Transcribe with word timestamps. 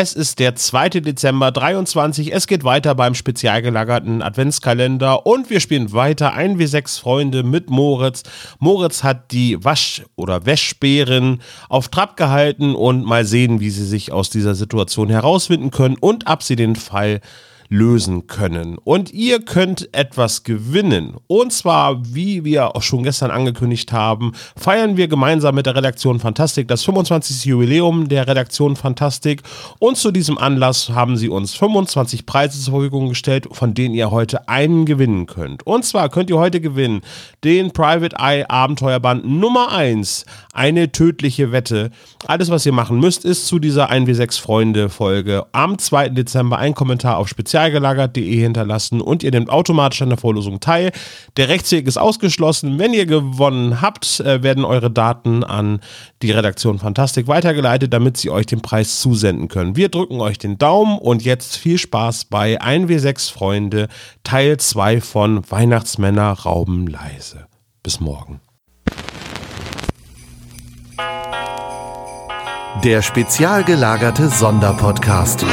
Es 0.00 0.12
ist 0.12 0.38
der 0.38 0.54
2. 0.54 0.90
Dezember 1.00 1.50
23. 1.50 2.32
Es 2.32 2.46
geht 2.46 2.62
weiter 2.62 2.94
beim 2.94 3.16
spezial 3.16 3.62
gelagerten 3.62 4.22
Adventskalender 4.22 5.26
und 5.26 5.50
wir 5.50 5.58
spielen 5.58 5.92
weiter 5.92 6.34
ein 6.34 6.60
wie 6.60 6.68
sechs 6.68 6.98
Freunde 6.98 7.42
mit 7.42 7.68
Moritz. 7.68 8.22
Moritz 8.60 9.02
hat 9.02 9.32
die 9.32 9.64
Wasch- 9.64 10.04
oder 10.14 10.46
Wäschbären 10.46 11.42
auf 11.68 11.88
Trab 11.88 12.16
gehalten 12.16 12.76
und 12.76 13.04
mal 13.06 13.24
sehen, 13.24 13.58
wie 13.58 13.70
sie 13.70 13.84
sich 13.84 14.12
aus 14.12 14.30
dieser 14.30 14.54
Situation 14.54 15.10
herausfinden 15.10 15.72
können 15.72 15.96
und 15.98 16.28
ab 16.28 16.44
sie 16.44 16.54
den 16.54 16.76
Fall 16.76 17.20
lösen 17.68 18.26
können. 18.26 18.78
Und 18.78 19.12
ihr 19.12 19.40
könnt 19.40 19.92
etwas 19.94 20.42
gewinnen. 20.42 21.16
Und 21.26 21.52
zwar, 21.52 22.00
wie 22.14 22.44
wir 22.44 22.74
auch 22.74 22.82
schon 22.82 23.02
gestern 23.02 23.30
angekündigt 23.30 23.92
haben, 23.92 24.32
feiern 24.56 24.96
wir 24.96 25.08
gemeinsam 25.08 25.54
mit 25.54 25.66
der 25.66 25.76
Redaktion 25.76 26.18
Fantastik 26.18 26.68
das 26.68 26.84
25. 26.84 27.44
Jubiläum 27.44 28.08
der 28.08 28.26
Redaktion 28.26 28.74
Fantastik. 28.74 29.42
Und 29.78 29.96
zu 29.96 30.12
diesem 30.12 30.38
Anlass 30.38 30.90
haben 30.90 31.16
sie 31.16 31.28
uns 31.28 31.54
25 31.54 32.24
Preise 32.24 32.58
zur 32.58 32.74
Verfügung 32.74 33.10
gestellt, 33.10 33.48
von 33.52 33.74
denen 33.74 33.94
ihr 33.94 34.10
heute 34.10 34.48
einen 34.48 34.86
gewinnen 34.86 35.26
könnt. 35.26 35.66
Und 35.66 35.84
zwar 35.84 36.08
könnt 36.08 36.30
ihr 36.30 36.38
heute 36.38 36.60
gewinnen 36.60 37.02
den 37.44 37.72
Private 37.72 38.16
Eye 38.18 38.46
Abenteuerband 38.48 39.26
Nummer 39.26 39.72
1, 39.72 40.24
eine 40.54 40.90
tödliche 40.90 41.52
Wette. 41.52 41.90
Alles, 42.26 42.50
was 42.50 42.64
ihr 42.64 42.72
machen 42.72 42.98
müsst, 42.98 43.24
ist 43.24 43.46
zu 43.46 43.58
dieser 43.58 43.90
1W6 43.90 44.40
Freunde 44.40 44.88
Folge 44.88 45.44
am 45.52 45.78
2. 45.78 46.10
Dezember 46.10 46.58
ein 46.58 46.74
Kommentar 46.74 47.18
auf 47.18 47.28
Spezial 47.28 47.57
spezialgelagert.de 47.58 48.40
hinterlassen 48.40 49.00
und 49.00 49.22
ihr 49.22 49.30
nehmt 49.30 49.50
automatisch 49.50 50.02
an 50.02 50.10
der 50.10 50.18
Vorlosung 50.18 50.60
teil. 50.60 50.92
Der 51.36 51.48
Rechtsweg 51.48 51.86
ist 51.86 51.96
ausgeschlossen. 51.96 52.78
Wenn 52.78 52.94
ihr 52.94 53.06
gewonnen 53.06 53.80
habt, 53.80 54.20
äh, 54.20 54.42
werden 54.42 54.64
eure 54.64 54.90
Daten 54.90 55.42
an 55.42 55.80
die 56.22 56.30
Redaktion 56.30 56.78
Fantastik 56.78 57.26
weitergeleitet, 57.26 57.92
damit 57.92 58.16
sie 58.16 58.30
euch 58.30 58.46
den 58.46 58.60
Preis 58.60 59.00
zusenden 59.00 59.48
können. 59.48 59.76
Wir 59.76 59.88
drücken 59.88 60.20
euch 60.20 60.38
den 60.38 60.58
Daumen 60.58 60.98
und 60.98 61.24
jetzt 61.24 61.56
viel 61.56 61.78
Spaß 61.78 62.26
bei 62.26 62.60
1W6 62.60 63.32
Freunde, 63.32 63.88
Teil 64.22 64.58
2 64.58 65.00
von 65.00 65.50
Weihnachtsmänner 65.50 66.32
rauben 66.32 66.86
leise. 66.86 67.46
Bis 67.82 68.00
morgen. 68.00 68.40
Der 72.84 73.02
spezial 73.02 73.64
gelagerte 73.64 74.28
Sonderpodcast. 74.28 75.44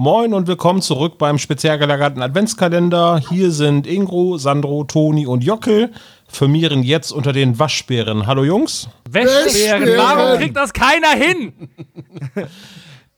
Moin 0.00 0.32
und 0.32 0.46
willkommen 0.46 0.80
zurück 0.80 1.18
beim 1.18 1.38
speziell 1.38 1.76
gelagerten 1.76 2.22
Adventskalender. 2.22 3.20
Hier 3.30 3.50
sind 3.50 3.84
Ingro, 3.84 4.38
Sandro, 4.38 4.84
Toni 4.84 5.26
und 5.26 5.42
Jockel. 5.42 5.90
Firmieren 6.28 6.84
jetzt 6.84 7.10
unter 7.10 7.32
den 7.32 7.58
Waschbären. 7.58 8.28
Hallo 8.28 8.44
Jungs. 8.44 8.88
Wäschbären, 9.10 9.88
warum 9.96 10.38
kriegt 10.38 10.56
das 10.56 10.72
keiner 10.72 11.16
hin? 11.16 11.52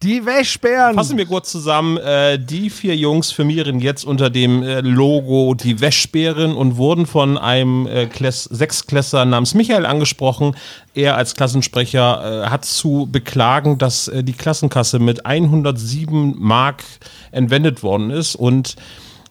Die 0.02 0.24
Wäschbären. 0.24 0.94
Fassen 0.94 1.18
wir 1.18 1.26
kurz 1.26 1.50
zusammen. 1.50 1.98
Äh, 1.98 2.38
die 2.38 2.70
vier 2.70 2.96
Jungs 2.96 3.32
firmieren 3.32 3.80
jetzt 3.80 4.04
unter 4.04 4.30
dem 4.30 4.62
äh, 4.62 4.80
Logo 4.80 5.52
die 5.52 5.82
Wäschbären 5.82 6.54
und 6.54 6.78
wurden 6.78 7.04
von 7.04 7.36
einem 7.36 7.86
äh, 7.86 8.06
Kläss 8.06 8.44
Sechsklässler 8.44 9.26
namens 9.26 9.52
Michael 9.52 9.84
angesprochen. 9.84 10.56
Er 10.94 11.18
als 11.18 11.34
Klassensprecher 11.34 12.44
äh, 12.44 12.48
hat 12.48 12.64
zu 12.64 13.08
beklagen, 13.12 13.76
dass 13.76 14.08
äh, 14.08 14.24
die 14.24 14.32
Klassenkasse 14.32 15.00
mit 15.00 15.26
107 15.26 16.34
Mark 16.38 16.82
entwendet 17.30 17.82
worden 17.82 18.08
ist 18.08 18.36
und 18.36 18.76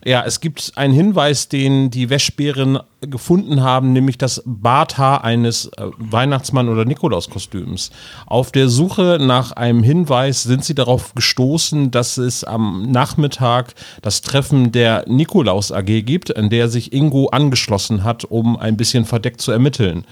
ja, 0.05 0.23
es 0.25 0.39
gibt 0.39 0.71
einen 0.75 0.93
Hinweis, 0.93 1.49
den 1.49 1.89
die 1.89 2.09
Wäschbären 2.09 2.79
gefunden 3.01 3.61
haben, 3.61 3.91
nämlich 3.91 4.17
das 4.17 4.41
Barthaar 4.45 5.25
eines 5.25 5.65
äh, 5.77 5.87
Weihnachtsmann- 5.97 6.69
oder 6.69 6.85
Nikolauskostüms. 6.85 7.91
Auf 8.25 8.51
der 8.51 8.69
Suche 8.69 9.17
nach 9.19 9.51
einem 9.51 9.83
Hinweis 9.83 10.43
sind 10.43 10.63
sie 10.63 10.75
darauf 10.75 11.15
gestoßen, 11.15 11.91
dass 11.91 12.17
es 12.17 12.45
am 12.45 12.89
Nachmittag 12.91 13.73
das 14.01 14.21
Treffen 14.21 14.71
der 14.71 15.03
Nikolaus 15.07 15.71
AG 15.71 16.03
gibt, 16.03 16.35
an 16.35 16.49
der 16.49 16.69
sich 16.69 16.93
Ingo 16.93 17.27
angeschlossen 17.27 18.03
hat, 18.05 18.23
um 18.23 18.57
ein 18.57 18.77
bisschen 18.77 19.03
verdeckt 19.03 19.41
zu 19.41 19.51
ermitteln. 19.51 20.05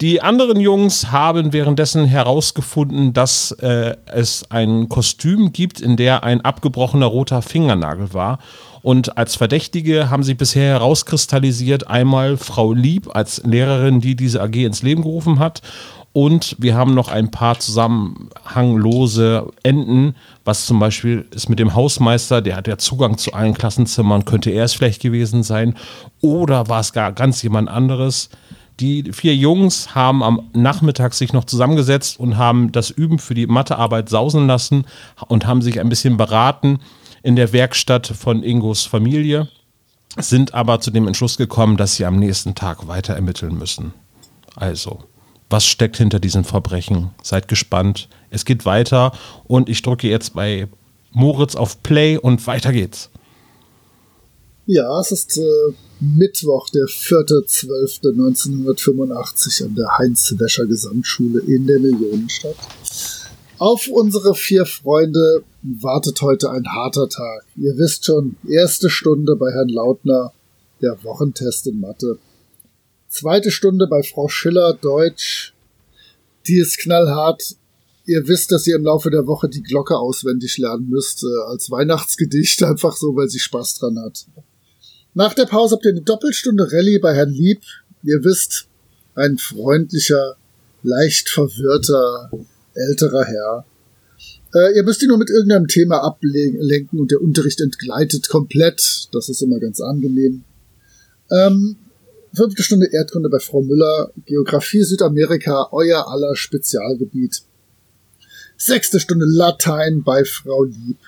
Die 0.00 0.20
anderen 0.20 0.58
Jungs 0.58 1.12
haben 1.12 1.52
währenddessen 1.52 2.06
herausgefunden, 2.06 3.12
dass 3.12 3.52
äh, 3.52 3.94
es 4.06 4.50
ein 4.50 4.88
Kostüm 4.88 5.52
gibt, 5.52 5.80
in 5.80 5.96
der 5.96 6.24
ein 6.24 6.40
abgebrochener 6.40 7.06
roter 7.06 7.40
Fingernagel 7.40 8.12
war. 8.12 8.38
Und 8.82 9.16
als 9.16 9.36
Verdächtige 9.36 10.10
haben 10.10 10.24
sich 10.24 10.36
bisher 10.36 10.70
herauskristallisiert 10.70 11.86
einmal 11.86 12.36
Frau 12.36 12.72
Lieb 12.72 13.14
als 13.14 13.42
Lehrerin, 13.44 14.00
die 14.00 14.16
diese 14.16 14.42
AG 14.42 14.54
ins 14.54 14.82
Leben 14.82 15.02
gerufen 15.02 15.38
hat. 15.38 15.62
Und 16.12 16.56
wir 16.58 16.74
haben 16.74 16.92
noch 16.92 17.08
ein 17.08 17.30
paar 17.30 17.58
zusammenhanglose 17.58 19.50
Enden, 19.62 20.14
was 20.44 20.66
zum 20.66 20.78
Beispiel 20.78 21.24
ist 21.30 21.48
mit 21.48 21.58
dem 21.58 21.74
Hausmeister, 21.74 22.42
der 22.42 22.56
hat 22.56 22.68
ja 22.68 22.76
Zugang 22.76 23.16
zu 23.16 23.32
allen 23.32 23.54
Klassenzimmern, 23.54 24.26
könnte 24.26 24.50
er 24.50 24.64
es 24.64 24.74
vielleicht 24.74 25.00
gewesen 25.00 25.42
sein. 25.42 25.74
Oder 26.20 26.68
war 26.68 26.80
es 26.80 26.92
gar 26.92 27.12
ganz 27.12 27.42
jemand 27.42 27.70
anderes? 27.70 28.28
Die 28.78 29.12
vier 29.12 29.34
Jungs 29.34 29.94
haben 29.94 30.22
am 30.22 30.50
Nachmittag 30.52 31.14
sich 31.14 31.32
noch 31.32 31.44
zusammengesetzt 31.44 32.18
und 32.18 32.36
haben 32.36 32.72
das 32.72 32.90
Üben 32.90 33.18
für 33.18 33.34
die 33.34 33.46
Mathearbeit 33.46 34.08
sausen 34.08 34.46
lassen 34.46 34.84
und 35.28 35.46
haben 35.46 35.62
sich 35.62 35.80
ein 35.80 35.88
bisschen 35.88 36.16
beraten 36.16 36.80
in 37.22 37.36
der 37.36 37.52
Werkstatt 37.52 38.06
von 38.06 38.42
Ingos 38.42 38.84
Familie, 38.84 39.48
sind 40.18 40.54
aber 40.54 40.80
zu 40.80 40.90
dem 40.90 41.06
Entschluss 41.06 41.36
gekommen, 41.36 41.76
dass 41.76 41.96
sie 41.96 42.04
am 42.04 42.18
nächsten 42.18 42.54
Tag 42.54 42.88
weiter 42.88 43.14
ermitteln 43.14 43.56
müssen. 43.56 43.92
Also, 44.54 45.04
was 45.48 45.64
steckt 45.64 45.96
hinter 45.96 46.20
diesen 46.20 46.44
Verbrechen? 46.44 47.10
Seid 47.22 47.48
gespannt. 47.48 48.08
Es 48.30 48.44
geht 48.44 48.64
weiter 48.64 49.12
und 49.44 49.68
ich 49.68 49.82
drücke 49.82 50.08
jetzt 50.08 50.34
bei 50.34 50.68
Moritz 51.12 51.56
auf 51.56 51.82
Play 51.82 52.16
und 52.16 52.46
weiter 52.46 52.72
geht's. 52.72 53.10
Ja, 54.66 55.00
es 55.00 55.10
ist 55.12 55.38
äh, 55.38 55.72
Mittwoch, 56.00 56.68
der 56.70 56.86
4.12.1985 56.86 59.64
an 59.64 59.74
der 59.74 59.98
Heinz-Wäscher 59.98 60.66
Gesamtschule 60.66 61.40
in 61.40 61.66
der 61.66 61.80
Millionenstadt. 61.80 62.56
Auf 63.62 63.86
unsere 63.86 64.34
vier 64.34 64.66
Freunde 64.66 65.44
wartet 65.62 66.20
heute 66.20 66.50
ein 66.50 66.66
harter 66.66 67.08
Tag. 67.08 67.44
Ihr 67.54 67.78
wisst 67.78 68.04
schon, 68.06 68.34
erste 68.48 68.90
Stunde 68.90 69.36
bei 69.36 69.52
Herrn 69.52 69.68
Lautner, 69.68 70.32
der 70.80 71.04
Wochentest 71.04 71.68
in 71.68 71.78
Mathe. 71.78 72.18
Zweite 73.06 73.52
Stunde 73.52 73.86
bei 73.86 74.02
Frau 74.02 74.26
Schiller, 74.26 74.74
Deutsch. 74.74 75.54
Die 76.48 76.56
ist 76.56 76.78
knallhart. 76.78 77.54
Ihr 78.04 78.26
wisst, 78.26 78.50
dass 78.50 78.66
ihr 78.66 78.74
im 78.74 78.84
Laufe 78.84 79.10
der 79.10 79.28
Woche 79.28 79.48
die 79.48 79.62
Glocke 79.62 79.96
auswendig 79.96 80.58
lernen 80.58 80.88
müsst, 80.88 81.22
äh, 81.22 81.48
als 81.48 81.70
Weihnachtsgedicht, 81.70 82.60
einfach 82.64 82.96
so, 82.96 83.14
weil 83.14 83.28
sie 83.28 83.38
Spaß 83.38 83.78
dran 83.78 83.96
hat. 84.00 84.26
Nach 85.14 85.34
der 85.34 85.46
Pause 85.46 85.76
habt 85.76 85.84
ihr 85.84 85.92
eine 85.92 86.02
Doppelstunde 86.02 86.64
Rallye 86.64 86.98
bei 86.98 87.14
Herrn 87.14 87.30
Lieb. 87.30 87.62
Ihr 88.02 88.24
wisst, 88.24 88.66
ein 89.14 89.38
freundlicher, 89.38 90.34
leicht 90.82 91.28
verwirrter, 91.28 92.28
älterer 92.74 93.24
Herr. 93.24 93.66
Äh, 94.54 94.76
ihr 94.76 94.82
müsst 94.82 95.02
ihn 95.02 95.08
nur 95.08 95.18
mit 95.18 95.30
irgendeinem 95.30 95.66
Thema 95.66 96.02
ablenken 96.02 97.00
und 97.00 97.10
der 97.10 97.22
Unterricht 97.22 97.60
entgleitet 97.60 98.28
komplett. 98.28 99.08
Das 99.12 99.28
ist 99.28 99.42
immer 99.42 99.58
ganz 99.60 99.80
angenehm. 99.80 100.44
Ähm, 101.30 101.76
fünfte 102.34 102.62
Stunde 102.62 102.88
Erdkunde 102.92 103.30
bei 103.30 103.38
Frau 103.38 103.62
Müller, 103.62 104.12
Geografie 104.26 104.82
Südamerika, 104.82 105.68
euer 105.72 106.08
aller 106.08 106.36
Spezialgebiet. 106.36 107.42
Sechste 108.56 109.00
Stunde 109.00 109.26
Latein 109.26 110.02
bei 110.04 110.24
Frau 110.24 110.64
Lieb. 110.64 110.98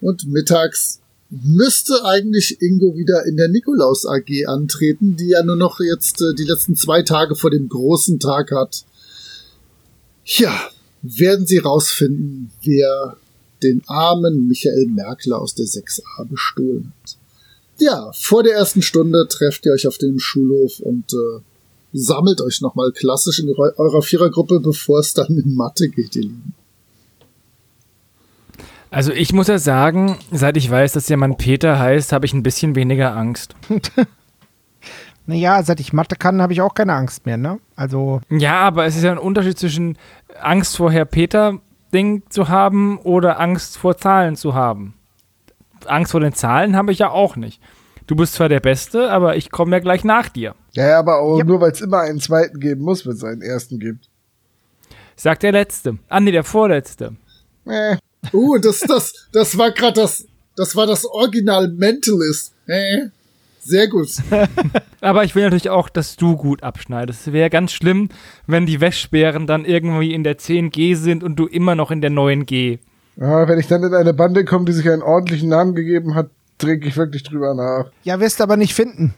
Und 0.00 0.26
mittags 0.26 1.00
müsste 1.30 2.04
eigentlich 2.04 2.60
Ingo 2.60 2.96
wieder 2.96 3.24
in 3.26 3.36
der 3.36 3.48
Nikolaus 3.48 4.06
AG 4.06 4.46
antreten, 4.46 5.16
die 5.16 5.28
ja 5.28 5.42
nur 5.42 5.56
noch 5.56 5.80
jetzt 5.80 6.20
äh, 6.20 6.34
die 6.34 6.44
letzten 6.44 6.76
zwei 6.76 7.02
Tage 7.02 7.34
vor 7.34 7.50
dem 7.50 7.68
großen 7.68 8.20
Tag 8.20 8.52
hat. 8.52 8.84
Ja, 10.24 10.68
werden 11.18 11.46
sie 11.46 11.58
rausfinden, 11.58 12.50
wer 12.62 13.16
den 13.62 13.82
armen 13.86 14.46
Michael 14.48 14.86
Merkler 14.86 15.40
aus 15.40 15.54
der 15.54 15.66
6a 15.66 16.26
bestohlen 16.28 16.92
hat. 17.02 17.16
Ja, 17.78 18.10
vor 18.14 18.42
der 18.42 18.54
ersten 18.54 18.82
Stunde 18.82 19.26
trefft 19.28 19.66
ihr 19.66 19.72
euch 19.72 19.86
auf 19.86 19.98
dem 19.98 20.18
Schulhof 20.18 20.80
und 20.80 21.12
äh, 21.12 21.40
sammelt 21.92 22.40
euch 22.40 22.60
nochmal 22.60 22.92
klassisch 22.92 23.38
in 23.38 23.48
eurer 23.48 24.02
Vierergruppe, 24.02 24.60
bevor 24.60 25.00
es 25.00 25.14
dann 25.14 25.38
in 25.38 25.54
Mathe 25.54 25.88
geht, 25.88 26.16
ihr 26.16 26.22
Lieben. 26.22 26.54
Also 28.90 29.12
ich 29.12 29.32
muss 29.32 29.48
ja 29.48 29.58
sagen, 29.58 30.18
seit 30.32 30.56
ich 30.56 30.70
weiß, 30.70 30.92
dass 30.92 31.06
der 31.06 31.16
Mann 31.16 31.36
Peter 31.36 31.78
heißt, 31.78 32.12
habe 32.12 32.24
ich 32.24 32.32
ein 32.32 32.42
bisschen 32.42 32.74
weniger 32.76 33.14
Angst. 33.14 33.54
Naja, 35.26 35.62
seit 35.62 35.80
ich 35.80 35.92
Mathe 35.92 36.16
kann, 36.16 36.40
habe 36.40 36.52
ich 36.52 36.60
auch 36.60 36.74
keine 36.74 36.94
Angst 36.94 37.26
mehr, 37.26 37.36
ne? 37.36 37.58
Also, 37.74 38.20
Ja, 38.30 38.60
aber 38.60 38.86
es 38.86 38.96
ist 38.96 39.02
ja 39.02 39.10
ein 39.12 39.18
Unterschied 39.18 39.58
zwischen 39.58 39.98
Angst 40.40 40.76
vor 40.76 40.92
Herr 40.92 41.04
Peter-Ding 41.04 42.22
zu 42.28 42.48
haben 42.48 42.98
oder 42.98 43.40
Angst 43.40 43.76
vor 43.78 43.96
Zahlen 43.96 44.36
zu 44.36 44.54
haben. 44.54 44.94
Angst 45.86 46.12
vor 46.12 46.20
den 46.20 46.32
Zahlen 46.32 46.76
habe 46.76 46.92
ich 46.92 46.98
ja 47.00 47.10
auch 47.10 47.36
nicht. 47.36 47.60
Du 48.06 48.14
bist 48.14 48.34
zwar 48.34 48.48
der 48.48 48.60
Beste, 48.60 49.10
aber 49.10 49.36
ich 49.36 49.50
komme 49.50 49.72
ja 49.72 49.80
gleich 49.80 50.04
nach 50.04 50.28
dir. 50.28 50.54
Ja, 50.72 50.86
ja, 50.88 50.98
aber 51.00 51.18
auch 51.18 51.38
Ja. 51.38 51.44
nur, 51.44 51.60
weil 51.60 51.72
es 51.72 51.80
immer 51.80 52.00
einen 52.00 52.20
zweiten 52.20 52.60
geben 52.60 52.82
muss, 52.82 53.04
wenn 53.04 53.14
es 53.14 53.24
einen 53.24 53.42
ersten 53.42 53.80
gibt. 53.80 54.08
Sagt 55.16 55.42
der 55.42 55.52
Letzte. 55.52 55.98
Ah, 56.08 56.20
nee, 56.20 56.30
der 56.30 56.44
Vorletzte. 56.44 57.16
Äh, 57.64 57.96
Uh, 58.32 58.58
das, 58.58 58.80
das, 58.80 59.12
das 59.32 59.56
war 59.56 59.70
gerade 59.70 60.00
das, 60.00 60.26
das 60.56 60.74
war 60.74 60.86
das 60.86 61.04
Original 61.04 61.68
Mentalist. 61.68 62.52
Äh, 62.66 63.06
sehr 63.66 63.88
gut. 63.88 64.08
Aber 65.00 65.24
ich 65.24 65.34
will 65.34 65.44
natürlich 65.44 65.70
auch, 65.70 65.88
dass 65.88 66.16
du 66.16 66.36
gut 66.36 66.62
abschneidest. 66.62 67.26
Es 67.26 67.32
wäre 67.32 67.50
ganz 67.50 67.72
schlimm, 67.72 68.08
wenn 68.46 68.66
die 68.66 68.80
Wäschbären 68.80 69.46
dann 69.46 69.64
irgendwie 69.64 70.14
in 70.14 70.24
der 70.24 70.38
10G 70.38 70.96
sind 70.96 71.22
und 71.22 71.36
du 71.36 71.46
immer 71.46 71.74
noch 71.74 71.90
in 71.90 72.00
der 72.00 72.10
9G. 72.10 72.78
ja, 73.16 73.48
wenn 73.48 73.58
ich 73.58 73.66
dann 73.68 73.82
in 73.82 73.94
eine 73.94 74.14
Bande 74.14 74.44
komme, 74.44 74.64
die 74.64 74.72
sich 74.72 74.88
einen 74.88 75.02
ordentlichen 75.02 75.48
Namen 75.48 75.74
gegeben 75.74 76.14
hat, 76.14 76.30
trinke 76.58 76.88
ich 76.88 76.96
wirklich 76.96 77.22
drüber 77.22 77.54
nach. 77.54 77.90
ja, 78.04 78.18
wirst 78.20 78.40
aber 78.40 78.56
nicht 78.56 78.74
finden. 78.74 79.14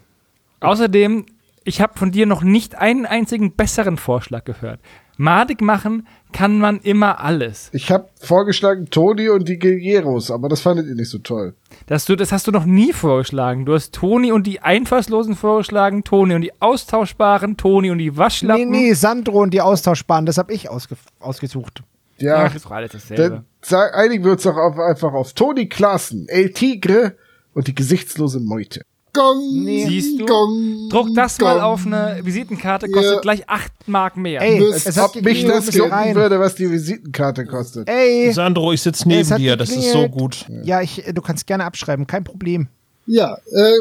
Außerdem, 0.60 1.26
ich 1.64 1.80
habe 1.80 1.98
von 1.98 2.10
dir 2.10 2.26
noch 2.26 2.42
nicht 2.42 2.74
einen 2.76 3.06
einzigen 3.06 3.52
besseren 3.52 3.96
Vorschlag 3.96 4.44
gehört. 4.44 4.80
Madig 5.18 5.60
machen 5.60 6.06
kann 6.32 6.58
man 6.58 6.78
immer 6.80 7.20
alles. 7.20 7.70
Ich 7.72 7.90
habe 7.90 8.08
vorgeschlagen 8.20 8.88
Toni 8.88 9.28
und 9.28 9.48
die 9.48 9.58
Guerreros, 9.58 10.30
aber 10.30 10.48
das 10.48 10.60
fandet 10.60 10.86
ihr 10.86 10.94
nicht 10.94 11.10
so 11.10 11.18
toll. 11.18 11.54
Das, 11.86 12.04
du, 12.04 12.14
das 12.16 12.30
hast 12.32 12.46
du 12.46 12.52
noch 12.52 12.64
nie 12.64 12.92
vorgeschlagen. 12.92 13.66
Du 13.66 13.74
hast 13.74 13.94
Toni 13.94 14.30
und 14.30 14.46
die 14.46 14.60
Einfallslosen 14.60 15.34
vorgeschlagen, 15.34 16.04
Toni 16.04 16.34
und 16.34 16.42
die 16.42 16.52
Austauschbaren, 16.60 17.56
Toni 17.56 17.90
und 17.90 17.98
die 17.98 18.10
Nee, 18.12 18.16
Waschlappen. 18.16 18.70
nee, 18.70 18.92
Sandro 18.92 19.42
und 19.42 19.52
die 19.52 19.60
Austauschbaren, 19.60 20.24
das 20.24 20.38
habe 20.38 20.52
ich 20.52 20.70
ausge 20.70 20.96
ausgesucht. 21.18 21.82
Ja, 22.18 22.44
Ach, 22.46 22.54
ist 22.54 22.64
doch 22.64 22.70
alles 22.72 22.92
dasselbe. 22.92 23.44
dann 23.68 23.90
einigen 23.94 24.24
wir 24.24 24.32
uns 24.32 24.42
doch 24.42 24.56
auf, 24.56 24.78
einfach 24.78 25.12
auf 25.12 25.32
Toni 25.34 25.68
Klaassen, 25.68 26.26
El 26.28 26.52
Tigre 26.52 27.16
und 27.54 27.66
die 27.68 27.74
gesichtslose 27.74 28.40
Meute. 28.40 28.82
Gong, 29.18 29.64
Nee. 29.64 29.86
Siehst 29.86 30.20
du? 30.20 30.26
Gong, 30.26 30.88
Druck 30.88 31.08
das 31.14 31.38
Gong. 31.38 31.48
mal 31.48 31.60
auf 31.60 31.84
eine 31.86 32.20
Visitenkarte, 32.22 32.88
kostet 32.88 33.14
Ja. 33.16 33.20
gleich 33.20 33.48
8 33.48 33.72
Mark 33.88 34.16
mehr. 34.16 34.40
Ey, 34.40 34.62
es 34.62 34.86
hat 34.96 35.16
Ob 35.16 35.22
mich 35.24 35.44
das 35.44 35.74
jucken 35.74 36.14
würde, 36.14 36.38
was 36.38 36.54
die 36.54 36.70
Visitenkarte 36.70 37.44
kostet. 37.44 37.88
Ey, 37.88 38.32
Sandro, 38.32 38.72
ich 38.72 38.80
sitze 38.82 39.08
neben 39.08 39.36
dir, 39.36 39.56
das 39.56 39.70
ist 39.70 39.92
so 39.92 40.08
gut. 40.08 40.46
ja, 40.62 40.80
ich, 40.82 41.02
du 41.12 41.20
kannst 41.22 41.46
gerne 41.46 41.64
abschreiben, 41.64 42.06
kein 42.06 42.22
Problem. 42.24 42.68
Ja, 43.10 43.38
äh, 43.52 43.72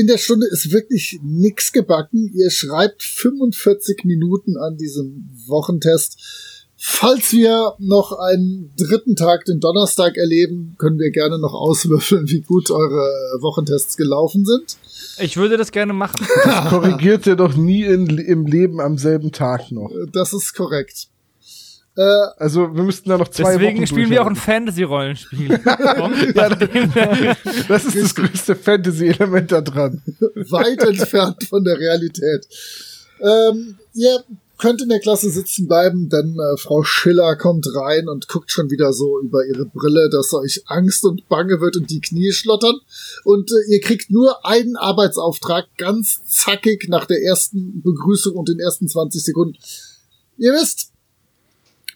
in 0.00 0.08
der 0.08 0.18
Stunde 0.18 0.46
ist 0.50 0.72
wirklich 0.72 1.20
nix 1.22 1.70
gebacken. 1.70 2.32
Ihr 2.34 2.50
schreibt 2.50 3.04
45 3.04 4.04
Minuten 4.04 4.56
an 4.56 4.76
diesem 4.76 5.30
Wochentest. 5.46 6.18
Falls 6.86 7.32
wir 7.32 7.72
noch 7.78 8.12
einen 8.12 8.70
dritten 8.76 9.16
Tag, 9.16 9.46
den 9.46 9.58
Donnerstag 9.58 10.18
erleben, 10.18 10.74
können 10.78 10.98
wir 10.98 11.10
gerne 11.12 11.38
noch 11.38 11.54
auswürfeln, 11.54 12.28
wie 12.28 12.42
gut 12.42 12.70
eure 12.70 13.08
Wochentests 13.40 13.96
gelaufen 13.96 14.44
sind. 14.44 14.76
Ich 15.18 15.38
würde 15.38 15.56
das 15.56 15.72
gerne 15.72 15.94
machen. 15.94 16.26
Das 16.44 16.68
korrigiert 16.68 17.26
ihr 17.26 17.36
doch 17.36 17.56
nie 17.56 17.84
in, 17.84 18.18
im 18.18 18.44
Leben 18.46 18.82
am 18.82 18.98
selben 18.98 19.32
Tag 19.32 19.72
noch. 19.72 19.90
Äh, 19.92 20.08
Das 20.12 20.34
ist 20.34 20.52
korrekt. 20.54 21.08
Äh, 21.96 22.02
Also 22.36 22.74
wir 22.74 22.82
müssten 22.82 23.08
da 23.08 23.16
noch 23.16 23.28
zwei 23.28 23.52
Deswegen 23.54 23.78
Wochen 23.78 23.86
spielen 23.86 24.10
wir 24.10 24.20
auch 24.22 24.26
ein. 24.26 24.36
Fantasy-Rollenspiel. 24.36 25.48
Das 27.68 27.84
ist 27.86 27.96
das 27.96 28.14
größte 28.14 28.56
Fantasy-Element 28.56 29.52
da 29.52 29.62
dran. 29.62 30.02
weit 30.50 30.82
entfernt 30.82 31.44
von 31.44 31.64
der 31.64 31.78
Realität. 31.78 32.46
Ähm, 33.22 33.78
ihr 33.94 34.22
könnt 34.58 34.80
in 34.82 34.88
der 34.88 35.00
Klasse 35.00 35.30
sitzen 35.30 35.66
bleiben, 35.66 36.08
denn 36.08 36.36
äh, 36.38 36.56
Frau 36.56 36.84
Schiller 36.84 37.36
kommt 37.36 37.66
rein 37.74 38.08
und 38.08 38.28
guckt 38.28 38.50
schon 38.50 38.70
wieder 38.70 38.92
so 38.92 39.20
über 39.20 39.44
ihre 39.44 39.66
Brille, 39.66 40.08
dass 40.10 40.32
euch 40.32 40.62
Angst 40.66 41.04
und 41.04 41.28
Bange 41.28 41.60
wird 41.60 41.76
und 41.76 41.90
die 41.90 42.00
Knie 42.00 42.32
schlottern. 42.32 42.76
Und 43.24 43.50
äh, 43.50 43.72
ihr 43.72 43.80
kriegt 43.80 44.10
nur 44.10 44.46
einen 44.46 44.76
Arbeitsauftrag, 44.76 45.66
ganz 45.76 46.24
zackig 46.26 46.88
nach 46.88 47.06
der 47.06 47.22
ersten 47.22 47.82
Begrüßung 47.82 48.34
und 48.36 48.48
den 48.48 48.60
ersten 48.60 48.88
20 48.88 49.24
Sekunden. 49.24 49.58
Ihr 50.38 50.52
wisst, 50.52 50.90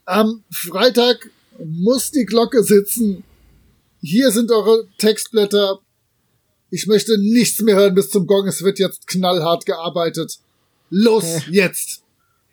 am 0.04 0.42
Freitag 0.50 1.30
muss 1.64 2.10
die 2.10 2.24
Glocke 2.24 2.62
sitzen. 2.62 3.24
Hier 4.00 4.30
sind 4.30 4.50
eure 4.50 4.86
Textblätter. 4.98 5.80
Ich 6.70 6.86
möchte 6.86 7.18
nichts 7.18 7.60
mehr 7.60 7.76
hören 7.76 7.94
bis 7.94 8.10
zum 8.10 8.26
Gong. 8.26 8.46
Es 8.46 8.62
wird 8.62 8.78
jetzt 8.78 9.06
knallhart 9.06 9.66
gearbeitet. 9.66 10.38
Los, 10.90 11.24
jetzt! 11.50 12.02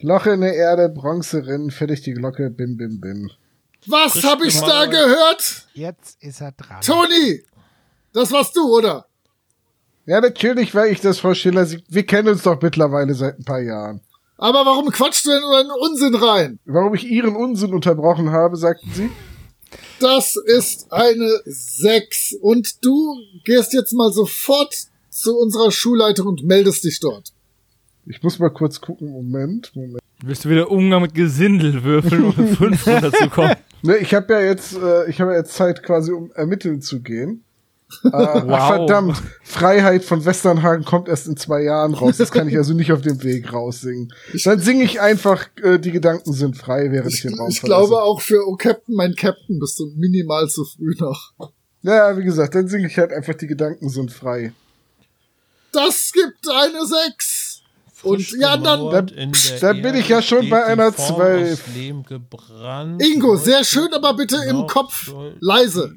Loch 0.01 0.25
in 0.25 0.41
der 0.41 0.53
Erde, 0.53 0.89
Bronzerennen, 0.89 1.71
fertig 1.71 2.01
die 2.01 2.13
Glocke, 2.13 2.49
bim, 2.49 2.77
bim, 2.77 2.99
bim. 2.99 3.31
Was 3.87 4.23
hab 4.23 4.43
ich 4.43 4.59
da 4.59 4.85
gehört? 4.85 5.67
Jetzt 5.73 6.21
ist 6.21 6.41
er 6.41 6.51
dran. 6.51 6.81
Toni! 6.81 7.43
Das 8.13 8.31
warst 8.31 8.55
du, 8.55 8.77
oder? 8.77 9.05
Ja, 10.05 10.21
natürlich 10.21 10.73
war 10.75 10.87
ich 10.87 11.01
das, 11.01 11.19
Frau 11.19 11.33
Schiller. 11.33 11.67
Wir 11.87 12.05
kennen 12.05 12.29
uns 12.29 12.43
doch 12.43 12.61
mittlerweile 12.61 13.13
seit 13.13 13.39
ein 13.39 13.45
paar 13.45 13.61
Jahren. 13.61 14.01
Aber 14.37 14.65
warum 14.65 14.89
quatschst 14.89 15.25
du 15.25 15.29
denn 15.29 15.43
einen 15.43 15.71
Unsinn 15.71 16.15
rein? 16.15 16.59
Warum 16.65 16.93
ich 16.93 17.05
Ihren 17.05 17.35
Unsinn 17.35 17.73
unterbrochen 17.73 18.31
habe, 18.31 18.57
sagten 18.57 18.91
Sie? 18.93 19.09
Das 19.99 20.35
ist 20.35 20.91
eine 20.91 21.41
6. 21.45 22.35
Und 22.41 22.83
du 22.83 23.15
gehst 23.45 23.73
jetzt 23.73 23.93
mal 23.93 24.11
sofort 24.11 24.75
zu 25.09 25.37
unserer 25.37 25.71
Schulleitung 25.71 26.27
und 26.27 26.43
meldest 26.43 26.83
dich 26.83 26.99
dort. 26.99 27.31
Ich 28.05 28.21
muss 28.23 28.39
mal 28.39 28.49
kurz 28.49 28.79
gucken. 28.81 29.09
Moment, 29.11 29.71
Moment. 29.75 29.99
Willst 30.23 30.45
du 30.45 30.49
wieder 30.49 30.71
Umgang 30.71 31.01
mit 31.01 31.13
Gesindel 31.13 31.83
würfeln, 31.83 32.23
um 32.25 32.33
5 32.55 32.87
runterzukommen? 32.87 33.55
Ne, 33.81 33.97
ich 33.97 34.13
habe 34.13 34.33
ja 34.33 34.41
jetzt, 34.41 34.75
äh, 34.77 35.09
ich 35.09 35.19
habe 35.21 35.31
ja 35.31 35.37
jetzt 35.39 35.53
Zeit 35.53 35.83
quasi, 35.83 36.11
um 36.11 36.31
ermitteln 36.33 36.81
zu 36.81 37.01
gehen. 37.01 37.43
Äh, 38.03 38.09
ach, 38.11 38.45
Wow. 38.47 38.67
verdammt, 38.67 39.21
Freiheit 39.43 40.03
von 40.03 40.25
Westernhagen 40.25 40.85
kommt 40.85 41.07
erst 41.07 41.27
in 41.27 41.37
zwei 41.37 41.61
Jahren 41.61 41.93
raus. 41.93 42.17
Das 42.17 42.31
kann 42.31 42.47
ich 42.47 42.57
also 42.57 42.73
nicht 42.73 42.91
auf 42.91 43.01
dem 43.01 43.23
Weg 43.23 43.53
raussingen. 43.53 44.11
Dann 44.43 44.59
singe 44.59 44.83
ich 44.83 44.99
einfach, 45.01 45.47
äh, 45.61 45.77
die 45.77 45.91
Gedanken 45.91 46.33
sind 46.33 46.57
frei, 46.57 46.91
während 46.91 47.09
ich, 47.09 47.17
Ich, 47.17 47.21
den 47.21 47.35
Raum 47.35 47.49
ich 47.49 47.59
verlasse. 47.59 47.87
glaube 47.89 48.01
auch 48.01 48.21
für 48.21 48.47
Oh 48.47 48.55
Captain, 48.55 48.95
mein 48.95 49.13
Captain 49.15 49.59
bist 49.59 49.79
du 49.79 49.85
minimal 49.95 50.47
zu 50.49 50.65
früh 50.65 50.95
noch. 50.99 51.33
Ja, 51.83 52.17
wie 52.17 52.23
gesagt, 52.23 52.55
dann 52.55 52.67
singe 52.67 52.87
ich 52.87 52.97
halt 52.97 53.11
einfach, 53.13 53.35
die 53.35 53.47
Gedanken 53.47 53.89
sind 53.89 54.11
frei. 54.11 54.51
Das 55.71 56.11
gibt 56.11 56.47
eine 56.49 56.85
6. 56.85 57.34
Und 58.03 58.31
die 58.31 58.43
anderen, 58.45 58.79
gemauert 58.79 59.11
Da- 59.11 59.15
in 59.15 59.31
pst, 59.31 59.61
der 59.61 59.73
da 59.73 59.81
bin 59.81 59.95
ich 59.95 60.07
ja 60.09 60.21
schon 60.21 60.49
bei 60.49 60.65
einer 60.65 60.91
Form 60.91 61.15
Zwölf. 61.15 61.67
aus 61.67 61.73
Lehm 61.75 62.03
gebrannt. 62.03 63.01
Ingo, 63.01 63.35
sehr 63.37 63.63
schön, 63.63 63.93
aber 63.93 64.13
bitte 64.15 64.37
im 64.49 64.67
Kopf 64.67 65.13
leise. 65.39 65.95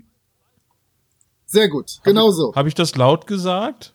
Sehr 1.47 1.69
gut, 1.69 1.99
genau 2.05 2.31
so. 2.31 2.55
Habe 2.55 2.69
ich 2.69 2.75
das 2.75 2.95
laut 2.97 3.27
gesagt? 3.27 3.95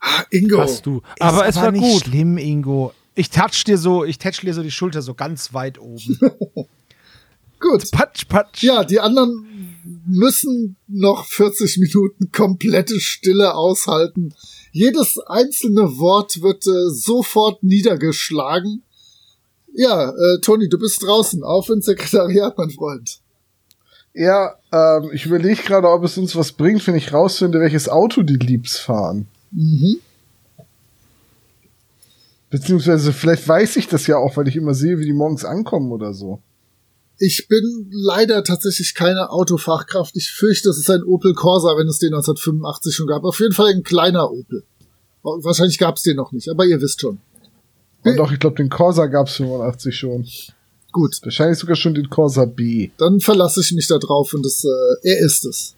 Ah, 0.00 0.24
Ingo, 0.30 0.58
Hast 0.58 0.84
du. 0.86 1.00
Aber 1.20 1.46
es 1.46 1.56
war 1.56 1.70
nicht 1.70 1.82
gut. 1.82 2.02
schlimm, 2.04 2.36
Ingo. 2.36 2.92
Ich 3.14 3.30
touch 3.30 3.62
dir 3.64 3.78
so, 3.78 4.04
ich 4.04 4.18
touch 4.18 4.40
dir 4.40 4.52
so 4.52 4.62
die 4.62 4.70
Schulter 4.70 5.02
so 5.02 5.14
ganz 5.14 5.54
weit 5.54 5.78
oben. 5.78 6.18
gut. 7.60 7.90
patsch, 7.92 8.26
patsch. 8.28 8.62
Ja, 8.64 8.84
die 8.84 8.98
anderen 9.00 9.71
müssen 10.06 10.76
noch 10.88 11.26
40 11.26 11.78
Minuten 11.78 12.30
komplette 12.32 13.00
Stille 13.00 13.54
aushalten. 13.54 14.34
Jedes 14.72 15.18
einzelne 15.18 15.98
Wort 15.98 16.42
wird 16.42 16.66
äh, 16.66 16.90
sofort 16.90 17.62
niedergeschlagen. 17.62 18.82
Ja, 19.74 20.10
äh, 20.10 20.40
Toni, 20.40 20.68
du 20.68 20.78
bist 20.78 21.02
draußen. 21.02 21.42
Auf 21.42 21.68
ins 21.70 21.86
Sekretariat, 21.86 22.56
mein 22.58 22.70
Freund. 22.70 23.20
Ja, 24.14 24.56
ähm, 24.72 25.10
ich 25.12 25.26
überlege 25.26 25.62
gerade, 25.62 25.88
ob 25.88 26.04
es 26.04 26.18
uns 26.18 26.36
was 26.36 26.52
bringt, 26.52 26.86
wenn 26.86 26.94
ich 26.94 27.12
rausfinde, 27.12 27.60
welches 27.60 27.88
Auto 27.88 28.22
die 28.22 28.36
Liebs 28.36 28.78
fahren. 28.78 29.26
Mhm. 29.50 29.96
Beziehungsweise 32.50 33.14
vielleicht 33.14 33.48
weiß 33.48 33.76
ich 33.76 33.88
das 33.88 34.06
ja 34.06 34.18
auch, 34.18 34.36
weil 34.36 34.48
ich 34.48 34.56
immer 34.56 34.74
sehe, 34.74 34.98
wie 34.98 35.06
die 35.06 35.14
morgens 35.14 35.46
ankommen 35.46 35.90
oder 35.90 36.12
so. 36.12 36.42
Ich 37.24 37.46
bin 37.46 37.88
leider 37.92 38.42
tatsächlich 38.42 38.96
keine 38.96 39.30
Autofachkraft. 39.30 40.16
Ich 40.16 40.30
fürchte, 40.32 40.70
es 40.70 40.78
ist 40.78 40.90
ein 40.90 41.04
Opel 41.04 41.34
Corsa, 41.34 41.76
wenn 41.78 41.86
es 41.86 41.98
den 42.00 42.12
1985 42.14 42.94
schon 42.96 43.06
gab. 43.06 43.22
Auf 43.22 43.38
jeden 43.38 43.52
Fall 43.52 43.68
ein 43.72 43.84
kleiner 43.84 44.28
Opel. 44.32 44.64
Wahrscheinlich 45.22 45.78
gab 45.78 45.96
es 45.98 46.02
den 46.02 46.16
noch 46.16 46.32
nicht, 46.32 46.48
aber 46.48 46.64
ihr 46.64 46.80
wisst 46.80 47.00
schon. 47.00 47.20
Und 48.02 48.16
doch, 48.16 48.32
ich 48.32 48.40
glaube, 48.40 48.56
den 48.56 48.68
Corsa 48.68 49.06
gab's 49.06 49.34
85 49.36 49.96
schon. 49.96 50.26
Gut, 50.90 51.16
Wahrscheinlich 51.22 51.58
sogar 51.60 51.76
schon 51.76 51.94
den 51.94 52.10
Corsa 52.10 52.44
B. 52.44 52.90
dann 52.98 53.20
verlasse 53.20 53.60
ich 53.60 53.70
mich 53.72 53.86
da 53.86 53.98
drauf 53.98 54.34
und 54.34 54.44
es, 54.44 54.64
äh, 54.64 55.08
er 55.08 55.18
ist 55.24 55.44
es. 55.46 55.76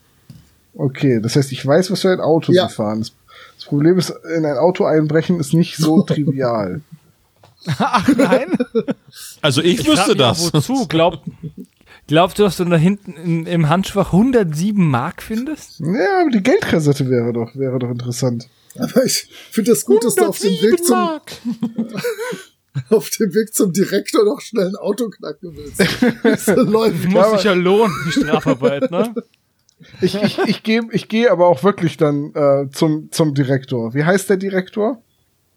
Okay, 0.74 1.20
das 1.22 1.36
heißt, 1.36 1.52
ich 1.52 1.64
weiß, 1.64 1.90
was 1.90 2.00
für 2.00 2.10
ein 2.10 2.20
Auto 2.20 2.52
Ja. 2.52 2.68
sie 2.68 2.74
fahren. 2.74 3.00
Das, 3.00 3.12
das 3.56 3.66
Problem 3.66 3.98
ist, 3.98 4.14
in 4.34 4.46
ein 4.46 4.56
Auto 4.56 4.84
einbrechen 4.86 5.38
ist 5.40 5.52
nicht 5.52 5.76
so 5.76 6.00
trivial. 6.06 6.80
Ach 7.66 8.08
nein. 8.16 8.56
Also 9.40 9.62
ich, 9.62 9.80
Ich 9.80 9.86
wüsste 9.86 10.12
mich 10.12 10.22
auch, 10.22 10.34
das. 10.34 10.54
Wozu? 10.54 10.86
Glaubt, 10.88 11.20
Glaubst 12.06 12.38
du, 12.38 12.42
dass 12.42 12.58
du 12.58 12.64
da 12.64 12.76
hinten 12.76 13.12
im, 13.14 13.46
im 13.46 13.68
Handschwach 13.68 14.12
107 14.12 14.84
Mark 14.86 15.22
findest? 15.22 15.80
Ja, 15.80 16.20
aber 16.20 16.30
die 16.30 16.42
Geldkassette 16.42 17.08
wäre 17.08 17.32
doch, 17.32 17.56
wäre 17.56 17.78
doch 17.78 17.90
interessant. 17.90 18.46
Aber 18.78 19.04
ich 19.04 19.28
finde 19.50 19.70
das 19.70 19.86
gut, 19.86 20.04
dass 20.04 20.14
du 20.14 20.26
auf 20.26 20.38
dem 20.38 20.52
Weg 20.52 20.84
zum, 20.84 20.98
Mark. 20.98 21.32
auf 22.90 23.08
dem 23.10 23.34
Weg 23.34 23.54
zum 23.54 23.72
Direktor 23.72 24.24
noch 24.24 24.40
schnell 24.40 24.68
ein 24.68 24.76
Auto 24.76 25.08
knacken 25.08 25.56
willst. 25.56 26.44
So 26.44 26.60
läuft. 26.60 27.04
Muss 27.08 27.30
sich 27.32 27.44
ja 27.44 27.54
lohnen, 27.54 27.94
die 28.06 28.12
Strafarbeit, 28.12 28.90
ne? 28.90 29.14
Ich, 30.00 30.14
ich, 30.14 30.38
ich 30.38 30.62
gehe 30.62 30.82
ich 30.92 31.08
geh 31.08 31.28
aber 31.28 31.46
auch 31.46 31.62
wirklich 31.62 31.96
dann 31.96 32.32
äh, 32.34 32.70
zum, 32.70 33.10
zum 33.12 33.34
Direktor. 33.34 33.94
Wie 33.94 34.04
heißt 34.04 34.28
der 34.28 34.36
Direktor? 34.36 35.02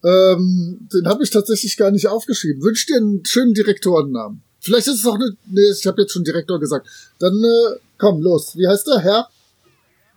Ähm, 0.03 0.87
den 0.93 1.07
habe 1.07 1.23
ich 1.23 1.29
tatsächlich 1.29 1.75
gar 1.77 1.91
nicht 1.91 2.07
aufgeschrieben. 2.07 2.61
Wünsch 2.61 2.85
dir 2.85 2.97
einen 2.97 3.25
schönen 3.25 3.53
Direktorennamen. 3.53 4.41
Vielleicht 4.59 4.87
ist 4.87 4.99
es 4.99 5.05
auch 5.05 5.15
eine. 5.15 5.35
Nee, 5.47 5.71
ich 5.71 5.87
habe 5.87 6.01
jetzt 6.01 6.13
schon 6.13 6.23
Direktor 6.23 6.59
gesagt. 6.59 6.87
Dann 7.19 7.33
äh, 7.33 7.79
komm, 7.97 8.21
los. 8.21 8.55
Wie 8.55 8.67
heißt 8.67 8.87
der 8.87 8.99
Herr? 8.99 9.29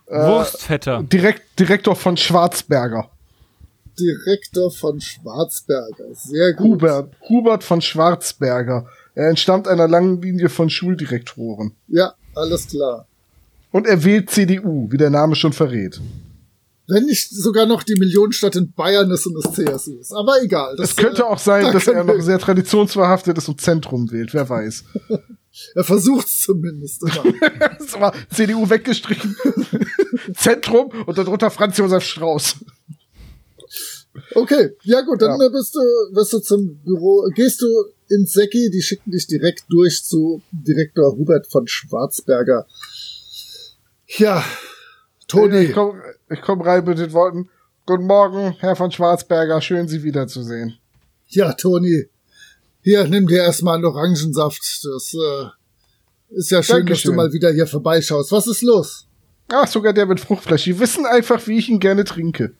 Wurstfetter. 0.07 1.03
Direkt, 1.03 1.57
Direktor 1.57 1.95
von 1.95 2.17
Schwarzberger. 2.17 3.09
Direktor 3.97 4.71
von 4.71 4.99
Schwarzberger. 4.99 6.05
Sehr 6.13 6.53
gut. 6.53 6.81
Hubert, 6.81 7.13
Hubert 7.29 7.63
von 7.63 7.81
Schwarzberger. 7.81 8.87
Er 9.15 9.29
entstammt 9.29 9.67
einer 9.67 9.87
langen 9.87 10.21
Linie 10.21 10.49
von 10.49 10.69
Schuldirektoren. 10.69 11.73
Ja, 11.87 12.13
alles 12.35 12.67
klar. 12.67 13.07
Und 13.71 13.87
er 13.87 14.03
wählt 14.03 14.29
CDU, 14.29 14.91
wie 14.91 14.97
der 14.97 15.09
Name 15.09 15.35
schon 15.35 15.53
verrät. 15.53 16.01
Wenn 16.91 17.05
nicht 17.05 17.29
sogar 17.29 17.65
noch 17.65 17.83
die 17.83 17.95
Millionenstadt 17.95 18.57
in 18.57 18.73
Bayern 18.73 19.09
ist 19.11 19.25
und 19.25 19.35
das 19.41 19.53
CSU 19.53 19.97
ist. 19.99 20.11
Aber 20.11 20.41
egal. 20.43 20.75
Es 20.77 20.97
könnte 20.97 21.21
äh, 21.21 21.25
auch 21.25 21.39
sein, 21.39 21.63
da 21.63 21.71
dass 21.71 21.87
er 21.87 22.03
noch 22.03 22.19
sehr 22.19 22.37
traditionsverhaftet 22.37 23.37
ist 23.37 23.47
und 23.47 23.61
Zentrum 23.61 24.11
wählt, 24.11 24.33
wer 24.33 24.49
weiß. 24.49 24.83
Er 25.75 25.83
versucht 25.83 26.27
es 26.27 26.41
zumindest 26.41 27.01
immer. 27.03 27.23
Das 27.77 27.99
war 27.99 28.13
CDU 28.33 28.69
weggestrichen. 28.69 29.35
Zentrum 30.33 30.91
und 31.05 31.17
darunter 31.17 31.51
Franz 31.51 31.77
Josef 31.77 32.03
Strauß. 32.05 32.55
Okay, 34.33 34.71
ja 34.83 35.01
gut, 35.01 35.21
dann 35.21 35.39
Ja. 35.41 35.49
bist 35.49 35.75
du, 35.75 35.79
wirst 36.15 36.31
du 36.31 36.39
zum 36.39 36.77
Büro, 36.85 37.29
gehst 37.35 37.61
du 37.61 37.67
ins 38.09 38.31
Säcki, 38.31 38.69
die 38.71 38.81
schicken 38.81 39.11
dich 39.11 39.27
direkt 39.27 39.65
durch 39.69 40.03
zu 40.05 40.41
Direktor 40.51 41.17
Hubert 41.17 41.47
von 41.47 41.67
Schwarzberger. 41.67 42.65
Ja, 44.17 44.43
Toni, 45.31 45.57
Ich 45.65 45.73
komme 45.73 46.01
ich 46.29 46.41
komm 46.41 46.61
rein 46.61 46.83
mit 46.85 46.97
den 46.97 47.11
Worten. 47.13 47.49
Guten 47.85 48.05
Morgen, 48.05 48.55
Herr 48.59 48.75
von 48.75 48.91
Schwarzberger, 48.91 49.61
schön 49.61 49.87
Sie 49.87 50.03
wiederzusehen. 50.03 50.77
ja, 51.29 51.53
Toni, 51.53 52.07
hier, 52.83 53.07
nimm 53.07 53.27
dir 53.27 53.37
erstmal 53.43 53.75
einen 53.75 53.85
Orangensaft. 53.85 54.61
Das 54.83 55.13
äh, 55.13 56.35
ist 56.35 56.51
ja 56.51 56.61
schön, 56.63 56.77
dass 56.77 56.85
Dankeschön. 57.01 57.11
du 57.11 57.15
mal 57.17 57.31
wieder 57.33 57.51
hier 57.51 57.67
vorbeischaust. 57.67 58.31
Was 58.31 58.47
ist 58.47 58.61
los? 58.61 59.07
Ach, 59.49 59.67
sogar 59.67 59.93
der 59.93 60.05
mit 60.05 60.19
Fruchtfleisch. 60.19 60.63
Die 60.63 60.79
wissen 60.79 61.05
einfach, 61.05 61.45
wie 61.47 61.57
ich 61.57 61.69
ihn 61.69 61.79
gerne 61.79 62.03
trinke. 62.05 62.53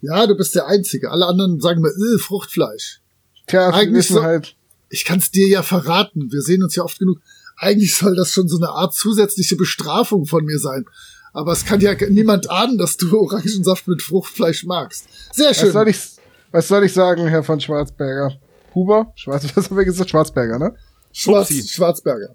Ja, 0.00 0.26
du 0.26 0.36
bist 0.36 0.54
der 0.54 0.66
Einzige. 0.66 1.10
Alle 1.10 1.26
anderen 1.26 1.60
sagen 1.60 1.80
mir, 1.82 1.88
äh, 1.90 2.18
Fruchtfleisch. 2.18 3.00
Tja, 3.46 3.70
Eigentlich 3.70 4.08
so- 4.08 4.22
halt. 4.22 4.54
Ich 4.90 5.04
kann's 5.04 5.30
dir 5.30 5.48
ja 5.48 5.62
verraten. 5.62 6.30
Wir 6.32 6.40
sehen 6.40 6.62
uns 6.62 6.74
ja 6.76 6.82
oft 6.84 6.98
genug. 6.98 7.18
Eigentlich 7.56 7.96
soll 7.96 8.14
das 8.16 8.30
schon 8.30 8.48
so 8.48 8.56
eine 8.56 8.68
Art 8.70 8.94
zusätzliche 8.94 9.56
Bestrafung 9.56 10.24
von 10.24 10.44
mir 10.44 10.58
sein. 10.58 10.84
Aber 11.38 11.52
es 11.52 11.64
kann 11.64 11.80
ja 11.80 11.94
niemand 12.10 12.50
ahnen, 12.50 12.78
dass 12.78 12.96
du 12.96 13.16
Orangensaft 13.16 13.86
mit 13.86 14.02
Fruchtfleisch 14.02 14.64
magst. 14.64 15.06
Sehr 15.32 15.50
Was 15.50 15.58
soll 15.60 15.70
schön. 15.72 15.88
ich, 15.88 15.98
was 16.50 16.66
soll 16.66 16.84
ich 16.84 16.92
sagen, 16.92 17.28
Herr 17.28 17.44
von 17.44 17.60
Schwarzberger? 17.60 18.32
Huber? 18.74 19.12
Schwarz, 19.14 19.44
was 19.54 19.70
haben 19.70 19.76
wir 19.76 19.84
gesagt? 19.84 20.10
Schwarzberger, 20.10 20.58
ne? 20.58 20.74
Schwarz, 21.12 21.50
Upsi. 21.50 21.62
Schwarzberger. 21.68 22.34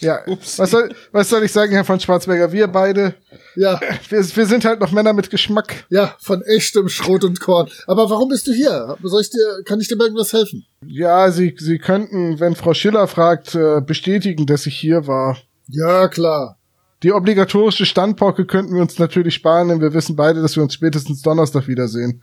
Ja. 0.00 0.20
Was 0.26 0.70
soll, 0.70 0.94
was 1.12 1.28
soll 1.30 1.44
ich 1.44 1.52
sagen, 1.52 1.72
Herr 1.72 1.84
von 1.84 1.98
Schwarzberger? 1.98 2.52
Wir 2.52 2.66
beide, 2.66 3.14
Ja, 3.56 3.80
wir, 4.10 4.36
wir 4.36 4.46
sind 4.46 4.64
halt 4.66 4.80
noch 4.80 4.92
Männer 4.92 5.12
mit 5.14 5.30
Geschmack. 5.30 5.86
ja, 5.88 6.14
von 6.20 6.42
echtem 6.42 6.88
Schrot 6.90 7.24
und 7.24 7.40
Korn. 7.40 7.70
Aber 7.86 8.10
warum 8.10 8.28
bist 8.28 8.46
du 8.48 8.52
hier? 8.52 8.96
Soll 9.02 9.22
ich 9.22 9.30
dir, 9.30 9.62
kann 9.64 9.80
ich 9.80 9.88
dir 9.88 9.96
bei 9.96 10.04
irgendwas 10.04 10.32
helfen? 10.34 10.66
Ja, 10.84 11.30
Sie, 11.30 11.54
Sie 11.58 11.78
könnten, 11.78 12.38
wenn 12.40 12.54
Frau 12.54 12.74
Schiller 12.74 13.06
fragt, 13.06 13.54
äh, 13.54 13.80
bestätigen, 13.80 14.44
dass 14.44 14.66
ich 14.66 14.76
hier 14.76 15.06
war. 15.06 15.38
Ja, 15.68 16.08
klar. 16.08 16.58
Die 17.02 17.12
obligatorische 17.12 17.84
Standpauke 17.84 18.46
könnten 18.46 18.74
wir 18.74 18.82
uns 18.82 18.98
natürlich 18.98 19.34
sparen, 19.34 19.68
denn 19.68 19.80
wir 19.80 19.92
wissen 19.92 20.14
beide, 20.14 20.40
dass 20.40 20.56
wir 20.56 20.62
uns 20.62 20.74
spätestens 20.74 21.22
Donnerstag 21.22 21.66
wiedersehen. 21.66 22.22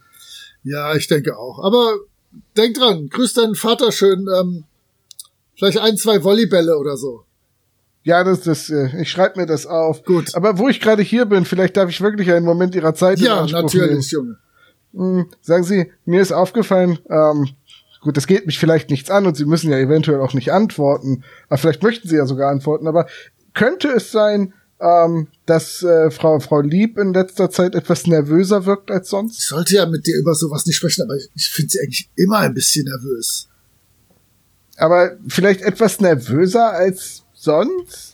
Ja, 0.63 0.95
ich 0.95 1.07
denke 1.07 1.37
auch. 1.37 1.59
Aber 1.63 1.95
denk 2.55 2.75
dran, 2.77 3.09
grüß 3.09 3.33
deinen 3.33 3.55
Vater 3.55 3.91
schön. 3.91 4.27
Ähm, 4.39 4.63
vielleicht 5.55 5.79
ein, 5.79 5.97
zwei 5.97 6.23
Volleybälle 6.23 6.77
oder 6.77 6.95
so. 6.97 7.23
Ja, 8.03 8.23
das, 8.23 8.41
das, 8.41 8.69
äh, 8.69 9.01
ich 9.01 9.11
schreibe 9.11 9.39
mir 9.39 9.45
das 9.45 9.65
auf. 9.65 10.03
Gut. 10.03 10.33
Aber 10.35 10.57
wo 10.57 10.69
ich 10.69 10.79
gerade 10.79 11.01
hier 11.01 11.25
bin, 11.25 11.45
vielleicht 11.45 11.75
darf 11.75 11.89
ich 11.89 12.01
wirklich 12.01 12.31
einen 12.31 12.45
Moment 12.45 12.73
Ihrer 12.75 12.95
Zeit 12.95 13.19
Ja, 13.19 13.45
natürlich, 13.45 14.11
Junge. 14.11 14.37
nehmen. 14.93 15.17
Hm, 15.25 15.29
sagen 15.41 15.63
Sie, 15.63 15.91
mir 16.05 16.21
ist 16.21 16.31
aufgefallen, 16.31 16.99
ähm, 17.09 17.49
gut, 18.01 18.17
das 18.17 18.25
geht 18.25 18.45
mich 18.45 18.57
vielleicht 18.57 18.89
nichts 18.89 19.11
an 19.11 19.27
und 19.27 19.35
Sie 19.35 19.45
müssen 19.45 19.69
ja 19.69 19.77
eventuell 19.77 20.21
auch 20.21 20.33
nicht 20.33 20.51
antworten, 20.51 21.23
aber 21.47 21.57
vielleicht 21.57 21.83
möchten 21.83 22.07
Sie 22.07 22.15
ja 22.15 22.25
sogar 22.25 22.49
antworten, 22.49 22.87
aber 22.87 23.05
könnte 23.53 23.89
es 23.89 24.11
sein, 24.11 24.53
ähm, 24.79 25.27
dass 25.45 25.83
äh, 25.83 26.09
Frau, 26.11 26.39
Frau 26.39 26.61
Lieb 26.61 26.97
in 26.97 27.13
letzter 27.13 27.49
Zeit 27.49 27.75
etwas 27.75 28.07
nervöser 28.07 28.65
wirkt 28.65 28.91
als 28.91 29.07
Ich 29.07 29.11
sonst? 29.11 29.47
sollte 29.47 29.75
ja 29.75 29.85
mit 29.85 30.05
dir 30.07 30.17
über 30.17 30.33
sowas 30.35 30.65
nicht 30.65 30.77
sprechen, 30.77 31.03
aber 31.03 31.15
ich, 31.15 31.29
ich 31.35 31.49
finde 31.49 31.71
sie 31.71 31.79
eigentlich 31.79 32.09
immer 32.15 32.37
ein 32.39 32.53
bisschen 32.53 32.85
nervös. 32.85 33.47
Aber 34.77 35.17
vielleicht 35.27 35.61
etwas 35.61 35.99
nervöser 35.99 36.71
als 36.71 37.23
sonst? 37.33 38.13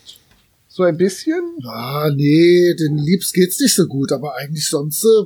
So 0.67 0.83
ein 0.83 0.97
bisschen? 0.97 1.41
Ah, 1.65 2.09
nee, 2.13 2.73
den 2.73 2.97
Liebs 2.97 3.31
geht's 3.31 3.59
nicht 3.59 3.75
so 3.75 3.85
gut, 3.85 4.11
aber 4.11 4.35
eigentlich 4.35 4.67
sonst, 4.67 5.05
äh, 5.05 5.25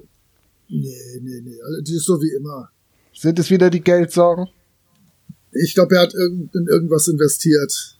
nee, 0.68 1.20
nee, 1.22 1.42
nee, 1.42 1.62
also 1.66 1.82
die 1.82 1.96
ist 1.96 2.06
so 2.06 2.22
wie 2.22 2.36
immer. 2.36 2.70
Sind 3.14 3.40
es 3.40 3.50
wieder 3.50 3.70
die 3.70 3.82
Geldsorgen? 3.82 4.48
Ich 5.52 5.74
glaube, 5.74 5.96
er 5.96 6.02
hat 6.02 6.14
irgend, 6.14 6.54
in 6.54 6.68
irgendwas 6.68 7.08
investiert. 7.08 7.98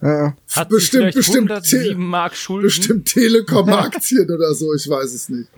Ja. 0.00 0.36
Hat 0.54 0.68
Bestimmt, 0.68 1.14
bestimmt, 1.14 1.50
107 1.50 2.00
Mark 2.00 2.36
Schulden? 2.36 2.62
Bestimmt 2.64 3.08
Telekom-Aktien 3.08 4.30
oder 4.34 4.54
so, 4.54 4.72
ich 4.74 4.88
weiß 4.88 5.12
es 5.12 5.28
nicht. 5.28 5.48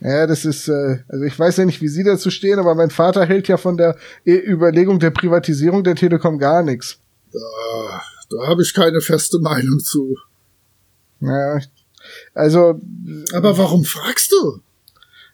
Ja, 0.00 0.26
das 0.26 0.44
ist, 0.44 0.68
äh, 0.68 0.98
also 1.08 1.24
ich 1.24 1.38
weiß 1.38 1.58
ja 1.58 1.64
nicht, 1.64 1.80
wie 1.80 1.88
Sie 1.88 2.04
dazu 2.04 2.30
stehen, 2.30 2.58
aber 2.58 2.74
mein 2.74 2.90
Vater 2.90 3.26
hält 3.26 3.48
ja 3.48 3.56
von 3.56 3.76
der 3.76 3.96
äh, 4.24 4.32
Überlegung 4.32 4.98
der 4.98 5.10
Privatisierung 5.10 5.84
der 5.84 5.94
Telekom 5.94 6.38
gar 6.38 6.62
nichts. 6.62 6.98
Ah, 7.34 8.00
da 8.30 8.46
habe 8.46 8.62
ich 8.62 8.72
keine 8.74 9.00
feste 9.00 9.38
Meinung 9.40 9.78
zu. 9.78 10.16
Ja, 11.20 11.60
also, 12.34 12.80
Aber 13.34 13.58
warum 13.58 13.84
fragst 13.84 14.32
du? 14.32 14.60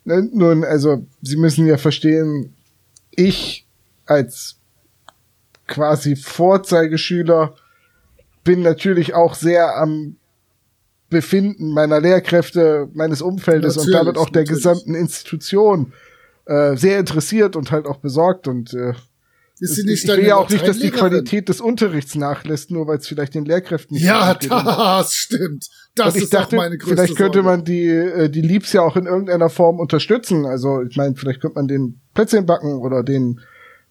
nun, 0.05 0.65
also, 0.65 1.07
Sie 1.23 1.37
müssen 1.37 1.67
ja 1.67 1.79
verstehen, 1.79 2.55
ich 3.11 3.67
als 4.05 4.57
quasi 5.67 6.17
Vorzeigeschüler 6.17 7.57
bin 8.47 8.63
natürlich 8.63 9.13
auch 9.15 9.35
sehr 9.35 9.77
am 9.77 10.17
Befinden 11.11 11.73
meiner 11.73 12.01
Lehrkräfte, 12.01 12.89
meines 12.95 13.21
Umfeldes 13.23 13.77
und 13.77 13.85
Natürlich, 13.91 13.99
damit 14.01 14.17
auch 14.19 14.31
der 14.31 14.43
natürlich. 14.43 14.59
gesamten 14.63 14.95
Institution 14.95 15.93
äh, 16.47 16.77
sehr 16.77 16.99
interessiert 16.99 17.55
und 17.57 17.71
halt 17.71 17.87
auch 17.87 17.99
besorgt 17.99 18.49
und 18.49 18.73
äh, 18.75 18.95
Ist 19.61 19.77
sie 19.77 19.93
ich, 19.93 20.07
will 20.09 20.25
ja 20.25 20.37
auch 20.37 20.49
nicht, 20.51 20.67
dass 20.67 20.79
die? 20.79 20.91
Qualität 20.91 21.49
des 21.49 21.61
Unterrichts 21.61 22.15
nachlässt, 22.17 22.71
nur 22.73 22.87
weil 22.89 22.99
es 22.99 23.07
vielleicht 23.07 23.35
den 23.35 23.45
Lehrkräften 23.45 23.95
nicht 23.95 24.05
Ja, 24.05 24.35
das 24.35 25.13
stimmt. 25.15 25.67
Das 25.95 26.09
Und 26.15 26.17
ich 26.19 26.25
ist 26.25 26.35
dachte, 26.35 26.57
auch 26.57 26.61
meine 26.63 26.77
größte 26.77 26.95
vielleicht 26.97 27.17
könnte 27.17 27.39
Sorge. 27.43 27.49
man 27.49 27.65
die, 27.65 27.87
äh, 27.89 28.29
die 28.29 28.43
Liebs 28.43 28.73
ja 28.73 28.83
auch 28.83 28.97
in 28.97 29.07
irgendeiner 29.07 29.49
Form 29.49 29.79
unterstützen. 29.81 30.45
Also, 30.45 30.83
ich 30.83 30.97
meine, 30.97 31.15
vielleicht 31.15 31.41
könnte 31.41 31.55
man 31.57 31.69
den 31.69 32.01
Plätzchen 32.15 32.47
backen 32.47 32.79
oder 32.81 33.03
den 33.05 33.41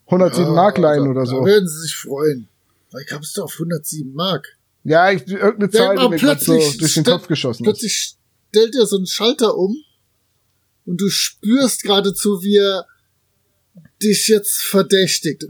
107 0.08 0.54
Mark 0.54 0.78
leihen 0.78 1.06
da, 1.06 1.10
oder 1.12 1.22
Da 1.22 1.26
so. 1.28 1.46
werden 1.46 1.68
sie 1.68 1.82
sich 1.82 1.96
freuen. 1.96 2.48
Weil 2.96 3.04
kamst 3.04 3.36
du 3.36 3.44
auf 3.44 3.52
107 3.52 4.14
Mark. 4.14 4.58
Ja, 4.86 5.12
ich, 5.12 5.28
irgendeine 5.28 5.70
Zahl, 5.70 5.98
die 5.98 6.08
mir 6.08 6.18
grad 6.18 6.40
so 6.40 6.54
plötzlich 6.54 6.78
durch 6.78 6.94
den 6.94 7.04
Kopf 7.04 7.28
geschossen 7.28 7.64
ist. 7.64 7.66
Plötzlich 7.66 8.16
stellt 8.50 8.74
er 8.76 8.86
so 8.86 8.96
einen 8.96 9.06
Schalter 9.06 9.58
um 9.58 9.76
und 10.86 11.02
du 11.02 11.10
spürst 11.10 11.84
geradezu, 11.84 12.42
wie 12.42 12.56
er 12.56 12.86
dich 14.02 14.30
jetzt 14.30 14.64
verdächtigt. 14.64 15.44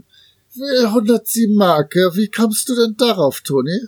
107 0.86 1.54
Mark, 1.54 1.94
ja, 1.94 2.16
wie 2.16 2.28
kommst 2.28 2.68
du 2.68 2.74
denn 2.74 2.96
darauf, 2.96 3.42
Toni? 3.42 3.78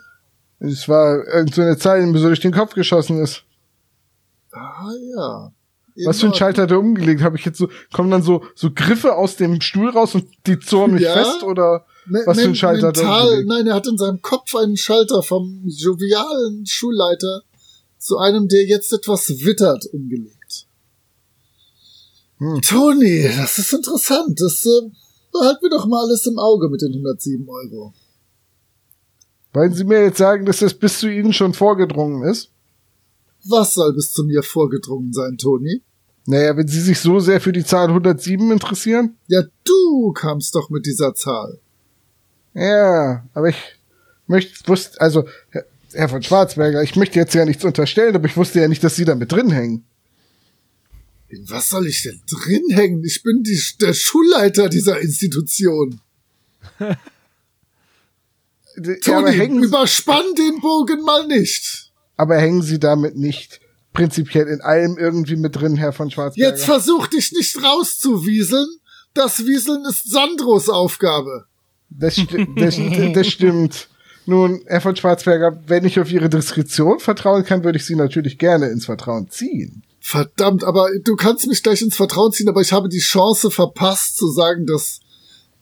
Es 0.61 0.89
war 0.89 1.27
irgend 1.27 1.53
so 1.53 1.63
eine 1.63 1.79
Zahl, 1.79 2.01
die 2.01 2.07
mir 2.13 2.21
so 2.21 2.29
durch 2.29 2.39
den 2.39 2.53
Kopf 2.53 2.75
geschossen 2.75 3.21
ist. 3.21 3.43
Ah 4.53 4.93
ja. 5.17 5.53
Was 6.05 6.21
für 6.21 6.27
ein 6.27 6.33
In 6.33 6.39
Schalter 6.39 6.63
hat 6.63 6.71
er 6.71 6.79
umgelegt? 6.79 7.23
Habe 7.23 7.37
ich 7.37 7.45
jetzt 7.45 7.59
so, 7.59 7.69
kommen 7.93 8.13
dann 8.13 8.23
so, 8.23 8.45
so 8.55 8.71
Griffe 8.73 9.17
aus 9.17 9.35
dem 9.35 9.61
Stuhl 9.61 9.91
raus 9.91 10.15
und 10.15 10.29
die 10.47 10.61
zurren 10.61 10.93
mich 10.93 11.03
Ja. 11.03 11.13
fest 11.15 11.43
oder 11.43 11.87
was 12.27 12.39
für 12.39 12.49
ein 12.49 12.55
Schalter 12.55 12.89
er 12.89 12.93
mental? 12.93 13.45
Nein, 13.45 13.67
er 13.67 13.75
hat 13.75 13.87
in 13.87 13.99
seinem 13.99 14.23
Kopf 14.23 14.55
einen 14.55 14.77
Schalter 14.77 15.23
vom 15.23 15.63
jovialen 15.67 16.67
Schulleiter 16.67 17.43
zu 17.99 18.19
einem, 18.19 18.49
der 18.49 18.65
jetzt 18.65 18.93
etwas 18.93 19.29
wittert, 19.45 19.87
umgelegt. 19.93 20.67
Hm. 22.39 22.61
Toni, 22.63 23.23
das 23.37 23.59
ist 23.59 23.73
interessant. 23.73 24.41
Das 24.41 24.65
äh, 24.65 24.91
behalten 25.33 25.63
wir 25.63 25.71
doch 25.71 25.87
mal 25.87 26.05
alles 26.05 26.25
im 26.27 26.39
Auge 26.39 26.69
mit 26.69 26.83
den 26.83 26.93
107 26.93 27.49
Euro. 27.49 27.93
Wollen 29.53 29.73
Sie 29.73 29.85
mir 29.85 30.03
jetzt 30.03 30.19
sagen, 30.19 30.47
dass 30.47 30.59
das 30.59 30.75
bis 30.75 31.01
zu 31.01 31.11
Ihnen 31.11 31.33
schon 31.33 31.55
vorgedrungen 31.55 32.23
ist? 32.29 32.51
Was 33.45 33.75
soll 33.75 33.93
bis 33.95 34.13
zu 34.13 34.25
mir 34.25 34.43
vorgedrungen 34.43 35.13
sein, 35.13 35.37
Toni? 35.39 35.83
Naja, 36.27 36.57
wenn 36.57 36.69
Sie 36.69 36.81
sich 36.81 37.01
so 37.01 37.21
sehr 37.21 37.41
für 37.41 37.53
die 37.53 37.65
Zahl 37.65 37.89
107 37.89 38.53
interessieren. 38.53 39.17
Ja, 39.29 39.43
du 39.65 40.13
kamst 40.13 40.55
doch 40.55 40.69
mit 40.71 40.85
dieser 40.85 41.15
Zahl. 41.15 41.59
Ja, 42.59 43.25
aber 43.35 43.49
ich 43.51 43.57
möchte, 44.27 44.67
wusste, 44.69 45.01
also, 45.01 45.29
Herr- 45.51 46.09
von 46.09 46.23
Schwarzberger, 46.23 46.83
ich 46.83 46.97
möchte 46.97 47.19
jetzt 47.19 47.35
ja 47.35 47.45
nichts 47.45 47.65
unterstellen, 47.65 48.15
aber 48.15 48.27
ich 48.27 48.37
wusste 48.37 48.61
ja 48.61 48.69
nicht, 48.69 48.83
dass 48.85 48.97
Sie 48.97 49.05
da 49.05 49.15
mit 49.15 49.31
drin 49.33 49.51
hängen. 49.51 49.85
In 51.29 51.49
was 51.51 51.69
soll 51.69 51.87
ich 51.87 52.03
denn 52.03 52.21
drin 52.31 52.63
hängen? 52.71 53.05
Ich 53.05 53.23
bin 53.23 53.43
die, 53.43 53.61
der 53.81 53.93
Schulleiter 53.95 54.69
dieser 54.69 55.01
Institution. 55.01 56.01
Ja, 58.77 58.95
Toni, 59.03 59.33
hängen, 59.37 59.61
Sie- 59.61 59.67
überspann 59.67 60.25
den 60.37 60.61
Bogen 60.61 61.03
mal 61.03 61.27
nicht. 61.27 61.91
aber 62.17 62.37
hängen 62.39 62.63
Sie 62.63 62.79
damit 62.79 63.17
nicht 63.17 63.61
prinzipiell 63.93 64.47
in 64.47 64.61
allem 64.61 64.97
irgendwie 64.99 65.35
mit 65.35 65.57
drin, 65.57 65.75
Herr 65.77 65.93
von 65.93 66.11
Schwarzberger? 66.13 66.51
Jetzt 66.51 66.65
versuch 66.65 67.09
dich 67.09 67.33
nicht 67.33 67.61
rauszuwieseln. 67.61 68.69
Das 69.15 69.41
Wieseln 69.45 69.85
ist 69.89 70.09
Sandros 70.11 70.69
Aufgabe. 70.69 71.47
Das, 71.91 72.15
sti 72.15 72.47
das, 72.57 72.79
das 73.15 73.27
stimmt. 73.27 73.89
Nun, 74.27 74.61
Herr 74.67 74.83
von 74.83 74.95
Schwarzberger, 74.95 75.63
wenn 75.67 75.87
ich 75.87 75.99
auf 75.99 76.13
Ihre 76.13 76.29
Diskretion 76.29 77.01
vertrauen 77.01 77.45
kann, 77.45 77.65
würde 77.65 77.79
ich 77.79 77.87
Sie 77.87 77.97
natürlich 77.97 78.39
gerne 78.39 78.69
ins 78.69 78.85
Vertrauen 78.85 79.31
ziehen. 79.31 79.83
Verdammt, 80.01 80.65
aber 80.65 80.91
du 81.03 81.17
kannst 81.17 81.47
mich 81.47 81.63
gleich 81.63 81.83
ins 81.83 81.97
Vertrauen 81.97 82.33
ziehen, 82.33 82.49
aber 82.49 82.61
ich 82.61 82.73
habe 82.73 82.89
die 82.89 82.99
Chance 82.99 83.51
verpasst 83.51 84.17
zu 84.19 84.31
sagen, 84.31 84.67
dass 84.67 85.01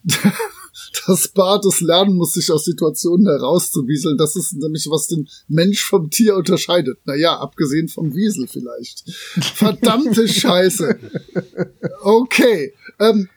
das 1.06 1.28
Bart 1.28 1.64
es 1.64 1.80
lernen 1.80 2.16
muss, 2.16 2.35
sich 2.35 2.50
aus 2.50 2.64
Situationen 2.64 3.26
herauszuwieseln. 3.26 4.18
Das 4.18 4.37
ist 4.37 4.54
nämlich, 4.54 4.87
was 4.90 5.09
den 5.09 5.28
Mensch 5.49 5.83
vom 5.83 6.11
Tier 6.11 6.37
unterscheidet. 6.37 6.99
Naja, 7.06 7.38
abgesehen 7.38 7.88
vom 7.88 8.14
Wiesel 8.14 8.47
vielleicht. 8.47 9.04
Verdammte 9.54 10.28
Scheiße. 10.28 10.99
Okay. 12.02 12.75
Ähm, 12.99 13.28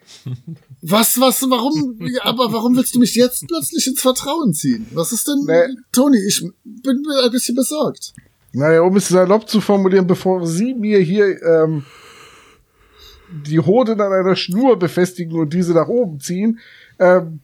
was, 0.82 1.20
was, 1.20 1.42
warum, 1.50 1.98
ja, 2.08 2.24
aber 2.26 2.52
warum 2.54 2.76
willst 2.76 2.96
du 2.96 3.00
mich 3.00 3.16
jetzt 3.16 3.48
plötzlich 3.48 3.86
ins 3.88 4.02
Vertrauen 4.02 4.54
ziehen? 4.54 4.88
Was 4.94 5.12
ist 5.12 5.28
denn, 5.28 5.44
Nee. 5.46 5.76
Toni, 5.92 6.18
ich 6.28 6.42
bin 6.64 7.04
ein 7.24 7.32
bisschen 7.32 7.56
besorgt. 7.56 8.14
Naja, 8.52 8.82
um 8.82 8.96
es 8.96 9.08
salopp 9.10 9.48
zu 9.48 9.62
formulieren, 9.62 10.08
bevor 10.08 10.46
Sie 10.48 10.74
mir 10.74 11.00
hier 11.00 11.42
ähm, 11.44 11.86
die 13.46 13.60
Hoden 13.60 14.02
an 14.02 14.12
einer 14.12 14.36
Schnur 14.36 14.78
befestigen 14.80 15.38
und 15.40 15.54
diese 15.54 15.74
nach 15.74 15.88
oben 15.88 16.20
ziehen, 16.20 16.60
ähm, 16.98 17.42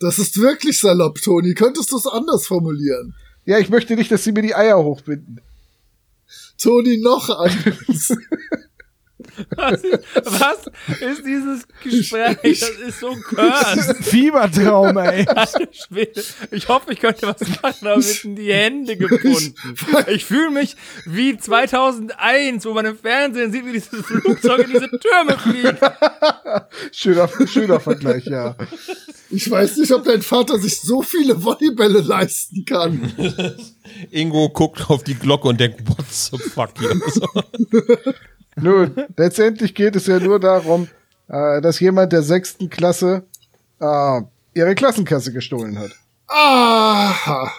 Das 0.00 0.18
ist 0.18 0.36
wirklich 0.38 0.78
salopp, 0.78 1.20
Toni. 1.22 1.54
Könntest 1.54 1.92
du 1.92 1.96
es 1.96 2.06
anders 2.06 2.46
formulieren? 2.46 3.14
ja, 3.46 3.58
ich 3.58 3.68
möchte 3.70 3.94
nicht, 3.94 4.10
dass 4.10 4.24
Sie 4.24 4.32
mir 4.32 4.42
die 4.42 4.54
Eier 4.54 4.82
hochbinden. 4.82 5.40
Toni, 6.58 6.98
noch 6.98 7.28
eins. 7.40 8.14
Was 9.56 9.82
ist, 9.82 10.04
was 10.24 10.58
ist 11.00 11.26
dieses 11.26 11.66
Gespräch? 11.82 12.60
Das 12.60 12.70
ist 12.70 13.00
so 13.00 13.14
cursed. 13.14 13.96
Fiebertraum, 14.04 14.96
ey. 14.98 15.26
Ich 16.50 16.68
hoffe, 16.68 16.92
ich 16.92 17.00
könnte 17.00 17.26
was 17.26 17.40
machen, 17.62 17.86
aber 17.86 17.96
mir 17.96 18.02
sind 18.02 18.36
die 18.36 18.52
Hände 18.52 18.96
gebunden. 18.96 19.54
Ich 20.08 20.24
fühle 20.24 20.50
mich 20.50 20.76
wie 21.04 21.36
2001, 21.36 22.64
wo 22.64 22.72
man 22.72 22.86
im 22.86 22.98
Fernsehen 22.98 23.52
sieht, 23.52 23.66
wie 23.66 23.72
dieses 23.72 24.04
Flugzeug 24.04 24.66
in 24.66 24.72
diese 24.72 24.90
Türme 24.90 25.38
fliegt. 25.38 25.80
Schöner, 26.92 27.28
schöner 27.46 27.80
Vergleich, 27.80 28.24
ja. 28.26 28.56
Ich 29.30 29.50
weiß 29.50 29.78
nicht, 29.78 29.92
ob 29.92 30.04
dein 30.04 30.22
Vater 30.22 30.58
sich 30.58 30.80
so 30.80 31.02
viele 31.02 31.42
Volleybälle 31.42 32.00
leisten 32.00 32.64
kann. 32.64 33.12
Ingo 34.10 34.48
guckt 34.48 34.88
auf 34.90 35.04
die 35.04 35.14
Glocke 35.14 35.48
und 35.48 35.60
denkt, 35.60 35.88
what 35.88 36.04
the 36.10 36.38
fuck 36.38 36.70
hier? 36.78 38.14
Nun, 38.56 38.94
letztendlich 39.16 39.74
geht 39.74 39.96
es 39.96 40.06
ja 40.06 40.18
nur 40.20 40.38
darum, 40.38 40.88
äh, 41.28 41.60
dass 41.60 41.80
jemand 41.80 42.12
der 42.12 42.22
sechsten 42.22 42.70
Klasse 42.70 43.24
äh, 43.80 44.20
ihre 44.54 44.74
Klassenkasse 44.74 45.32
gestohlen 45.32 45.78
hat. 45.78 45.90
Aha. 46.28 47.52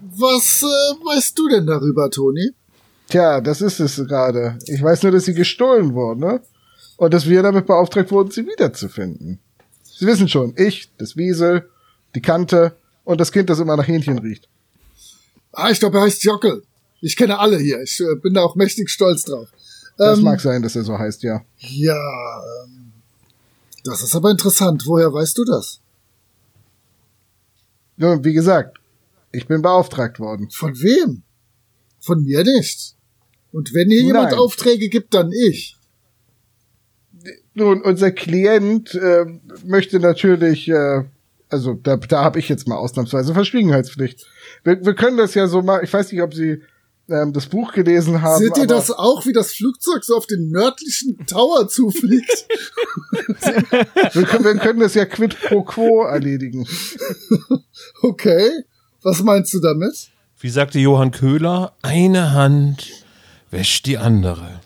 Was 0.00 0.62
äh, 0.62 0.66
weißt 0.66 1.38
du 1.38 1.48
denn 1.48 1.66
darüber, 1.66 2.10
Toni? 2.10 2.50
Tja, 3.08 3.40
das 3.40 3.60
ist 3.60 3.80
es 3.80 3.96
gerade. 3.96 4.58
Ich 4.66 4.82
weiß 4.82 5.02
nur, 5.02 5.12
dass 5.12 5.24
sie 5.24 5.34
gestohlen 5.34 5.94
wurde 5.94 6.20
ne? 6.20 6.40
und 6.96 7.12
dass 7.12 7.28
wir 7.28 7.42
damit 7.42 7.66
beauftragt 7.66 8.10
wurden, 8.10 8.30
sie 8.30 8.46
wiederzufinden. 8.46 9.40
Sie 9.82 10.06
wissen 10.06 10.28
schon, 10.28 10.54
ich, 10.56 10.90
das 10.96 11.16
Wiesel, 11.16 11.68
die 12.14 12.22
Kante 12.22 12.76
und 13.04 13.20
das 13.20 13.32
Kind, 13.32 13.50
das 13.50 13.58
immer 13.58 13.76
nach 13.76 13.86
Hähnchen 13.86 14.18
riecht. 14.18 14.48
Ah, 15.52 15.70
ich 15.70 15.80
glaube, 15.80 15.98
er 15.98 16.04
heißt 16.04 16.22
Jockel. 16.24 16.62
Ich 17.00 17.16
kenne 17.16 17.38
alle 17.38 17.58
hier. 17.58 17.80
Ich 17.82 18.00
äh, 18.00 18.14
bin 18.16 18.34
da 18.34 18.42
auch 18.42 18.56
mächtig 18.56 18.90
stolz 18.90 19.24
drauf. 19.24 19.48
Das 19.96 20.18
Ähm, 20.18 20.24
mag 20.24 20.40
sein, 20.40 20.62
dass 20.62 20.76
er 20.76 20.84
so 20.84 20.98
heißt, 20.98 21.22
ja. 21.22 21.44
Ja, 21.58 22.42
ähm, 22.64 22.92
das 23.84 24.02
ist 24.02 24.14
aber 24.14 24.30
interessant. 24.30 24.86
Woher 24.86 25.12
weißt 25.12 25.36
du 25.38 25.44
das? 25.44 25.80
Nun, 27.96 28.24
wie 28.24 28.32
gesagt, 28.32 28.78
ich 29.32 29.46
bin 29.46 29.62
beauftragt 29.62 30.18
worden. 30.20 30.50
Von 30.50 30.74
wem? 30.80 31.22
Von 32.00 32.24
mir 32.24 32.44
nicht. 32.44 32.94
Und 33.52 33.74
wenn 33.74 33.88
hier 33.90 34.02
jemand 34.02 34.30
Nein. 34.30 34.38
Aufträge 34.38 34.88
gibt, 34.88 35.12
dann 35.14 35.32
ich. 35.32 35.76
Nun, 37.52 37.82
unser 37.82 38.10
Klient 38.10 38.94
äh, 38.94 39.26
möchte 39.64 40.00
natürlich, 40.00 40.68
äh, 40.68 41.04
also 41.48 41.74
da, 41.74 41.96
da 41.96 42.24
habe 42.24 42.38
ich 42.38 42.48
jetzt 42.48 42.66
mal 42.68 42.76
ausnahmsweise 42.76 43.34
Verschwiegenheitspflicht. 43.34 44.24
Wir, 44.64 44.84
wir 44.84 44.94
können 44.94 45.18
das 45.18 45.34
ja 45.34 45.46
so 45.46 45.60
machen. 45.60 45.84
Ich 45.84 45.92
weiß 45.92 46.10
nicht, 46.12 46.22
ob 46.22 46.32
Sie 46.32 46.62
ähm, 47.10 47.32
das 47.32 47.46
Buch 47.46 47.72
gelesen 47.72 48.22
haben. 48.22 48.38
Seht 48.38 48.56
ihr 48.56 48.64
aber- 48.64 48.74
das 48.74 48.90
auch, 48.90 49.26
wie 49.26 49.32
das 49.32 49.52
Flugzeug 49.52 50.04
so 50.04 50.16
auf 50.16 50.26
den 50.26 50.50
nördlichen 50.50 51.26
Tower 51.26 51.68
zufliegt? 51.68 52.46
Wir 54.12 54.24
können, 54.24 54.44
wir 54.44 54.56
können 54.56 54.80
das 54.80 54.94
ja 54.94 55.04
quid 55.06 55.38
pro 55.40 55.62
quo 55.62 56.02
erledigen. 56.04 56.66
Okay. 58.02 58.50
Was 59.02 59.22
meinst 59.22 59.54
du 59.54 59.60
damit? 59.60 60.10
Wie 60.38 60.50
sagte 60.50 60.78
Johann 60.78 61.10
Köhler, 61.10 61.72
eine 61.82 62.32
Hand 62.32 62.90
wäscht 63.50 63.86
die 63.86 63.96
andere. 63.98 64.60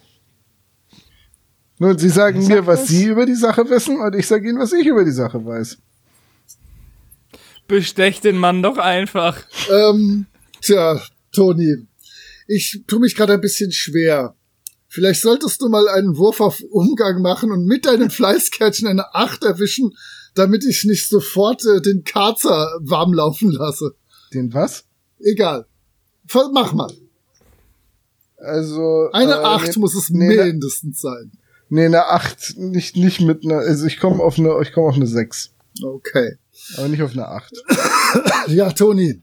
Nun, 1.79 1.99
Sie 1.99 2.09
sagen 2.09 2.47
mir, 2.47 2.67
was 2.67 2.87
Sie 2.89 3.05
über 3.07 3.27
die 3.27 3.35
Sache 3.35 3.69
wissen, 3.71 4.01
und 4.01 4.15
ich 4.15 4.27
sage 4.27 4.49
Ihnen, 4.49 4.59
was 4.59 4.73
ich 4.73 4.87
über 4.87 5.05
die 5.05 5.13
Sache 5.13 5.45
weiß. 5.45 5.79
Bestech 7.69 8.21
den 8.21 8.37
Mann 8.37 8.63
doch 8.63 8.79
einfach. 8.79 9.39
Ähm, 9.71 10.27
tja, 10.61 11.01
Toni, 11.33 11.87
ich 12.47 12.83
tu 12.87 12.99
mich 12.99 13.15
gerade 13.15 13.35
ein 13.35 13.41
bisschen 13.41 13.73
schwer. 13.73 14.35
Vielleicht 14.89 15.23
solltest 15.23 15.61
du 15.61 15.69
mal 15.69 15.89
einen 15.89 16.17
Wurf 16.17 16.41
auf 16.41 16.61
Umgang 16.71 17.21
machen 17.21 17.51
und 17.51 17.67
mit 17.67 17.87
deinem 17.87 18.11
Fleißkärtchen 18.19 18.87
eine 18.87 19.15
Acht 19.15 19.43
erwischen, 19.45 19.93
damit 20.35 20.65
ich 20.65 20.85
nicht 20.85 21.09
sofort 21.09 21.65
äh, 21.65 21.81
den 21.81 22.05
Karzer 22.05 22.79
warm 22.81 23.13
laufen 23.13 23.51
lasse. 23.51 23.95
Den 24.33 24.53
was? 24.53 24.85
Egal. 25.21 25.67
Mach 26.53 26.73
mal. 26.73 26.93
Also. 28.37 29.11
Eine 29.13 29.33
äh, 29.35 29.45
Acht 29.45 29.69
nee, 29.75 29.81
muss 29.81 29.95
es 29.95 30.11
nee, 30.11 30.37
ne- 30.37 30.45
mindestens 30.45 31.01
sein. 31.01 31.33
Nee, 31.71 31.87
eine 31.87 32.07
Acht, 32.07 32.57
nicht, 32.57 32.97
nicht 32.97 33.21
mit 33.21 33.45
einer, 33.45 33.59
also 33.59 33.87
ich 33.87 33.99
komme 33.99 34.23
auf 34.23 34.39
eine, 34.39 34.61
ich 34.63 34.73
komme 34.73 34.89
auf 34.89 34.95
eine 34.97 35.07
Sechs, 35.07 35.51
Okay. 35.83 36.37
aber 36.77 36.89
nicht 36.89 37.03
auf 37.03 37.13
eine 37.13 37.27
Acht. 37.27 37.53
Ja, 38.49 38.71
Toni. 38.71 39.23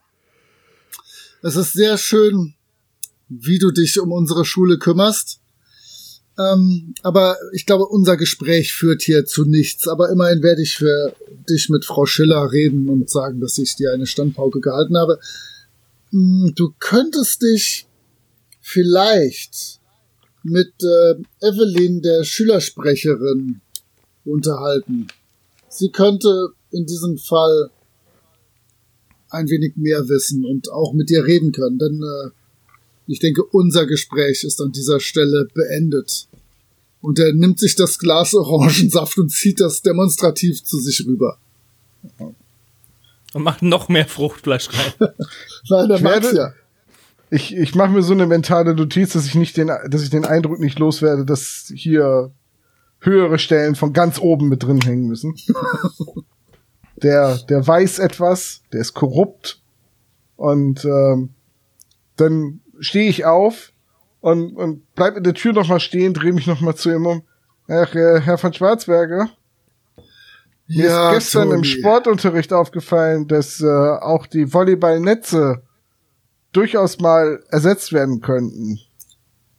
Es 1.43 1.55
ist 1.55 1.73
sehr 1.73 1.97
schön, 1.97 2.55
wie 3.39 3.59
du 3.59 3.71
dich 3.71 3.99
um 3.99 4.11
unsere 4.11 4.43
Schule 4.45 4.77
kümmerst. 4.77 5.39
Ähm, 6.37 6.93
aber 7.01 7.37
ich 7.53 7.65
glaube, 7.65 7.85
unser 7.85 8.17
Gespräch 8.17 8.73
führt 8.73 9.01
hier 9.01 9.25
zu 9.25 9.45
nichts. 9.45 9.87
Aber 9.87 10.09
immerhin 10.09 10.43
werde 10.43 10.61
ich 10.61 10.75
für 10.75 11.15
dich 11.49 11.69
mit 11.69 11.85
Frau 11.85 12.05
Schiller 12.05 12.51
reden 12.51 12.89
und 12.89 13.09
sagen, 13.09 13.39
dass 13.39 13.57
ich 13.57 13.75
dir 13.75 13.91
eine 13.91 14.05
Standpauke 14.05 14.59
gehalten 14.59 14.97
habe. 14.97 15.19
Hm, 16.11 16.53
Du 16.55 16.73
könntest 16.79 17.41
dich 17.41 17.87
vielleicht 18.59 19.79
mit 20.43 20.73
äh, 20.81 21.15
Evelyn, 21.45 22.01
der 22.01 22.23
Schülersprecherin, 22.23 23.61
unterhalten. 24.25 25.07
Sie 25.69 25.89
könnte 25.89 26.49
in 26.71 26.85
diesem 26.85 27.17
Fall 27.17 27.71
ein 29.29 29.49
wenig 29.49 29.77
mehr 29.77 30.07
wissen 30.09 30.45
und 30.45 30.71
auch 30.71 30.93
mit 30.93 31.09
dir 31.09 31.25
reden 31.25 31.51
können. 31.51 31.79
Denn 31.79 32.01
äh, 32.01 32.29
ich 33.07 33.19
denke, 33.19 33.43
unser 33.43 33.85
Gespräch 33.85 34.43
ist 34.43 34.61
an 34.61 34.71
dieser 34.71 34.99
Stelle 34.99 35.47
beendet. 35.53 36.27
Und 37.01 37.17
er 37.19 37.33
nimmt 37.33 37.59
sich 37.59 37.75
das 37.75 37.97
Glas 37.97 38.33
Orangensaft 38.35 39.17
und 39.17 39.29
zieht 39.29 39.59
das 39.59 39.81
demonstrativ 39.81 40.63
zu 40.63 40.79
sich 40.79 41.05
rüber. 41.07 41.37
Und 43.33 43.43
macht 43.43 43.61
noch 43.61 43.89
mehr 43.89 44.05
Fruchtfleisch 44.05 44.69
rein. 44.69 44.93
Nein, 45.69 45.89
er 45.89 46.01
werde- 46.03 46.35
ja. 46.35 46.53
Ich, 47.33 47.55
ich 47.55 47.75
mache 47.75 47.91
mir 47.91 48.03
so 48.03 48.11
eine 48.11 48.27
mentale 48.27 48.75
Notiz, 48.75 49.13
dass 49.13 49.25
ich 49.25 49.35
nicht 49.35 49.55
den, 49.55 49.67
dass 49.67 50.03
ich 50.03 50.09
den 50.09 50.25
Eindruck 50.25 50.59
nicht 50.59 50.79
loswerde, 50.79 51.23
dass 51.25 51.71
hier 51.73 52.31
höhere 52.99 53.39
Stellen 53.39 53.75
von 53.75 53.93
ganz 53.93 54.19
oben 54.19 54.49
mit 54.49 54.63
drin 54.63 54.81
hängen 54.81 55.07
müssen. 55.07 55.35
der, 57.01 57.37
der 57.37 57.65
weiß 57.65 57.99
etwas, 57.99 58.61
der 58.73 58.81
ist 58.81 58.93
korrupt. 58.93 59.61
Und 60.35 60.83
ähm, 60.85 61.29
dann 62.17 62.61
stehe 62.81 63.09
ich 63.09 63.25
auf 63.25 63.71
und, 64.19 64.55
und 64.55 64.93
bleib 64.95 65.15
in 65.15 65.23
der 65.23 65.33
Tür 65.33 65.53
noch 65.53 65.69
mal 65.69 65.79
stehen, 65.79 66.13
drehe 66.13 66.33
mich 66.33 66.47
noch 66.47 66.59
mal 66.59 66.75
zu 66.75 66.89
ihm 66.89 67.05
um. 67.05 67.23
Ach, 67.67 67.95
äh, 67.95 68.19
Herr 68.19 68.37
von 68.37 68.53
Schwarzberger, 68.53 69.29
mir 70.67 70.87
ist 70.87 71.13
gestern 71.13 71.51
im 71.51 71.63
Toni. 71.63 71.65
Sportunterricht 71.65 72.53
aufgefallen, 72.53 73.27
dass 73.27 73.61
äh, 73.61 73.65
auch 73.65 74.25
die 74.25 74.53
Volleyballnetze 74.53 75.63
durchaus 76.51 76.99
mal 76.99 77.43
ersetzt 77.49 77.93
werden 77.93 78.21
könnten. 78.21 78.79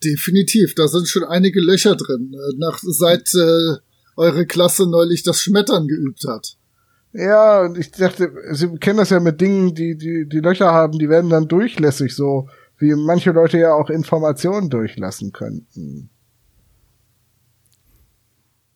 Definitiv, 0.04 0.74
da 0.74 0.88
sind 0.88 1.08
schon 1.08 1.24
einige 1.24 1.60
Löcher 1.60 1.96
drin, 1.96 2.34
äh, 2.34 2.58
nach, 2.58 2.78
seit 2.82 3.34
äh, 3.34 3.76
eure 4.16 4.46
Klasse 4.46 4.88
neulich 4.88 5.22
das 5.22 5.40
Schmettern 5.40 5.86
geübt 5.86 6.24
hat. 6.26 6.56
Ja, 7.12 7.62
und 7.62 7.76
ich 7.76 7.90
dachte, 7.90 8.32
Sie 8.52 8.68
kennen 8.78 8.98
das 8.98 9.10
ja 9.10 9.20
mit 9.20 9.40
Dingen, 9.40 9.74
die, 9.74 9.96
die, 9.96 10.26
die 10.26 10.40
Löcher 10.40 10.72
haben, 10.72 10.98
die 10.98 11.10
werden 11.10 11.30
dann 11.30 11.46
durchlässig, 11.46 12.14
so 12.14 12.48
wie 12.82 12.94
manche 12.94 13.30
Leute 13.30 13.58
ja 13.58 13.72
auch 13.72 13.88
Informationen 13.88 14.68
durchlassen 14.68 15.32
könnten. 15.32 16.10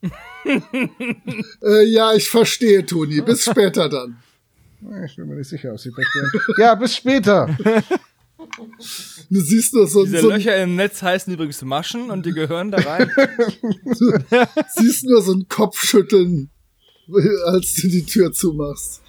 Äh, 1.61 1.83
ja, 1.87 2.15
ich 2.15 2.29
verstehe, 2.29 2.87
Toni. 2.87 3.21
Bis 3.21 3.45
später 3.45 3.89
dann. 3.89 4.17
Ich 5.05 5.17
bin 5.17 5.27
mir 5.27 5.35
nicht 5.35 5.49
sicher, 5.49 5.73
ob 5.73 5.81
sie 5.81 5.91
wegrennen. 5.91 6.31
Ja, 6.59 6.77
bis 6.77 6.95
später. 6.95 7.57
Du 9.29 9.41
siehst 9.41 9.75
nur 9.75 9.89
so, 9.89 10.05
Diese 10.05 10.21
so, 10.21 10.31
Löcher 10.31 10.57
im 10.63 10.77
Netz 10.77 11.03
heißen 11.03 11.33
übrigens 11.33 11.61
Maschen 11.63 12.11
und 12.11 12.25
die 12.25 12.33
gehören 12.33 12.71
da 12.71 12.79
rein. 12.79 13.11
siehst 14.77 15.05
nur 15.05 15.21
so 15.21 15.33
ein 15.33 15.49
Kopfschütteln, 15.49 16.51
als 17.47 17.75
du 17.75 17.89
die 17.89 18.05
Tür 18.05 18.33
zumachst. 18.33 19.03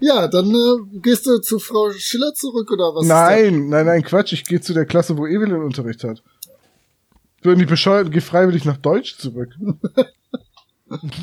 Ja, 0.00 0.28
dann 0.28 0.50
äh, 0.54 0.98
gehst 1.00 1.26
du 1.26 1.38
zu 1.38 1.58
Frau 1.58 1.90
Schiller 1.90 2.32
zurück 2.34 2.70
oder 2.70 2.94
was? 2.94 3.06
nein, 3.06 3.68
nein, 3.68 3.86
nein, 3.86 4.02
Quatsch. 4.02 4.32
Ich 4.32 4.44
gehe 4.44 4.60
zu 4.60 4.72
der 4.72 4.86
Klasse, 4.86 5.16
wo 5.16 5.26
Evelyn 5.26 5.62
Unterricht 5.62 6.04
hat. 6.04 6.22
Bin 7.42 7.58
nicht 7.58 7.68
bescheuert 7.68 8.06
und 8.06 8.12
gehe 8.12 8.20
freiwillig 8.20 8.64
nach 8.64 8.76
Deutsch 8.78 9.16
zurück. 9.18 9.54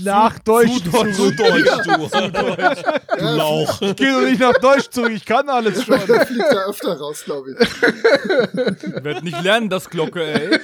Nach 0.04 0.38
Deutsch. 0.40 0.84
Zu 0.84 0.92
Deutsch, 0.92 1.16
zu 1.16 1.32
Deutsch, 1.32 1.84
du. 1.86 3.18
Du 3.18 3.26
Lauch. 3.26 3.82
Ich 3.82 3.96
gehe 3.96 4.12
doch 4.12 4.22
nicht 4.22 4.40
nach 4.40 4.54
Deutsch 4.60 4.90
zurück, 4.90 5.12
ich 5.14 5.26
kann 5.26 5.50
alles 5.50 5.84
schon. 5.84 6.00
Der 6.08 6.26
fliegt 6.26 6.46
da 6.52 6.66
öfter 6.68 6.98
raus, 6.98 7.24
glaube 7.26 7.52
ich. 7.52 9.04
Wird 9.04 9.24
nicht 9.24 9.42
lernen, 9.42 9.70
das 9.70 9.90
Glocke, 9.90 10.24
ey. 10.24 10.60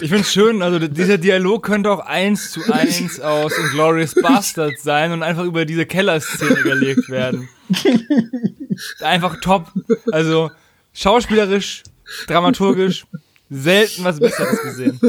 Ich 0.00 0.10
find's 0.10 0.32
schön, 0.32 0.62
also 0.62 0.78
dieser 0.78 1.18
Dialog 1.18 1.64
könnte 1.64 1.90
auch 1.90 2.00
eins 2.00 2.50
zu 2.50 2.60
eins 2.72 3.20
aus 3.20 3.56
Inglourious 3.56 4.14
Bastards 4.14 4.82
sein 4.82 5.12
und 5.12 5.22
einfach 5.22 5.44
über 5.44 5.64
diese 5.64 5.86
Kellerszene 5.86 6.62
gelegt 6.62 7.08
werden. 7.08 7.48
Einfach 9.00 9.40
top. 9.40 9.70
Also 10.10 10.50
schauspielerisch, 10.92 11.84
dramaturgisch, 12.26 13.06
selten 13.50 14.04
was 14.04 14.18
Besseres 14.18 14.62
gesehen. 14.62 15.00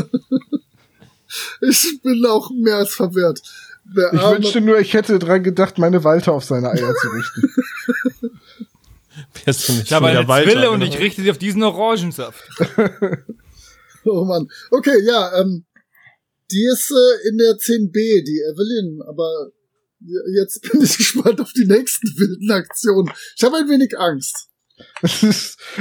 Ich 1.62 2.00
bin 2.04 2.26
auch 2.26 2.50
mehr 2.52 2.78
als 2.78 2.94
verwirrt. 2.94 3.42
Der 3.96 4.14
Ich 4.14 4.20
arme- 4.20 4.38
wünschte 4.38 4.62
nur, 4.62 4.80
ich 4.80 4.94
hätte 4.94 5.20
dran 5.20 5.44
gedacht, 5.44 5.78
meine 5.78 6.04
Walter 6.04 6.34
auf 6.34 6.44
seine 6.44 6.70
Eier 6.72 6.94
zu 6.96 7.08
richten. 7.10 7.52
Wärst 9.46 9.68
du 9.70 9.74
nicht 9.74 9.84
Ich 9.86 9.94
habe 9.94 10.08
eine 10.08 10.28
Walter, 10.28 10.52
Zwille 10.52 10.72
und 10.72 10.80
ne? 10.80 10.88
ich 10.88 10.98
richte 11.00 11.22
sie 11.22 11.32
auf 11.32 11.38
diesen 11.38 11.64
Orangensaft. 11.64 12.44
Oh 14.08 14.24
Mann. 14.24 14.48
Okay, 14.70 15.02
ja, 15.04 15.42
ähm, 15.42 15.66
die 16.52 16.64
ist 16.72 16.92
äh, 16.92 17.28
in 17.30 17.40
der 17.40 17.54
10b, 17.54 17.92
die 18.24 18.40
Evelyn, 18.52 19.02
aber 19.08 19.50
jetzt 20.36 20.62
bin 20.72 20.84
ich 20.84 20.96
gespannt 20.96 21.42
auf 21.42 21.52
die 21.54 21.66
nächsten 21.66 22.08
wilden 22.16 22.52
Aktionen. 22.52 23.12
Ich 23.36 23.44
habe 23.44 23.58
ein 23.58 23.68
wenig 23.68 23.98
Angst. 23.98 24.50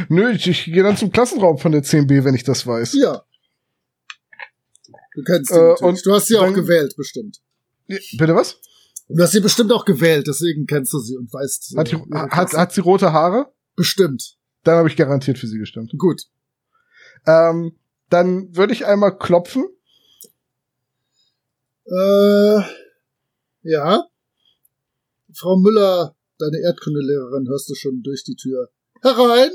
Nö, 0.08 0.30
ich, 0.30 0.46
ich 0.46 0.64
gehe 0.64 0.82
dann 0.82 0.96
zum 0.96 1.12
Klassenraum 1.12 1.58
von 1.58 1.72
der 1.72 1.82
10b, 1.84 2.24
wenn 2.24 2.34
ich 2.34 2.44
das 2.44 2.66
weiß. 2.66 2.94
Ja. 2.94 3.24
Du 5.14 5.22
kennst 5.22 5.50
sie 5.53 5.57
Äh, 5.59 5.68
natürlich. 5.68 5.83
und 5.83 6.07
Du 6.07 6.12
hast 6.12 6.27
sie 6.27 6.37
auch 6.37 6.42
dann- 6.44 6.55
gewählt, 6.55 6.96
bestimmt. 6.96 7.40
Bitte 7.87 8.35
was? 8.35 8.55
Und 9.09 9.18
du 9.18 9.22
hast 9.22 9.33
sie 9.33 9.40
bestimmt 9.40 9.70
auch 9.72 9.85
gewählt, 9.85 10.27
deswegen 10.27 10.66
kennst 10.66 10.92
du 10.92 10.98
sie 10.98 11.16
und 11.16 11.33
weißt. 11.33 11.74
äh, 11.74 11.77
Hat, 11.79 11.90
die, 11.92 11.96
hat, 12.14 12.53
hat 12.55 12.72
sie 12.72 12.81
rote 12.81 13.12
Haare? 13.12 13.53
bestimmt. 13.77 14.37
Dann 14.62 14.77
habe 14.77 14.88
ich 14.88 14.96
garantiert 14.96 15.38
für 15.38 15.46
sie 15.46 15.59
gestimmt. 15.59 15.92
Gut. 15.98 16.22
Ähm, 17.27 17.77
dann 18.09 18.55
würde 18.57 18.72
ich 18.72 18.87
einmal 18.87 19.18
klopfen. 19.18 19.66
Äh, 21.87 22.61
ja. 23.62 24.07
Frau 25.35 25.57
Müller, 25.57 26.14
deine 26.38 26.59
Erdkundelehrerin, 26.61 27.48
hörst 27.48 27.68
du 27.68 27.74
schon 27.74 28.03
durch 28.03 28.24
die 28.24 28.37
Tür. 28.37 28.70
Herein! 29.03 29.50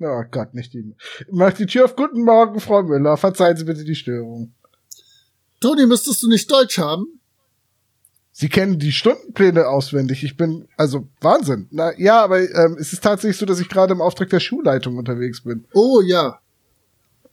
Oh 0.00 0.22
Gott, 0.30 0.54
nicht 0.54 0.72
die. 0.74 0.94
Mach 1.30 1.52
die 1.52 1.66
Tür 1.66 1.84
auf. 1.84 1.96
Guten 1.96 2.22
Morgen, 2.24 2.58
Frau 2.60 2.82
Müller. 2.82 3.16
Verzeihen 3.16 3.56
Sie 3.56 3.64
bitte 3.64 3.84
die 3.84 3.94
Störung. 3.96 4.54
Toni, 5.60 5.86
müsstest 5.86 6.22
du 6.22 6.28
nicht 6.28 6.50
Deutsch 6.50 6.78
haben? 6.78 7.20
Sie 8.32 8.48
kennen 8.48 8.78
die 8.78 8.92
Stundenpläne 8.92 9.66
auswendig. 9.66 10.22
Ich 10.22 10.36
bin, 10.36 10.68
also 10.76 11.08
Wahnsinn. 11.20 11.66
Na 11.70 11.98
ja, 11.98 12.22
aber 12.22 12.38
ähm, 12.38 12.76
es 12.78 12.92
ist 12.92 13.02
tatsächlich 13.02 13.36
so, 13.36 13.46
dass 13.46 13.58
ich 13.58 13.68
gerade 13.68 13.94
im 13.94 14.00
Auftrag 14.00 14.30
der 14.30 14.38
Schulleitung 14.38 14.96
unterwegs 14.96 15.42
bin. 15.42 15.64
Oh 15.74 16.00
ja, 16.00 16.38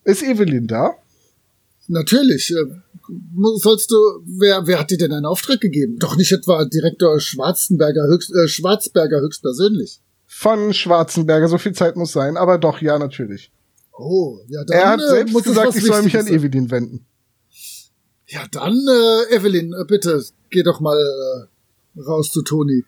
Ist 0.04 0.24
Evelyn 0.24 0.66
da? 0.68 0.96
natürlich. 1.88 2.52
Äh, 2.52 2.66
sollst 3.58 3.92
du, 3.92 3.96
wer, 4.40 4.66
wer 4.66 4.80
hat 4.80 4.90
dir 4.90 4.98
denn 4.98 5.12
einen 5.12 5.26
Auftrag 5.26 5.60
gegeben? 5.62 5.98
Doch 6.00 6.16
nicht 6.16 6.32
etwa 6.32 6.66
Direktor 6.66 7.20
Schwarzenberger 7.20 8.08
höchst, 8.08 8.34
äh, 8.34 8.48
Schwarzberger 8.48 9.22
höchstpersönlich. 9.22 10.02
Von 10.26 10.74
Schwarzenberger, 10.74 11.48
so 11.48 11.58
viel 11.58 11.74
Zeit 11.74 11.96
muss 11.96 12.12
sein, 12.12 12.36
aber 12.36 12.58
doch, 12.58 12.82
ja, 12.82 12.98
natürlich. 12.98 13.52
Oh, 13.98 14.40
ja, 14.48 14.64
dann 14.66 14.78
er 14.78 14.90
hat 14.90 15.02
äh, 15.02 15.08
selbst 15.08 15.44
gesagt, 15.44 15.76
ich 15.76 15.86
soll 15.86 16.02
mich 16.02 16.18
an. 16.18 16.28
Evelyn 16.28 16.70
wenden. 16.72 17.06
Ja, 18.28 18.48
dann, 18.52 18.74
äh, 18.74 19.36
Evelyn, 19.36 19.74
äh, 19.74 19.86
bitte, 19.86 20.24
geh 20.50 20.64
doch 20.64 20.80
mal 20.80 20.98
äh, 20.98 22.02
raus 22.02 22.32
zu 22.32 22.42
Toni. 22.42 22.84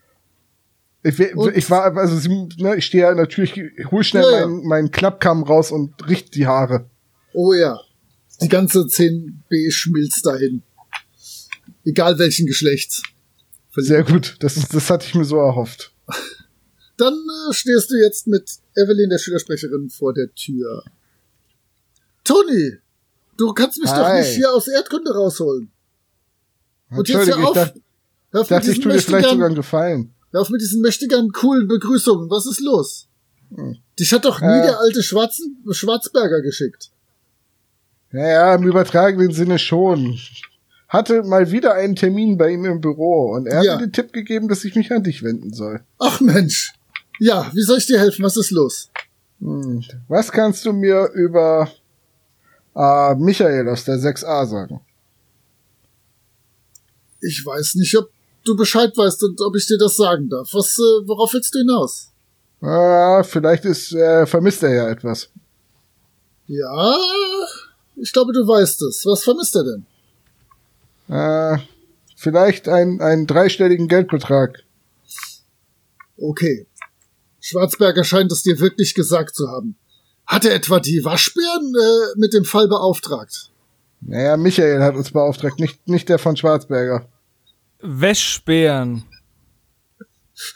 Ich, 1.03 1.19
ich 1.19 1.69
war, 1.69 1.95
also 1.95 2.17
sie, 2.17 2.49
ne, 2.57 2.75
ich 2.75 2.85
stehe 2.85 3.03
ja 3.03 3.15
natürlich, 3.15 3.55
ich 3.55 3.91
hol 3.91 4.03
schnell 4.03 4.23
Ja, 4.23 4.39
ja. 4.39 4.47
meinen 4.47 4.67
meinen 4.67 4.91
Klappkamm 4.91 5.43
raus 5.43 5.71
und 5.71 5.93
richte 6.07 6.31
die 6.31 6.47
Haare. 6.47 6.89
Oh 7.33 7.53
ja, 7.53 7.79
die 8.41 8.49
ganze 8.49 8.79
10b 8.79 9.71
schmilzt 9.71 10.25
dahin. 10.25 10.63
Egal 11.85 12.19
welchen 12.19 12.47
Geschlechts. 12.47 13.03
Sehr 13.75 14.03
gut, 14.03 14.37
das, 14.39 14.57
ist, 14.57 14.73
das 14.73 14.89
hatte 14.89 15.05
ich 15.05 15.13
mir 15.13 15.23
so 15.23 15.37
erhofft. 15.37 15.93
Dann 16.97 17.13
äh, 17.13 17.53
stehst 17.53 17.91
du 17.91 17.95
jetzt 17.95 18.25
mit 18.25 18.49
Evelyn, 18.75 19.11
der 19.11 19.19
Schülersprecherin, 19.19 19.89
vor 19.89 20.13
der 20.13 20.33
Tür. 20.33 20.83
Toni, 22.23 22.79
du 23.37 23.53
kannst 23.53 23.79
mich 23.79 23.89
doch 23.89 23.97
Hi. 24.05 24.19
nicht 24.19 24.35
hier 24.35 24.51
aus 24.53 24.67
Erdkunde 24.67 25.13
rausholen. 25.13 25.71
Und 26.91 27.07
jetzt 27.09 27.27
hör 27.27 27.37
ich 27.39 27.43
auf. 27.45 27.53
dachte, 27.53 27.81
Hör 28.31 28.41
auf, 28.41 28.47
dachte 28.47 28.71
ich 28.71 28.79
tue 28.79 28.91
dir 28.93 28.99
vielleicht 28.99 29.29
sogar 29.29 29.45
einen 29.47 29.55
Gefallen. 29.55 30.13
hör 30.31 30.41
auf 30.41 30.49
mit 30.49 30.61
diesen 30.61 30.81
mächtigen, 30.81 31.31
coolen 31.31 31.67
Begrüßungen. 31.67 32.29
Was 32.29 32.45
ist 32.45 32.59
los? 32.61 33.07
Dich 33.99 34.11
hat 34.13 34.25
doch 34.25 34.41
nie 34.41 34.47
Äh. 34.47 34.63
der 34.63 34.79
alte 34.79 35.01
Schwarzen, 35.03 35.63
Schwarzberger 35.71 36.41
geschickt. 36.41 36.91
Naja, 38.11 38.55
im 38.55 38.63
übertragenen 38.63 39.31
Sinne 39.31 39.59
schon. 39.59 40.17
Hatte 40.89 41.23
mal 41.23 41.51
wieder 41.51 41.73
einen 41.73 41.95
Termin 41.97 42.37
bei 42.37 42.51
ihm 42.51 42.63
im 42.65 42.79
Büro 42.79 43.31
und 43.33 43.45
er 43.47 43.63
Ja. 43.63 43.73
hat 43.73 43.81
mir 43.81 43.87
den 43.87 43.93
Tipp 43.93 44.13
gegeben, 44.13 44.47
dass 44.47 44.63
ich 44.63 44.75
mich 44.75 44.91
an 44.91 45.03
dich 45.03 45.23
wenden 45.23 45.53
soll. 45.53 45.81
Ach 45.99 46.21
Mensch. 46.21 46.73
Ja, 47.19 47.49
wie 47.53 47.63
soll 47.63 47.79
ich 47.79 47.85
dir 47.87 47.99
helfen? 47.99 48.23
Was 48.23 48.37
ist 48.37 48.51
los? 48.51 48.89
Hm. 49.41 49.83
Was 50.07 50.31
kannst 50.31 50.65
du 50.65 50.71
mir 50.73 51.09
über 51.13 51.69
äh, 52.77 53.15
Michael 53.15 53.67
aus 53.69 53.83
der 53.85 53.97
6a 53.97 54.45
sagen? 54.45 54.79
Ich 57.21 57.43
weiß 57.43 57.75
nicht, 57.75 57.97
ob 57.97 58.09
du 58.43 58.55
Bescheid 58.55 58.95
weißt 58.95 59.23
und 59.23 59.41
ob 59.41 59.55
ich 59.55 59.65
dir 59.65 59.77
das 59.77 59.95
sagen 59.95 60.29
darf. 60.29 60.53
Was, 60.53 60.77
äh, 60.77 61.07
worauf 61.07 61.33
willst 61.33 61.53
du 61.55 61.59
hinaus? 61.59 62.11
Ah, 62.61 63.23
vielleicht 63.23 63.65
ist, 63.65 63.93
äh, 63.93 64.25
vermisst 64.25 64.63
er 64.63 64.73
ja 64.73 64.89
etwas. 64.89 65.29
Ja, 66.47 66.97
ich 67.95 68.13
glaube, 68.13 68.31
du 68.33 68.47
weißt 68.47 68.81
es. 68.83 69.05
Was 69.05 69.23
vermisst 69.23 69.55
er 69.55 69.63
denn? 69.63 69.85
Äh, 71.09 71.59
vielleicht 72.15 72.67
ein, 72.69 73.01
einen 73.01 73.27
dreistelligen 73.27 73.87
Geldbetrag. 73.87 74.63
Okay. 76.17 76.67
Schwarzberger 77.39 78.03
scheint 78.03 78.31
es 78.31 78.43
dir 78.43 78.59
wirklich 78.59 78.93
gesagt 78.93 79.35
zu 79.35 79.47
haben. 79.47 79.77
Hat 80.27 80.43
er 80.45 80.53
etwa 80.53 80.79
die 80.79 81.03
Waschbären 81.03 81.73
äh, 81.73 82.19
mit 82.19 82.33
dem 82.33 82.43
Fall 82.43 82.67
beauftragt? 82.67 83.49
Naja, 84.01 84.37
Michael 84.37 84.81
hat 84.81 84.95
uns 84.95 85.11
beauftragt, 85.11 85.59
nicht, 85.59 85.87
nicht 85.87 86.09
der 86.09 86.19
von 86.19 86.35
Schwarzberger. 86.35 87.07
Wäschbären. 87.81 89.05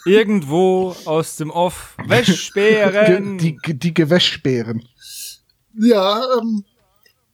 Irgendwo 0.05 0.95
aus 1.05 1.37
dem 1.37 1.49
Off. 1.49 1.95
Wäschbären. 2.05 3.37
die, 3.37 3.57
die 3.65 3.93
Gewäschbären. 3.93 4.87
Ja, 5.79 6.37
ähm, 6.37 6.63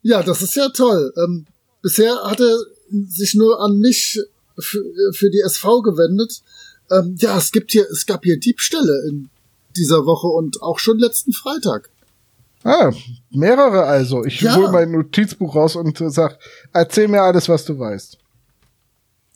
ja, 0.02 0.24
das 0.24 0.42
ist 0.42 0.56
ja 0.56 0.70
toll. 0.70 1.12
Ähm, 1.18 1.46
bisher 1.82 2.16
hat 2.24 2.40
er 2.40 2.58
sich 3.10 3.34
nur 3.34 3.60
an 3.62 3.80
mich 3.80 4.20
für, 4.60 4.84
für 5.14 5.30
die 5.30 5.42
SV 5.42 5.82
gewendet. 5.82 6.42
Ähm, 6.90 7.16
ja, 7.20 7.38
es 7.38 7.52
gibt 7.52 7.72
hier, 7.72 7.86
es 7.92 8.06
gab 8.06 8.24
hier 8.24 8.40
Diebstähle 8.40 9.08
in 9.10 9.30
dieser 9.76 10.06
Woche 10.06 10.28
und 10.28 10.62
auch 10.62 10.80
schon 10.80 11.00
letzten 11.00 11.34
Freitag. 11.34 11.90
Ah, 12.64 12.92
mehrere 13.30 13.84
also. 13.84 14.26
Ich 14.26 14.42
Ja. 14.42 14.56
hole 14.56 14.72
mein 14.72 14.92
Notizbuch 14.92 15.56
raus 15.56 15.76
und 15.76 16.00
äh, 16.02 16.10
sag, 16.10 16.38
erzähl 16.74 17.08
mir 17.08 17.22
alles, 17.22 17.48
was 17.48 17.66
du 17.66 17.78
weißt. 17.78 18.18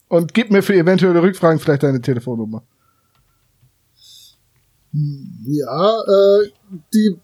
Und 0.08 0.34
gib 0.34 0.50
mir 0.50 0.62
für 0.62 0.74
eventuelle 0.74 1.22
Rückfragen 1.22 1.58
vielleicht 1.58 1.82
deine 1.84 2.00
Telefonnummer. 2.00 2.62
Ja, 5.46 6.00
äh, 6.02 6.50
die 6.92 7.16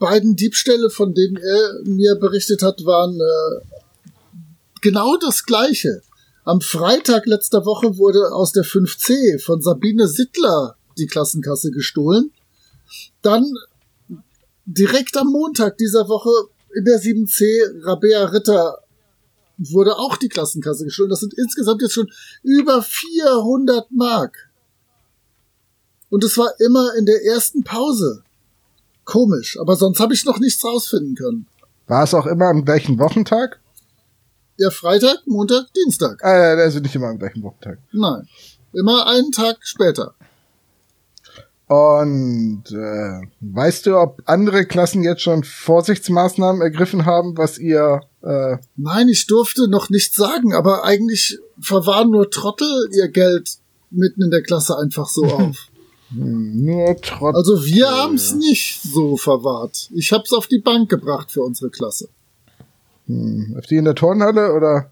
beiden 0.00 0.34
Diebstähle, 0.34 0.90
von 0.90 1.14
denen 1.14 1.36
er 1.36 1.80
mir 1.84 2.16
berichtet 2.16 2.62
hat, 2.62 2.84
waren 2.84 3.14
äh, 3.20 4.40
genau 4.82 5.16
das 5.18 5.44
gleiche. 5.44 6.02
Am 6.44 6.60
Freitag 6.60 7.26
letzter 7.26 7.64
Woche 7.64 7.96
wurde 7.98 8.32
aus 8.32 8.52
der 8.52 8.64
5C 8.64 9.38
von 9.40 9.62
Sabine 9.62 10.08
Sittler 10.08 10.76
die 10.98 11.06
Klassenkasse 11.06 11.70
gestohlen. 11.70 12.32
Dann 13.22 13.46
direkt 14.66 15.16
am 15.16 15.28
Montag 15.28 15.78
dieser 15.78 16.08
Woche 16.08 16.30
in 16.74 16.84
der 16.84 17.00
7C 17.00 17.84
Rabea 17.84 18.24
Ritter 18.26 18.78
wurde 19.58 19.96
auch 19.96 20.16
die 20.16 20.28
Klassenkasse 20.28 20.84
gestohlen. 20.84 21.10
Das 21.10 21.20
sind 21.20 21.34
insgesamt 21.34 21.82
jetzt 21.82 21.94
schon 21.94 22.10
über 22.42 22.82
400 22.82 23.90
Mark. 23.92 24.50
Und 26.10 26.24
es 26.24 26.36
war 26.36 26.52
immer 26.60 26.94
in 26.96 27.06
der 27.06 27.24
ersten 27.24 27.62
Pause. 27.62 28.22
Komisch, 29.04 29.58
aber 29.60 29.76
sonst 29.76 30.00
habe 30.00 30.14
ich 30.14 30.24
noch 30.24 30.38
nichts 30.38 30.64
rausfinden 30.64 31.14
können. 31.14 31.46
War 31.86 32.04
es 32.04 32.14
auch 32.14 32.26
immer 32.26 32.46
am 32.46 32.64
gleichen 32.64 32.98
Wochentag? 32.98 33.60
Ja, 34.56 34.70
Freitag, 34.70 35.26
Montag, 35.26 35.66
Dienstag. 35.74 36.20
Äh, 36.22 36.26
also 36.26 36.80
nicht 36.80 36.94
immer 36.94 37.08
am 37.08 37.18
gleichen 37.18 37.42
Wochentag. 37.42 37.78
Nein. 37.92 38.28
Immer 38.72 39.06
einen 39.06 39.32
Tag 39.32 39.58
später. 39.60 40.14
Und 41.66 42.64
äh, 42.72 43.26
weißt 43.40 43.86
du, 43.86 43.98
ob 43.98 44.22
andere 44.26 44.66
Klassen 44.66 45.02
jetzt 45.02 45.22
schon 45.22 45.44
Vorsichtsmaßnahmen 45.44 46.60
ergriffen 46.60 47.06
haben, 47.06 47.38
was 47.38 47.58
ihr 47.58 48.02
äh, 48.22 48.58
Nein, 48.76 49.08
ich 49.08 49.26
durfte 49.26 49.68
noch 49.68 49.88
nichts 49.88 50.14
sagen, 50.14 50.54
aber 50.54 50.84
eigentlich 50.84 51.38
verwahren 51.60 52.10
nur 52.10 52.30
Trottel 52.30 52.88
ihr 52.92 53.08
Geld 53.08 53.58
mitten 53.90 54.22
in 54.22 54.30
der 54.30 54.42
Klasse 54.42 54.76
einfach 54.78 55.08
so 55.08 55.24
auf. 55.26 55.56
nur 56.10 56.96
trotz 57.00 57.34
Also 57.34 57.64
wir 57.64 57.90
haben 57.90 58.16
es 58.16 58.34
nicht 58.34 58.82
so 58.82 59.16
verwahrt. 59.16 59.88
Ich 59.94 60.12
hab's 60.12 60.32
auf 60.34 60.46
die 60.46 60.60
Bank 60.60 60.90
gebracht 60.90 61.30
für 61.30 61.42
unsere 61.42 61.70
Klasse. 61.70 62.08
auf 63.08 63.66
die 63.66 63.76
in 63.76 63.84
der 63.84 63.94
Turnhalle 63.94 64.52
oder 64.52 64.90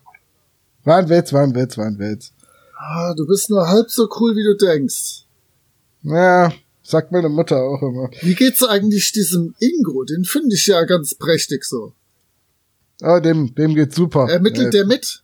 war 0.84 0.96
ein 0.96 1.08
Witz, 1.10 1.32
war 1.32 1.42
ein 1.42 1.54
Witz, 1.54 1.76
war 1.76 1.86
ein 1.86 1.98
Witz. 1.98 2.32
Ah, 2.78 3.14
du 3.14 3.26
bist 3.26 3.50
nur 3.50 3.68
halb 3.68 3.90
so 3.90 4.08
cool, 4.18 4.34
wie 4.34 4.42
du 4.42 4.56
denkst. 4.56 5.26
Ja, 6.02 6.52
sagt 6.82 7.12
meine 7.12 7.28
Mutter 7.28 7.62
auch 7.62 7.82
immer. 7.82 8.10
Wie 8.20 8.34
geht's 8.34 8.62
eigentlich 8.62 9.12
diesem 9.12 9.54
Ingo? 9.60 10.04
Den 10.04 10.24
finde 10.24 10.54
ich 10.54 10.66
ja 10.66 10.84
ganz 10.84 11.14
prächtig 11.14 11.64
so. 11.64 11.94
Ah, 13.00 13.20
dem, 13.20 13.54
dem 13.54 13.74
geht's 13.74 13.96
super. 13.96 14.28
Ermittelt 14.28 14.68
Äh, 14.68 14.70
der 14.70 14.86
mit? 14.86 15.22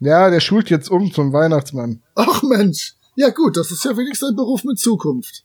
Ja, 0.00 0.30
der 0.30 0.40
schult 0.40 0.70
jetzt 0.70 0.90
um 0.90 1.12
zum 1.12 1.32
Weihnachtsmann. 1.32 2.02
Ach 2.14 2.42
Mensch. 2.42 2.94
Ja 3.16 3.30
gut, 3.30 3.56
das 3.56 3.70
ist 3.70 3.84
ja 3.84 3.96
wenigstens 3.96 4.30
ein 4.30 4.36
Beruf 4.36 4.64
mit 4.64 4.78
Zukunft. 4.78 5.44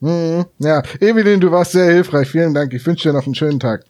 Mhm. 0.00 0.46
Ja, 0.58 0.82
Evelyn, 1.00 1.40
du 1.40 1.50
warst 1.50 1.72
sehr 1.72 1.92
hilfreich. 1.92 2.28
Vielen 2.28 2.54
Dank. 2.54 2.72
Ich 2.72 2.86
wünsche 2.86 3.08
dir 3.08 3.12
noch 3.12 3.26
einen 3.26 3.34
schönen 3.34 3.60
Tag. 3.60 3.84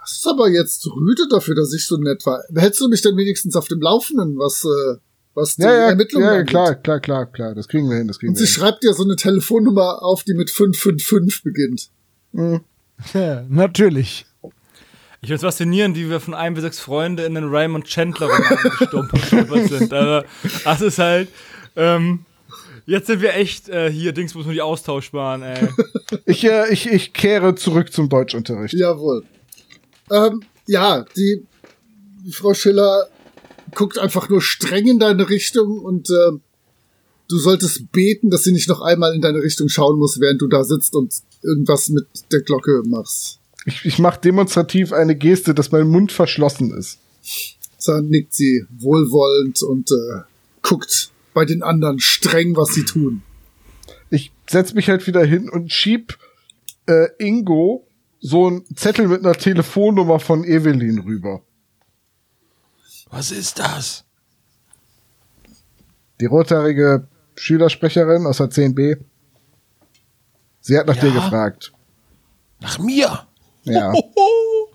Das 0.00 0.16
ist 0.16 0.26
aber 0.26 0.48
jetzt 0.48 0.86
rüde 0.86 1.28
dafür, 1.28 1.54
dass 1.54 1.72
ich 1.74 1.86
so 1.86 1.96
nett 1.98 2.24
war. 2.24 2.42
Hältst 2.56 2.80
du 2.80 2.88
mich 2.88 3.02
denn 3.02 3.16
wenigstens 3.16 3.56
auf 3.56 3.68
dem 3.68 3.80
Laufenden, 3.80 4.38
was, 4.38 4.64
äh, 4.64 4.98
was 5.40 5.56
die 5.56 5.62
Ja, 5.62 5.72
ja, 5.74 5.88
Ermittlungen 5.90 6.26
ja, 6.26 6.32
angeht? 6.32 6.48
klar, 6.48 6.74
klar, 6.74 7.00
klar, 7.00 7.26
klar. 7.26 7.54
Das 7.54 7.68
kriegen 7.68 7.88
wir 7.88 7.96
hin, 7.96 8.08
das 8.08 8.18
kriegen 8.18 8.32
Und 8.32 8.38
wir 8.38 8.46
sie 8.46 8.52
hin. 8.52 8.60
schreibt 8.60 8.82
dir 8.82 8.92
so 8.92 9.04
eine 9.04 9.16
Telefonnummer 9.16 10.02
auf, 10.02 10.24
die 10.24 10.34
mit 10.34 10.50
555 10.50 11.42
beginnt. 11.42 11.88
Ja, 13.14 13.44
natürlich. 13.48 14.26
Ich 15.20 15.28
finde 15.28 15.34
es 15.36 15.40
faszinierend, 15.42 15.96
wie 15.96 16.08
wir 16.10 16.20
von 16.20 16.34
einem 16.34 16.54
bis 16.54 16.62
sechs 16.62 16.78
Freunde 16.78 17.24
in 17.24 17.34
den 17.34 17.48
Raymond 17.48 17.86
Chandler 17.86 18.28
gestolpert 18.78 19.68
sind. 19.68 19.92
Also, 19.92 20.26
das 20.64 20.80
ist 20.80 20.98
halt, 20.98 21.28
ähm, 21.74 22.24
jetzt 22.86 23.08
sind 23.08 23.20
wir 23.20 23.34
echt 23.34 23.68
äh, 23.68 23.90
hier, 23.90 24.12
Dings 24.12 24.34
muss 24.34 24.44
nur 24.44 24.54
die 24.54 24.62
austauschbaren, 24.62 25.42
ey. 25.42 25.68
Ich, 26.24 26.44
äh, 26.44 26.72
ich, 26.72 26.88
ich 26.90 27.12
kehre 27.12 27.54
zurück 27.54 27.92
zum 27.92 28.08
Deutschunterricht. 28.08 28.74
Jawohl. 28.74 29.24
Ähm, 30.10 30.42
ja, 30.66 31.04
die 31.16 31.44
Frau 32.30 32.54
Schiller 32.54 33.08
guckt 33.74 33.98
einfach 33.98 34.28
nur 34.28 34.40
streng 34.40 34.86
in 34.86 34.98
deine 34.98 35.28
Richtung 35.28 35.78
und 35.78 36.08
ähm, 36.10 36.40
du 37.28 37.38
solltest 37.38 37.92
beten, 37.92 38.30
dass 38.30 38.44
sie 38.44 38.52
nicht 38.52 38.68
noch 38.68 38.80
einmal 38.80 39.14
in 39.14 39.20
deine 39.20 39.42
Richtung 39.42 39.68
schauen 39.68 39.98
muss, 39.98 40.20
während 40.20 40.40
du 40.40 40.48
da 40.48 40.64
sitzt 40.64 40.94
und 40.94 41.14
irgendwas 41.42 41.88
mit 41.88 42.06
der 42.32 42.40
Glocke 42.40 42.82
machst. 42.86 43.38
Ich, 43.66 43.84
ich 43.84 43.98
mache 43.98 44.20
demonstrativ 44.20 44.92
eine 44.92 45.14
Geste, 45.14 45.54
dass 45.54 45.72
mein 45.72 45.88
Mund 45.88 46.12
verschlossen 46.12 46.72
ist. 46.76 46.98
Dann 47.86 48.08
nickt 48.08 48.34
sie 48.34 48.64
wohlwollend 48.78 49.62
und 49.62 49.90
äh, 49.90 50.20
guckt 50.62 51.10
bei 51.34 51.44
den 51.44 51.62
anderen 51.62 52.00
streng, 52.00 52.56
was 52.56 52.74
sie 52.74 52.84
tun. 52.84 53.22
Ich 54.10 54.32
setz 54.48 54.74
mich 54.74 54.88
halt 54.88 55.06
wieder 55.06 55.24
hin 55.24 55.48
und 55.48 55.72
schieb 55.72 56.18
äh, 56.86 57.08
Ingo 57.18 57.86
so 58.20 58.46
einen 58.46 58.64
Zettel 58.74 59.08
mit 59.08 59.24
einer 59.24 59.34
Telefonnummer 59.34 60.18
von 60.18 60.44
Evelyn 60.44 60.98
rüber. 61.00 61.42
Was 63.10 63.30
ist 63.30 63.58
das? 63.58 64.04
Die 66.20 66.26
rothaarige 66.26 67.06
Schülersprecherin 67.36 68.26
aus 68.26 68.38
der 68.38 68.48
10b. 68.50 68.98
Sie 70.60 70.78
hat 70.78 70.86
nach 70.86 70.96
Ja? 70.96 71.02
dir 71.02 71.12
gefragt. 71.12 71.72
Nach 72.60 72.78
mir. 72.78 73.26
Ja. 73.64 73.92
Hoho. 73.92 74.74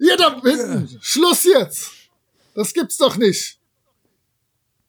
Ihr 0.00 0.16
da 0.16 0.40
hinten, 0.42 0.98
Schluss 1.00 1.44
jetzt! 1.44 1.90
Das 2.54 2.72
gibt's 2.72 2.96
doch 2.98 3.16
nicht! 3.16 3.58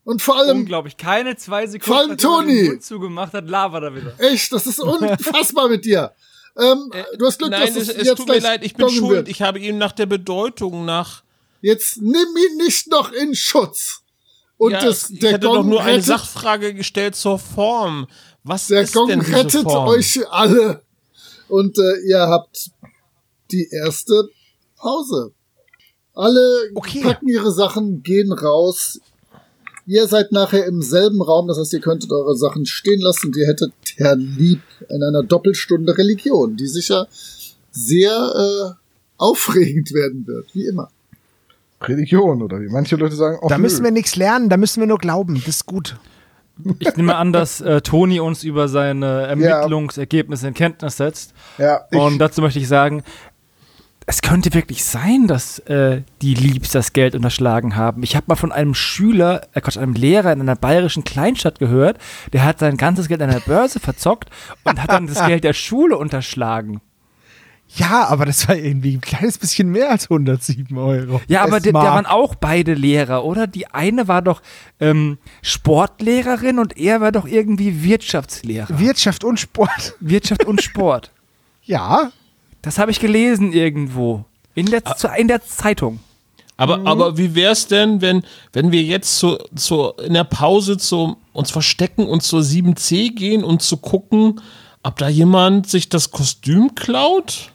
Und 0.03 0.21
vor 0.21 0.37
allem, 0.37 0.59
Unglaublich, 0.59 0.97
keine 0.97 1.35
zwei 1.35 1.63
Vor 1.63 1.71
Sekunden, 1.71 1.93
allem 1.97 2.09
nachdem 2.11 2.29
er 2.57 2.65
Toni. 2.67 2.79
zugemacht 2.79 3.33
hat, 3.33 3.47
Lava 3.47 3.79
da 3.79 3.95
wieder. 3.95 4.13
echt, 4.19 4.51
das 4.51 4.65
ist 4.67 4.79
unfassbar 4.79 5.67
mit 5.69 5.85
dir. 5.85 6.13
Ähm, 6.57 6.91
du 7.17 7.25
hast 7.27 7.37
Glück, 7.37 7.51
Nein, 7.51 7.61
dass 7.73 7.75
es, 7.75 7.89
es, 7.89 7.95
es 7.97 8.07
jetzt 8.07 8.17
tut 8.17 8.27
mir 8.27 8.39
leid, 8.39 8.63
ich 8.63 8.73
bin 8.75 8.89
schuld. 8.89 9.11
wird. 9.17 9.27
Ich 9.29 9.41
habe 9.43 9.59
ihn 9.59 9.77
nach 9.77 9.91
der 9.91 10.07
Bedeutung 10.07 10.85
nach. 10.85 11.23
Jetzt 11.61 12.01
nimm 12.01 12.13
ihn 12.15 12.57
nicht 12.57 12.89
noch 12.89 13.11
in 13.11 13.35
Schutz. 13.35 14.01
Und 14.57 14.71
ja, 14.71 14.83
das, 14.83 15.09
ich 15.09 15.19
der 15.19 15.33
hätte 15.33 15.47
doch 15.47 15.55
Gong 15.55 15.69
nur 15.69 15.81
eine 15.81 15.93
rettet, 15.93 16.05
Sachfrage 16.05 16.73
gestellt 16.73 17.15
zur 17.15 17.39
Form. 17.39 18.07
Was 18.43 18.67
der 18.67 18.81
ist 18.81 18.93
Gong 18.93 19.07
denn 19.07 19.19
diese 19.21 19.35
rettet 19.35 19.63
Form? 19.63 19.87
euch 19.87 20.19
alle. 20.29 20.81
Und 21.47 21.77
äh, 21.77 22.07
ihr 22.07 22.19
habt 22.19 22.71
die 23.51 23.67
erste 23.71 24.29
Pause. 24.77 25.33
Alle 26.13 26.69
Okay. 26.75 27.01
packen 27.01 27.27
ihre 27.29 27.51
Sachen, 27.51 28.03
gehen 28.03 28.31
raus. 28.33 28.99
Ihr 29.85 30.07
seid 30.07 30.31
nachher 30.31 30.65
im 30.65 30.81
selben 30.81 31.21
Raum, 31.21 31.47
das 31.47 31.57
heißt, 31.57 31.73
ihr 31.73 31.79
könntet 31.79 32.11
eure 32.11 32.35
Sachen 32.37 32.65
stehen 32.65 33.01
lassen 33.01 33.33
ihr 33.35 33.47
hättet 33.47 33.73
Herrn 33.95 34.19
Lieb 34.19 34.61
in 34.89 35.01
einer 35.01 35.23
Doppelstunde 35.23 35.97
Religion, 35.97 36.55
die 36.57 36.67
sicher 36.67 37.07
sehr 37.71 38.11
äh, 38.11 38.73
aufregend 39.17 39.91
werden 39.93 40.27
wird, 40.27 40.53
wie 40.53 40.65
immer. 40.67 40.91
Religion 41.81 42.41
oder 42.41 42.59
wie 42.61 42.69
manche 42.69 42.95
Leute 42.95 43.15
sagen. 43.15 43.37
Da 43.47 43.55
ach, 43.55 43.57
müssen 43.57 43.83
nö. 43.83 43.85
wir 43.85 43.91
nichts 43.91 44.15
lernen, 44.15 44.49
da 44.49 44.57
müssen 44.57 44.79
wir 44.81 44.87
nur 44.87 44.97
glauben. 44.97 45.35
Das 45.35 45.47
ist 45.47 45.65
gut. 45.65 45.97
Ich 46.79 46.95
nehme 46.97 47.15
an, 47.15 47.31
dass 47.31 47.61
äh, 47.61 47.79
Toni 47.81 48.19
uns 48.19 48.43
über 48.43 48.67
seine 48.67 49.27
Ermittlungsergebnisse 49.27 50.49
in 50.49 50.53
Kenntnis 50.53 50.97
setzt. 50.97 51.33
Ja, 51.57 51.85
ich, 51.89 51.97
Und 51.97 52.19
dazu 52.19 52.41
möchte 52.41 52.59
ich 52.59 52.67
sagen, 52.67 53.03
es 54.09 54.21
könnte 54.21 54.53
wirklich 54.55 54.83
sein, 54.83 55.27
dass 55.27 55.59
äh, 55.59 56.01
die 56.23 56.33
Liebs 56.33 56.71
das 56.71 56.93
Geld 56.93 57.13
unterschlagen 57.13 57.75
haben. 57.75 58.01
Ich 58.01 58.15
habe 58.15 58.25
mal 58.27 58.35
von 58.35 58.51
einem 58.51 58.73
Schüler, 58.73 59.43
äh 59.53 59.61
Quatsch, 59.61 59.77
einem 59.77 59.93
Lehrer 59.93 60.33
in 60.33 60.41
einer 60.41 60.55
bayerischen 60.55 61.03
Kleinstadt 61.03 61.59
gehört, 61.59 61.99
der 62.33 62.43
hat 62.43 62.57
sein 62.57 62.75
ganzes 62.75 63.07
Geld 63.07 63.21
an 63.21 63.29
der 63.29 63.39
Börse 63.39 63.79
verzockt 63.79 64.29
und 64.63 64.81
hat 64.81 64.91
dann 64.91 65.05
das 65.05 65.25
Geld 65.27 65.43
der 65.43 65.53
Schule 65.53 65.95
unterschlagen. 65.95 66.81
Ja, 67.75 68.07
aber 68.07 68.25
das 68.25 68.47
war 68.47 68.55
irgendwie 68.55 68.95
ein 68.95 69.01
kleines 69.01 69.37
bisschen 69.37 69.69
mehr 69.69 69.91
als 69.91 70.05
107 70.09 70.75
Euro. 70.77 71.21
Ja, 71.27 71.43
aber 71.43 71.57
Es 71.57 71.63
da 71.63 71.73
waren 71.73 72.05
auch 72.05 72.33
beide 72.35 72.73
Lehrer, 72.73 73.23
oder? 73.23 73.45
Die 73.45 73.67
eine 73.67 74.07
war 74.07 74.21
doch 74.21 74.41
ähm, 74.79 75.19
Sportlehrerin 75.43 76.57
und 76.59 76.77
er 76.77 76.99
war 76.99 77.11
doch 77.11 77.27
irgendwie 77.27 77.83
Wirtschaftslehrer. 77.83 78.79
Wirtschaft 78.79 79.23
und 79.23 79.39
Sport. 79.39 79.95
Wirtschaft 79.99 80.45
und 80.45 80.61
Sport. 80.61 81.11
Ja, 81.65 82.11
Das 82.63 82.79
habe 82.79 82.89
ich 82.89 82.99
gelesen 82.99 83.53
irgendwo. 83.53 84.25
In 84.55 84.65
der, 84.65 84.83
zu, 84.83 85.07
in 85.09 85.27
der 85.27 85.43
Zeitung. 85.45 85.99
Aber, 86.57 86.81
aber 86.85 87.15
wie 87.15 87.35
wär's 87.35 87.67
denn, 87.67 88.01
wenn, 88.01 88.23
wenn 88.53 88.71
wir 88.71 88.81
jetzt 88.81 89.19
zu, 89.19 89.37
zu, 89.55 89.91
in 90.03 90.13
der 90.15 90.23
Pause 90.23 90.77
zu 90.77 91.17
uns 91.31 91.51
verstecken 91.51 92.07
und 92.07 92.23
zur 92.23 92.41
7C 92.41 93.13
gehen 93.13 93.43
und 93.43 93.61
zu 93.61 93.77
gucken, 93.77 94.41
ob 94.81 94.97
da 94.97 95.07
jemand 95.09 95.69
sich 95.69 95.89
das 95.89 96.09
Kostüm 96.09 96.73
klaut? 96.73 97.51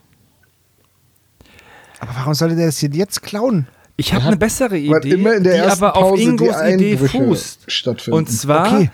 Aber 2.00 2.12
warum 2.16 2.34
sollte 2.34 2.56
der 2.56 2.66
das 2.66 2.78
denn 2.80 2.92
jetzt 2.92 3.22
klauen? 3.22 3.66
Ich 3.96 4.12
habe 4.12 4.24
eine 4.24 4.36
bessere 4.36 4.76
Idee, 4.76 5.10
immer 5.10 5.34
in 5.34 5.44
der 5.44 5.52
die 5.54 5.58
ersten 5.60 5.84
aber 5.84 5.96
auf 5.96 6.10
Pause 6.10 6.22
die 6.22 6.28
Ingos 6.28 6.56
Idee 6.62 6.96
fußt. 6.96 7.60
stattfinden. 7.70 8.18
Und 8.18 8.30
zwar, 8.30 8.66
Okay. 8.66 8.90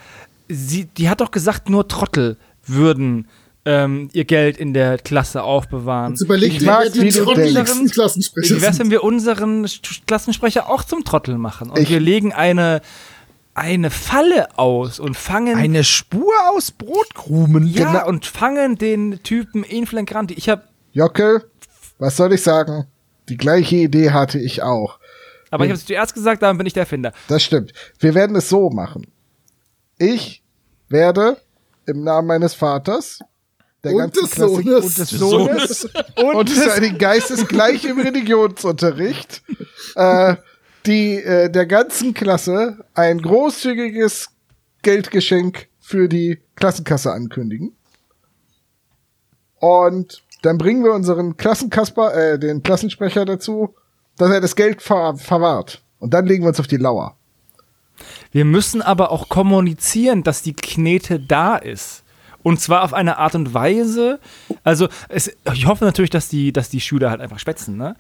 sie, 0.49 0.85
die 0.85 1.09
hat 1.09 1.21
doch 1.23 1.31
gesagt, 1.31 1.71
nur 1.71 1.89
Trottel 1.89 2.37
würden 2.67 3.27
ähm, 3.65 4.09
ihr 4.13 4.25
Geld 4.27 4.57
in 4.59 4.75
der 4.75 4.99
Klasse 4.99 5.43
aufbewahren. 5.43 6.13
Jetzt 6.13 6.23
überleg 6.23 6.53
Ich 6.55 6.63
mag, 6.63 6.85
wie 6.95 7.09
die 7.09 7.11
du 7.13 7.25
denkst. 7.35 7.93
Klassensprecher 7.93 8.57
Wie 8.57 8.63
wär's, 8.63 8.79
wenn 8.79 8.91
wir 8.91 9.03
unseren 9.05 9.67
Klassensprecher 10.07 10.69
auch 10.69 10.83
zum 10.85 11.05
Trottel 11.05 11.39
machen? 11.39 11.71
Und 11.71 11.79
Ich- 11.81 11.89
wir 11.91 12.01
legen 12.01 12.33
eine, 12.33 12.81
eine 13.55 13.91
Falle 13.91 14.59
aus 14.59 14.99
und 15.01 15.17
fangen 15.17 15.57
Eine 15.57 15.85
Spur 15.85 16.33
aus 16.53 16.71
Brotkrumen. 16.71 17.67
ja, 17.67 17.91
Genau. 17.93 18.07
und 18.09 18.25
fangen 18.27 18.77
den 18.77 19.23
Typen 19.23 19.63
in 19.65 19.87
Flagranti. 19.87 20.35
Ich 20.35 20.49
habe 20.49 20.63
Jockel, 20.93 21.45
was 22.01 22.17
soll 22.17 22.33
ich 22.33 22.43
sagen? 22.43 22.87
Die 23.29 23.37
gleiche 23.37 23.77
Idee 23.77 24.11
hatte 24.11 24.39
ich 24.39 24.63
auch. 24.63 24.99
aber 25.51 25.65
ich 25.65 25.71
habe 25.71 25.79
es 25.79 25.87
zuerst 25.87 26.15
gesagt, 26.15 26.43
dann 26.43 26.59
bin 26.59 26.67
ich 26.67 26.73
der 26.73 26.83
Erfinder. 26.83 27.13
Das 27.29 27.43
stimmt. 27.43 27.73
Wir 27.99 28.15
werden 28.15 28.35
es 28.35 28.49
so 28.49 28.71
machen. 28.71 29.07
Ich 29.99 30.43
werde 30.89 31.37
im 31.87 32.03
Namen 32.03 32.27
meines 32.29 32.55
Vaters 32.55 33.21
der 33.85 33.93
Und 33.93 33.99
ganzen 33.99 34.25
des 34.25 34.31
Klasse 34.33 34.55
Sohnes. 34.55 34.85
und 34.85 34.99
des 34.99 35.11
Sohnes 35.11 35.85
und, 36.35 36.49
des 36.49 36.71
Heiligen 36.71 36.99
Geistes 36.99 37.47
gleich 37.47 37.85
im 37.85 38.01
Religionsunterricht 38.01 39.43
äh, 39.95 40.37
die 40.87 41.17
äh, 41.17 41.51
der 41.51 41.67
ganzen 41.67 42.15
Klasse 42.15 42.85
ein 42.95 43.21
großzügiges 43.21 44.29
Geldgeschenk 44.83 45.69
für 45.79 46.09
die 46.09 46.41
Klassenkasse 46.57 47.13
ankündigen. 47.13 47.75
Und 49.57 50.23
dann 50.43 50.59
bringen 50.59 50.85
wir 50.85 50.93
unseren 50.93 51.37
Klassenkasper, 51.37 52.15
äh, 52.15 52.39
den 52.39 52.63
Klassensprecher 52.63 53.25
dazu, 53.25 53.75
dass 54.17 54.31
er 54.31 54.41
das 54.41 54.57
Geld 54.57 54.83
ver 54.83 55.17
verwahrt. 55.17 55.83
Und 55.99 56.15
dann 56.15 56.27
legen 56.27 56.45
wir 56.45 56.49
uns 56.49 56.61
auf 56.61 56.67
die 56.67 56.77
Lauer. 56.77 57.17
Wir 58.33 58.45
müssen 58.45 58.81
aber 58.81 59.11
auch 59.11 59.29
kommunizieren, 59.29 60.23
dass 60.23 60.43
die 60.43 60.55
Knete 60.55 61.21
da 61.21 61.57
ist. 61.57 62.05
Und 62.43 62.61
zwar 62.61 62.85
auf 62.85 62.95
eine 62.95 63.19
Art 63.19 63.35
und 63.35 63.53
Weise. 63.53 64.19
Also, 64.65 64.89
es, 65.09 65.31
ich 65.53 65.67
hoffe 65.67 65.85
natürlich, 65.85 66.11
dass 66.11 66.29
die, 66.29 66.53
dass 66.53 66.71
die 66.71 66.81
Schüler 66.81 67.11
halt 67.11 67.21
einfach 67.21 67.39
spätzen, 67.39 67.77
ne? 67.77 67.97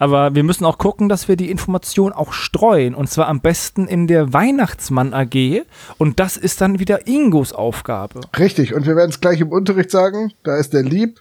Aber 0.00 0.34
wir 0.34 0.44
müssen 0.44 0.64
auch 0.64 0.78
gucken, 0.78 1.10
dass 1.10 1.28
wir 1.28 1.36
die 1.36 1.50
Information 1.50 2.14
auch 2.14 2.32
streuen. 2.32 2.94
Und 2.94 3.10
zwar 3.10 3.28
am 3.28 3.42
besten 3.42 3.86
in 3.86 4.06
der 4.06 4.32
Weihnachtsmann 4.32 5.12
AG. 5.12 5.62
Und 5.98 6.18
das 6.18 6.38
ist 6.38 6.62
dann 6.62 6.78
wieder 6.78 7.06
Ingos 7.06 7.52
Aufgabe. 7.52 8.22
Richtig, 8.38 8.72
und 8.72 8.86
wir 8.86 8.96
werden 8.96 9.10
es 9.10 9.20
gleich 9.20 9.42
im 9.42 9.52
Unterricht 9.52 9.90
sagen, 9.90 10.32
da 10.42 10.56
ist 10.56 10.72
der 10.72 10.82
Lieb. 10.82 11.20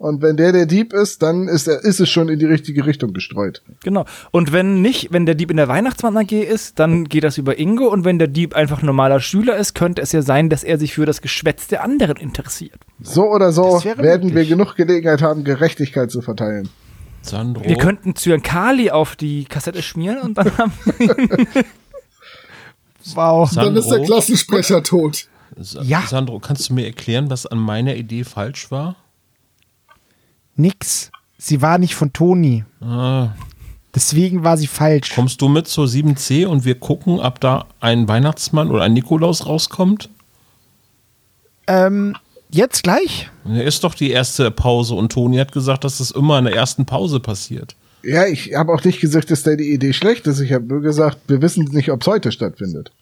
Und 0.00 0.22
wenn 0.22 0.36
der 0.36 0.52
der 0.52 0.66
Dieb 0.66 0.92
ist, 0.92 1.22
dann 1.22 1.48
ist, 1.48 1.66
er, 1.66 1.82
ist 1.82 1.98
es 1.98 2.08
schon 2.08 2.28
in 2.28 2.38
die 2.38 2.44
richtige 2.46 2.86
Richtung 2.86 3.12
gestreut. 3.12 3.62
Genau. 3.82 4.04
Und 4.30 4.52
wenn 4.52 4.80
nicht, 4.80 5.12
wenn 5.12 5.26
der 5.26 5.34
Dieb 5.34 5.50
in 5.50 5.56
der 5.56 5.66
Weihnachtsmann 5.66 6.16
AG 6.16 6.30
ist, 6.30 6.78
dann 6.78 7.06
geht 7.06 7.24
das 7.24 7.36
über 7.36 7.58
Ingo. 7.58 7.88
Und 7.88 8.04
wenn 8.04 8.20
der 8.20 8.28
Dieb 8.28 8.54
einfach 8.54 8.80
ein 8.80 8.86
normaler 8.86 9.18
Schüler 9.18 9.56
ist, 9.56 9.74
könnte 9.74 10.00
es 10.00 10.12
ja 10.12 10.22
sein, 10.22 10.50
dass 10.50 10.62
er 10.62 10.78
sich 10.78 10.94
für 10.94 11.04
das 11.04 11.20
Geschwätz 11.20 11.66
der 11.66 11.82
anderen 11.82 12.16
interessiert. 12.16 12.78
So 13.02 13.24
oder 13.28 13.50
so 13.50 13.82
werden 13.84 14.04
wir 14.04 14.18
möglich. 14.18 14.48
genug 14.50 14.76
Gelegenheit 14.76 15.20
haben, 15.20 15.42
Gerechtigkeit 15.42 16.12
zu 16.12 16.22
verteilen. 16.22 16.68
Sandro. 17.22 17.64
Wir 17.64 17.76
könnten 17.76 18.14
Zyankali 18.14 18.90
auf 18.92 19.16
die 19.16 19.46
Kassette 19.46 19.82
schmieren 19.82 20.18
und 20.22 20.38
dann 20.38 20.56
haben 20.58 20.72
Wow. 23.14 23.50
Dann 23.54 23.76
ist 23.76 23.88
der 23.88 24.02
Klassensprecher 24.02 24.82
tot. 24.82 25.26
Sa- 25.56 25.82
Ja. 25.82 26.02
Sandro, 26.06 26.38
kannst 26.38 26.68
du 26.70 26.74
mir 26.74 26.86
erklären, 26.86 27.30
was 27.30 27.46
an 27.46 27.58
meiner 27.58 27.96
Idee 27.96 28.22
falsch 28.24 28.70
war? 28.70 28.96
Nix. 30.58 31.10
Sie 31.38 31.62
war 31.62 31.78
nicht 31.78 31.94
von 31.94 32.12
Toni. 32.12 32.64
Ah, 32.80 33.28
Deswegen 33.94 34.44
war 34.44 34.56
sie 34.56 34.66
falsch. 34.66 35.14
kommst 35.14 35.40
du 35.40 35.48
mit 35.48 35.66
zur 35.66 35.86
7C 35.86 36.46
und 36.46 36.64
wir 36.64 36.74
gucken, 36.74 37.20
ob 37.20 37.40
da 37.40 37.66
ein 37.80 38.06
Weihnachtsmann 38.06 38.70
oder 38.70 38.82
ein 38.82 38.92
Nikolaus 38.92 39.46
rauskommt? 39.46 40.10
Ähm, 41.66 42.14
jetzt 42.50 42.82
gleich? 42.82 43.30
Ist 43.46 43.84
doch 43.84 43.94
die 43.94 44.10
erste 44.10 44.50
Pause 44.50 44.94
und 44.94 45.12
Toni 45.12 45.36
hat 45.38 45.52
gesagt, 45.52 45.84
dass 45.84 45.98
das 45.98 46.10
immer 46.10 46.38
in 46.38 46.44
der 46.44 46.54
ersten 46.54 46.86
Pause 46.86 47.20
passiert. 47.20 47.76
Ja, 48.02 48.26
ich 48.26 48.54
habe 48.54 48.72
auch 48.72 48.84
nicht 48.84 49.00
gesagt, 49.00 49.30
dass 49.30 49.42
deine 49.42 49.62
Idee 49.62 49.92
schlecht 49.92 50.26
ist. 50.26 50.40
Ich 50.40 50.52
habe 50.52 50.64
nur 50.66 50.80
gesagt, 50.80 51.18
wir 51.26 51.42
wissen 51.42 51.64
nicht, 51.72 51.90
ob 51.90 52.02
es 52.02 52.06
heute 52.06 52.30
stattfindet. 52.30 52.92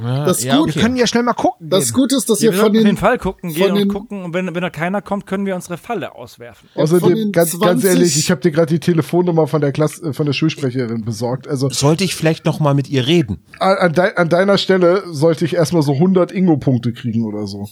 Das 0.00 0.42
ja, 0.42 0.56
gut. 0.58 0.74
Wir 0.74 0.80
können 0.82 0.96
ja 0.96 1.06
schnell 1.06 1.22
mal 1.22 1.34
gucken. 1.34 1.68
Das 1.68 1.86
gehen. 1.86 1.94
Gute 1.94 2.16
ist, 2.16 2.30
dass 2.30 2.40
Ja, 2.40 2.52
wir 2.52 2.58
von 2.58 2.72
jeden 2.72 2.86
den, 2.86 2.96
Fall 2.96 3.18
gucken, 3.18 3.52
gehen 3.52 3.72
und 3.72 3.78
den- 3.78 3.88
gucken. 3.88 4.24
Und 4.24 4.32
wenn, 4.32 4.46
wenn 4.54 4.62
da 4.62 4.70
keiner 4.70 5.02
kommt, 5.02 5.26
können 5.26 5.44
wir 5.44 5.54
unsere 5.54 5.76
Falle 5.76 6.14
auswerfen. 6.14 6.68
Außerdem, 6.74 7.14
den 7.14 7.32
ganz, 7.32 7.50
ganz 7.52 7.82
20 7.82 7.90
ehrlich, 7.90 8.16
ich 8.18 8.30
habe 8.30 8.40
dir 8.40 8.50
gerade 8.50 8.72
die 8.72 8.80
Telefonnummer 8.80 9.46
von 9.46 9.60
der 9.60 9.72
Klasse, 9.72 10.06
äh, 10.06 10.12
von 10.14 10.24
der 10.24 10.32
Schulsprecherin 10.32 11.04
besorgt. 11.04 11.46
Also 11.46 11.68
Sollte 11.68 12.02
ich 12.04 12.14
vielleicht 12.14 12.46
noch 12.46 12.60
mal 12.60 12.72
mit 12.74 12.88
ihr 12.88 13.06
reden? 13.06 13.38
an, 13.58 13.76
an, 13.76 13.92
dei- 13.92 14.16
an 14.16 14.28
deiner 14.30 14.56
Stelle 14.56 15.02
sollte 15.10 15.44
ich 15.44 15.54
erstmal 15.54 15.82
so 15.82 15.92
100 15.94 16.32
Ingo-Punkte 16.32 16.92
kriegen 16.94 17.24
oder 17.26 17.46
so. 17.46 17.68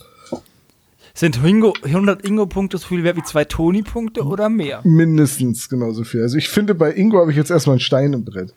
Sind 1.15 1.43
Ingo, 1.45 1.75
100 1.85 2.25
Ingo-Punkte 2.25 2.79
so 2.79 2.89
viel 2.89 3.05
wert 3.05 3.17
wie 3.17 3.23
zwei 3.23 3.45
Toni-Punkte 3.45 4.23
oder 4.25 4.49
mehr? 4.49 4.81
Mindestens 4.85 5.69
genauso 5.69 6.05
viel. 6.05 6.23
Also 6.23 6.39
ich 6.39 6.49
finde, 6.49 6.75
bei 6.75 6.93
Ingo 6.93 7.19
habe 7.21 7.31
ich 7.31 7.37
jetzt 7.37 7.51
erstmal 7.51 7.75
einen 7.75 7.81
Stein 7.81 8.13
im 8.15 8.25
Brett. 8.25 8.55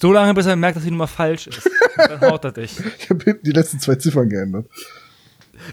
So 0.00 0.12
lange, 0.12 0.34
bis 0.34 0.46
er 0.46 0.56
merkt, 0.56 0.76
dass 0.76 0.84
die 0.84 0.90
Nummer 0.90 1.06
falsch 1.08 1.48
ist. 1.48 1.68
Dann 1.96 2.20
haut 2.20 2.44
er 2.44 2.52
dich. 2.52 2.72
Ich 2.98 3.10
habe 3.10 3.24
hinten 3.24 3.44
die 3.44 3.50
letzten 3.52 3.80
zwei 3.80 3.96
Ziffern 3.96 4.28
geändert. 4.28 4.66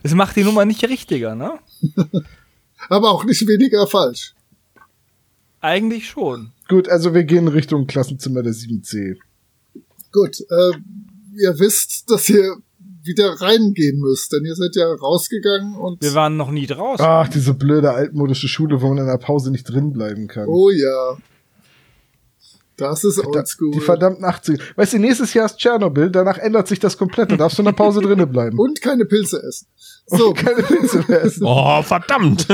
Das 0.04 0.14
macht 0.14 0.36
die 0.36 0.44
Nummer 0.44 0.66
nicht 0.66 0.84
richtiger, 0.84 1.36
ne? 1.36 1.60
aber 2.90 3.12
auch 3.12 3.24
nicht 3.24 3.48
weniger 3.48 3.86
falsch. 3.88 4.34
Eigentlich 5.62 6.08
schon. 6.08 6.52
Gut, 6.68 6.90
also 6.90 7.14
wir 7.14 7.24
gehen 7.24 7.48
Richtung 7.48 7.86
Klassenzimmer 7.88 8.42
der 8.42 8.54
7C. 8.54 9.16
Gut, 10.12 10.40
äh, 10.40 10.78
ihr 11.38 11.60
wisst, 11.60 12.10
dass 12.10 12.30
ihr 12.30 12.58
wieder 13.04 13.40
reingehen 13.40 14.00
müsst, 14.00 14.32
denn 14.34 14.46
ihr 14.46 14.56
seid 14.56 14.76
ja 14.76 14.92
rausgegangen 14.92 15.76
und 15.76 16.02
Wir 16.02 16.16
waren 16.16 16.38
noch 16.38 16.50
nie 16.50 16.66
draußen. 16.66 17.06
Ach, 17.06 17.28
diese 17.28 17.54
blöde 17.54 17.92
altmodische 17.92 18.48
Schule, 18.48 18.82
wo 18.82 18.88
man 18.90 18.98
in 18.98 19.06
der 19.06 19.18
Pause 19.18 19.52
nicht 19.52 19.66
drin 19.66 19.94
bleiben 19.94 20.28
kann. 20.28 20.48
oh 20.48 20.72
ja, 20.72 21.18
das 22.78 23.04
ist 23.04 23.26
oldschool. 23.26 23.72
Die 23.72 23.80
verdammten 23.80 24.26
80 24.26 24.60
Weißt 24.76 24.94
du, 24.94 25.00
nächstes 25.00 25.34
Jahr 25.34 25.46
ist 25.46 25.58
Tschernobyl, 25.58 26.10
danach 26.10 26.38
ändert 26.38 26.68
sich 26.68 26.80
das 26.80 26.98
komplett. 26.98 27.32
Da 27.32 27.38
darfst 27.38 27.58
du 27.58 27.62
in 27.62 27.66
der 27.66 27.72
Pause 27.74 28.02
drinnen 28.02 28.30
bleiben. 28.30 28.60
und 28.60 28.82
keine 28.82 29.06
Pilze 29.06 29.42
essen. 29.42 29.68
So, 30.08 30.34
Keine 30.34 30.62
Pilze 30.64 31.04
mehr 31.08 31.24
essen. 31.24 31.44
Oh, 31.48 31.82
verdammt! 31.82 32.48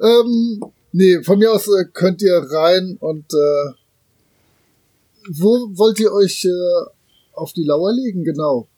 ähm, 0.00 0.60
nee, 0.92 1.22
von 1.22 1.38
mir 1.38 1.52
aus 1.52 1.68
äh, 1.68 1.84
könnt 1.92 2.22
ihr 2.22 2.36
rein 2.50 2.96
und 3.00 3.32
äh, 3.32 3.72
wo 5.30 5.68
wollt 5.76 6.00
ihr 6.00 6.12
euch 6.12 6.44
äh, 6.44 6.84
auf 7.34 7.52
die 7.52 7.64
Lauer 7.64 7.92
legen, 7.92 8.24
genau? 8.24 8.68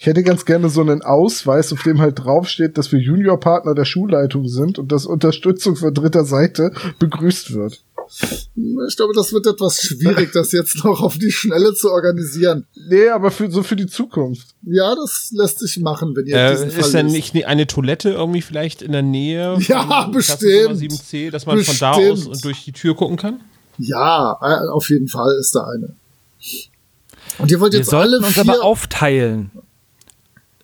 Ich 0.00 0.06
hätte 0.06 0.22
ganz 0.22 0.46
gerne 0.46 0.70
so 0.70 0.80
einen 0.80 1.02
Ausweis, 1.02 1.74
auf 1.74 1.82
dem 1.82 2.00
halt 2.00 2.24
draufsteht, 2.24 2.78
dass 2.78 2.90
wir 2.90 2.98
Juniorpartner 2.98 3.74
der 3.74 3.84
Schulleitung 3.84 4.48
sind 4.48 4.78
und 4.78 4.90
dass 4.90 5.04
Unterstützung 5.04 5.76
von 5.76 5.92
dritter 5.92 6.24
Seite 6.24 6.72
begrüßt 6.98 7.52
wird. 7.52 7.82
Ich 8.88 8.96
glaube, 8.96 9.12
das 9.14 9.34
wird 9.34 9.46
etwas 9.46 9.82
schwierig, 9.82 10.32
das 10.32 10.52
jetzt 10.52 10.82
noch 10.86 11.02
auf 11.02 11.18
die 11.18 11.30
Schnelle 11.30 11.74
zu 11.74 11.90
organisieren. 11.90 12.66
Nee, 12.88 13.10
aber 13.10 13.30
für, 13.30 13.50
so 13.50 13.62
für 13.62 13.76
die 13.76 13.88
Zukunft. 13.88 14.54
Ja, 14.62 14.94
das 14.94 15.32
lässt 15.32 15.58
sich 15.58 15.78
machen, 15.80 16.16
wenn 16.16 16.24
ihr 16.24 16.34
Äh, 16.34 16.52
diesen 16.52 16.70
Fall 16.70 16.80
ist 16.80 16.94
denn 16.94 17.06
nicht 17.08 17.44
eine 17.44 17.66
Toilette 17.66 18.08
irgendwie 18.08 18.40
vielleicht 18.40 18.80
in 18.80 18.92
der 18.92 19.02
Nähe? 19.02 19.58
Ja, 19.68 20.04
von 20.04 20.12
bestimmt. 20.12 20.40
Klassenzimmer 20.40 20.94
7C, 20.94 21.30
dass 21.30 21.44
man 21.44 21.62
von 21.62 21.76
da 21.78 21.98
Bestimmt. 21.98 22.30
aus 22.30 22.40
durch 22.40 22.64
die 22.64 22.72
Tür 22.72 22.96
gucken 22.96 23.18
kann? 23.18 23.40
Ja, 23.76 24.38
äh, 24.40 24.68
auf 24.70 24.88
jeden 24.88 25.08
Fall 25.08 25.36
ist 25.38 25.54
da 25.54 25.66
eine. 25.66 25.94
Und 27.36 27.50
ihr 27.50 27.60
wollt 27.60 27.74
Wir 27.74 27.80
jetzt 27.80 27.92
alle 27.92 28.16
uns 28.16 28.28
vier... 28.28 28.44
aber 28.44 28.64
aufteilen. 28.64 29.50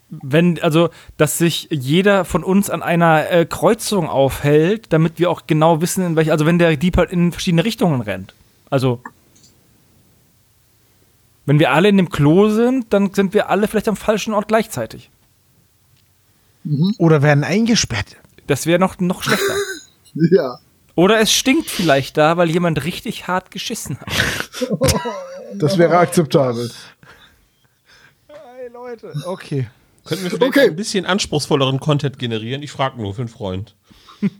Wenn, 0.08 0.60
also, 0.62 0.90
dass 1.16 1.36
sich 1.36 1.68
jeder 1.70 2.24
von 2.24 2.44
uns 2.44 2.70
an 2.70 2.82
einer 2.82 3.28
äh, 3.30 3.44
Kreuzung 3.44 4.08
aufhält, 4.08 4.92
damit 4.92 5.18
wir 5.18 5.30
auch 5.30 5.42
genau 5.48 5.80
wissen, 5.80 6.06
in 6.06 6.16
welche, 6.16 6.30
also 6.30 6.46
wenn 6.46 6.58
der 6.60 6.76
Dieb 6.76 6.96
halt 6.96 7.10
in 7.10 7.32
verschiedene 7.32 7.64
Richtungen 7.64 8.00
rennt. 8.00 8.34
Also, 8.70 9.00
wenn 11.44 11.58
wir 11.58 11.72
alle 11.72 11.88
in 11.88 11.96
dem 11.96 12.10
Klo 12.10 12.48
sind, 12.50 12.92
dann 12.92 13.12
sind 13.14 13.34
wir 13.34 13.50
alle 13.50 13.66
vielleicht 13.66 13.88
am 13.88 13.96
falschen 13.96 14.32
Ort 14.32 14.48
gleichzeitig. 14.48 15.10
Oder 16.98 17.22
werden 17.22 17.44
eingesperrt. 17.44 18.16
Das 18.46 18.66
wäre 18.66 18.78
noch, 18.78 18.98
noch 18.98 19.22
schlechter. 19.22 19.54
ja. 20.32 20.58
Oder 20.94 21.20
es 21.20 21.30
stinkt 21.32 21.68
vielleicht 21.68 22.16
da, 22.16 22.36
weil 22.36 22.50
jemand 22.50 22.84
richtig 22.84 23.28
hart 23.28 23.50
geschissen 23.50 23.98
hat. 24.00 24.08
Das 25.54 25.78
wäre 25.78 25.96
akzeptabel. 25.96 26.70
Hey 28.26 28.68
Leute. 28.72 29.14
Okay. 29.24 29.68
Könnten 30.06 30.24
wir 30.24 30.30
vielleicht 30.30 30.42
Okay. 30.56 30.68
ein 30.68 30.76
bisschen 30.76 31.04
anspruchsvolleren 31.06 31.80
Content 31.80 32.18
generieren? 32.18 32.62
Ich 32.62 32.70
frage 32.72 33.00
nur 33.00 33.14
für 33.14 33.22
einen 33.22 33.28
Freund. 33.28 33.74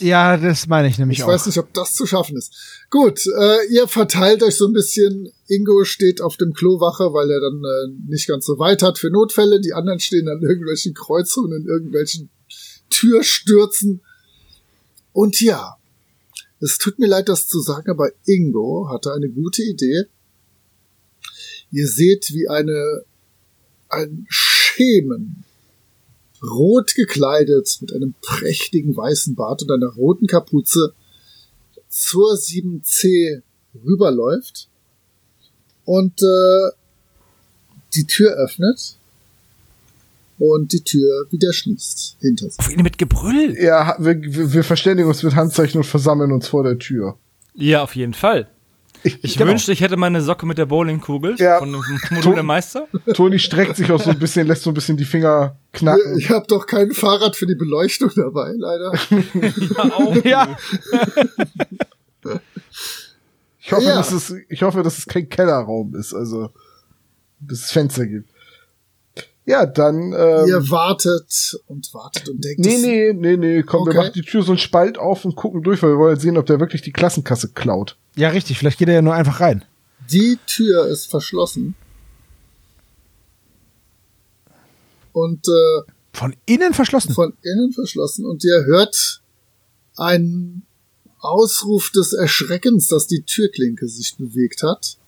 Ja, 0.00 0.36
das 0.36 0.66
meine 0.66 0.88
ich 0.88 0.98
nämlich 0.98 1.18
Ich 1.18 1.24
auch. 1.24 1.28
weiß 1.28 1.46
nicht, 1.46 1.58
ob 1.58 1.72
das 1.72 1.94
zu 1.94 2.06
schaffen 2.06 2.36
ist. 2.36 2.52
Gut, 2.90 3.20
äh, 3.38 3.66
ihr 3.72 3.86
verteilt 3.86 4.42
euch 4.42 4.56
so 4.56 4.66
ein 4.66 4.72
bisschen. 4.72 5.30
Ingo 5.48 5.84
steht 5.84 6.20
auf 6.20 6.36
dem 6.36 6.54
Klowache, 6.54 7.12
weil 7.12 7.30
er 7.30 7.40
dann 7.40 7.62
äh, 7.62 8.10
nicht 8.10 8.26
ganz 8.26 8.46
so 8.46 8.58
weit 8.58 8.82
hat 8.82 8.98
für 8.98 9.10
Notfälle. 9.10 9.60
Die 9.60 9.74
anderen 9.74 10.00
stehen 10.00 10.28
an 10.28 10.40
irgendwelchen 10.42 10.92
Kreuzungen, 10.92 11.62
in 11.62 11.66
irgendwelchen 11.68 12.30
Türstürzen. 12.90 14.00
Und 15.12 15.40
ja, 15.40 15.76
Es 16.60 16.78
tut 16.78 16.98
mir 16.98 17.06
leid, 17.06 17.28
das 17.28 17.46
zu 17.48 17.60
sagen, 17.60 17.90
aber 17.90 18.10
Ingo 18.24 18.88
hatte 18.90 19.12
eine 19.12 19.28
gute 19.28 19.62
Idee. 19.62 20.04
Ihr 21.70 21.86
seht, 21.86 22.30
wie 22.32 22.48
eine, 22.48 23.02
ein 23.90 24.26
Schemen, 24.76 25.44
rot 26.42 26.94
gekleidet, 26.94 27.78
mit 27.80 27.92
einem 27.92 28.14
prächtigen 28.20 28.96
weißen 28.96 29.34
Bart 29.34 29.62
und 29.62 29.70
einer 29.72 29.92
roten 29.94 30.26
Kapuze, 30.26 30.92
zur 31.88 32.34
7C 32.34 33.42
rüberläuft 33.84 34.68
und 35.84 36.20
äh, 36.20 36.70
die 37.94 38.04
Tür 38.04 38.32
öffnet 38.32 38.96
und 40.38 40.72
die 40.72 40.82
Tür 40.82 41.26
wieder 41.30 41.52
schließt 41.52 42.18
hinter 42.20 42.50
sich. 42.50 42.58
Auf 42.58 42.70
ihn 42.70 42.82
mit 42.82 42.98
Gebrüll. 42.98 43.56
Ja, 43.58 43.96
wir, 43.98 44.20
wir 44.20 44.52
wir 44.52 44.64
verständigen 44.64 45.08
uns 45.08 45.22
mit 45.22 45.34
Handzeichen 45.34 45.78
und 45.78 45.84
versammeln 45.84 46.32
uns 46.32 46.48
vor 46.48 46.62
der 46.62 46.78
Tür. 46.78 47.16
Ja, 47.54 47.82
auf 47.82 47.96
jeden 47.96 48.12
Fall. 48.12 48.50
Ich 49.22 49.38
wünschte, 49.38 49.72
ich 49.72 49.80
hätte 49.80 49.96
meine 49.96 50.20
Socke 50.20 50.46
mit 50.46 50.58
der 50.58 50.66
Bowlingkugel 50.66 51.36
Ja. 51.38 51.58
von 51.58 51.72
dem 51.72 51.82
Modul 52.10 52.34
der 52.34 52.42
Meister. 52.42 52.88
Toni 53.14 53.38
streckt 53.38 53.76
sich 53.76 53.90
auch 53.92 54.00
so 54.02 54.10
ein 54.10 54.18
bisschen, 54.18 54.46
lässt 54.46 54.62
so 54.62 54.70
ein 54.70 54.74
bisschen 54.74 54.96
die 54.96 55.04
Finger 55.04 55.56
knacken. 55.72 56.18
Ich 56.18 56.30
habe 56.30 56.46
doch 56.48 56.66
kein 56.66 56.90
Fahrrad 56.92 57.36
für 57.36 57.46
die 57.46 57.54
Beleuchtung 57.54 58.10
dabei, 58.16 58.52
leider. 58.56 58.92
Ja, 60.24 60.56
Ich 63.58 63.72
hoffe, 63.72 63.84
Ja. 63.84 63.96
dass 63.96 64.12
es, 64.12 64.34
ich 64.48 64.62
hoffe, 64.62 64.82
dass 64.82 64.98
es 64.98 65.06
kein 65.06 65.28
Kellerraum 65.28 65.94
ist, 65.96 66.14
also 66.14 66.50
dass 67.40 67.60
es 67.60 67.70
Fenster 67.72 68.06
gibt. 68.06 68.28
Ja, 69.44 69.64
dann. 69.66 70.12
Ähm, 70.12 70.46
Ihr 70.48 70.70
wartet 70.70 71.56
und 71.66 71.92
wartet 71.94 72.28
und 72.28 72.44
denkt, 72.44 72.58
nee, 72.60 72.78
nee, 72.78 73.12
nee, 73.12 73.36
nee, 73.36 73.62
komm, 73.62 73.84
wir 73.86 73.90
Okay. 73.90 73.96
machen 73.98 74.12
die 74.14 74.22
Tür 74.22 74.42
so 74.42 74.52
einen 74.52 74.58
Spalt 74.58 74.98
auf 74.98 75.24
und 75.24 75.36
gucken 75.36 75.62
durch, 75.62 75.82
weil 75.82 75.90
wir 75.90 75.98
wollen 75.98 76.18
sehen, 76.18 76.36
ob 76.36 76.46
der 76.46 76.58
wirklich 76.58 76.82
die 76.82 76.92
Klassenkasse 76.92 77.52
klaut. 77.52 77.96
Ja, 78.16 78.28
richtig. 78.30 78.58
Vielleicht 78.58 78.78
geht 78.78 78.88
er 78.88 78.94
ja 78.94 79.02
nur 79.02 79.14
einfach 79.14 79.40
rein. 79.40 79.64
die 80.10 80.38
Tür 80.46 80.86
ist 80.88 81.06
verschlossen. 81.06 81.74
Und 85.12 85.46
äh, 85.48 85.92
Von 86.12 86.34
innen 86.46 86.74
verschlossen. 86.74 87.14
von 87.14 87.32
innen 87.42 87.72
verschlossen 87.72 88.24
und 88.26 88.44
ihr 88.44 88.64
hört 88.66 89.22
einen 89.96 90.66
Ausruf 91.20 91.90
des 91.90 92.12
Erschreckens, 92.12 92.88
dass 92.88 93.06
die 93.06 93.22
Türklinke 93.22 93.88
sich 93.88 94.16
bewegt 94.16 94.62
hat. 94.62 94.98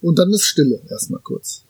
Und 0.00 0.18
dann 0.18 0.30
ist 0.32 0.42
Stille 0.44 0.82
erstmal 0.90 1.20
kurz. 1.20 1.64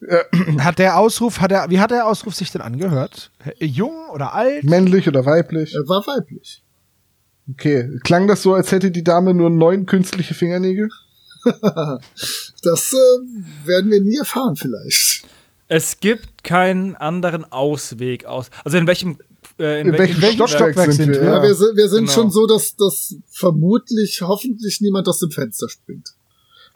Hat 0.58 0.78
der 0.78 0.98
Ausruf, 0.98 1.40
hat 1.40 1.50
er, 1.50 1.70
wie 1.70 1.80
hat 1.80 1.90
der 1.90 2.06
Ausruf 2.06 2.34
sich 2.34 2.52
denn 2.52 2.60
angehört? 2.60 3.30
Äh, 3.58 3.64
Jung 3.64 4.08
oder 4.12 4.32
alt? 4.32 4.62
Männlich 4.64 5.08
oder 5.08 5.26
weiblich? 5.26 5.74
Er 5.74 5.88
war 5.88 6.06
weiblich. 6.06 6.62
Okay. 7.50 7.98
Klang 8.04 8.28
das 8.28 8.42
so, 8.42 8.54
als 8.54 8.70
hätte 8.70 8.90
die 8.90 9.02
Dame 9.02 9.34
nur 9.34 9.50
neun 9.50 9.86
künstliche 9.86 10.34
Fingernägel? 10.34 10.88
Das 12.62 12.92
äh, 12.92 13.66
werden 13.66 13.90
wir 13.90 14.00
nie 14.00 14.16
erfahren 14.16 14.56
vielleicht. 14.56 15.24
Es 15.68 16.00
gibt 16.00 16.42
keinen 16.42 16.96
anderen 16.96 17.44
Ausweg 17.50 18.24
aus. 18.24 18.50
Also 18.64 18.78
in 18.78 18.86
welchem 18.88 19.18
äh, 19.58 19.80
In 19.82 19.92
welchem 19.92 20.16
Stockwerk 20.16 20.50
Stockwerk 20.50 20.92
sind 20.92 21.12
wir? 21.12 21.22
Ja, 21.22 21.42
wir 21.42 21.54
sind, 21.54 21.76
wir 21.76 21.88
sind 21.88 22.06
genau. 22.06 22.12
schon 22.12 22.30
so, 22.30 22.46
dass, 22.46 22.74
dass 22.76 23.16
vermutlich, 23.30 24.22
hoffentlich 24.22 24.80
niemand 24.80 25.08
aus 25.08 25.20
dem 25.20 25.30
Fenster 25.30 25.68
springt. 25.68 26.14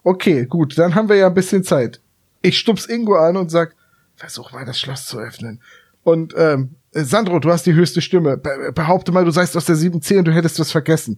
Okay, 0.03 0.45
gut, 0.45 0.77
dann 0.77 0.95
haben 0.95 1.09
wir 1.09 1.15
ja 1.15 1.27
ein 1.27 1.33
bisschen 1.33 1.63
Zeit. 1.63 1.99
Ich 2.43 2.59
stups 2.59 2.85
Ingo 2.85 3.15
an 3.15 3.35
und 3.37 3.49
sag, 3.49 3.75
versuch 4.15 4.51
mal 4.51 4.65
das 4.65 4.79
Schloss 4.79 5.07
zu 5.07 5.17
öffnen. 5.17 5.61
Und 6.03 6.33
ähm, 6.37 6.75
äh, 6.93 7.03
Sandro, 7.03 7.39
du 7.39 7.49
hast 7.49 7.65
die 7.65 7.73
höchste 7.73 8.01
Stimme. 8.01 8.37
Be 8.37 8.71
behaupte 8.75 9.11
mal, 9.11 9.25
du 9.25 9.31
seist 9.31 9.57
aus 9.57 9.65
der 9.65 9.75
7C 9.77 10.19
und 10.19 10.25
du 10.25 10.33
hättest 10.33 10.59
was 10.59 10.71
vergessen. 10.71 11.17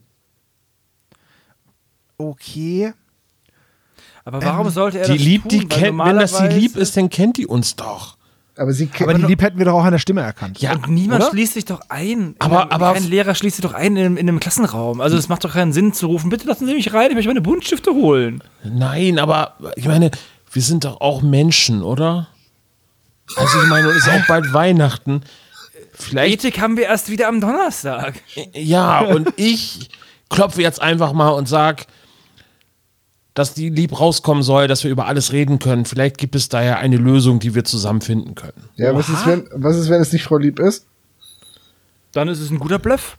Okay. 2.18 2.94
Aber 4.24 4.42
warum 4.44 4.70
sollte 4.70 5.00
er 5.00 5.06
Die 5.08 5.14
das 5.14 5.22
liebt, 5.22 5.50
tun? 5.50 5.60
die 5.60 5.68
kennt, 5.68 5.98
wenn 6.00 6.18
das 6.18 6.38
sie 6.38 6.48
lieb 6.48 6.78
ist, 6.78 6.96
dann 6.98 7.10
kennt 7.10 7.38
die 7.38 7.46
uns 7.46 7.76
doch. 7.76 8.18
Aber 8.58 8.72
sie 8.72 8.90
Aber 9.02 9.14
die 9.14 9.24
Lieb 9.24 9.42
hätten 9.42 9.58
wir 9.58 9.66
doch 9.66 9.74
auch 9.74 9.84
an 9.84 9.92
der 9.92 10.00
Stimme 10.00 10.22
erkannt. 10.22 10.60
Ja, 10.62 10.72
Und 10.74 10.88
niemand 10.88 11.22
oder? 11.24 11.32
schließt 11.32 11.56
sich 11.56 11.66
doch 11.66 11.82
ein. 11.90 12.10
In 12.10 12.36
Aber- 12.40 12.62
einem, 12.62 12.72
aber- 12.72 12.94
kein 12.94 13.04
Lehrer 13.04 13.36
schließt 13.36 13.58
sich 13.58 13.64
doch 13.64 13.74
ein 13.74 13.98
in, 13.98 14.06
einem- 14.06 14.18
in 14.18 14.30
einem 14.30 14.40
Klassenraum. 14.40 15.02
Also 15.02 15.18
es 15.18 15.28
macht 15.28 15.44
doch 15.44 15.52
keinen 15.54 15.74
Sinn 15.74 15.92
zu 15.92 16.08
rufen, 16.08 16.30
bitte 16.30 16.48
lassen 16.48 16.66
Sie 16.66 16.74
mich 16.74 16.94
rein, 16.94 17.10
ich 17.10 17.16
möchte 17.16 17.28
meine 17.28 17.42
Buntstifte 17.42 17.92
holen. 17.92 18.42
Nein, 18.64 19.20
aber 19.20 19.58
ich 19.76 19.86
meine, 19.88 20.10
wir 20.56 20.62
sind 20.62 20.86
doch 20.86 21.02
auch 21.02 21.22
Menschen, 21.22 21.84
oder? 21.84 22.30
Also 23.36 23.62
ich 23.62 23.68
meine, 23.68 23.90
es 23.90 23.98
ist 23.98 24.10
auch 24.10 24.26
bald 24.26 24.54
Weihnachten. 24.54 25.22
Vielleicht, 25.92 26.46
Ethik 26.46 26.62
haben 26.62 26.78
wir 26.78 26.86
erst 26.86 27.10
wieder 27.10 27.28
am 27.28 27.42
Donnerstag. 27.42 28.22
ja, 28.54 29.00
und 29.02 29.34
ich 29.36 29.90
klopfe 30.30 30.62
jetzt 30.62 30.82
einfach 30.82 31.12
mal 31.12 31.30
und 31.30 31.50
sag, 31.50 31.88
dass 33.34 33.54
die 33.54 33.68
lieb 33.70 34.00
rauskommen 34.00 34.44
soll, 34.44 34.70
dass 34.70 34.86
wir 34.86 34.92
über 34.92 35.08
alles 35.08 35.34
reden 35.34 35.60
können. 35.60 35.84
Vielleicht 35.84 36.18
gibt 36.18 36.36
es 36.36 36.48
da 36.48 36.64
ja 36.64 36.78
eine 36.78 36.96
Lösung, 36.96 37.40
die 37.40 37.54
wir 37.54 37.66
zusammen 37.66 38.00
finden 38.00 38.36
können. 38.36 38.70
ja, 38.78 38.96
was 38.96 39.10
ist, 39.10 39.26
wenn, 39.26 39.50
was 39.52 39.76
ist, 39.76 39.90
wenn 39.90 40.02
es 40.02 40.14
nicht 40.14 40.24
Frau 40.24 40.38
Lieb 40.38 40.60
ist? 40.60 40.86
Dann 42.14 42.30
ist 42.30 42.40
es 42.40 42.50
ein 42.50 42.60
guter 42.60 42.80
Bluff. 42.80 43.18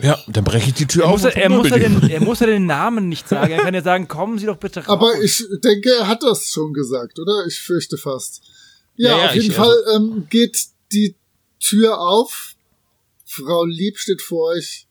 Ja, 0.00 0.18
dann 0.28 0.44
breche 0.44 0.68
ich 0.68 0.74
die 0.74 0.86
Tür 0.86 1.04
Er 1.04 1.08
auf. 1.08 1.12
muss, 1.12 1.22
ja, 1.22 1.28
und 1.30 1.36
er, 1.36 1.48
muss 1.50 1.68
ja 1.70 1.78
den, 1.78 2.10
er 2.10 2.20
muss 2.20 2.40
ja 2.40 2.46
den 2.46 2.66
Namen 2.66 3.08
nicht 3.08 3.28
sagen. 3.28 3.52
Er 3.52 3.62
kann 3.62 3.74
ja 3.74 3.82
sagen, 3.82 4.08
kommen 4.08 4.38
Sie 4.38 4.46
doch 4.46 4.56
bitte 4.56 4.80
raus. 4.80 4.88
Aber 4.88 5.20
ich 5.22 5.44
denke, 5.62 5.90
er 5.90 6.08
hat 6.08 6.22
das 6.22 6.48
schon 6.50 6.72
gesagt, 6.72 7.18
oder? 7.18 7.46
Ich 7.46 7.60
fürchte 7.60 7.96
fast. 7.96 8.42
Ja, 8.96 9.10
Ja, 9.10 9.18
ja, 9.18 9.26
auf 9.28 9.34
jeden 9.34 9.50
ich- 9.50 9.56
Fall 9.56 9.76
ähm, 9.94 10.26
geht 10.30 10.58
die 10.92 11.14
Tür 11.60 11.98
auf. 12.00 12.54
Frau 13.24 13.64
Lieb 13.64 13.98
steht 13.98 14.22
vor 14.22 14.50
euch. 14.50 14.86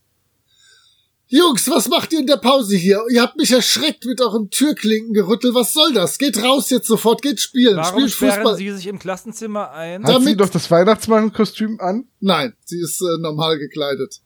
Jungs, 1.28 1.68
was 1.68 1.88
macht 1.89 2.14
ihr 2.14 2.20
in 2.20 2.28
der 2.28 2.38
Pause 2.38 2.76
hier? 2.76 3.01
Ihr 3.10 3.22
habt 3.24 3.38
mich 3.38 3.51
erschreckt 3.51 4.06
mit 4.06 4.22
eurem 4.22 4.51
Türklinkengerüttel. 4.51 5.56
Was 5.56 5.74
soll 5.74 5.91
das? 5.93 6.20
Geht 6.20 6.38
raus 6.43 6.70
jetzt 6.70 6.86
sofort, 6.88 7.24
geht 7.24 7.39
spielen. 7.39 7.78
Warum 7.78 8.01
Spielt 8.01 8.12
sperren 8.12 8.34
Fußball. 8.36 8.58
Sie 8.58 8.72
sich 8.72 8.86
im 8.88 8.99
Klassenzimmer 8.99 9.72
ein? 9.72 10.04
Hat 10.04 10.10
sie 10.10 10.14
Damit- 10.14 10.39
doch 10.41 10.49
das 10.49 10.70
Weihnachtsmannkostüm 10.70 11.80
an? 11.80 12.06
Nein, 12.20 12.54
sie 12.66 12.80
ist 12.80 13.01
äh, 13.01 13.18
normal 13.20 13.58
gekleidet. 13.58 14.22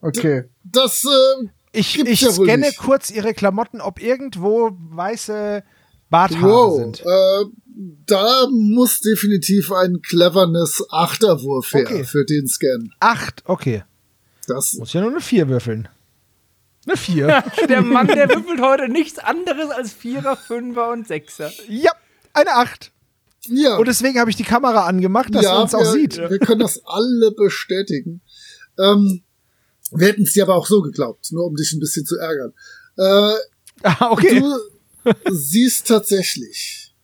Okay. 0.00 0.44
Das 0.64 1.04
äh, 1.04 1.46
Ich, 1.72 1.94
Gibt's 1.94 2.10
ich 2.12 2.20
ja 2.22 2.36
wohl 2.36 2.46
scanne 2.46 2.66
nicht. 2.66 2.78
kurz 2.78 3.10
ihre 3.10 3.34
Klamotten, 3.34 3.80
ob 3.80 4.00
irgendwo 4.02 4.70
weiße 4.90 5.62
Barthaare 6.08 6.42
wow, 6.52 6.76
sind. 6.80 7.00
äh, 7.00 7.44
da 8.06 8.46
muss 8.50 9.00
definitiv 9.00 9.70
ein 9.72 10.00
Cleverness 10.02 10.84
Achterwurf 10.90 11.72
her 11.72 11.82
Okay. 11.82 12.04
für 12.04 12.24
den 12.24 12.46
Scan. 12.48 12.90
Acht, 13.00 13.42
okay. 13.46 13.84
Das 14.46 14.74
Muss 14.74 14.92
ja 14.92 15.00
nur 15.02 15.10
eine 15.10 15.20
vier 15.20 15.48
würfeln. 15.48 15.88
Eine 16.86 16.96
vier. 16.96 17.44
Der 17.68 17.82
Mann, 17.82 18.08
der 18.08 18.28
würfelt 18.30 18.60
heute 18.60 18.88
nichts 18.88 19.18
anderes 19.18 19.70
als 19.70 19.92
Vierer, 19.92 20.36
Fünfer 20.36 20.90
und 20.90 21.06
Sechser. 21.06 21.52
ja, 21.68 21.92
eine 22.32 22.54
acht. 22.54 22.90
ja. 23.46 23.76
Und 23.76 23.86
deswegen 23.86 24.18
habe 24.18 24.30
ich 24.30 24.36
die 24.36 24.42
Kamera 24.44 24.86
angemacht, 24.86 25.32
dass 25.34 25.44
man 25.44 25.62
uns 25.62 25.74
auch 25.74 25.80
wir, 25.80 25.92
sieht. 25.92 26.16
Wir 26.16 26.38
können 26.38 26.60
das 26.60 26.80
alle 26.86 27.30
bestätigen. 27.36 28.22
Ähm, 28.78 29.22
wir 29.92 30.08
hätten 30.08 30.22
es 30.22 30.32
dir 30.32 30.44
aber 30.44 30.56
auch 30.56 30.66
so 30.66 30.82
geglaubt, 30.82 31.32
nur 31.32 31.46
um 31.46 31.56
dich 31.56 31.72
ein 31.72 31.80
bisschen 31.80 32.06
zu 32.06 32.16
ärgern. 32.16 32.52
Äh, 32.96 33.38
Ah, 33.82 34.10
okay. 34.10 34.42
Du 35.24 35.34
siehst 35.34 35.86
tatsächlich 35.86 36.94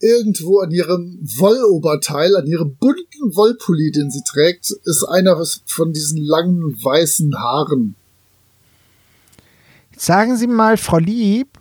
irgendwo 0.00 0.60
an 0.60 0.70
ihrem 0.70 1.18
Wolloberteil, 1.20 2.36
an 2.36 2.46
ihrem 2.46 2.76
bunten 2.76 3.36
Wollpulli, 3.36 3.90
den 3.90 4.10
sie 4.10 4.22
trägt, 4.22 4.70
ist 4.84 5.04
einer 5.04 5.42
von 5.66 5.92
diesen 5.92 6.18
langen 6.18 6.62
weißen 6.82 7.34
Haaren. 7.38 7.96
Sagen 9.96 10.36
Sie 10.36 10.46
mal, 10.46 10.76
Frau 10.76 10.98
Lieb, 10.98 11.58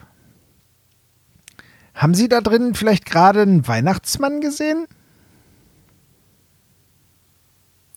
haben 1.93 2.15
Sie 2.15 2.27
da 2.27 2.41
drin 2.41 2.73
vielleicht 2.73 3.05
gerade 3.05 3.41
einen 3.41 3.67
Weihnachtsmann 3.67 4.41
gesehen? 4.41 4.87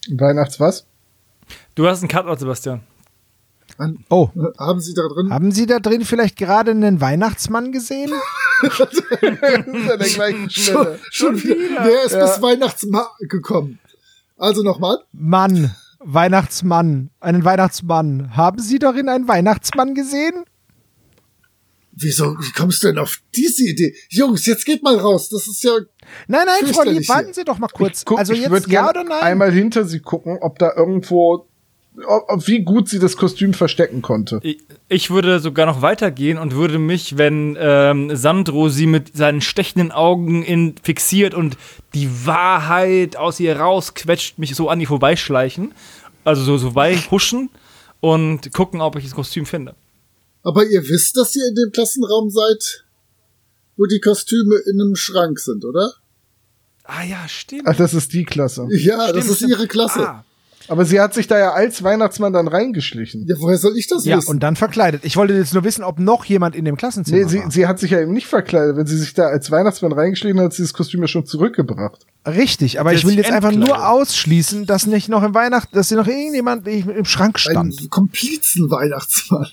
Weihnachts 0.09 0.61
was? 0.61 0.87
Du 1.75 1.87
hast 1.87 2.01
einen 2.03 2.09
Cutout, 2.09 2.39
Sebastian. 2.39 2.81
An, 3.79 3.99
Oh, 4.09 4.31
haben 4.59 4.81
sie 4.81 4.95
da 4.95 5.03
drin? 5.09 5.31
haben 5.33 5.51
Sie 5.53 5.67
da 5.67 5.79
drin 5.81 6.05
vielleicht 6.05 6.37
gerade 6.37 6.71
einen 6.71 7.01
Weihnachtsmann 7.01 7.73
gesehen? 7.73 8.11
An 8.63 9.89
der 9.99 9.99
gleichen 9.99 10.49
Stelle. 10.49 10.99
Schon 11.11 11.37
wieder. 11.43 11.85
Wer 11.85 12.05
ist 12.05 12.15
bis 12.19 12.41
Weihnachtsmarkt 12.43 13.29
gekommen? 13.29 13.79
Also 14.39 14.63
nochmal. 14.63 14.99
Mann, 15.13 15.75
Weihnachtsmann, 15.99 17.11
einen 17.21 17.45
Weihnachtsmann. 17.45 18.35
Haben 18.37 18.59
Sie 18.61 18.79
darin 18.79 19.09
einen 19.11 19.29
Weihnachtsmann 19.29 19.95
gesehen? 19.95 20.45
Wieso, 21.99 22.37
wie 22.39 22.53
kommst 22.53 22.83
du 22.83 22.89
denn 22.89 22.99
auf 22.99 23.21
diese 23.35 23.65
Idee? 23.65 23.95
Jungs, 24.11 24.45
jetzt 24.45 24.67
geht 24.67 24.83
mal 24.83 24.97
raus. 24.97 25.31
Das 25.31 25.47
ist 25.47 25.65
ja, 25.65 25.73
Nein, 26.29 26.47
nein, 26.47 26.73
Frau 26.75 26.83
Lieb, 26.83 27.09
warten. 27.09 27.33
Sie 27.33 27.43
doch 27.43 27.59
mal 27.59 27.69
kurz. 27.69 28.05
Guck, 28.05 28.19
also 28.19 28.35
ich 28.35 28.41
jetzt 28.41 28.69
ja 28.69 28.91
oder 28.91 29.03
nein? 29.03 29.23
einmal 29.23 29.51
hinter 29.51 29.87
sie 29.87 30.01
gucken, 30.01 30.37
ob 30.41 30.59
da 30.59 30.73
irgendwo 30.77 31.49
ob, 32.07 32.25
ob, 32.29 32.47
wie 32.47 32.63
gut 32.63 32.91
sie 32.91 32.99
das 32.99 33.17
Kostüm 33.17 33.55
verstecken 33.55 34.03
konnte. 34.03 34.41
Ich, 34.43 34.59
ich 34.89 35.11
würde 35.11 35.41
sogar 35.41 35.65
noch 35.65 35.81
weitergehen 35.81 36.37
und 36.37 36.55
würde 36.55 36.79
mich, 36.79 37.17
wenn 37.17 37.57
ähm, 37.59 38.15
Sandro 38.15 38.69
sie 38.69 38.87
mit 38.87 39.17
seinen 39.17 39.41
stechenden 39.41 39.91
Augen 39.91 40.43
in, 40.43 40.75
fixiert 40.83 41.33
und 41.33 41.57
die 41.95 42.27
Wahrheit 42.27 43.17
aus 43.17 43.41
ihr 43.41 43.59
rausquetscht, 43.59 44.39
mich 44.39 44.55
so 44.55 44.69
an 44.69 44.81
ihr 44.83 44.89
vorbeischleichen. 44.89 45.73
Also 46.25 46.43
so, 46.43 46.59
so 46.59 46.75
huschen 47.11 47.49
und 48.01 48.53
gucken, 48.53 48.83
ob 48.83 48.97
ich 48.97 49.05
das 49.05 49.15
Kostüm 49.15 49.47
finde. 49.47 49.75
Aber 50.47 50.65
ihr 50.65 50.89
wisst, 50.89 51.17
dass 51.17 51.35
ihr 51.35 51.45
in 51.49 51.57
dem 51.57 51.73
Klassenraum 51.73 52.31
seid, 52.31 52.85
wo 53.77 53.87
die 53.87 53.99
Kostüme 53.99 54.55
in 54.59 54.81
einem 54.81 54.95
Schrank 54.95 55.41
sind, 55.41 55.65
oder? 55.65 55.93
Ah 56.85 57.03
ja, 57.03 57.27
stimmt. 57.27 57.65
Ach, 57.67 57.75
das 57.75 57.95
ist 57.95 58.13
die 58.13 58.25
Klasse. 58.25 58.69
Ja, 58.71 59.09
stimmt, 59.09 59.17
das 59.17 59.29
ist 59.29 59.37
stimmt. 59.39 59.51
ihre 59.51 59.67
Klasse. 59.67 60.09
Ah. 60.09 60.25
Aber 60.69 60.85
sie 60.85 61.01
hat 61.01 61.15
sich 61.15 61.27
da 61.27 61.39
ja 61.39 61.53
als 61.53 61.83
Weihnachtsmann 61.83 62.33
dann 62.33 62.49
reingeschlichen. 62.49 63.27
Ja, 63.27 63.37
woher 63.39 63.59
soll 63.59 63.77
ich 63.77 63.87
das 63.89 64.05
Ja, 64.05 64.17
wissen? 64.19 64.31
und 64.31 64.43
dann 64.43 64.57
verkleidet. 64.57 65.05
Ich 65.05 65.17
wollte 65.17 65.35
jetzt 65.35 65.55
nur 65.55 65.65
wissen, 65.65 65.85
ob 65.85 65.99
noch 65.99 66.25
jemand 66.25 66.57
in 66.57 66.65
dem 66.65 66.77
Klassenzimmer 66.77 67.19
Nee, 67.23 67.29
sie, 67.29 67.39
war. 67.41 67.51
sie 67.51 67.67
hat 67.67 67.79
sich 67.79 67.91
ja 67.93 68.01
eben 68.01 68.13
nicht 68.13 68.27
verkleidet. 68.27 68.77
Wenn 68.77 68.87
sie 68.87 68.99
sich 68.99 69.15
da 69.15 69.25
als 69.27 69.51
Weihnachtsmann 69.51 69.93
reingeschlichen 69.93 70.39
hat, 70.39 70.47
hat 70.47 70.53
sie 70.55 70.63
das 70.63 70.73
Kostüm 70.73 71.01
ja 71.03 71.09
schon 71.09 71.27
zurückgebracht. 71.27 72.05
Richtig, 72.27 72.81
aber 72.81 72.91
Sie 72.91 72.97
ich 72.97 73.07
will 73.07 73.17
jetzt 73.17 73.31
einfach 73.31 73.53
nur 73.53 73.89
ausschließen, 73.89 74.67
dass 74.67 74.87
nicht 74.87 75.09
noch 75.09 75.23
im 75.23 75.33
Weihnacht, 75.35 75.69
dass 75.77 75.89
hier 75.89 75.97
noch 75.97 76.09
irgendjemand 76.09 76.67
im 76.67 77.05
Schrank 77.05 77.37
Ein 77.37 77.39
stand. 77.73 77.91
Komplizen-Weihnachtsmann. 77.91 79.47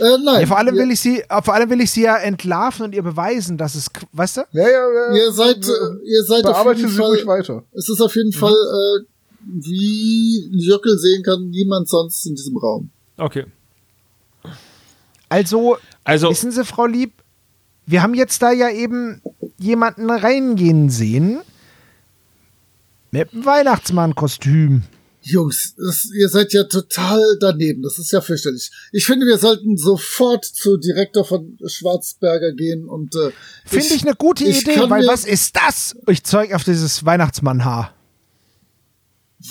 Äh, 0.00 0.18
nein. 0.24 0.40
Ja, 0.40 0.46
vor 0.46 0.58
allem 0.58 0.74
will 0.76 0.90
ich 0.90 1.00
sie, 1.00 1.20
äh, 1.20 1.42
vor 1.42 1.54
allem 1.54 1.70
will 1.70 1.80
ich 1.80 1.90
sie 1.90 2.02
ja 2.02 2.16
entlarven 2.16 2.86
und 2.86 2.94
ihr 2.94 3.02
beweisen, 3.02 3.56
dass 3.58 3.74
es, 3.74 3.88
weißt 4.12 4.38
du? 4.38 4.40
Ja, 4.52 4.62
ja, 4.62 4.68
ja. 4.68 5.14
ihr 5.16 5.32
seid, 5.32 5.58
äh, 5.58 6.08
ihr 6.08 6.24
seid 6.24 6.44
auf 6.46 6.66
jeden 6.76 6.88
sie 6.90 7.00
ruhig 7.00 7.24
Fall, 7.24 7.38
weiter. 7.38 7.62
es 7.76 7.88
ist 7.88 8.00
auf 8.00 8.14
jeden 8.16 8.32
Fall, 8.32 8.52
äh, 8.54 9.04
wie 9.46 10.48
Jöckel 10.52 10.98
sehen 10.98 11.22
kann, 11.22 11.50
niemand 11.50 11.88
sonst 11.88 12.26
in 12.26 12.34
diesem 12.34 12.56
Raum. 12.56 12.90
Okay. 13.16 13.46
Also, 15.28 15.78
Also, 16.04 16.30
wissen 16.30 16.52
Sie, 16.52 16.64
Frau 16.64 16.86
Lieb, 16.86 17.12
wir 17.86 18.02
haben 18.02 18.14
jetzt 18.14 18.42
da 18.42 18.52
ja 18.52 18.70
eben 18.70 19.20
jemanden 19.58 20.10
reingehen 20.10 20.90
sehen 20.90 21.40
mit 23.10 23.32
einem 23.32 23.44
Weihnachtsmann-Kostüm. 23.44 24.82
Jungs, 25.22 25.74
das, 25.76 26.08
ihr 26.14 26.28
seid 26.28 26.52
ja 26.52 26.64
total 26.64 27.20
daneben. 27.40 27.82
Das 27.82 27.98
ist 27.98 28.12
ja 28.12 28.20
fürchterlich. 28.20 28.70
Ich 28.92 29.06
finde, 29.06 29.26
wir 29.26 29.38
sollten 29.38 29.76
sofort 29.76 30.44
zu 30.44 30.76
Direktor 30.76 31.24
von 31.24 31.58
Schwarzberger 31.66 32.52
gehen 32.52 32.88
und 32.88 33.14
äh, 33.16 33.32
Finde 33.64 33.86
ich, 33.86 34.02
eine 34.02 34.14
gute 34.14 34.44
ich 34.44 34.62
Idee, 34.62 34.88
weil 34.88 35.04
was 35.08 35.24
ist 35.24 35.56
das? 35.56 35.96
Ich 36.06 36.22
zeig 36.22 36.54
auf 36.54 36.62
dieses 36.62 37.04
Weihnachtsmann-Haar. 37.04 37.95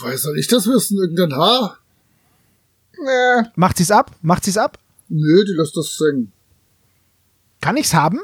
Woher 0.02 0.18
soll 0.18 0.38
ich 0.38 0.48
das 0.48 0.68
wissen? 0.68 0.98
Irgendein 0.98 1.34
Haar? 1.36 1.78
Ja, 3.06 3.52
Macht 3.56 3.78
sie's 3.78 3.92
ab? 3.92 4.12
Macht 4.22 4.44
sie's 4.46 4.58
ab? 4.58 4.78
Nö, 5.10 5.44
die 5.46 5.52
lässt 5.54 5.76
das 5.78 6.00
hängen. 6.00 6.32
Kann 7.62 7.78
ich's 7.78 7.94
haben? 7.94 8.20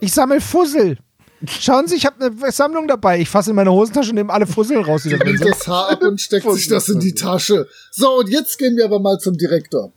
Ich 0.00 0.12
sammel 0.12 0.40
Fussel. 0.40 0.98
Schauen 1.46 1.86
Sie, 1.86 1.94
ich 1.96 2.04
habe 2.06 2.24
eine 2.24 2.52
Sammlung 2.52 2.88
dabei. 2.88 3.20
Ich 3.20 3.28
fasse 3.28 3.50
in 3.50 3.56
meine 3.56 3.70
Hosentasche 3.70 4.10
und 4.10 4.16
nehme 4.16 4.32
alle 4.32 4.46
Fussel 4.46 4.80
raus, 4.80 5.02
die 5.04 5.10
da 5.10 5.18
drin 5.18 5.28
Nimmt 5.28 5.38
sind. 5.38 5.50
das 5.52 5.68
Haar 5.68 5.90
ab 5.90 6.02
und 6.02 6.20
steckt 6.20 6.50
sich 6.50 6.66
das 6.68 6.88
in 6.88 6.98
die 6.98 7.14
Tasche. 7.14 7.68
So, 7.92 8.18
und 8.18 8.28
jetzt 8.28 8.58
gehen 8.58 8.76
wir 8.76 8.84
aber 8.84 8.98
mal 8.98 9.18
zum 9.18 9.36
Direktor. 9.36 9.92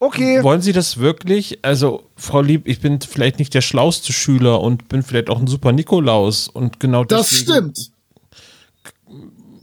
Okay. 0.00 0.42
wollen 0.44 0.60
Sie 0.60 0.72
das 0.72 0.98
wirklich? 0.98 1.58
Also, 1.62 2.04
Frau 2.16 2.40
Lieb, 2.40 2.68
ich 2.68 2.80
bin 2.80 3.00
vielleicht 3.00 3.38
nicht 3.40 3.52
der 3.52 3.62
schlauste 3.62 4.12
Schüler 4.12 4.60
und 4.60 4.88
bin 4.88 5.02
vielleicht 5.02 5.28
auch 5.28 5.40
ein 5.40 5.48
super 5.48 5.72
Nikolaus 5.72 6.46
und 6.48 6.78
genau 6.78 7.04
Das 7.04 7.30
deswegen 7.30 7.50
stimmt. 7.74 7.90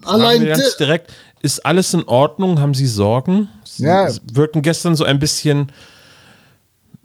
Allein 0.04 0.46
ganz 0.46 0.78
direkt, 0.78 1.14
ist 1.42 1.66
alles 1.66 1.94
in 1.94 2.04
Ordnung? 2.04 2.60
Haben 2.60 2.74
Sie 2.74 2.86
Sorgen? 2.88 3.50
Sie 3.64 3.86
Ja. 3.86 4.10
wirken 4.34 4.62
gestern 4.62 4.96
so 4.96 5.04
ein 5.04 5.20
bisschen, 5.20 5.72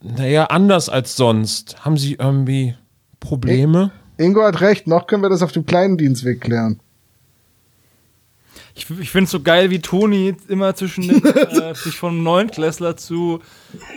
naja, 0.02 0.46
anders 0.46 0.88
als 0.88 1.16
sonst. 1.16 1.84
Haben 1.84 1.96
Sie 1.96 2.14
irgendwie 2.14 2.74
Probleme? 3.20 3.92
Ingo 4.16 4.42
hat 4.42 4.60
recht. 4.60 4.86
Noch 4.86 5.06
können 5.06 5.22
wir 5.22 5.30
das 5.30 5.42
auf 5.42 5.52
dem 5.52 5.64
kleinen 5.66 5.96
Dienstweg 5.96 6.40
klären. 6.40 6.80
Ich, 8.74 8.86
ich 9.00 9.10
finde 9.10 9.24
es 9.26 9.30
so 9.32 9.40
geil, 9.40 9.70
wie 9.70 9.80
Toni 9.80 10.34
immer 10.48 10.74
zwischen 10.74 11.08
den, 11.08 11.24
äh, 11.24 11.74
sich 11.74 11.96
vom 11.96 12.22
Neunklässler 12.22 12.96
zu, 12.96 13.40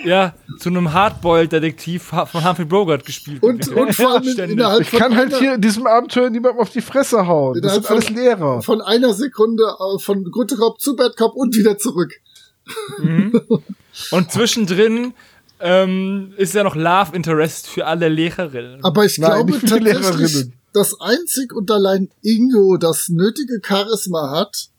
ja, 0.04 0.34
zu 0.60 0.70
einem 0.70 0.92
Hardboiled-Detektiv 0.94 2.12
ha- 2.12 2.26
von 2.26 2.44
Humphrey 2.48 2.66
Bogart 2.66 3.06
gespielt 3.06 3.44
und, 3.44 3.68
wird. 3.68 3.78
und 3.78 3.94
vor 3.96 4.12
allem 4.16 4.50
innerhalb 4.50 4.82
Ich 4.82 4.92
kann 4.92 5.16
halt 5.16 5.38
hier 5.38 5.54
in 5.56 5.62
diesem 5.62 5.86
Abenteuer 5.88 6.30
niemandem 6.30 6.60
auf 6.60 6.70
die 6.72 6.82
Fresse 6.82 7.28
hauen. 7.28 7.62
Das 7.62 7.76
sind 7.76 7.90
alles 7.90 8.10
Lehrer. 8.10 8.62
von 8.62 8.82
einer 8.82 9.14
Sekunde 9.14 9.64
äh, 9.64 10.00
von 10.00 10.24
Gute 10.32 10.58
Cop 10.58 10.82
zu 10.82 10.96
Bad 10.96 11.16
Cop 11.18 11.36
und 11.36 11.56
wieder 11.56 11.78
zurück. 11.78 12.14
Und 14.12 14.32
zwischendrin 14.32 15.14
ähm, 15.60 16.34
ist 16.38 16.54
ja 16.56 16.64
noch 16.64 16.76
Love 16.76 17.16
Interest 17.16 17.68
für 17.68 17.86
alle 17.86 18.10
Lehrerinnen. 18.10 18.84
Aber 18.84 19.06
ich 19.06 19.18
Nein, 19.18 19.32
glaube 19.32 19.52
nicht 19.52 19.60
für 19.60 19.66
die 19.80 19.86
tatsächlich, 19.92 20.04
Lehrerinnen. 20.34 20.54
Dass 20.74 21.00
einzig 21.00 21.54
und 21.54 21.70
allein 21.72 22.10
Ingo 22.22 22.78
das 22.78 23.10
nötige 23.10 23.62
Charisma 23.66 24.32
hat, 24.32 24.70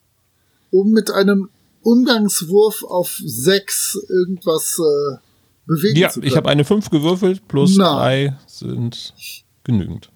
um 0.70 0.90
mit 0.90 1.10
einem 1.10 1.48
Umgangswurf 1.82 2.82
auf 2.84 3.20
sechs 3.24 3.96
irgendwas 4.08 4.78
äh, 4.78 5.16
bewegen 5.66 5.96
Ja, 5.98 6.08
zu 6.08 6.20
können. 6.20 6.30
ich 6.30 6.36
habe 6.36 6.48
eine 6.48 6.64
5 6.64 6.90
gewürfelt, 6.90 7.46
plus 7.48 7.76
Na. 7.76 7.96
3 7.96 8.36
sind 8.46 9.14
genügend. 9.64 10.10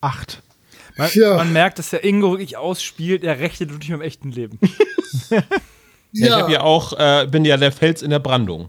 Acht. 0.00 0.42
Man, 0.96 1.10
Ja. 1.14 1.36
man 1.36 1.52
merkt, 1.52 1.78
dass 1.78 1.90
der 1.90 2.04
Ingo 2.04 2.32
wirklich 2.32 2.56
ausspielt, 2.56 3.24
er 3.24 3.38
rechnet 3.38 3.70
wirklich 3.70 3.90
mit 3.90 4.00
dem 4.00 4.02
echten 4.02 4.30
Leben. 4.32 4.58
Ja. 5.30 5.42
Ich 6.24 6.28
ja, 6.28 6.40
hab 6.42 6.50
ja 6.50 6.60
auch, 6.62 6.92
äh, 6.98 7.26
bin 7.30 7.44
ja 7.46 7.56
der 7.56 7.72
Fels 7.72 8.02
in 8.02 8.10
der 8.10 8.18
Brandung. 8.18 8.68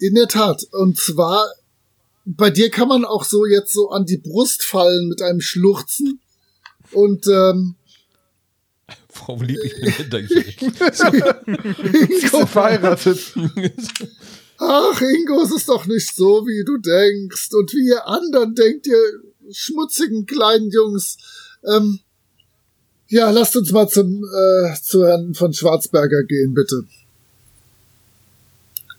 in 0.00 0.14
der 0.14 0.26
Tat. 0.26 0.62
Und 0.72 0.96
zwar, 0.98 1.44
bei 2.24 2.50
dir 2.50 2.70
kann 2.70 2.88
man 2.88 3.04
auch 3.04 3.24
so 3.24 3.46
jetzt 3.46 3.72
so 3.72 3.90
an 3.90 4.06
die 4.06 4.18
Brust 4.18 4.62
fallen 4.62 5.08
mit 5.08 5.22
einem 5.22 5.40
Schluchzen. 5.40 6.20
Und 6.92 7.26
ähm, 7.26 7.76
Frau 9.08 9.40
Lieb, 9.40 9.58
ich 9.62 9.80
bin 9.80 9.90
hinterjährig. 9.90 10.58
Sie 10.58 12.28
sind 12.28 12.48
verheiratet. 12.48 13.18
Ach, 14.58 15.00
Ingo, 15.00 15.42
es 15.42 15.50
ist 15.50 15.68
doch 15.68 15.86
nicht 15.86 16.14
so, 16.14 16.46
wie 16.46 16.64
du 16.64 16.78
denkst. 16.78 17.52
Und 17.52 17.72
wie 17.72 17.88
ihr 17.88 18.06
anderen 18.06 18.54
denkt, 18.54 18.86
ihr 18.86 19.02
schmutzigen 19.50 20.24
kleinen 20.24 20.70
Jungs. 20.70 21.16
Ähm, 21.64 22.00
ja, 23.08 23.30
lasst 23.30 23.56
uns 23.56 23.72
mal 23.72 23.88
zum, 23.88 24.24
äh, 24.24 24.74
zu 24.80 25.04
Herrn 25.04 25.34
von 25.34 25.52
Schwarzberger 25.52 26.22
gehen, 26.22 26.54
bitte. 26.54 26.84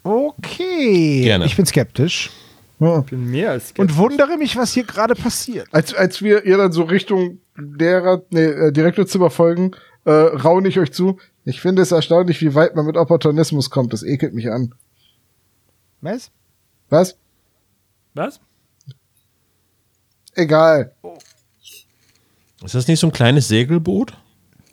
Okay. 0.04 1.22
Gerne. 1.24 1.46
Ich 1.46 1.56
bin 1.56 1.66
skeptisch 1.66 2.30
Ja. 2.80 3.00
Ich 3.00 3.06
bin 3.06 3.30
mehr 3.30 3.52
als 3.52 3.74
und 3.78 3.98
wundere 3.98 4.38
mich, 4.38 4.58
was 4.58 4.74
hier 4.74 4.84
gerade 4.84 5.16
passiert. 5.16 5.68
Als, 5.72 5.94
als 5.94 6.22
wir 6.22 6.46
ihr 6.46 6.58
dann 6.58 6.72
so 6.72 6.84
Richtung 6.84 7.40
Lehrer, 7.56 8.24
nee, 8.30 8.46
äh, 8.46 8.72
Direktorzimmer 8.72 9.30
folgen, 9.30 9.72
äh, 10.06 10.12
raune 10.12 10.68
ich 10.68 10.80
euch 10.80 10.92
zu. 10.92 11.18
Ich 11.46 11.62
finde 11.62 11.82
es 11.82 11.92
erstaunlich, 11.92 12.42
wie 12.42 12.56
weit 12.56 12.76
man 12.76 12.86
mit 12.86 12.98
Opportunismus 12.98 13.70
kommt. 13.70 13.94
Das 13.94 14.04
ekelt 14.04 14.34
mich 14.34 14.50
an. 14.52 14.74
Was? 16.02 16.32
Was? 16.90 17.16
Was? 18.14 18.40
Egal. 20.36 20.94
Ist 22.64 22.76
das 22.76 22.88
nicht 22.88 23.00
so 23.00 23.08
ein 23.08 23.14
kleines 23.14 23.48
Segelboot? 23.48 24.14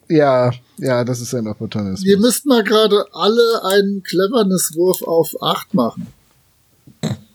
Ja, 0.08 0.52
ja, 0.78 1.04
das 1.04 1.20
ist 1.20 1.34
ein 1.34 1.46
Opportunismus. 1.46 2.04
Ihr 2.04 2.18
müsst 2.18 2.46
mal 2.46 2.64
gerade 2.64 3.04
alle 3.12 3.62
einen 3.64 4.02
Cleverness-Wurf 4.02 5.02
auf 5.02 5.34
8 5.40 5.74
machen. 5.74 6.06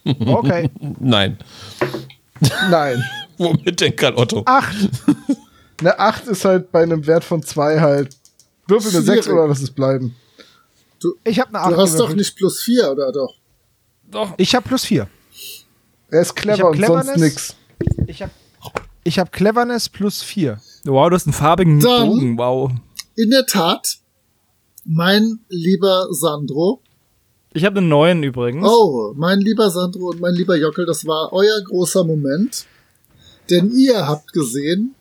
Okay. 0.05 0.69
Nein. 0.99 1.37
Nein. 2.69 3.03
Womit 3.37 3.81
denn 3.81 3.95
gerade 3.95 4.17
Otto? 4.17 4.43
Acht. 4.45 4.75
Eine 5.79 5.99
8 5.99 6.27
ist 6.27 6.45
halt 6.45 6.71
bei 6.71 6.83
einem 6.83 7.05
Wert 7.05 7.23
von 7.23 7.41
2 7.43 7.79
halt. 7.81 8.15
Würfel 8.67 8.91
eine 8.91 9.01
6 9.01 9.25
Schwierig. 9.25 9.39
oder 9.39 9.47
lass 9.49 9.61
es 9.61 9.71
bleiben. 9.71 10.15
Ich 11.23 11.39
habe 11.39 11.49
eine 11.49 11.59
Acht. 11.59 11.71
Du 11.71 11.77
hast 11.77 11.99
doch 11.99 12.13
nicht 12.13 12.35
plus 12.35 12.61
4, 12.61 12.91
oder 12.91 13.11
doch? 13.11 13.35
Doch. 14.09 14.33
Ich 14.37 14.55
habe 14.55 14.67
plus 14.67 14.85
vier. 14.85 15.07
Er 16.09 16.21
ist 16.21 16.35
clever 16.35 16.69
und 16.69 16.77
sonst 16.77 16.85
Cleverness. 16.87 17.17
nix. 17.17 17.55
Ich 18.07 18.21
habe 18.21 18.31
ich 19.03 19.19
hab 19.19 19.31
Cleverness 19.31 19.89
plus 19.89 20.21
vier. 20.21 20.59
Wow, 20.85 21.09
du 21.09 21.15
hast 21.15 21.25
einen 21.27 21.33
farbigen 21.33 21.79
Dann- 21.79 22.07
Bogen, 22.07 22.37
wow. 22.37 22.71
In 23.15 23.29
der 23.31 23.45
Tat, 23.45 23.97
mein 24.85 25.39
lieber 25.49 26.07
Sandro. 26.11 26.81
Ich 27.55 27.63
habe 27.63 27.77
einen 27.77 27.87
neuen 27.87 28.21
übrigens. 28.21 28.67
Oh, 28.67 29.13
mein 29.15 29.39
lieber 29.39 29.69
Sandro 29.69 30.09
und 30.09 30.19
mein 30.19 30.33
lieber 30.33 30.57
Jockel, 30.57 30.85
das 30.85 31.05
war 31.05 31.31
euer 31.31 31.61
großer 31.63 32.03
Moment. 32.03 32.65
Denn 33.49 33.71
ihr 33.71 34.05
habt 34.05 34.33
gesehen, 34.33 34.93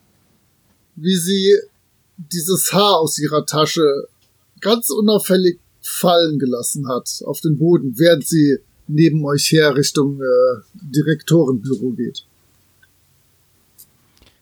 wie 0.94 1.16
sie 1.16 1.52
dieses 2.16 2.72
Haar 2.72 3.00
aus 3.00 3.18
ihrer 3.18 3.44
Tasche 3.44 4.06
ganz 4.60 4.90
unauffällig 4.90 5.58
fallen 5.80 6.38
gelassen 6.38 6.86
hat 6.88 7.22
auf 7.26 7.40
den 7.40 7.58
Boden, 7.58 7.94
während 7.98 8.24
sie 8.24 8.58
neben 8.86 9.24
euch 9.24 9.50
her 9.50 9.74
Richtung 9.74 10.20
äh, 10.20 10.60
Direktorenbüro 10.74 11.90
geht. 11.90 12.24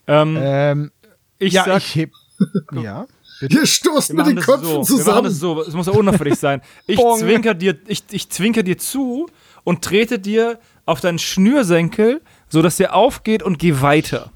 Ähm, 0.06 0.36
Ähm, 0.38 0.90
ich 1.38 1.54
ja, 1.54 1.64
sag, 1.64 1.78
ich 1.78 1.94
heb. 1.94 2.10
Ja. 2.74 3.06
Ihr 3.50 3.66
stoßt 3.66 4.10
Wir 4.10 4.16
mit 4.16 4.26
den 4.26 4.36
das 4.36 4.44
Köpfen 4.44 4.64
so. 4.64 4.70
Wir 4.70 4.78
machen 4.78 4.86
zusammen. 4.86 5.24
das 5.24 5.38
so. 5.38 5.62
Es 5.62 5.74
muss 5.74 5.86
ja 5.86 5.92
unauffällig 5.92 6.38
sein. 6.38 6.62
Ich 6.86 6.98
zwinker, 7.18 7.54
dir, 7.54 7.78
ich, 7.86 8.04
ich 8.10 8.28
zwinker 8.30 8.62
dir 8.62 8.78
zu 8.78 9.28
und 9.64 9.82
trete 9.82 10.18
dir 10.18 10.58
auf 10.86 11.00
deinen 11.00 11.18
Schnürsenkel, 11.18 12.20
sodass 12.48 12.76
der 12.76 12.94
aufgeht 12.94 13.42
und 13.42 13.58
geh 13.58 13.80
weiter. 13.80 14.30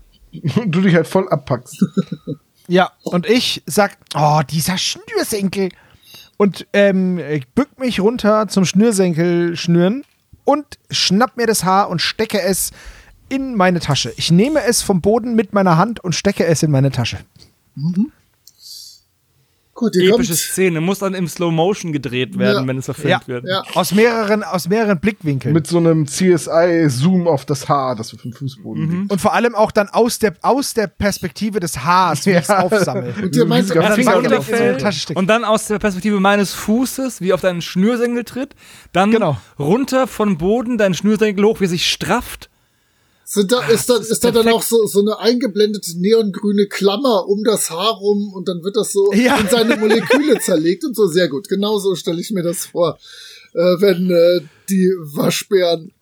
Und 0.56 0.70
du 0.70 0.80
dich 0.80 0.94
halt 0.94 1.06
voll 1.06 1.28
abpackst. 1.28 1.84
Ja, 2.68 2.90
und 3.04 3.26
ich 3.26 3.62
sag, 3.66 3.96
oh, 4.16 4.40
dieser 4.50 4.76
Schnürsenkel. 4.76 5.68
Und 6.36 6.66
ähm, 6.72 7.18
ich 7.18 7.46
bück 7.48 7.78
mich 7.78 8.00
runter 8.00 8.48
zum 8.48 8.64
Schnürsenkel 8.64 9.56
schnüren 9.56 10.02
und 10.44 10.66
schnapp 10.90 11.36
mir 11.36 11.46
das 11.46 11.64
Haar 11.64 11.88
und 11.88 12.02
stecke 12.02 12.40
es 12.42 12.72
in 13.28 13.54
meine 13.54 13.80
Tasche. 13.80 14.12
Ich 14.16 14.30
nehme 14.30 14.64
es 14.64 14.82
vom 14.82 15.00
Boden 15.00 15.34
mit 15.34 15.52
meiner 15.52 15.76
Hand 15.76 16.02
und 16.02 16.14
stecke 16.14 16.44
es 16.44 16.62
in 16.62 16.70
meine 16.70 16.90
Tasche. 16.90 17.18
Gut, 19.76 19.94
Epische 19.94 20.10
kommt. 20.10 20.26
Szene. 20.38 20.80
Muss 20.80 21.00
dann 21.00 21.12
im 21.14 21.28
Slow 21.28 21.52
Motion 21.52 21.92
gedreht 21.92 22.38
werden, 22.38 22.62
Ja. 22.62 22.66
wenn 22.66 22.78
es 22.78 22.86
verfilmt 22.86 23.10
Ja. 23.10 23.26
wird. 23.28 23.44
Ja, 23.46 23.62
Aus 23.74 23.92
mehreren, 23.92 24.42
aus 24.42 24.68
mehreren 24.68 24.98
Blickwinkeln. 24.98 25.52
Mit 25.52 25.66
so 25.66 25.76
einem 25.76 26.06
CSI-Zoom 26.06 27.28
auf 27.28 27.44
das 27.44 27.68
Haar, 27.68 27.94
das 27.94 28.14
auf 28.14 28.22
dem 28.22 28.32
Fußboden 28.32 28.90
liegt. 29.00 29.12
und 29.12 29.20
vor 29.20 29.34
allem 29.34 29.54
auch 29.54 29.70
dann 29.70 29.88
aus 29.88 30.18
der, 30.18 30.34
aus 30.42 30.74
der 30.74 30.86
Perspektive 30.86 31.60
des 31.60 31.84
Haars, 31.84 32.24
wie 32.26 32.30
ich 32.32 32.36
es 32.38 32.48
Ja. 32.48 32.60
aufsammle. 32.62 33.14
und 34.38 34.44
fällt 34.44 34.80
Tasche 34.80 35.00
steckt. 35.00 35.18
und 35.18 35.26
dann 35.26 35.44
aus 35.44 35.66
der 35.66 35.78
Perspektive 35.78 36.20
meines 36.20 36.52
Fußes, 36.54 37.20
wie 37.20 37.32
auf 37.32 37.40
deinen 37.40 37.60
Schnürsenkel 37.62 38.24
tritt, 38.24 38.54
dann 38.92 39.10
Genau. 39.10 39.36
runter 39.58 40.06
von 40.06 40.38
Boden, 40.38 40.78
dein 40.78 40.94
Schnürsenkel 40.94 41.44
hoch, 41.44 41.60
wie 41.60 41.64
er 41.64 41.68
sich 41.68 41.90
strafft. 41.90 42.48
Sind 43.28 43.50
da, 43.50 43.66
ist 43.68 43.90
da, 43.90 43.96
ist 43.96 44.22
da 44.22 44.30
dann 44.30 44.46
auch 44.48 44.62
so, 44.62 44.86
so 44.86 45.00
eine 45.00 45.18
eingeblendete 45.18 45.98
neongrüne 45.98 46.66
Klammer 46.68 47.26
um 47.26 47.42
das 47.42 47.70
Haar 47.70 47.94
rum 47.94 48.32
und 48.32 48.46
dann 48.46 48.62
wird 48.62 48.76
das 48.76 48.92
so 48.92 49.12
Ja. 49.12 49.36
in 49.38 49.48
seine 49.48 49.76
Moleküle 49.76 50.38
zerlegt 50.40 50.84
und 50.84 50.94
so. 50.94 51.08
Sehr 51.08 51.28
gut. 51.28 51.48
Genau 51.48 51.76
so 51.78 51.96
stelle 51.96 52.20
ich 52.20 52.30
mir 52.30 52.44
das 52.44 52.66
vor. 52.66 52.98
Äh, 53.52 53.58
wenn 53.80 54.10
äh, 54.12 54.40
die 54.68 54.92
Waschbären. 55.14 55.92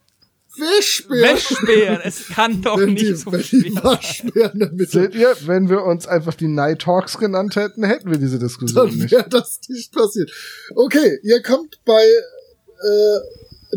Waschbären! 0.56 1.34
Wäschbären, 1.36 2.00
es 2.04 2.28
kann 2.28 2.60
doch 2.62 2.78
wenn 2.78 2.92
nicht 2.92 3.06
die, 3.08 3.14
so 3.14 3.32
wenn 3.32 3.40
die 3.40 3.74
Waschbären 3.82 4.60
damit 4.60 4.90
Seht 4.90 5.14
ihr, 5.14 5.34
wenn 5.46 5.68
wir 5.70 5.82
uns 5.82 6.06
einfach 6.06 6.34
die 6.34 6.46
Night 6.46 6.82
Talks 6.82 7.16
genannt 7.18 7.56
hätten, 7.56 7.82
hätten 7.84 8.10
wir 8.10 8.18
diese 8.18 8.38
Diskussion 8.38 8.88
dann 8.88 8.96
nicht. 8.98 9.10
wäre 9.10 9.28
das 9.28 9.58
nicht 9.68 9.92
passiert. 9.92 10.30
Okay, 10.76 11.18
ihr 11.24 11.42
kommt 11.42 11.80
bei 11.84 12.04
äh, 12.04 13.18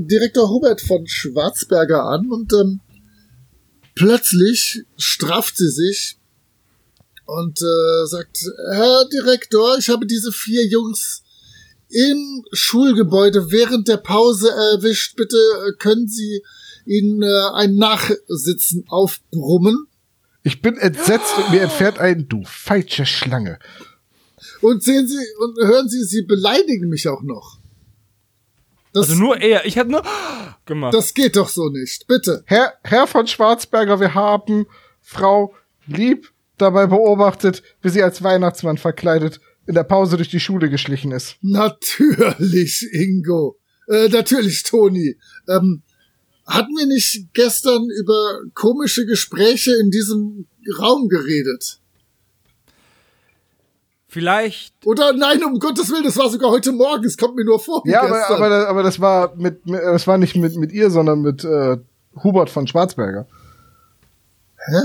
Direktor 0.02 0.50
Hubert 0.50 0.82
von 0.82 1.08
Schwarzberger 1.08 2.04
an 2.04 2.30
und 2.30 2.52
ähm, 2.54 2.82
plötzlich 3.98 4.84
strafft 4.96 5.58
sie 5.58 5.70
sich 5.70 6.18
und 7.26 7.60
äh, 7.62 8.06
sagt, 8.06 8.46
Herr 8.72 9.06
Direktor, 9.12 9.78
ich 9.78 9.90
habe 9.90 10.06
diese 10.06 10.32
vier 10.32 10.66
Jungs 10.68 11.24
im 11.90 12.46
Schulgebäude 12.52 13.52
während 13.52 13.88
der 13.88 13.98
Pause 13.98 14.50
erwischt. 14.50 15.16
Bitte 15.16 15.38
äh, 15.38 15.72
können 15.78 16.08
Sie 16.08 16.44
ihnen 16.86 17.24
äh, 17.24 17.50
ein 17.56 17.76
Nachsitzen 17.76 18.86
aufbrummen. 18.88 19.88
Ich 20.44 20.62
bin 20.62 20.78
entsetzt 20.78 21.34
und 21.38 21.52
mir 21.52 21.62
entfernt 21.62 21.98
ein 21.98 22.30
Du 22.30 22.44
falsche 22.46 23.06
Schlange. 23.06 23.58
Und 24.62 24.84
sehen 24.84 25.08
Sie 25.08 25.26
und 25.40 25.58
hören 25.58 25.90
Sie, 25.90 26.04
Sie 26.04 26.22
beleidigen 26.22 26.88
mich 26.88 27.08
auch 27.08 27.24
noch. 27.24 27.58
Das, 28.94 29.10
Also 29.10 29.22
nur 29.22 29.38
er. 29.42 29.66
Ich 29.66 29.78
habe 29.78 29.90
nur 29.90 30.04
gemacht. 30.68 30.94
das 30.94 31.14
geht 31.14 31.36
doch 31.36 31.50
so 31.50 31.70
nicht. 31.70 32.08
Bitte. 32.08 32.44
Herr, 32.46 32.74
Herr 32.84 33.08
von 33.08 33.28
Schwarzberger, 33.28 34.00
wir 34.00 34.14
haben 34.14 34.68
Frau 35.02 35.54
Lieb 35.88 36.32
dabei 36.58 36.88
beobachtet, 36.88 37.64
wie 37.82 37.90
sie 37.90 38.04
als 38.04 38.24
Weihnachtsmann 38.24 38.78
verkleidet 38.78 39.40
in 39.66 39.76
der 39.76 39.84
Pause 39.84 40.18
durch 40.18 40.30
die 40.30 40.40
Schule 40.40 40.70
geschlichen 40.70 41.12
ist. 41.12 41.36
Natürlich, 41.42 42.88
Ingo. 42.92 43.58
Äh, 43.88 44.08
natürlich, 44.10 44.64
Toni. 44.64 45.18
Ähm, 45.48 45.84
hatten 46.46 46.74
wir 46.78 46.86
nicht 46.88 47.34
gestern 47.34 47.88
über 48.00 48.40
komische 48.54 49.06
Gespräche 49.06 49.76
in 49.76 49.92
diesem 49.92 50.48
Raum 50.80 51.10
geredet? 51.10 51.80
Vielleicht. 54.18 54.74
Oder 54.84 55.14
nein, 55.14 55.44
um 55.44 55.60
Gottes 55.60 55.92
Willen, 55.92 56.04
das 56.04 56.18
war 56.18 56.28
sogar 56.30 56.50
heute 56.50 56.72
Morgen. 56.72 57.06
Es 57.06 57.18
kommt 57.18 57.36
mir 57.36 57.46
nur 57.46 57.60
vor. 57.60 57.84
wie 57.86 57.92
Ja, 57.92 58.02
aber, 58.02 58.28
aber, 58.32 58.68
aber 58.68 58.82
das 58.82 59.00
war 59.00 59.36
mit, 59.36 59.62
das 59.66 60.08
war 60.08 60.18
nicht 60.18 60.36
mit, 60.36 60.56
mit 60.56 60.72
ihr, 60.72 60.90
sondern 60.90 61.22
mit 61.22 61.44
äh, 61.44 61.78
Hubert 62.24 62.50
von 62.50 62.66
Schwarzberger. 62.66 63.28
Hä? 64.66 64.80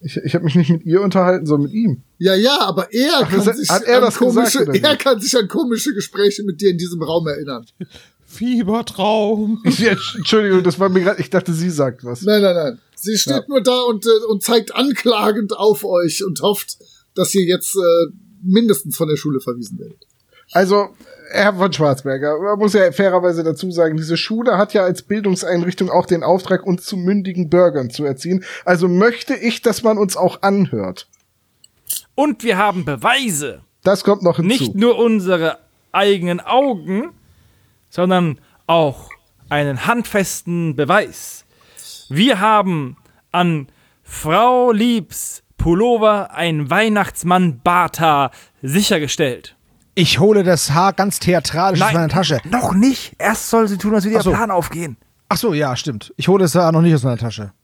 Ich, 0.00 0.16
ich 0.18 0.34
habe 0.36 0.44
mich 0.44 0.54
nicht 0.54 0.70
mit 0.70 0.84
ihr 0.84 1.00
unterhalten, 1.00 1.44
sondern 1.44 1.72
mit 1.72 1.74
ihm. 1.74 2.02
Ja, 2.18 2.34
ja, 2.36 2.56
aber 2.60 2.92
er 2.92 3.10
Ach, 3.22 3.28
kann 3.30 3.44
das- 3.44 3.56
sich 3.56 3.68
hat 3.68 3.82
er 3.82 4.00
an 4.04 4.12
komische, 4.12 4.62
oder 4.62 4.74
wie? 4.74 4.80
er 4.80 4.96
kann 4.96 5.20
sich 5.20 5.36
an 5.36 5.48
komische 5.48 5.92
Gespräche 5.92 6.44
mit 6.44 6.60
dir 6.60 6.70
in 6.70 6.78
diesem 6.78 7.02
Raum 7.02 7.26
erinnern. 7.26 7.66
Fiebertraum. 8.26 9.60
Ich, 9.64 9.78
ja, 9.80 9.92
Entschuldigung, 10.16 10.62
das 10.62 10.78
war 10.78 10.88
mir 10.88 11.00
gerade, 11.00 11.20
ich 11.20 11.30
dachte, 11.30 11.52
sie 11.52 11.70
sagt 11.70 12.04
was. 12.04 12.22
Nein, 12.22 12.42
nein, 12.42 12.54
nein. 12.54 12.78
Sie 12.94 13.16
steht 13.18 13.32
Ja. 13.34 13.42
nur 13.48 13.60
da 13.60 13.80
und, 13.82 14.06
äh, 14.06 14.24
und 14.28 14.42
zeigt 14.44 14.74
anklagend 14.74 15.56
auf 15.56 15.84
euch 15.84 16.24
und 16.24 16.40
hofft, 16.42 16.76
dass 17.14 17.34
ihr 17.34 17.44
jetzt 17.44 17.76
äh, 17.76 18.12
mindestens 18.42 18.96
von 18.96 19.08
der 19.08 19.16
Schule 19.16 19.40
verwiesen 19.40 19.78
werdet. 19.78 20.06
Also, 20.52 20.90
Herr 21.32 21.54
von 21.54 21.72
Schwarzberger, 21.72 22.38
man 22.38 22.58
muss 22.58 22.74
ja 22.74 22.92
fairerweise 22.92 23.42
dazu 23.42 23.70
sagen, 23.70 23.96
diese 23.96 24.16
Schule 24.16 24.58
hat 24.58 24.74
ja 24.74 24.84
als 24.84 25.02
Bildungseinrichtung 25.02 25.90
auch 25.90 26.06
den 26.06 26.22
Auftrag, 26.22 26.66
uns 26.66 26.84
zu 26.84 26.96
mündigen 26.96 27.48
Bürgern 27.48 27.90
zu 27.90 28.04
erziehen. 28.04 28.44
Also 28.64 28.86
möchte 28.88 29.34
ich, 29.34 29.62
dass 29.62 29.82
man 29.82 29.98
uns 29.98 30.16
auch 30.16 30.42
anhört. 30.42 31.08
Und 32.14 32.44
wir 32.44 32.58
haben 32.58 32.84
Beweise. 32.84 33.62
Das 33.82 34.04
kommt 34.04 34.22
noch 34.22 34.36
hinzu. 34.36 34.48
Nicht 34.48 34.74
nur 34.74 34.98
unsere 34.98 35.58
eigenen 35.92 36.40
Augen, 36.40 37.10
sondern 37.90 38.38
auch 38.66 39.08
einen 39.48 39.86
handfesten 39.86 40.76
Beweis. 40.76 41.44
Wir 42.08 42.40
haben 42.40 42.96
an 43.32 43.68
Frau 44.02 44.72
Liebs 44.72 45.43
Pullover 45.64 46.30
ein 46.34 46.68
Weihnachtsmann-Bata 46.68 48.30
sichergestellt. 48.60 49.56
Ich 49.94 50.18
hole 50.18 50.42
das 50.44 50.72
Haar 50.72 50.92
ganz 50.92 51.20
theatralisch 51.20 51.80
aus 51.80 51.90
meiner 51.94 52.10
Tasche. 52.10 52.38
noch 52.44 52.74
nicht. 52.74 53.14
Erst 53.18 53.48
soll 53.48 53.66
sie 53.66 53.78
tun, 53.78 53.94
als 53.94 54.04
würde 54.04 54.18
Ach 54.18 54.22
so. 54.24 54.30
ihr 54.32 54.36
Plan 54.36 54.50
aufgehen. 54.50 54.98
Ach 55.30 55.38
so, 55.38 55.54
ja, 55.54 55.74
stimmt. 55.74 56.12
Ich 56.18 56.28
hole 56.28 56.42
das 56.44 56.54
Haar 56.54 56.70
noch 56.70 56.82
nicht 56.82 56.94
aus 56.94 57.02
meiner 57.02 57.16
Tasche. 57.16 57.54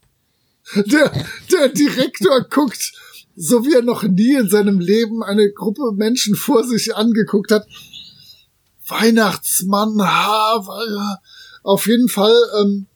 Der, 0.75 1.11
der 1.51 1.69
Direktor 1.69 2.41
guckt, 2.49 2.91
so 3.35 3.63
wie 3.65 3.75
er 3.75 3.83
noch 3.83 4.01
nie 4.01 4.33
in 4.35 4.49
seinem 4.49 4.79
Leben 4.79 5.21
eine 5.21 5.51
Gruppe 5.51 5.91
Menschen 5.93 6.33
vor 6.35 6.63
sich 6.63 6.95
angeguckt 6.95 7.51
hat. 7.51 7.67
Weihnachtsmann, 8.87 10.01
ha, 10.01 10.55
wa- 10.65 11.19
auf 11.61 11.85
jeden 11.85 12.09
Fall 12.09 12.33
ähm, 12.63 12.87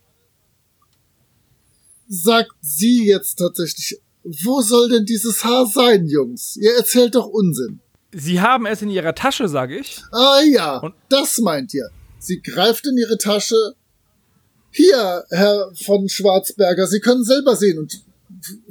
sagt 2.07 2.53
sie 2.61 3.05
jetzt 3.05 3.35
tatsächlich, 3.35 3.99
wo 4.43 4.61
soll 4.61 4.89
denn 4.89 5.05
dieses 5.05 5.43
Haar 5.43 5.65
sein, 5.67 6.07
Jungs? 6.07 6.55
Ihr 6.57 6.73
erzählt 6.75 7.15
doch 7.15 7.27
Unsinn. 7.27 7.79
Sie 8.11 8.41
haben 8.41 8.65
es 8.65 8.81
in 8.81 8.89
ihrer 8.89 9.13
Tasche, 9.13 9.47
sage 9.47 9.77
ich. 9.77 10.01
Ah 10.11 10.39
ja, 10.41 10.77
Und- 10.79 10.95
das 11.09 11.37
meint 11.39 11.73
ihr. 11.73 11.89
Sie 12.19 12.41
greift 12.41 12.87
in 12.87 12.97
ihre 12.97 13.17
Tasche. 13.17 13.75
Hier, 14.71 15.23
Herr 15.29 15.71
von 15.85 16.09
Schwarzberger, 16.09 16.87
Sie 16.87 16.99
können 16.99 17.23
selber 17.23 17.55
sehen 17.55 17.77
und 17.79 18.01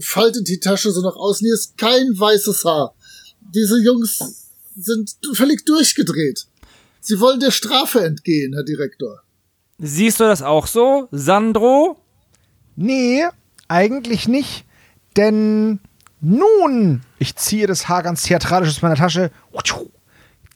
faltet 0.01 0.49
die 0.49 0.61
Tasche 0.61 0.91
so 0.91 1.01
nach 1.03 1.17
außen. 1.17 1.45
Hier 1.47 1.55
ist 1.55 1.77
kein 1.79 2.09
weißes 2.19 2.65
Haar. 2.65 2.95
Diese 3.55 3.79
Jungs 3.81 4.51
sind 4.77 5.15
völlig 5.35 5.65
durchgedreht. 5.65 6.47
Sie 7.01 7.21
wollen 7.21 7.39
der 7.41 7.51
Strafe 7.53 8.01
entgehen, 8.05 8.55
Herr 8.55 8.65
Direktor. 8.65 9.21
Siehst 9.79 10.21
du 10.21 10.25
das 10.25 10.43
auch 10.43 10.67
so, 10.67 11.09
Sandro? 11.13 11.97
Nee, 12.77 13.25
eigentlich 13.69 14.27
nicht. 14.27 14.65
Denn 15.17 15.81
nun, 16.21 17.03
ich 17.19 17.37
ziehe 17.37 17.67
das 17.67 17.89
Haar 17.89 18.03
ganz 18.03 18.23
theatralisch 18.23 18.71
aus 18.71 18.83
meiner 18.83 18.97
Tasche. 18.97 19.31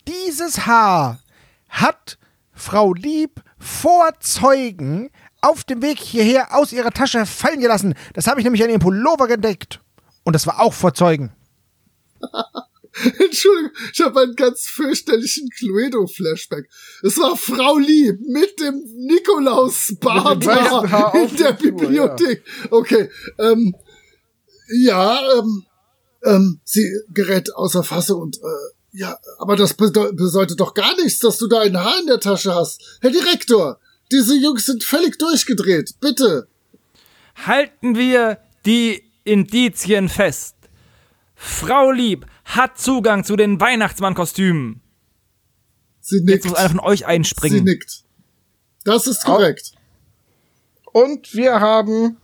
Dieses 0.07 0.67
Haar 0.67 1.21
hat 1.69 2.19
Frau 2.53 2.95
Lieb 2.95 3.43
vor 3.59 4.11
Zeugen 4.21 5.11
auf 5.41 5.65
dem 5.65 5.83
Weg 5.83 5.99
hierher 5.99 6.55
aus 6.57 6.73
ihrer 6.73 6.91
Tasche 6.91 7.27
fallen 7.27 7.61
gelassen. 7.61 7.95
Das 8.15 8.27
habe 8.27 8.41
ich 8.41 8.45
nämlich 8.45 8.63
an 8.63 8.71
ihrem 8.71 8.81
Pullover 8.81 9.29
gedeckt. 9.29 9.81
Und 10.25 10.33
das 10.33 10.47
war 10.47 10.61
auch 10.61 10.75
vor 10.75 10.95
Zeugen. 10.95 11.33
Entschuldigung, 13.21 13.71
ich 13.93 14.01
habe 14.01 14.21
einen 14.21 14.35
ganz 14.35 14.67
fürchterlichen 14.67 15.49
Cluedo-Flashback. 15.51 16.69
Es 17.03 17.19
war 17.19 17.37
Frau 17.37 17.79
Lieb 17.79 18.19
mit 18.21 18.59
dem 18.61 18.83
weißen 20.45 20.91
Haar 20.91 21.15
in 21.15 21.37
der 21.37 21.53
Bibliothek. 21.53 22.43
Okay, 22.71 23.09
ähm, 23.39 23.75
ja, 24.69 25.21
ähm, 25.39 25.65
ähm, 26.25 26.61
sie 26.65 26.91
gerät 27.11 27.55
außer 27.55 27.83
Fassung 27.85 28.21
und, 28.23 28.37
äh, 28.39 28.99
ja, 28.99 29.19
aber 29.39 29.57
das 29.57 29.75
bedeu 29.75 30.13
bedeutet 30.13 30.59
doch 30.61 30.75
gar 30.75 30.95
nichts, 30.97 31.19
dass 31.21 31.39
du 31.39 31.47
da 31.47 31.61
ein 31.61 31.77
Haar 31.77 32.01
in 32.01 32.07
der 32.07 32.21
Tasche 32.21 32.55
hast. 32.55 32.99
Herr 33.01 33.11
Direktor, 33.11 33.79
diese 34.11 34.35
Jungs 34.37 34.67
sind 34.67 34.83
völlig 34.83 35.19
durchgedreht. 35.19 35.95
Bitte. 36.01 36.49
Halten 37.47 37.97
wir 37.97 38.39
die 38.65 39.03
Indizien 39.25 40.09
fest. 40.09 40.57
Frau 41.35 41.91
Lieb 41.93 42.27
hat 42.45 42.79
Zugang 42.79 43.25
zu 43.25 43.37
den 43.37 43.61
Weihnachtsmannkostümen. 43.61 44.81
Sie 46.01 46.17
Jetzt 46.17 46.27
nickt. 46.27 46.45
muss 46.47 46.55
einer 46.55 46.71
von 46.71 46.81
euch 46.81 47.01
Sie 47.01 47.05
einspringen. 47.05 47.65
nickt. 47.65 48.05
Das 48.85 49.07
ist 49.07 49.25
korrekt. 49.25 49.73
Und 50.93 51.35
wir 51.35 51.61
haben 51.61 52.17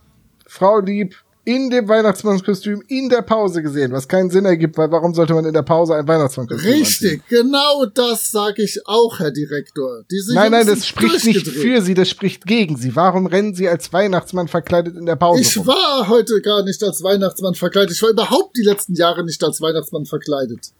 Frau 0.47 0.79
Lieb 0.79 1.15
in 1.45 1.69
dem 1.69 1.87
Weihnachtsmannskostüm 1.87 2.83
in 2.87 3.07
der 3.07 3.21
Pause 3.21 3.61
gesehen, 3.61 3.91
was 3.91 4.07
keinen 4.07 4.29
Sinn 4.31 4.45
ergibt, 4.45 4.77
weil 4.77 4.91
warum 4.91 5.13
sollte 5.13 5.33
man 5.35 5.45
in 5.45 5.53
der 5.53 5.61
Pause 5.61 5.95
ein 5.95 6.07
Weihnachtsmannkostüm 6.07 6.71
Richtig, 6.71 7.21
genau 7.29 7.85
das 7.85 8.31
sage 8.31 8.63
ich 8.63 8.85
auch, 8.87 9.19
Herr 9.19 9.31
Direktor. 9.31 10.03
Diese 10.09 10.33
Nein, 10.33 10.51
nein, 10.51 10.65
das 10.65 10.87
spricht 10.87 11.23
nicht 11.25 11.47
für 11.47 11.81
sie, 11.81 11.93
das 11.93 12.09
spricht 12.09 12.45
gegen 12.45 12.77
sie. 12.77 12.95
Warum 12.95 13.27
rennen 13.27 13.53
sie 13.53 13.69
als 13.69 13.93
Weihnachtsmann 13.93 14.47
verkleidet 14.47 14.95
in 14.97 15.05
der 15.05 15.15
Pause 15.15 15.41
Ich 15.41 15.57
rum? 15.57 15.67
war 15.67 16.07
heute 16.09 16.41
gar 16.41 16.63
nicht 16.63 16.81
als 16.83 17.03
Weihnachtsmann 17.03 17.53
verkleidet. 17.55 17.91
Ich 17.95 18.01
war 18.01 18.09
überhaupt 18.09 18.57
die 18.57 18.63
letzten 18.63 18.95
Jahre 18.95 19.23
nicht 19.23 19.43
als 19.43 19.61
Weihnachtsmann 19.61 20.05
verkleidet. 20.05 20.71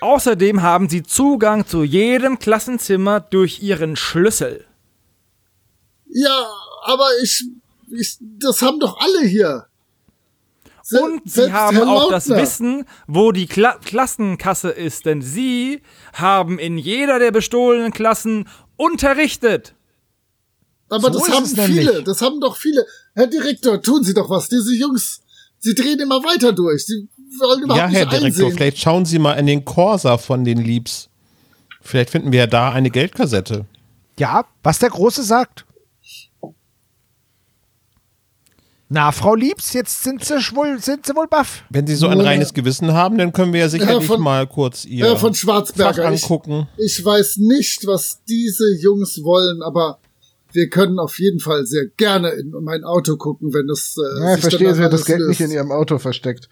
Außerdem 0.00 0.62
haben 0.62 0.88
sie 0.88 1.02
Zugang 1.02 1.66
zu 1.66 1.82
jedem 1.84 2.38
Klassenzimmer 2.38 3.20
durch 3.20 3.62
ihren 3.62 3.96
Schlüssel. 3.96 4.64
Ja, 6.08 6.46
aber 6.84 7.06
ich, 7.22 7.44
ich 7.92 8.18
das 8.20 8.62
haben 8.62 8.80
doch 8.80 8.98
alle 9.00 9.26
hier. 9.26 9.66
Se- 10.82 11.00
Und 11.00 11.22
sie 11.24 11.30
selbst 11.42 11.52
haben 11.52 11.76
Herr 11.76 11.88
auch 11.88 12.10
das 12.10 12.26
Lautner. 12.26 12.42
Wissen, 12.42 12.84
wo 13.06 13.32
die 13.32 13.46
Kla 13.46 13.76
Klassenkasse 13.84 14.70
ist, 14.70 15.06
denn 15.06 15.22
sie 15.22 15.82
haben 16.14 16.58
in 16.58 16.78
jeder 16.78 17.18
der 17.18 17.30
bestohlenen 17.30 17.92
Klassen 17.92 18.48
unterrichtet. 18.76 19.74
Aber 20.88 21.12
So 21.12 21.20
das 21.20 21.28
haben 21.30 21.46
viele, 21.46 22.02
das 22.02 22.20
haben 22.22 22.40
doch 22.40 22.56
viele. 22.56 22.84
Herr 23.14 23.26
Direktor, 23.28 23.80
tun 23.80 24.02
Sie 24.02 24.14
doch 24.14 24.28
was. 24.28 24.48
Diese 24.48 24.74
Jungs, 24.74 25.20
sie 25.58 25.74
drehen 25.74 26.00
immer 26.00 26.22
weiter 26.24 26.52
durch. 26.52 26.86
Sie 26.86 27.08
wollen 27.38 27.62
überhaupt 27.62 27.78
Ja, 27.78 27.86
Herr 27.88 28.06
nicht 28.06 28.12
Direktor, 28.12 28.26
einsehen. 28.46 28.52
vielleicht 28.56 28.78
schauen 28.78 29.04
Sie 29.04 29.18
mal 29.20 29.34
in 29.34 29.46
den 29.46 29.64
Corsa 29.64 30.18
von 30.18 30.44
den 30.44 30.58
Liebs. 30.58 31.08
Vielleicht 31.80 32.10
finden 32.10 32.32
wir 32.32 32.40
ja 32.40 32.46
da 32.48 32.72
eine 32.72 32.90
Geldkassette. 32.90 33.66
Ja, 34.18 34.44
was 34.64 34.80
der 34.80 34.90
Große 34.90 35.22
sagt. 35.22 35.64
Na, 38.92 39.12
Frau 39.12 39.36
Liebs, 39.36 39.72
jetzt 39.72 40.02
sind 40.02 40.24
sie 40.24 40.34
wohl, 40.56 40.80
sind 40.80 41.06
sie 41.06 41.14
wohl 41.14 41.28
baff. 41.28 41.62
Wenn 41.70 41.86
Sie 41.86 41.94
so 41.94 42.08
ein 42.08 42.20
reines 42.20 42.52
Gewissen 42.52 42.92
haben, 42.92 43.18
dann 43.18 43.32
können 43.32 43.52
wir 43.52 43.60
ja 43.60 43.68
sicherlich 43.68 44.04
von- 44.04 44.20
mal 44.20 44.48
kurz 44.48 44.84
Ihr 44.84 45.04
Herr 45.06 45.16
von 45.16 45.32
Fach 45.32 45.38
Schwarzberger, 45.40 46.12
ich, 46.12 46.24
angucken. 46.24 46.66
ich 46.76 47.04
weiß 47.04 47.36
nicht, 47.36 47.86
was 47.86 48.22
diese 48.28 48.64
Jungs 48.80 49.22
wollen, 49.22 49.62
aber 49.62 50.00
wir 50.52 50.68
können 50.68 50.98
auf 50.98 51.20
jeden 51.20 51.38
Fall 51.38 51.66
sehr 51.66 51.86
gerne 51.86 52.30
in 52.30 52.50
mein 52.62 52.82
Auto 52.82 53.16
gucken, 53.16 53.54
wenn 53.54 53.68
es 53.70 53.96
äh, 53.96 54.20
Ja, 54.24 54.28
ich 54.30 54.42
sich 54.42 54.50
verstehe, 54.50 54.74
sie 54.74 54.82
hat 54.82 54.92
das 54.92 55.04
Geld 55.04 55.20
nicht 55.20 55.38
löst. 55.38 55.40
in 55.40 55.50
ihrem 55.52 55.70
Auto 55.70 55.98
versteckt. 56.00 56.48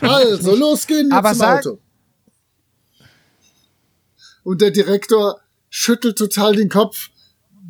Also, 0.00 0.56
los 0.56 0.88
gehen 0.88 1.08
wir 1.08 1.16
Aber 1.18 1.32
zum 1.34 1.42
Auto. 1.42 1.78
Und 4.42 4.60
der 4.60 4.72
Direktor 4.72 5.38
schüttelt 5.68 6.18
total 6.18 6.56
den 6.56 6.68
Kopf, 6.68 7.10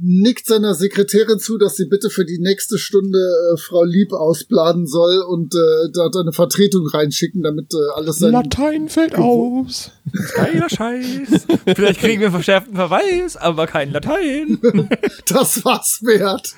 nickt 0.00 0.46
seiner 0.46 0.74
Sekretärin 0.74 1.38
zu, 1.38 1.58
dass 1.58 1.76
sie 1.76 1.86
bitte 1.86 2.10
für 2.10 2.24
die 2.24 2.38
nächste 2.38 2.78
Stunde 2.78 3.18
äh, 3.18 3.56
Frau 3.58 3.84
Lieb 3.84 4.12
ausplanen 4.12 4.86
soll 4.86 5.22
und 5.28 5.54
äh, 5.54 5.90
dort 5.92 6.16
eine 6.16 6.32
Vertretung 6.32 6.86
reinschicken, 6.86 7.42
damit 7.42 7.72
äh, 7.74 7.92
alles 7.94 8.16
sein... 8.16 8.32
Latein 8.32 8.88
fällt 8.88 9.16
aus. 9.16 9.90
Geiler 10.34 10.68
Scheiß. 10.68 11.46
Vielleicht 11.74 12.00
kriegen 12.00 12.20
wir 12.20 12.28
einen 12.28 12.34
verschärften 12.34 12.74
Verweis, 12.74 13.36
aber 13.36 13.66
kein 13.66 13.92
Latein. 13.92 14.58
Das 15.26 15.64
war's 15.64 16.00
wert. 16.02 16.54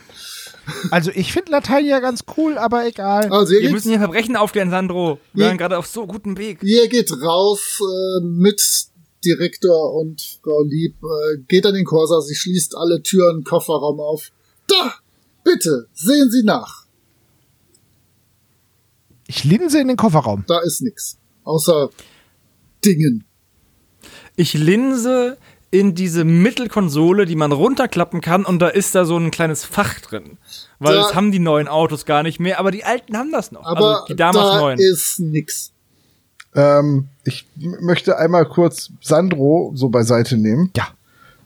Also 0.91 1.11
ich 1.15 1.33
finde 1.33 1.53
Latein 1.53 1.87
ja 1.87 2.01
ganz 2.01 2.21
cool, 2.37 2.59
aber 2.59 2.87
egal. 2.87 3.33
Also 3.33 3.55
ihr 3.55 3.63
Wir 3.63 3.71
müssen 3.71 3.91
hier 3.91 3.99
Verbrechen 3.99 4.37
aufklären, 4.37 4.71
Sandro. 4.71 5.19
Wir 5.33 5.47
waren 5.47 5.59
gerade 5.59 5.79
auf 5.79 5.87
so 5.87 6.07
gutem 6.07 6.39
Weg. 6.39 6.63
ihr 6.63 6.89
geht 6.89 7.11
raus 7.23 7.81
äh, 7.81 8.25
mit 8.25 8.90
Direktor 9.25 9.95
und 9.95 10.39
Frau 10.43 10.63
Lieb, 10.63 10.97
äh, 11.03 11.39
geht 11.49 11.67
an 11.67 11.75
den 11.75 11.85
Corsa, 11.85 12.21
sie 12.21 12.35
schließt 12.35 12.77
alle 12.77 13.03
Türen, 13.03 13.45
Kofferraum 13.45 14.01
auf. 14.01 14.31
Da! 14.67 14.95
Bitte, 15.45 15.89
sehen 15.95 16.31
Sie 16.31 16.43
nach. 16.43 16.85
Ich 19.27 19.45
linse 19.45 19.81
in 19.81 19.89
den 19.89 19.97
Kofferraum. 19.97 20.45
Da 20.47 20.61
ist 20.61 20.83
nix. 20.83 21.19
Außer 21.45 21.91
Dingen. 22.85 23.25
Ich 24.37 24.55
linse 24.55 25.39
in 25.71 25.95
diese 25.95 26.25
Mittelkonsole, 26.25 27.27
die 27.27 27.37
man 27.37 27.53
runterklappen 27.53 28.21
kann, 28.21 28.45
und 28.45 28.59
da 28.59 28.69
ist 28.69 28.95
da 28.95 29.05
so 29.05 29.17
ein 29.17 29.31
kleines 29.31 29.65
Fach 29.65 30.01
drin. 30.01 30.39
Weil 30.81 30.95
Da- 30.97 31.03
das 31.03 31.15
haben 31.15 31.31
die 31.31 31.39
neuen 31.39 31.69
Autos 31.69 32.05
gar 32.07 32.23
nicht 32.23 32.41
mehr, 32.41 32.59
aber 32.59 32.71
die 32.71 32.85
alten 32.85 33.17
haben 33.17 33.31
das 33.31 33.53
noch. 33.53 33.65
Aber 33.65 34.01
also 34.01 34.07
die 34.07 34.17
damals 34.17 34.51
da 34.51 34.61
neuen. 34.61 34.79
ist 34.81 35.21
nix. 35.21 35.73
Ähm, 36.55 37.09
ich 37.25 37.47
möchte 37.57 38.19
einmal 38.19 38.45
kurz 38.47 38.91
Sandro 39.01 39.73
so 39.75 39.89
beiseite 39.89 40.37
nehmen. 40.37 40.71
Ja, 40.77 40.89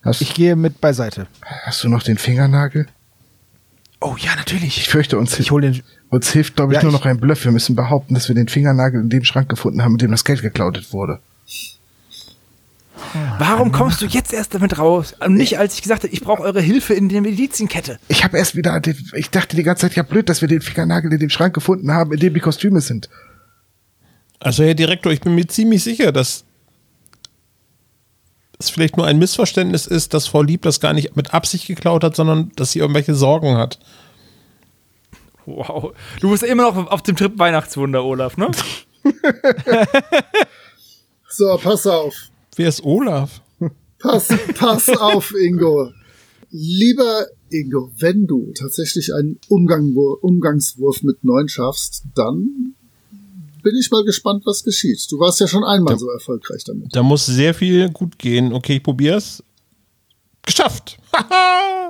Hast, 0.02 0.20
ich 0.20 0.34
gehe 0.34 0.56
mit 0.56 0.80
beiseite. 0.80 1.26
hast 1.64 1.82
du 1.84 1.88
noch 1.88 2.02
den 2.02 2.18
Fingernagel? 2.18 2.86
Oh 4.00 4.16
ja, 4.18 4.34
natürlich. 4.36 4.78
Ich 4.78 4.88
fürchte, 4.88 5.18
uns, 5.18 5.38
Ich 5.38 5.48
den. 5.48 5.82
uns 6.10 6.30
hilft, 6.30 6.56
glaube 6.56 6.72
ich, 6.72 6.76
Ja, 6.76 6.82
nur 6.82 6.92
ich- 6.92 6.98
noch 7.00 7.06
ein 7.06 7.18
Bluff. 7.20 7.44
Wir 7.44 7.52
müssen 7.52 7.74
behaupten, 7.74 8.14
dass 8.14 8.28
wir 8.28 8.34
den 8.34 8.48
Fingernagel 8.48 9.00
in 9.00 9.08
dem 9.10 9.24
Schrank 9.24 9.48
gefunden 9.48 9.82
haben, 9.82 9.92
in 9.92 9.98
dem 9.98 10.10
das 10.10 10.24
Geld 10.24 10.42
geklaut 10.42 10.92
wurde. 10.92 11.20
Warum 13.38 13.70
kommst 13.72 14.00
du 14.02 14.06
jetzt 14.06 14.32
erst 14.32 14.54
damit 14.54 14.78
raus? 14.78 15.14
Nicht, 15.28 15.58
als 15.58 15.74
ich 15.74 15.82
gesagt 15.82 16.02
habe, 16.04 16.12
ich 16.12 16.20
brauche 16.20 16.42
eure 16.42 16.60
Hilfe 16.60 16.94
in 16.94 17.08
der 17.08 17.20
Medizienkette. 17.20 17.98
Ich 18.08 18.24
habe 18.24 18.38
erst 18.38 18.56
wieder, 18.56 18.80
ich 19.14 19.30
dachte 19.30 19.56
die 19.56 19.62
ganze 19.62 19.82
Zeit, 19.82 19.94
ja 19.96 20.02
blöd, 20.02 20.28
dass 20.28 20.40
wir 20.40 20.48
den 20.48 20.60
Fingernagel 20.62 21.12
in 21.12 21.18
dem 21.20 21.30
Schrank 21.30 21.54
gefunden 21.54 21.92
haben, 21.92 22.12
in 22.12 22.20
dem 22.20 22.34
die 22.34 22.40
Kostüme 22.40 22.80
sind. 22.80 23.08
Also, 24.44 24.62
Herr 24.62 24.74
Direktor, 24.74 25.10
ich 25.10 25.22
bin 25.22 25.34
mir 25.34 25.46
ziemlich 25.46 25.82
sicher, 25.82 26.12
dass 26.12 26.44
es 28.58 28.68
vielleicht 28.68 28.98
nur 28.98 29.06
ein 29.06 29.18
Missverständnis 29.18 29.86
ist, 29.86 30.12
dass 30.12 30.26
Frau 30.26 30.42
Lieb 30.42 30.60
das 30.60 30.80
gar 30.80 30.92
nicht 30.92 31.16
mit 31.16 31.32
Absicht 31.32 31.66
geklaut 31.66 32.04
hat, 32.04 32.14
sondern 32.14 32.52
dass 32.56 32.72
sie 32.72 32.80
irgendwelche 32.80 33.14
Sorgen 33.14 33.56
hat. 33.56 33.78
Wow. 35.46 35.94
Du 36.20 36.30
bist 36.30 36.42
immer 36.42 36.64
noch 36.64 36.88
auf 36.88 37.02
dem 37.02 37.16
Trip 37.16 37.38
Weihnachtswunder, 37.38 38.04
Olaf, 38.04 38.36
ne? 38.36 38.50
So, 41.30 41.58
pass 41.60 41.86
auf. 41.86 42.14
Wer 42.54 42.68
ist 42.68 42.84
Olaf? 42.84 43.40
Pass, 43.98 44.28
pass 44.58 44.88
auf, 45.00 45.32
Ingo. 45.34 45.90
Lieber 46.50 47.28
Ingo, 47.48 47.90
wenn 47.96 48.26
du 48.26 48.52
tatsächlich 48.52 49.14
einen 49.14 49.40
Umgang, 49.48 49.96
Umgangswurf 49.96 51.02
mit 51.02 51.24
neun 51.24 51.48
schaffst, 51.48 52.04
dann 52.14 52.74
bin 53.64 53.74
ich 53.76 53.90
mal 53.90 54.04
gespannt, 54.04 54.44
was 54.46 54.62
geschieht. 54.62 55.04
Du 55.10 55.18
warst 55.18 55.40
ja 55.40 55.48
schon 55.48 55.64
einmal 55.64 55.98
so 55.98 56.08
erfolgreich 56.10 56.62
damit. 56.64 56.94
Da 56.94 57.02
muss 57.02 57.26
sehr 57.26 57.52
viel 57.54 57.90
gut 57.90 58.16
gehen. 58.18 58.52
Okay, 58.52 58.76
ich 58.76 58.82
probier's. 58.84 59.42
Geschafft! 60.46 60.98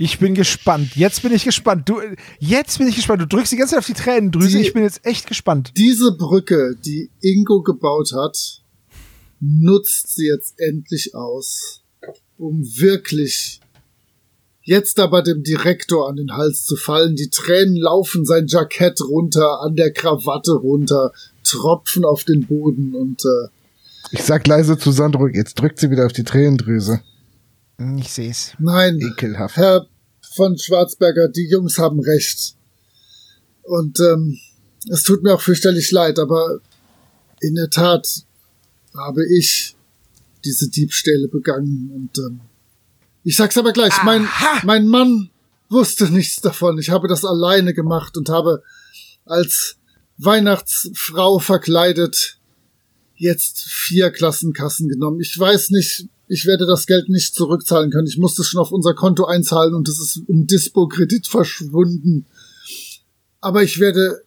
Ich 0.00 0.20
bin 0.20 0.34
gespannt. 0.34 0.94
Jetzt 0.94 1.22
bin 1.22 1.32
ich 1.32 1.42
gespannt. 1.42 1.88
Du, 1.88 2.00
jetzt 2.38 2.78
bin 2.78 2.86
ich 2.86 2.94
gespannt. 2.94 3.20
Du 3.22 3.26
drückst 3.26 3.50
die 3.50 3.56
ganze 3.56 3.72
Zeit 3.72 3.80
auf 3.80 3.86
die 3.86 3.94
Tränendrüse. 3.94 4.58
Die- 4.58 4.62
Ich 4.64 4.72
bin 4.72 4.84
jetzt 4.84 5.04
echt 5.04 5.26
gespannt. 5.26 5.72
Diese 5.76 6.12
Brücke, 6.12 6.76
die 6.84 7.10
Ingo 7.20 7.62
gebaut 7.62 8.12
hat, 8.14 8.62
nutzt 9.40 10.14
sie 10.14 10.26
jetzt 10.28 10.54
endlich 10.60 11.16
aus, 11.16 11.82
um 12.36 12.62
wirklich 12.62 13.60
jetzt 14.68 15.00
aber 15.00 15.22
dem 15.22 15.42
Direktor 15.42 16.10
an 16.10 16.16
den 16.16 16.32
Hals 16.32 16.66
zu 16.66 16.76
fallen. 16.76 17.16
Die 17.16 17.30
Tränen 17.30 17.76
laufen 17.76 18.26
sein 18.26 18.46
Jackett 18.46 19.00
runter, 19.00 19.62
an 19.62 19.76
der 19.76 19.92
Krawatte 19.92 20.52
runter, 20.52 21.12
tropfen 21.42 22.04
auf 22.04 22.24
den 22.24 22.46
Boden 22.46 22.94
und 22.94 23.24
äh, 23.24 23.48
Ich 24.10 24.22
sag 24.22 24.46
leise 24.46 24.76
zu 24.76 24.92
Sandro, 24.92 25.26
jetzt 25.26 25.54
drückt 25.54 25.80
sie 25.80 25.90
wieder 25.90 26.04
auf 26.04 26.12
die 26.12 26.22
Tränendrüse. 26.22 27.00
Ich 27.96 28.12
sehe 28.12 28.30
es. 28.30 28.52
nein, 28.58 28.98
Ekelhaft. 29.00 29.56
Herr 29.56 29.86
von 30.34 30.58
Schwarzberger, 30.58 31.28
die 31.28 31.48
Jungs 31.48 31.78
haben 31.78 32.00
recht. 32.00 32.54
Und 33.62 33.98
ähm, 34.00 34.38
es 34.90 35.02
tut 35.02 35.22
mir 35.22 35.32
auch 35.32 35.40
fürchterlich 35.40 35.90
leid, 35.92 36.18
aber 36.18 36.60
in 37.40 37.54
der 37.54 37.70
Tat 37.70 38.06
habe 38.94 39.24
ich 39.26 39.74
diese 40.44 40.68
Diebstähle 40.68 41.28
begangen. 41.28 41.90
Und 41.94 42.18
ähm, 42.18 42.40
ich 43.28 43.36
sag's 43.36 43.58
aber 43.58 43.74
gleich, 43.74 43.92
mein, 44.04 44.26
mein 44.64 44.86
Mann 44.86 45.28
wusste 45.68 46.10
nichts 46.10 46.40
davon. 46.40 46.78
Ich 46.78 46.88
habe 46.88 47.08
das 47.08 47.26
alleine 47.26 47.74
gemacht 47.74 48.16
und 48.16 48.30
habe 48.30 48.62
als 49.26 49.76
Weihnachtsfrau 50.16 51.38
verkleidet 51.38 52.38
jetzt 53.16 53.66
vier 53.68 54.12
Klassenkassen 54.12 54.88
genommen. 54.88 55.20
Ich 55.20 55.38
weiß 55.38 55.68
nicht, 55.72 56.06
ich 56.26 56.46
werde 56.46 56.64
das 56.64 56.86
Geld 56.86 57.10
nicht 57.10 57.34
zurückzahlen 57.34 57.90
können. 57.90 58.06
Ich 58.06 58.16
musste 58.16 58.40
es 58.40 58.48
schon 58.48 58.62
auf 58.62 58.72
unser 58.72 58.94
Konto 58.94 59.26
einzahlen 59.26 59.74
und 59.74 59.90
es 59.90 60.00
ist 60.00 60.22
im 60.26 60.46
Dispo-Kredit 60.46 61.26
verschwunden. 61.26 62.24
Aber 63.42 63.62
ich 63.62 63.78
werde 63.78 64.22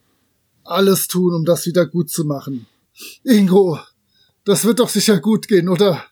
alles 0.62 1.08
tun, 1.08 1.34
um 1.34 1.44
das 1.44 1.66
wieder 1.66 1.86
gut 1.86 2.08
zu 2.08 2.24
machen. 2.24 2.66
Ingo, 3.24 3.80
das 4.44 4.64
wird 4.64 4.78
doch 4.78 4.88
sicher 4.88 5.18
gut 5.18 5.48
gehen, 5.48 5.68
oder? 5.68 6.04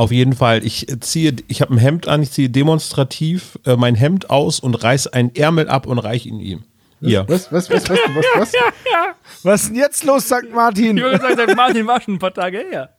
Auf 0.00 0.12
jeden 0.12 0.32
Fall, 0.32 0.64
ich 0.64 0.86
ziehe, 1.00 1.36
ich 1.46 1.60
habe 1.60 1.74
ein 1.74 1.76
Hemd 1.76 2.08
an, 2.08 2.22
ich 2.22 2.30
ziehe 2.30 2.48
demonstrativ 2.48 3.58
äh, 3.66 3.76
mein 3.76 3.94
Hemd 3.94 4.30
aus 4.30 4.58
und 4.58 4.74
reiß 4.74 5.08
einen 5.08 5.34
Ärmel 5.34 5.68
ab 5.68 5.86
und 5.86 5.98
reich 5.98 6.24
ihn 6.24 6.40
ihm. 6.40 6.64
Ihr. 7.02 7.28
Was, 7.28 7.52
was, 7.52 7.68
was, 7.68 7.86
was, 7.90 7.98
was, 8.14 8.26
was? 8.34 8.52
Was 9.42 9.62
ist 9.64 9.68
denn 9.68 9.76
jetzt 9.76 10.04
los, 10.04 10.24
St. 10.24 10.50
Martin? 10.54 10.96
Ich 10.96 11.02
würde 11.02 11.18
sagen, 11.36 11.54
Martin 11.54 11.86
war 11.86 12.00
schon 12.00 12.14
ein 12.14 12.18
paar 12.18 12.32
Tage 12.32 12.60
her. 12.60 12.96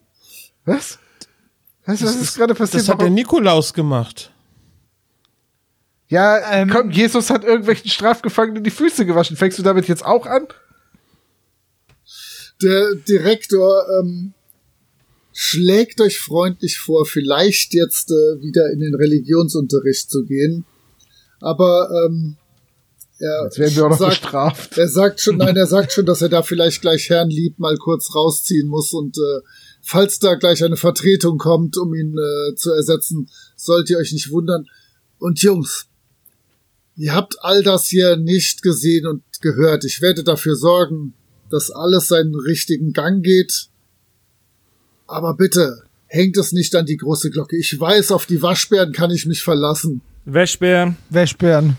Was? 0.63 0.99
Was, 1.87 2.03
was 2.03 2.15
ist 2.17 2.37
gerade 2.37 2.53
passiert? 2.53 2.83
Das 2.83 2.89
hat 2.89 3.01
der 3.01 3.09
Nikolaus 3.09 3.73
gemacht. 3.73 4.31
ja, 6.07 6.37
Ähm, 6.51 6.69
komm, 6.69 6.91
Jesus 6.91 7.31
hat 7.31 7.43
irgendwelchen 7.43 7.89
Strafgefangenen 7.89 8.63
die 8.63 8.69
Füße 8.69 9.07
gewaschen. 9.07 9.37
Fängst 9.37 9.57
du 9.57 9.63
damit 9.63 9.87
jetzt 9.87 10.05
auch 10.05 10.27
an? 10.27 10.45
Der 12.61 12.93
Direktor 12.93 13.85
ähm, 14.03 14.35
schlägt 15.33 16.01
euch 16.01 16.19
freundlich 16.19 16.77
vor, 16.79 17.05
vielleicht 17.05 17.73
jetzt 17.73 18.11
äh, 18.11 18.41
wieder 18.41 18.71
in 18.71 18.79
den 18.79 18.95
Religionsunterricht 18.95 20.09
zu 20.09 20.23
gehen. 20.25 20.65
Aber 21.39 21.89
ähm, 22.05 22.37
er 23.19 23.43
Jetzt 23.45 23.59
werden 23.59 23.75
wir 23.75 23.85
auch 23.85 23.89
noch 23.89 23.99
sagt, 23.99 24.21
bestraft. 24.21 24.77
Er 24.77 24.87
sagt 24.87 25.19
schon, 25.19 25.37
nein, 25.37 25.55
er 25.55 25.67
sagt 25.67 25.91
schon, 25.91 26.05
dass 26.07 26.21
er 26.21 26.29
da 26.29 26.43
vielleicht 26.43 26.81
gleich 26.81 27.09
Herrn 27.09 27.29
Lieb 27.29 27.59
mal 27.59 27.77
kurz 27.77 28.15
rausziehen 28.15 28.67
muss 28.67 28.93
und 28.93 29.17
äh, 29.17 29.41
falls 29.81 30.19
da 30.19 30.35
gleich 30.35 30.63
eine 30.63 30.77
Vertretung 30.77 31.37
kommt, 31.37 31.77
um 31.77 31.93
ihn 31.93 32.15
äh, 32.17 32.55
zu 32.55 32.71
ersetzen, 32.71 33.29
sollt 33.55 33.89
ihr 33.89 33.97
euch 33.97 34.11
nicht 34.11 34.31
wundern. 34.31 34.67
Und 35.17 35.41
Jungs, 35.41 35.87
ihr 36.95 37.13
habt 37.13 37.35
all 37.41 37.63
das 37.63 37.87
hier 37.87 38.17
nicht 38.17 38.63
gesehen 38.63 39.05
und 39.07 39.23
gehört. 39.41 39.85
Ich 39.85 40.01
werde 40.01 40.23
dafür 40.23 40.55
sorgen, 40.55 41.13
dass 41.49 41.69
alles 41.69 42.07
seinen 42.07 42.35
richtigen 42.35 42.93
Gang 42.93 43.23
geht. 43.23 43.67
Aber 45.11 45.33
bitte, 45.33 45.83
hängt 46.07 46.37
es 46.37 46.53
nicht 46.53 46.73
an 46.73 46.85
die 46.85 46.95
große 46.95 47.31
Glocke. 47.31 47.57
Ich 47.57 47.77
weiß, 47.77 48.13
auf 48.13 48.25
die 48.25 48.41
Waschbären 48.41 48.93
kann 48.93 49.11
ich 49.11 49.25
mich 49.25 49.43
verlassen. 49.43 50.01
Wäschbären. 50.23 50.95
Wäschbären. 51.09 51.77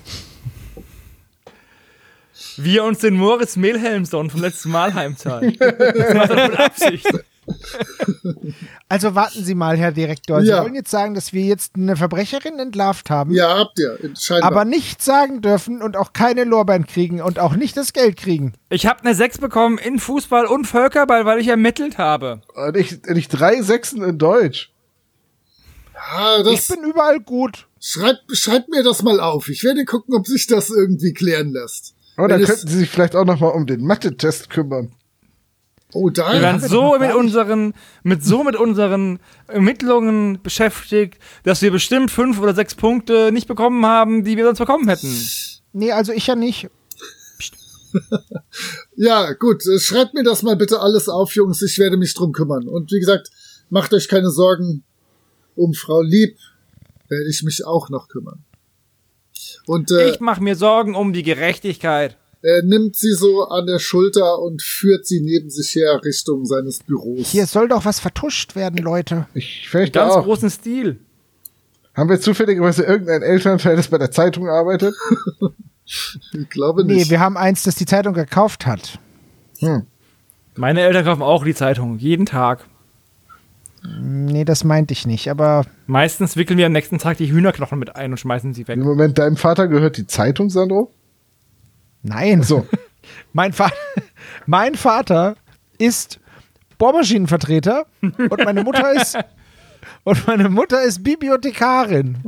Wir 2.58 2.84
uns 2.84 2.98
den 2.98 3.14
Moritz 3.14 3.56
Mehlhelmson 3.56 4.28
vom 4.28 4.42
letzten 4.42 4.70
Mal 4.70 4.92
heimzahlen. 4.92 5.56
Das 5.58 6.14
macht 6.14 6.30
er 6.30 6.48
mit 6.48 6.58
Absicht. 6.58 7.06
Also 8.88 9.14
warten 9.14 9.42
Sie 9.44 9.54
mal, 9.54 9.76
Herr 9.78 9.90
Direktor. 9.92 10.42
Sie 10.42 10.48
Ja. 10.48 10.62
wollen 10.62 10.74
jetzt 10.74 10.90
sagen, 10.90 11.14
dass 11.14 11.32
wir 11.32 11.42
jetzt 11.42 11.76
eine 11.76 11.96
Verbrecherin 11.96 12.58
entlarvt 12.58 13.08
haben, 13.08 13.32
Ja, 13.32 13.58
habt 13.58 13.78
ihr. 13.78 13.98
Scheinbar. 14.20 14.50
aber 14.50 14.64
nicht 14.66 15.02
sagen 15.02 15.40
dürfen 15.40 15.80
und 15.80 15.96
auch 15.96 16.12
keine 16.12 16.44
Lorbeeren 16.44 16.86
kriegen 16.86 17.22
und 17.22 17.38
auch 17.38 17.54
nicht 17.56 17.76
das 17.76 17.92
Geld 17.94 18.16
kriegen. 18.18 18.52
Ich 18.68 18.86
habe 18.86 19.00
eine 19.00 19.14
6 19.14 19.38
bekommen 19.38 19.78
in 19.78 19.98
Fußball 19.98 20.44
und 20.46 20.66
Völkerball, 20.66 21.24
weil 21.24 21.40
ich 21.40 21.48
ermittelt 21.48 21.96
habe. 21.98 22.42
Und 22.54 22.76
ich, 22.76 23.00
und 23.08 23.16
ich 23.16 23.28
drei 23.28 23.62
Sechsen 23.62 24.02
in 24.02 24.18
Deutsch. 24.18 24.70
das, 26.44 26.46
Ich 26.52 26.68
bin 26.68 26.84
überall 26.90 27.20
gut. 27.20 27.66
Schreibt, 27.80 28.24
schreibt 28.36 28.68
mir 28.68 28.82
das 28.82 29.02
mal 29.02 29.18
auf. 29.20 29.48
Ich 29.48 29.64
werde 29.64 29.84
gucken, 29.84 30.14
ob 30.14 30.26
sich 30.26 30.46
das 30.46 30.68
irgendwie 30.70 31.12
klären 31.14 31.50
lässt. 31.52 31.94
Oh, 32.18 32.26
dann 32.26 32.32
Wenn 32.38 32.42
es- 32.42 32.48
könnten 32.50 32.68
Sie 32.68 32.78
sich 32.78 32.90
vielleicht 32.90 33.16
auch 33.16 33.24
noch 33.24 33.40
mal 33.40 33.48
um 33.48 33.66
den 33.66 33.84
Mathe-Test 33.84 34.50
kümmern. 34.50 34.92
Oh, 35.94 36.08
da. 36.10 36.32
Wir 36.32 36.52
doch 36.54 36.68
so 36.68 36.98
mit 36.98 37.14
unseren, 37.14 37.74
mit 38.02 38.24
so 38.24 38.42
mit 38.44 38.56
unseren 38.56 39.18
Ermittlungen 39.46 40.40
beschäftigt, 40.42 41.18
dass 41.44 41.60
wir 41.60 41.70
bestimmt 41.70 42.10
fünf 42.10 42.40
oder 42.40 42.54
sechs 42.54 42.74
Punkte 42.74 43.30
nicht 43.30 43.46
bekommen 43.46 43.84
haben, 43.84 44.24
die 44.24 44.36
wir 44.36 44.44
sonst 44.44 44.58
bekommen 44.58 44.88
hätten. 44.88 45.08
Nee, 45.72 45.92
also 45.92 46.12
ich 46.12 46.26
ja 46.26 46.34
nicht. 46.34 46.68
Ja, 48.96 49.32
gut. 49.34 49.66
äh, 49.66 49.78
Schreibt 49.78 50.14
mir 50.14 50.22
das 50.24 50.42
mal 50.42 50.56
bitte 50.56 50.80
alles 50.80 51.08
auf, 51.10 51.34
Jungs. 51.34 51.60
Ich 51.60 51.78
werde 51.78 51.96
mich 51.98 52.14
drum 52.14 52.32
kümmern. 52.32 52.66
Und 52.68 52.90
wie 52.90 53.00
gesagt, 53.00 53.30
macht 53.68 53.92
euch 53.92 54.08
keine 54.08 54.30
Sorgen. 54.30 54.84
Um 55.54 55.74
Frau 55.74 56.00
Lieb 56.00 56.38
werde 57.08 57.28
ich 57.28 57.42
mich 57.42 57.66
auch 57.66 57.90
noch 57.90 58.08
kümmern. 58.08 58.44
Und 59.66 59.90
äh, 59.90 60.10
Ich 60.10 60.20
mache 60.20 60.42
mir 60.42 60.56
Sorgen 60.56 60.94
um 60.94 61.12
die 61.12 61.22
Gerechtigkeit. 61.22 62.16
Er 62.42 62.62
nimmt 62.62 62.96
sie 62.96 63.12
so 63.12 63.44
an 63.48 63.66
der 63.66 63.78
Schulter 63.78 64.40
und 64.40 64.62
führt 64.62 65.06
sie 65.06 65.20
neben 65.20 65.48
sich 65.50 65.74
her 65.74 66.00
Richtung 66.04 66.44
seines 66.44 66.80
Büros. 66.80 67.28
Hier 67.30 67.46
soll 67.46 67.68
doch 67.68 67.84
was 67.84 68.00
vertuscht 68.00 68.54
werden, 68.56 68.78
Leute. 68.82 69.26
Ich 69.34 69.68
fürchte 69.68 69.98
Ganz 70.00 70.12
auch. 70.14 70.24
großen 70.24 70.50
Stil. 70.50 70.98
Haben 71.94 72.08
wir 72.10 72.20
zufälligerweise 72.20 72.82
irgendeinen 72.84 73.22
Elternteil, 73.22 73.76
das 73.76 73.88
bei 73.88 73.98
der 73.98 74.10
Zeitung 74.10 74.48
arbeitet? 74.48 74.94
Ich 75.84 76.48
glaube 76.48 76.84
Nee, 76.84 76.94
nicht. 76.94 77.10
wir 77.10 77.18
haben 77.20 77.36
eins, 77.36 77.64
das 77.64 77.74
die 77.74 77.84
Zeitung 77.86 78.14
gekauft 78.14 78.66
hat. 78.66 78.98
Hm. 79.58 79.82
Meine 80.54 80.80
Eltern 80.80 81.04
kaufen 81.04 81.22
auch 81.22 81.44
die 81.44 81.54
Zeitung, 81.56 81.98
jeden 81.98 82.24
Tag. 82.24 82.64
Nee, 84.00 84.44
das 84.44 84.62
meinte 84.62 84.92
ich 84.92 85.06
nicht, 85.06 85.28
aber 85.28 85.64
Meistens 85.88 86.36
wickeln 86.36 86.56
wir 86.56 86.66
am 86.66 86.72
nächsten 86.72 86.98
Tag 86.98 87.16
die 87.18 87.30
Hühnerknochen 87.32 87.78
mit 87.80 87.96
ein 87.96 88.12
und 88.12 88.16
schmeißen 88.18 88.54
sie 88.54 88.68
weg. 88.68 88.76
Im 88.76 88.84
Moment, 88.84 89.18
deinem 89.18 89.36
Vater 89.36 89.66
gehört 89.66 89.96
die 89.96 90.06
Zeitung, 90.06 90.50
Sandro? 90.50 90.92
Nein. 92.02 92.42
So. 92.42 92.66
Mein, 93.32 93.52
Fa 93.52 93.70
mein 94.46 94.74
Vater 94.74 95.36
ist 95.78 96.20
Bohrmaschinenvertreter 96.78 97.86
und 98.00 98.44
meine 98.44 98.62
Mutter 98.62 98.92
ist 98.92 99.18
und 100.04 100.26
meine 100.26 100.48
Mutter 100.48 100.82
ist 100.82 101.02
Bibliothekarin. 101.02 102.18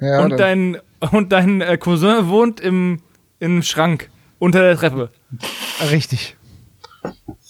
Ja, 0.00 0.22
und 0.22 0.38
dein, 0.38 0.78
und 1.12 1.32
dein 1.32 1.60
äh, 1.60 1.78
Cousin 1.78 2.28
wohnt 2.28 2.60
im, 2.60 3.00
im 3.40 3.62
Schrank 3.62 4.10
unter 4.38 4.60
der 4.60 4.76
Treppe. 4.76 5.10
Richtig. 5.90 6.36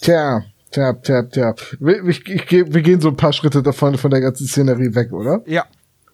Tja, 0.00 0.42
tja, 0.70 0.92
tja, 0.94 1.22
tja. 1.24 1.54
Wir, 1.80 2.04
ich, 2.04 2.26
ich, 2.26 2.50
wir 2.50 2.82
gehen 2.82 3.00
so 3.00 3.08
ein 3.08 3.16
paar 3.16 3.32
Schritte 3.32 3.62
davon 3.62 3.98
von 3.98 4.10
der 4.10 4.20
ganzen 4.20 4.46
Szenerie 4.46 4.94
weg, 4.94 5.12
oder? 5.12 5.42
Ja. 5.46 5.64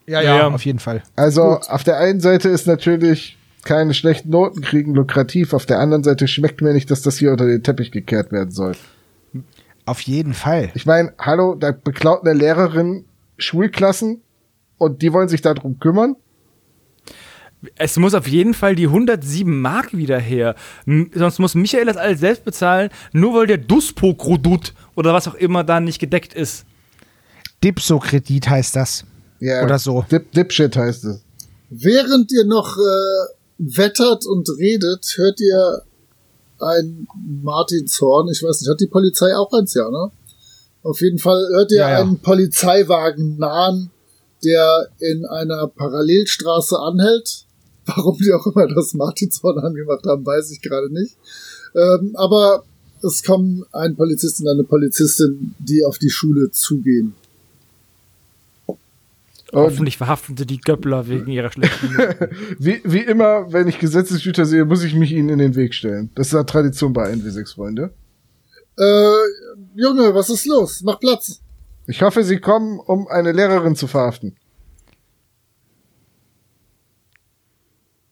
Ja, 0.07 0.20
ja, 0.20 0.37
ja, 0.37 0.49
auf 0.49 0.64
jeden 0.64 0.80
Fall. 0.80 1.03
Also 1.16 1.61
auf 1.61 1.82
der 1.82 1.97
einen 1.99 2.20
Seite 2.20 2.51
ist 2.51 2.66
natürlich 2.66 3.39
keine 3.64 3.94
schlechten 3.94 4.30
Noten 4.30 4.60
kriegen 4.60 4.94
lukrativ, 4.94 5.52
auf 5.52 5.66
der 5.66 5.78
anderen 5.78 6.04
Seite 6.04 6.28
schmeckt 6.28 6.60
mir 6.60 6.72
nicht, 6.72 6.90
dass 6.90 7.02
das 7.02 7.18
hier 7.18 7.32
unter 7.32 7.46
den 7.46 7.62
Teppich 7.62 7.90
gekehrt 7.90 8.32
werden 8.32 8.50
soll. 8.50 8.74
Auf 9.86 10.00
jeden 10.00 10.34
Fall. 10.34 10.70
Ich 10.74 10.86
meine, 10.86 11.12
hallo, 11.18 11.54
da 11.54 11.72
beklaut 11.72 12.22
eine 12.22 12.32
Lehrerin 12.32 13.04
Schulklassen 13.36 14.22
und 14.78 15.02
die 15.02 15.12
wollen 15.12 15.28
sich 15.28 15.42
darum 15.42 15.78
kümmern. 15.78 16.16
Es 17.76 17.96
muss 17.96 18.14
auf 18.14 18.28
jeden 18.28 18.52
Fall 18.52 18.74
die 18.74 18.86
107 18.86 19.60
Mark 19.60 19.96
wieder 19.96 20.18
her. 20.18 20.54
Sonst 21.14 21.38
muss 21.38 21.54
Michael 21.54 21.86
das 21.86 21.96
alles 21.96 22.20
selbst 22.20 22.44
bezahlen, 22.44 22.90
nur 23.12 23.34
weil 23.34 23.46
der 23.46 23.58
Duspo-Krodut 23.58 24.74
oder 24.94 25.14
was 25.14 25.28
auch 25.28 25.34
immer 25.34 25.64
da 25.64 25.80
nicht 25.80 25.98
gedeckt 25.98 26.34
ist. 26.34 26.66
Dipso-Kredit 27.62 28.48
heißt 28.48 28.76
das. 28.76 29.04
Ja, 29.40 29.62
Oder 29.62 29.78
so. 29.78 30.04
Dip, 30.10 30.32
Dipshit 30.32 30.76
heißt 30.76 31.04
es. 31.04 31.22
Während 31.70 32.30
ihr 32.32 32.44
noch 32.44 32.76
äh, 32.76 33.34
wettert 33.59 34.26
und 34.26 34.48
redet, 34.59 35.05
hört 35.16 35.40
ihr 35.40 35.82
ein 36.61 37.07
Martinshorn. 37.42 38.28
Ich 38.28 38.42
weiß 38.42 38.61
nicht, 38.61 38.70
hat 38.70 38.80
die 38.80 38.86
Polizei 38.86 39.36
auch 39.36 39.52
eins, 39.52 39.74
ja, 39.74 39.90
ne? 39.90 40.11
Auf 40.82 41.00
jeden 41.00 41.18
Fall 41.18 41.48
hört 41.52 41.72
ihr 41.72 41.78
Ja, 41.78 41.90
ja. 41.90 42.00
einen 42.00 42.18
Polizeiwagen 42.18 43.38
nahen, 43.38 43.90
der 44.44 44.88
in 44.98 45.24
einer 45.24 45.66
Parallelstraße 45.68 46.78
anhält. 46.78 47.46
Warum 47.86 48.18
die 48.18 48.32
auch 48.32 48.46
immer 48.46 48.66
das 48.66 48.94
Martinshorn 48.94 49.59
angemacht 49.59 50.05
haben, 50.07 50.24
weiß 50.24 50.50
ich 50.50 50.62
gerade 50.62 50.92
nicht. 50.92 51.16
Ähm, 51.74 52.14
aber 52.14 52.64
es 53.02 53.22
kommen 53.22 53.64
ein 53.72 53.96
Polizist 53.96 54.40
und 54.40 54.48
eine 54.48 54.64
Polizistin, 54.64 55.55
die 55.59 55.84
auf 55.84 55.98
die 55.98 56.11
Schule 56.11 56.50
zugehen. 56.50 57.14
Und 59.55 59.62
Hoffentlich 59.62 59.98
verhaften 59.98 60.36
sie 60.36 60.46
die 60.46 60.59
Göppler 60.59 61.07
wegen 61.07 61.30
ihrer 61.30 61.52
schlechten 61.52 61.88
wie, 62.59 62.80
wie 62.82 63.02
immer, 63.02 63.52
wenn 63.52 63.68
ich 63.68 63.78
Gesetzeshüter 63.78 64.46
sehe, 64.46 64.64
muss 64.64 64.82
ich 64.82 64.94
mich 64.94 65.12
ihnen 65.12 65.28
in 65.28 65.38
den 65.38 65.55
Weg 65.55 65.74
stellen. 65.74 66.11
Das 66.16 66.26
ist 66.26 66.34
eine 66.34 66.44
Tradition 66.44 66.92
bei 66.92 67.12
NW6, 67.12 67.55
Freunde. 67.55 67.94
Äh, 68.76 69.12
Junge, 69.76 70.12
was 70.12 70.28
ist 70.28 70.44
los? 70.46 70.80
Mach 70.82 70.98
Platz. 70.98 71.40
Ich 71.86 72.02
hoffe, 72.02 72.24
sie 72.24 72.38
kommen, 72.38 72.80
um 72.80 73.07
eine 73.07 73.30
Lehrerin 73.30 73.76
zu 73.76 73.86
verhaften. 73.86 74.36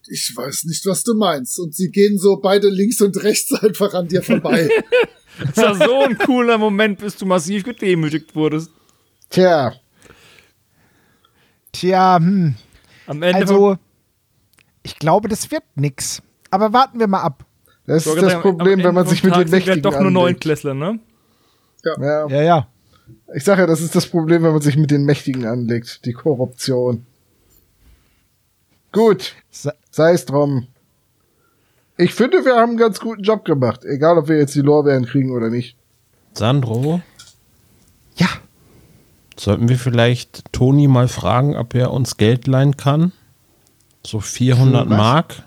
Ich 0.07 0.31
weiß 0.33 0.63
nicht, 0.63 0.85
was 0.85 1.03
du 1.03 1.13
meinst. 1.13 1.59
Und 1.59 1.75
sie 1.75 1.91
gehen 1.91 2.17
so 2.17 2.37
beide 2.37 2.69
links 2.69 3.01
und 3.01 3.21
rechts 3.21 3.51
einfach 3.61 3.93
an 3.93 4.07
dir 4.07 4.21
vorbei. 4.21 4.69
Das 5.55 5.57
war 5.57 5.87
so 5.87 6.01
ein 6.01 6.15
cooler 6.19 6.59
Moment, 6.59 6.99
bis 6.99 7.17
du 7.17 7.25
massiv 7.25 7.63
gedemütigt 7.63 8.35
wurdest. 8.35 8.69
Tja, 9.31 9.73
Tja, 11.73 12.17
hm. 12.17 12.55
Am 13.07 13.21
Ende 13.21 13.41
Also, 13.41 13.77
ich 14.83 14.97
glaube, 14.97 15.27
das 15.27 15.51
wird 15.51 15.63
nix. 15.75 16.21
Aber 16.49 16.71
warten 16.71 16.99
wir 16.99 17.07
mal 17.07 17.21
ab. 17.21 17.45
das 17.85 18.05
ist 18.05 18.21
das 18.21 18.39
Problem, 18.41 18.83
wenn 18.83 18.93
man 18.93 19.05
sich 19.07 19.23
mit 19.23 19.35
den 19.35 19.49
Mächtigen 19.49 19.81
doch 19.81 19.91
nur 19.91 19.99
anlegt. 20.01 20.13
Neunklässler, 20.13 20.73
ne? 20.73 20.99
Ja, 21.83 22.27
Ja, 22.27 22.41
ja. 22.41 22.67
ich 23.35 23.43
sage 23.43 23.61
ja, 23.61 23.67
das 23.67 23.81
ist 23.81 23.95
das 23.95 24.07
Problem, 24.07 24.43
wenn 24.43 24.53
man 24.53 24.61
sich 24.61 24.77
mit 24.77 24.91
den 24.91 25.03
Mächtigen 25.03 25.45
anlegt. 25.45 26.05
Die 26.05 26.13
Korruption. 26.13 27.05
Gut, 28.93 29.35
sei 29.49 30.13
es 30.13 30.25
drum. 30.25 30.67
Ich 31.97 32.13
finde, 32.13 32.45
wir 32.45 32.55
haben 32.55 32.69
einen 32.69 32.77
ganz 32.77 32.99
guten 32.99 33.23
Job 33.23 33.43
gemacht. 33.45 33.83
Egal, 33.85 34.17
ob 34.17 34.27
wir 34.27 34.37
jetzt 34.37 34.55
die 34.55 34.61
Lorbeeren 34.61 35.05
kriegen 35.05 35.31
oder 35.31 35.49
nicht. 35.49 35.75
Sandro, 36.33 37.01
Ja. 38.15 38.27
Sollten 39.39 39.69
wir 39.69 39.77
vielleicht 39.77 40.51
Toni 40.51 40.87
mal 40.87 41.07
fragen, 41.07 41.55
ob 41.55 41.75
er 41.75 41.91
uns 41.91 42.17
Geld 42.17 42.47
leihen 42.47 42.77
kann? 42.77 43.11
So 44.05 44.19
400 44.19 44.83
Für 44.83 44.89
was? 44.89 44.97
Mark. 44.97 45.43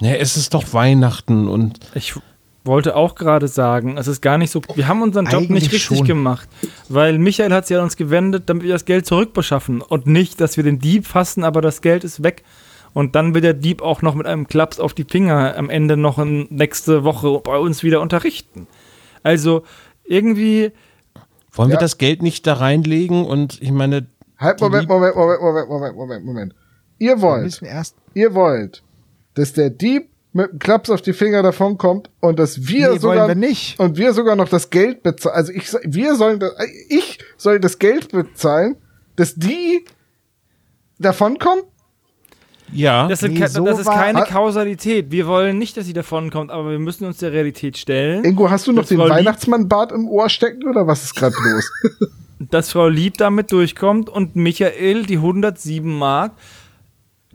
Ja, 0.00 0.14
es 0.14 0.36
ist 0.36 0.54
doch 0.54 0.72
Weihnachten 0.72 1.46
und 1.46 1.78
Ich 1.94 2.14
wollte 2.64 2.96
auch 2.96 3.14
gerade 3.14 3.48
sagen, 3.48 3.98
es 3.98 4.06
ist 4.06 4.20
gar 4.22 4.38
nicht 4.38 4.50
so. 4.50 4.62
Wir 4.74 4.88
haben 4.88 5.02
unseren 5.02 5.26
Job 5.26 5.42
Eigentlich 5.42 5.64
nicht 5.64 5.72
richtig 5.72 5.98
schon. 5.98 6.06
gemacht, 6.06 6.48
weil 6.88 7.18
Michael 7.18 7.52
hat 7.52 7.66
sich 7.66 7.76
an 7.76 7.84
uns 7.84 7.96
gewendet, 7.96 8.44
damit 8.46 8.64
wir 8.64 8.72
das 8.72 8.84
Geld 8.84 9.06
zurückbeschaffen 9.06 9.82
und 9.82 10.06
nicht, 10.06 10.40
dass 10.40 10.56
wir 10.56 10.64
den 10.64 10.78
Dieb 10.78 11.06
fassen, 11.06 11.44
aber 11.44 11.60
das 11.60 11.82
Geld 11.82 12.04
ist 12.04 12.22
weg. 12.22 12.44
Und 12.92 13.14
dann 13.14 13.34
wird 13.34 13.44
der 13.44 13.54
Dieb 13.54 13.82
auch 13.82 14.02
noch 14.02 14.14
mit 14.14 14.26
einem 14.26 14.48
Klaps 14.48 14.80
auf 14.80 14.94
die 14.94 15.04
Finger 15.04 15.56
am 15.56 15.70
Ende 15.70 15.96
noch 15.96 16.18
in, 16.18 16.48
nächste 16.50 17.04
Woche 17.04 17.40
bei 17.44 17.56
uns 17.56 17.82
wieder 17.82 18.00
unterrichten. 18.00 18.66
Also 19.22 19.62
irgendwie, 20.04 20.72
wollen 21.52 21.68
wir 21.70 21.74
Ja. 21.74 21.80
das 21.80 21.98
Geld 21.98 22.22
nicht 22.22 22.46
da 22.46 22.54
reinlegen 22.54 23.24
und 23.24 23.60
ich 23.62 23.70
meine, 23.72 24.06
Halt, 24.38 24.60
Moment, 24.60 24.88
Moment, 24.88 25.14
Moment, 25.16 25.40
Moment, 25.40 25.68
Moment, 25.68 25.96
Moment, 25.96 26.24
Moment. 26.24 26.54
Ihr 26.98 27.16
Wir 27.16 27.22
wollt, 27.22 27.60
ihr 28.14 28.34
wollt, 28.34 28.82
dass 29.34 29.52
der 29.52 29.70
Dieb 29.70 30.08
mit 30.32 30.48
einem 30.50 30.58
Klaps 30.58 30.90
auf 30.90 31.02
die 31.02 31.12
Finger 31.12 31.42
davonkommt 31.42 32.08
und 32.20 32.38
dass 32.38 32.68
wir 32.68 32.92
Nee, 32.92 32.98
sogar 32.98 33.28
wir 33.28 33.34
nicht. 33.34 33.78
und 33.80 33.96
wir 33.98 34.12
sogar 34.14 34.36
noch 34.36 34.48
das 34.48 34.70
Geld 34.70 35.02
bezahlen. 35.02 35.34
Also 35.34 35.52
ich, 35.52 35.72
wir 35.84 36.14
sollen, 36.14 36.38
das, 36.40 36.52
ich 36.88 37.18
soll 37.36 37.58
das 37.60 37.78
Geld 37.78 38.12
bezahlen, 38.12 38.76
dass 39.16 39.34
die 39.34 39.84
davonkommen. 40.98 41.64
Ja, 42.72 43.08
das, 43.08 43.20
sind 43.20 43.34
Nee, 43.34 43.46
so 43.46 43.64
das 43.64 43.80
ist 43.80 43.86
keine. 43.86 44.22
Kausalität. 44.22 45.10
Wir 45.10 45.26
wollen 45.26 45.58
nicht, 45.58 45.76
dass 45.76 45.86
sie 45.86 45.92
davonkommt, 45.92 46.50
aber 46.50 46.70
wir 46.70 46.78
müssen 46.78 47.04
uns 47.04 47.18
der 47.18 47.32
Realität 47.32 47.76
stellen. 47.78 48.24
Ingo, 48.24 48.50
hast 48.50 48.66
du 48.66 48.72
noch 48.72 48.86
den. 48.86 48.98
Weihnachtsmannbart 48.98 49.92
im 49.92 50.08
Ohr 50.08 50.28
stecken 50.28 50.68
oder 50.68 50.86
was 50.86 51.04
ist 51.04 51.14
gerade 51.14 51.34
los? 51.42 51.70
dass 52.38 52.72
Frau 52.72 52.88
Lieb 52.88 53.18
damit 53.18 53.52
durchkommt 53.52 54.08
und 54.08 54.34
Michael 54.34 55.04
die 55.04 55.16
107 55.16 55.98
Mark 55.98 56.32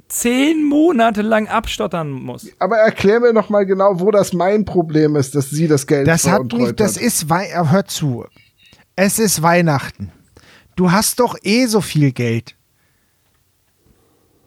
zehn 0.07 0.63
Monate 0.63 1.21
lang 1.21 1.47
abstottern 1.47 2.11
muss. 2.11 2.47
Aber 2.59 2.77
erklär 2.77 3.19
mir 3.19 3.33
noch 3.33 3.49
mal 3.49 3.65
genau, 3.65 3.99
wo 3.99 4.11
das 4.11 4.33
mein 4.33 4.65
Problem 4.65 5.15
ist, 5.15 5.35
dass 5.35 5.49
sie 5.49 5.67
das 5.67 5.87
Geld 5.87 6.07
Das 6.07 6.27
hat 6.27 6.51
nicht, 6.53 6.79
das 6.79 6.95
hat. 6.95 7.03
ist 7.03 7.29
Wei 7.29 7.47
hör 7.53 7.85
zu. 7.85 8.25
Es 8.95 9.19
ist 9.19 9.41
Weihnachten. 9.41 10.11
Du 10.75 10.91
hast 10.91 11.19
doch 11.19 11.37
eh 11.43 11.65
so 11.65 11.81
viel 11.81 12.11
Geld. 12.11 12.55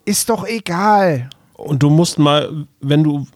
Ist 0.08 0.28
doch 0.30 0.46
egal. 0.46 1.28
und 1.54 1.82
du 1.82 1.90
musst 1.90 2.18
mal, 2.18 2.66
wenn 2.80 3.04
du 3.04 3.26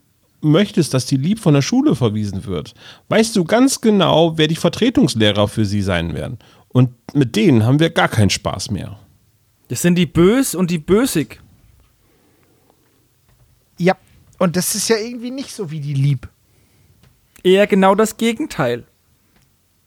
möchtest, 0.41 0.93
dass 0.93 1.05
die 1.05 1.17
Lieb 1.17 1.39
von 1.39 1.53
der 1.53 1.61
Schule 1.61 1.95
verwiesen 1.95 2.45
wird, 2.45 2.73
weißt 3.09 3.35
du 3.35 3.43
ganz 3.45 3.79
genau, 3.79 4.37
wer 4.37 4.47
die 4.47 4.55
Vertretungslehrer 4.55 5.47
für 5.47 5.65
sie 5.65 5.81
sein 5.81 6.13
werden. 6.13 6.39
Und 6.69 6.89
mit 7.13 7.35
denen 7.35 7.65
haben 7.65 7.79
wir 7.79 7.89
gar 7.91 8.07
keinen 8.09 8.29
Spaß 8.29 8.71
mehr. 8.71 8.97
Das 9.67 9.81
sind 9.81 9.95
die 9.95 10.05
Bös 10.05 10.55
und 10.55 10.71
die 10.71 10.79
Bösig. 10.79 11.39
Ja, 13.77 13.95
und 14.39 14.55
das 14.55 14.75
ist 14.75 14.89
ja 14.89 14.97
irgendwie 14.97 15.31
nicht 15.31 15.51
so 15.53 15.71
wie 15.71 15.79
die 15.79 15.93
Lieb. 15.93 16.27
Eher 17.43 17.67
genau 17.67 17.95
das 17.95 18.17
Gegenteil. 18.17 18.83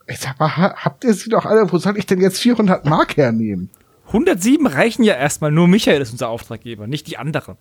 Ich 0.06 0.18
sag 0.20 0.38
mal, 0.38 0.56
ha- 0.56 0.74
habt 0.76 1.04
ihr 1.04 1.14
sie 1.14 1.30
doch 1.30 1.44
alle? 1.46 1.70
Wo 1.72 1.78
soll 1.78 1.98
ich 1.98 2.06
denn 2.06 2.20
jetzt 2.20 2.38
400 2.40 2.84
Mark 2.86 3.16
hernehmen? 3.16 3.70
107 4.06 4.66
reichen 4.66 5.02
ja 5.02 5.14
erstmal. 5.14 5.50
Nur 5.50 5.68
Michael 5.68 6.00
ist 6.00 6.12
unser 6.12 6.28
Auftraggeber, 6.28 6.86
nicht 6.86 7.06
die 7.06 7.18
anderen. 7.18 7.56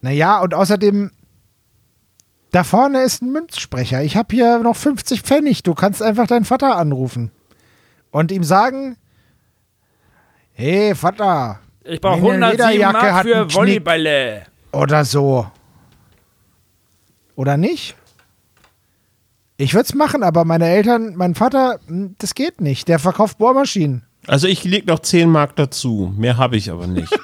Naja, 0.00 0.40
und 0.40 0.54
außerdem, 0.54 1.10
da 2.50 2.64
vorne 2.64 3.02
ist 3.02 3.22
ein 3.22 3.32
Münzsprecher. 3.32 4.02
Ich 4.02 4.16
habe 4.16 4.34
hier 4.34 4.58
noch 4.60 4.76
50 4.76 5.22
Pfennig. 5.22 5.62
Du 5.62 5.74
kannst 5.74 6.02
einfach 6.02 6.26
deinen 6.26 6.44
Vater 6.44 6.76
anrufen 6.76 7.30
und 8.10 8.32
ihm 8.32 8.44
sagen: 8.44 8.96
Hey, 10.52 10.94
Vater. 10.94 11.60
Ich 11.84 12.00
brauche 12.00 12.20
meine 12.20 12.46
107 12.46 12.70
Lederjacke 12.72 13.12
Mark 13.12 13.22
für. 13.22 13.50
Volleyballe. 13.50 14.42
Oder 14.72 15.04
so. 15.04 15.46
Oder 17.34 17.56
nicht? 17.56 17.94
Ich 19.56 19.74
würde 19.74 19.84
es 19.84 19.94
machen, 19.94 20.22
aber 20.22 20.44
meine 20.44 20.68
Eltern, 20.68 21.14
mein 21.16 21.34
Vater, 21.34 21.80
hm, 21.86 22.14
das 22.18 22.34
geht 22.34 22.60
nicht. 22.60 22.88
Der 22.88 22.98
verkauft 22.98 23.38
Bohrmaschinen. 23.38 24.07
Also 24.28 24.46
ich 24.46 24.62
leg 24.64 24.86
noch 24.86 25.00
10 25.00 25.30
Mark 25.30 25.56
dazu. 25.56 26.12
Mehr 26.16 26.36
habe 26.36 26.56
ich 26.56 26.70
aber 26.70 26.86
nicht. 26.86 27.12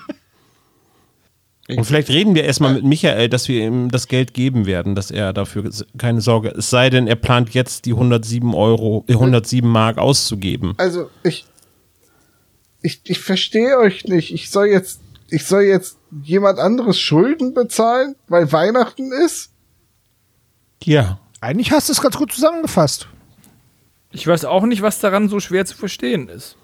Und 1.69 1.85
vielleicht 1.85 2.11
reden 2.11 2.35
wir 2.35 2.45
erstmal 2.45 2.75
mit 2.75 2.85
Michael, 2.85 3.29
dass 3.29 3.49
wir 3.49 3.65
ihm 3.67 3.91
das 3.91 4.07
Geld 4.09 4.35
geben 4.35 4.67
werden, 4.67 4.95
dass 4.95 5.11
er 5.11 5.33
dafür 5.33 5.71
keine 5.97 6.21
Sorge. 6.21 6.51
Es 6.51 6.69
sei 6.69 6.91
denn, 6.91 7.07
er 7.07 7.17
plant 7.17 7.55
jetzt 7.55 7.87
die 7.87 7.93
107 7.93 8.53
Euro, 8.55 9.05
äh, 9.09 9.15
107 9.15 9.69
Mark 9.69 9.97
auszugeben. 9.97 10.75
Also, 10.77 11.11
ich. 11.23 11.47
Ich, 12.83 13.01
ich 13.05 13.19
verstehe 13.19 13.79
euch 13.79 14.05
nicht. 14.05 14.33
Ich 14.33 14.51
soll 14.51 14.67
jetzt. 14.67 15.01
Ich 15.31 15.47
soll 15.47 15.63
jetzt 15.63 15.97
jemand 16.23 16.59
anderes 16.59 16.99
Schulden 16.99 17.55
bezahlen, 17.55 18.15
weil 18.29 18.53
Weihnachten 18.53 19.11
ist? 19.25 19.51
Ja. 20.83 21.19
Eigentlich 21.41 21.73
hast 21.73 21.89
du 21.89 21.93
es 21.93 22.03
ganz 22.03 22.17
gut 22.17 22.33
zusammengefasst. 22.33 23.09
Ich 24.13 24.27
weiß 24.27 24.45
auch 24.45 24.65
nicht, 24.65 24.83
was 24.83 25.01
daran 25.01 25.29
so 25.29 25.41
schwer 25.41 25.65
zu 25.65 25.77
verstehen 25.77 26.29
ist. 26.29 26.57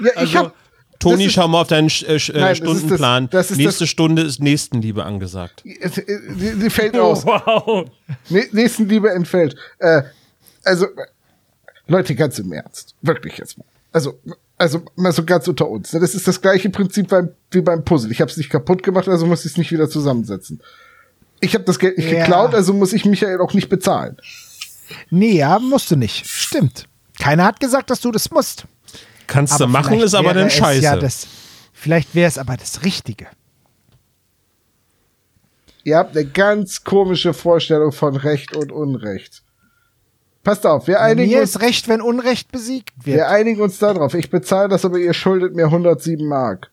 Ja, 0.00 0.10
ich 0.12 0.16
Also, 0.18 0.38
hab. 0.38 0.54
Toni, 0.98 1.24
ist- 1.26 1.32
schau 1.32 1.48
mal 1.48 1.62
auf 1.62 1.68
deinen 1.68 1.88
Sch- 1.88 2.06
äh, 2.06 2.14
Sch- 2.16 2.32
äh, 2.32 2.40
Nein, 2.40 2.48
das 2.48 2.58
ist 2.58 2.64
das- 2.66 2.76
Stundenplan. 2.78 3.28
das 3.30 3.50
ist 3.50 3.56
Nächste 3.56 3.80
das- 3.84 3.88
Stunde 3.88 4.22
ist 4.22 4.40
Nächstenliebe 4.40 5.04
angesagt. 5.04 5.62
Die, 5.64 5.78
die, 5.78 6.58
die 6.60 6.70
fällt 6.70 6.96
aus. 6.96 7.24
Wow. 7.26 7.86
Nächstenliebe 8.28 9.10
entfällt. 9.10 9.56
Äh, 9.78 10.02
also, 10.64 10.86
Leute, 11.88 12.14
ganz 12.14 12.38
im 12.38 12.52
Ernst. 12.52 12.94
Wirklich 13.02 13.36
jetzt 13.38 13.58
mal. 13.58 13.64
Also, 13.92 14.18
also 14.56 14.82
mal 14.94 15.12
so 15.12 15.24
ganz 15.24 15.48
unter 15.48 15.68
uns. 15.68 15.92
ne? 15.92 15.98
Das 16.00 16.14
ist 16.14 16.26
das 16.28 16.40
gleiche 16.40 16.70
Prinzip 16.70 17.08
beim, 17.08 17.30
wie 17.50 17.60
beim 17.60 17.84
Puzzle. 17.84 18.12
Ich 18.12 18.20
habe 18.20 18.30
es 18.30 18.36
nicht 18.36 18.48
kaputt 18.50 18.82
gemacht, 18.82 19.08
also 19.08 19.26
muss 19.26 19.44
ich 19.44 19.52
es 19.52 19.56
nicht 19.58 19.72
wieder 19.72 19.90
zusammensetzen. 19.90 20.60
Ich 21.40 21.54
habe 21.54 21.64
das 21.64 21.80
Geld 21.80 21.98
nicht 21.98 22.10
Ja. 22.12 22.20
geklaut, 22.20 22.54
also 22.54 22.72
muss 22.72 22.92
ich 22.92 23.04
Michael 23.04 23.40
auch 23.40 23.52
nicht 23.54 23.68
bezahlen. 23.68 24.16
Nee, 25.10 25.32
ja, 25.38 25.58
musst 25.58 25.90
du 25.90 25.96
nicht. 25.96 26.26
Stimmt. 26.26 26.86
Keiner 27.18 27.44
hat 27.44 27.58
gesagt, 27.58 27.90
dass 27.90 28.00
du 28.00 28.12
das 28.12 28.30
musst. 28.30 28.64
Kannst 29.26 29.60
du 29.60 29.66
machen, 29.66 30.00
ist 30.00 30.14
aber 30.14 30.34
dann 30.34 30.50
scheiße. 30.50 30.82
Ja 30.82 30.96
das, 30.96 31.26
vielleicht 31.72 32.14
wäre 32.14 32.28
es 32.28 32.38
aber 32.38 32.56
das 32.56 32.84
Richtige. 32.84 33.26
Ihr 35.84 35.96
habt 35.96 36.16
eine 36.16 36.26
ganz 36.26 36.84
komische 36.84 37.34
Vorstellung 37.34 37.92
von 37.92 38.16
Recht 38.16 38.54
und 38.54 38.70
Unrecht. 38.70 39.42
Passt 40.44 40.66
auf, 40.66 40.88
wir 40.88 41.00
einigen, 41.00 41.30
Mir 41.30 41.40
uns, 41.40 41.50
ist 41.50 41.60
recht, 41.60 41.88
wenn 41.88 42.00
Unrecht 42.00 42.50
besiegt 42.50 42.92
wird. 43.04 43.16
wir 43.16 43.28
einigen 43.28 43.60
uns 43.60 43.78
darauf. 43.78 44.14
Ich 44.14 44.30
bezahle 44.30 44.68
das, 44.68 44.84
aber 44.84 44.98
ihr 44.98 45.14
schuldet 45.14 45.54
mir 45.54 45.66
107 45.66 46.26
Mark. 46.26 46.70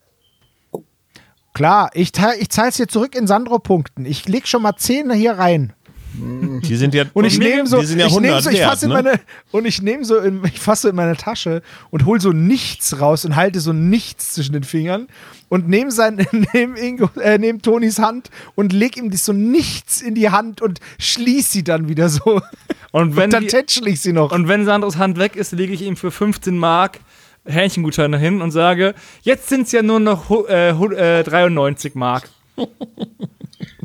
Klar, 1.54 1.90
ich, 1.94 2.12
ich 2.38 2.50
zahle 2.50 2.68
es 2.68 2.76
dir 2.76 2.88
zurück 2.88 3.14
in 3.14 3.26
Sandro-Punkten. 3.26 4.06
Ich 4.06 4.28
leg 4.28 4.46
schon 4.48 4.62
mal 4.62 4.76
10 4.76 5.10
hier 5.12 5.32
rein. 5.32 5.72
Die 6.12 6.76
sind 6.76 6.94
ja, 6.94 7.04
Und 7.12 7.24
ich 7.24 7.38
nehme 7.38 7.66
so, 7.66 7.76
ja 7.78 7.82
ich 7.82 7.90
nehm 7.96 8.06
100 8.08 8.42
so, 8.42 8.50
ich 8.50 8.60
fasse 8.62 8.86
in 8.86 8.90
ne? 8.92 9.02
meine, 9.02 9.20
und 9.52 9.64
ich 9.66 9.80
nehme 9.80 10.04
so, 10.04 10.18
in, 10.18 10.42
ich 10.44 10.58
fasse 10.58 10.88
in 10.90 10.96
meine 10.96 11.16
Tasche 11.16 11.62
und 11.90 12.04
hol 12.06 12.20
so 12.20 12.32
nichts 12.32 13.00
raus 13.00 13.24
und 13.24 13.36
halte 13.36 13.60
so 13.60 13.72
nichts 13.72 14.34
zwischen 14.34 14.52
den 14.52 14.64
Fingern 14.64 15.06
und 15.48 15.68
nehme 15.68 15.90
sein, 15.92 16.26
nehme 16.52 16.78
Ingo, 16.78 17.10
äh, 17.20 17.38
nehme 17.38 17.60
Tonis 17.60 17.98
Hand 17.98 18.30
und 18.56 18.72
leg 18.72 18.96
ihm 18.96 19.12
so 19.12 19.32
nichts 19.32 20.00
in 20.02 20.14
die 20.14 20.30
Hand 20.30 20.60
und 20.62 20.80
schließ 20.98 21.50
sie 21.52 21.62
dann 21.64 21.88
wieder 21.88 22.08
so. 22.08 22.40
Und 22.92 23.14
wenn, 23.14 23.24
Und 23.26 23.32
dann 23.34 23.46
tätschel 23.46 23.86
ich 23.86 24.00
sie 24.00 24.12
noch. 24.12 24.32
und 24.32 24.48
wenn 24.48 24.64
Sandros 24.64 24.96
Hand 24.96 25.16
weg 25.16 25.36
ist, 25.36 25.52
lege 25.52 25.72
ich 25.72 25.82
ihm 25.82 25.96
für 25.96 26.10
15 26.10 26.58
Mark 26.58 26.98
Hähnchengutscheine 27.46 28.18
hin 28.18 28.42
und 28.42 28.50
sage, 28.50 28.96
jetzt 29.22 29.48
sind 29.48 29.62
es 29.66 29.70
ja 29.72 29.80
nur 29.82 30.00
noch 30.00 30.28
äh, 30.48 30.74
hu- 30.74 30.90
äh, 30.90 31.22
93 31.22 31.94
Mark. 31.94 32.28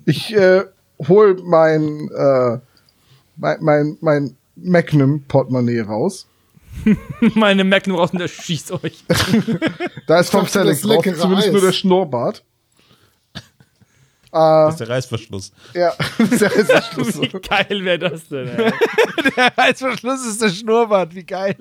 Ich 0.05 0.36
äh, 0.36 0.63
hol 1.07 1.37
mein, 1.43 2.09
äh, 2.15 2.59
mein, 3.37 3.57
mein, 3.61 3.97
mein 4.01 4.37
Magnum-Portemonnaie 4.55 5.81
raus. 5.81 6.27
Meine 7.35 7.63
Magnum 7.63 7.97
raus 7.97 8.11
und 8.11 8.19
der 8.19 8.27
schießt 8.27 8.71
euch. 8.73 9.03
Da 10.07 10.19
ist 10.19 10.33
das 10.33 10.51
Selleck 10.51 10.81
drauf, 10.81 11.03
zumindest 11.03 11.47
Eis. 11.47 11.51
nur 11.53 11.61
der 11.61 11.71
Schnurrbart. 11.71 12.43
Das 14.31 14.73
ist 14.73 14.79
der 14.81 14.89
Reißverschluss. 14.89 15.53
Ja, 15.73 15.93
der 16.19 16.51
ist 16.53 16.69
der 16.69 16.81
Schluss. 16.81 17.21
Wie 17.21 17.29
geil 17.29 17.85
wäre 17.85 17.99
das 17.99 18.27
denn? 18.27 18.47
Der 19.37 19.57
Reißverschluss 19.57 20.25
ist 20.25 20.41
der 20.41 20.49
Schnurrbart, 20.49 21.15
wie 21.15 21.23
geil. 21.23 21.55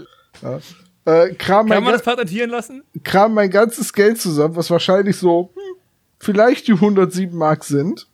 Äh, 1.05 1.35
kram, 1.35 1.68
mein 1.68 1.76
Kann 1.76 1.85
man 1.85 1.93
das 1.93 2.03
patentieren 2.03 2.51
lassen? 2.51 2.82
kram 3.05 3.32
mein 3.32 3.49
ganzes 3.51 3.93
Geld 3.93 4.20
zusammen, 4.20 4.57
was 4.57 4.70
wahrscheinlich 4.70 5.16
so 5.16 5.53
hm, 5.55 5.76
vielleicht 6.18 6.66
die 6.66 6.72
107 6.72 7.39
Mark 7.39 7.62
sind. 7.62 8.09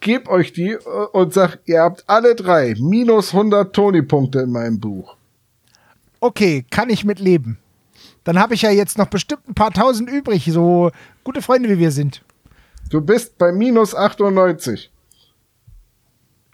Geb 0.00 0.28
euch 0.28 0.52
die 0.52 0.70
äh, 0.72 0.78
und 1.12 1.34
sag, 1.34 1.58
ihr 1.66 1.82
habt 1.82 2.04
alle 2.08 2.34
drei 2.34 2.74
minus 2.78 3.32
100 3.34 3.74
Tony-Punkte 3.74 4.40
in 4.40 4.50
meinem 4.52 4.80
Buch. 4.80 5.16
Okay, 6.20 6.64
kann 6.70 6.90
ich 6.90 7.04
mit 7.04 7.18
leben. 7.18 7.58
Dann 8.24 8.38
habe 8.38 8.54
ich 8.54 8.62
ja 8.62 8.70
jetzt 8.70 8.98
noch 8.98 9.06
bestimmt 9.06 9.48
ein 9.48 9.54
paar 9.54 9.72
tausend 9.72 10.10
übrig, 10.10 10.44
so 10.50 10.90
gute 11.24 11.42
Freunde 11.42 11.68
wie 11.68 11.78
wir 11.78 11.90
sind. 11.90 12.22
Du 12.90 13.00
bist 13.00 13.38
bei 13.38 13.52
minus 13.52 13.94
98. 13.94 14.90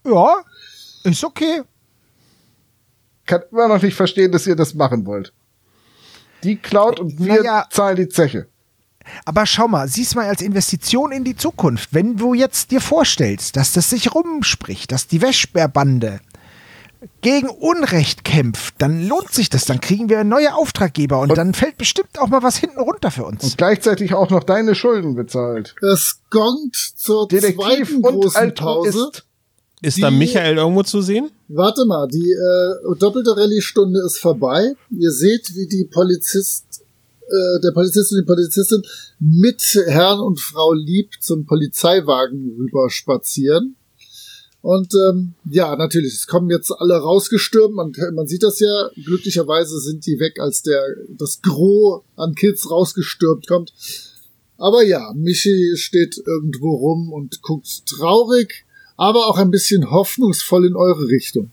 Ja, 0.04 0.36
ist 1.04 1.24
okay. 1.24 1.62
Kann 3.26 3.42
immer 3.50 3.66
noch 3.68 3.82
nicht 3.82 3.94
verstehen, 3.96 4.30
dass 4.30 4.46
ihr 4.46 4.54
das 4.54 4.74
machen 4.74 5.04
wollt. 5.06 5.32
Die 6.44 6.56
klaut 6.56 7.00
und 7.00 7.18
wir 7.18 7.38
Naja. 7.42 7.66
zahlen 7.70 7.96
die 7.96 8.08
Zeche. 8.08 8.46
Aber 9.24 9.46
schau 9.46 9.68
mal, 9.68 9.88
sieh's 9.88 10.14
mal 10.14 10.26
als 10.26 10.42
Investition 10.42 11.12
in 11.12 11.24
die 11.24 11.36
Zukunft. 11.36 11.90
Wenn 11.92 12.16
du 12.16 12.34
jetzt 12.34 12.70
dir 12.70 12.80
vorstellst, 12.80 13.56
dass 13.56 13.72
das 13.72 13.90
sich 13.90 14.14
rumspricht, 14.14 14.92
dass 14.92 15.06
die 15.06 15.22
Wäschbärbande 15.22 16.20
gegen 17.20 17.48
Unrecht 17.48 18.24
kämpft, 18.24 18.74
dann 18.78 19.06
lohnt 19.06 19.30
sich 19.32 19.50
das. 19.50 19.64
Dann 19.64 19.80
kriegen 19.80 20.08
wir 20.08 20.24
neue 20.24 20.54
Auftraggeber 20.54 21.20
und, 21.20 21.36
dann 21.36 21.54
fällt 21.54 21.78
bestimmt 21.78 22.18
auch 22.18 22.28
mal 22.28 22.42
was 22.42 22.56
hinten 22.56 22.80
runter 22.80 23.10
für 23.10 23.24
uns. 23.24 23.44
Und 23.44 23.58
gleichzeitig 23.58 24.14
auch 24.14 24.30
noch 24.30 24.42
deine 24.42 24.74
Schulden 24.74 25.14
bezahlt. 25.14 25.74
Es 25.92 26.20
gongt 26.30 26.74
zur 26.96 27.28
Detektiv 27.28 27.56
zweiten 27.88 27.96
und 27.96 28.02
großen 28.22 28.54
Pause. 28.54 28.88
Altruist. 28.88 29.22
Ist 29.82 30.02
da 30.02 30.10
Die- 30.10 30.16
Michael 30.16 30.56
irgendwo 30.56 30.82
zu 30.82 31.02
sehen? 31.02 31.30
Warte 31.48 31.84
mal, 31.84 32.08
die 32.08 32.32
äh, 32.32 32.98
doppelte 32.98 33.36
Rallye-Stunde 33.36 34.00
ist 34.04 34.18
vorbei. 34.18 34.72
Ihr 34.90 35.10
seht, 35.12 35.54
wie 35.54 35.68
die 35.68 35.84
Polizist, 35.92 36.75
äh, 37.28 37.60
der 37.62 37.72
Polizist 37.72 38.12
und 38.12 38.20
die 38.20 38.26
Polizistin 38.26 38.82
mit 39.18 39.62
Herrn 39.86 40.20
und 40.20 40.40
Frau 40.40 40.72
Lieb 40.72 41.10
zum 41.20 41.46
Polizeiwagen 41.46 42.56
rüber 42.58 42.90
spazieren. 42.90 43.76
Und 44.62 44.92
ähm, 44.94 45.34
ja, 45.48 45.76
natürlich, 45.76 46.14
es 46.14 46.26
kommen 46.26 46.50
jetzt 46.50 46.72
alle 46.72 46.96
rausgestürmt. 46.96 47.74
Man, 47.74 47.92
man 48.14 48.26
sieht 48.26 48.42
das 48.42 48.58
ja. 48.58 48.90
Glücklicherweise 49.04 49.78
sind 49.78 50.04
die 50.06 50.18
weg, 50.18 50.40
als 50.40 50.62
der 50.62 50.82
das 51.16 51.40
Gros 51.40 52.02
an 52.16 52.34
Kids 52.34 52.68
rausgestürmt 52.68 53.46
kommt. 53.46 53.72
Aber 54.58 54.82
ja, 54.82 55.12
Michi 55.14 55.76
steht 55.76 56.20
irgendwo 56.26 56.74
rum 56.74 57.12
und 57.12 57.42
guckt 57.42 57.86
traurig, 57.86 58.64
aber 58.96 59.26
auch 59.26 59.36
ein 59.36 59.50
bisschen 59.50 59.90
hoffnungsvoll 59.90 60.66
in 60.66 60.74
eure 60.74 61.06
Richtung. 61.08 61.52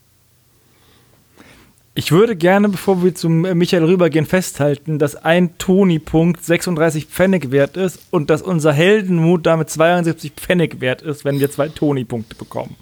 Ich 1.96 2.12
würde 2.12 2.36
gerne, 2.36 2.70
bevor 2.70 3.04
wir 3.04 3.14
zum 3.14 3.46
äh, 3.46 3.54
Michael 3.54 3.84
rübergehen, 3.86 4.26
festhalten, 4.26 4.98
dass 4.98 5.16
ein 5.16 5.60
Toni-Punkt 5.60 6.44
36 6.44 7.06
Pfennig 7.06 7.52
wert 7.52 7.78
ist 7.78 8.00
und 8.10 8.32
dass 8.32 8.41
unser 8.41 8.74
Heldenmut 8.74 9.46
damit 9.46 9.70
72 9.70 10.32
Pfennig 10.36 10.82
wert 10.82 11.04
ist, 11.04 11.24
wenn 11.24 11.39
wir 11.39 11.52
zwei 11.52 11.70
Toni-Punkte 11.70 12.36
bekommen. 12.36 12.76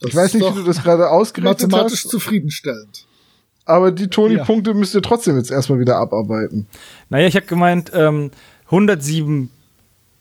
Das 0.00 0.10
Ich 0.10 0.16
weiß 0.16 0.34
nicht, 0.34 0.50
wie 0.50 0.54
du 0.54 0.64
das 0.64 0.82
gerade 0.82 1.08
ausgerechnet 1.08 1.62
mathematisch 1.62 2.04
hast, 2.04 2.10
zufriedenstellend. 2.10 3.06
aber 3.64 3.90
die 3.90 4.08
Toni-Punkte 4.08 4.74
müsst 4.74 4.94
ihr 4.94 5.00
trotzdem 5.00 5.36
jetzt 5.36 5.50
erstmal 5.50 5.78
wieder 5.78 5.96
abarbeiten. 5.96 6.66
Naja, 7.08 7.26
ich 7.26 7.36
habe 7.36 7.46
gemeint, 7.46 7.90
ähm, 7.94 8.32
107 8.66 9.48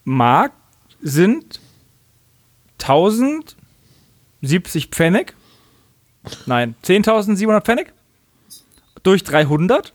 Mark 0.05 0.53
sind 1.01 1.59
1070 2.77 3.55
Pfennig. 4.87 5.33
Nein, 6.45 6.75
10.700 6.85 7.61
Pfennig 7.61 7.93
durch 9.03 9.23
300 9.23 9.93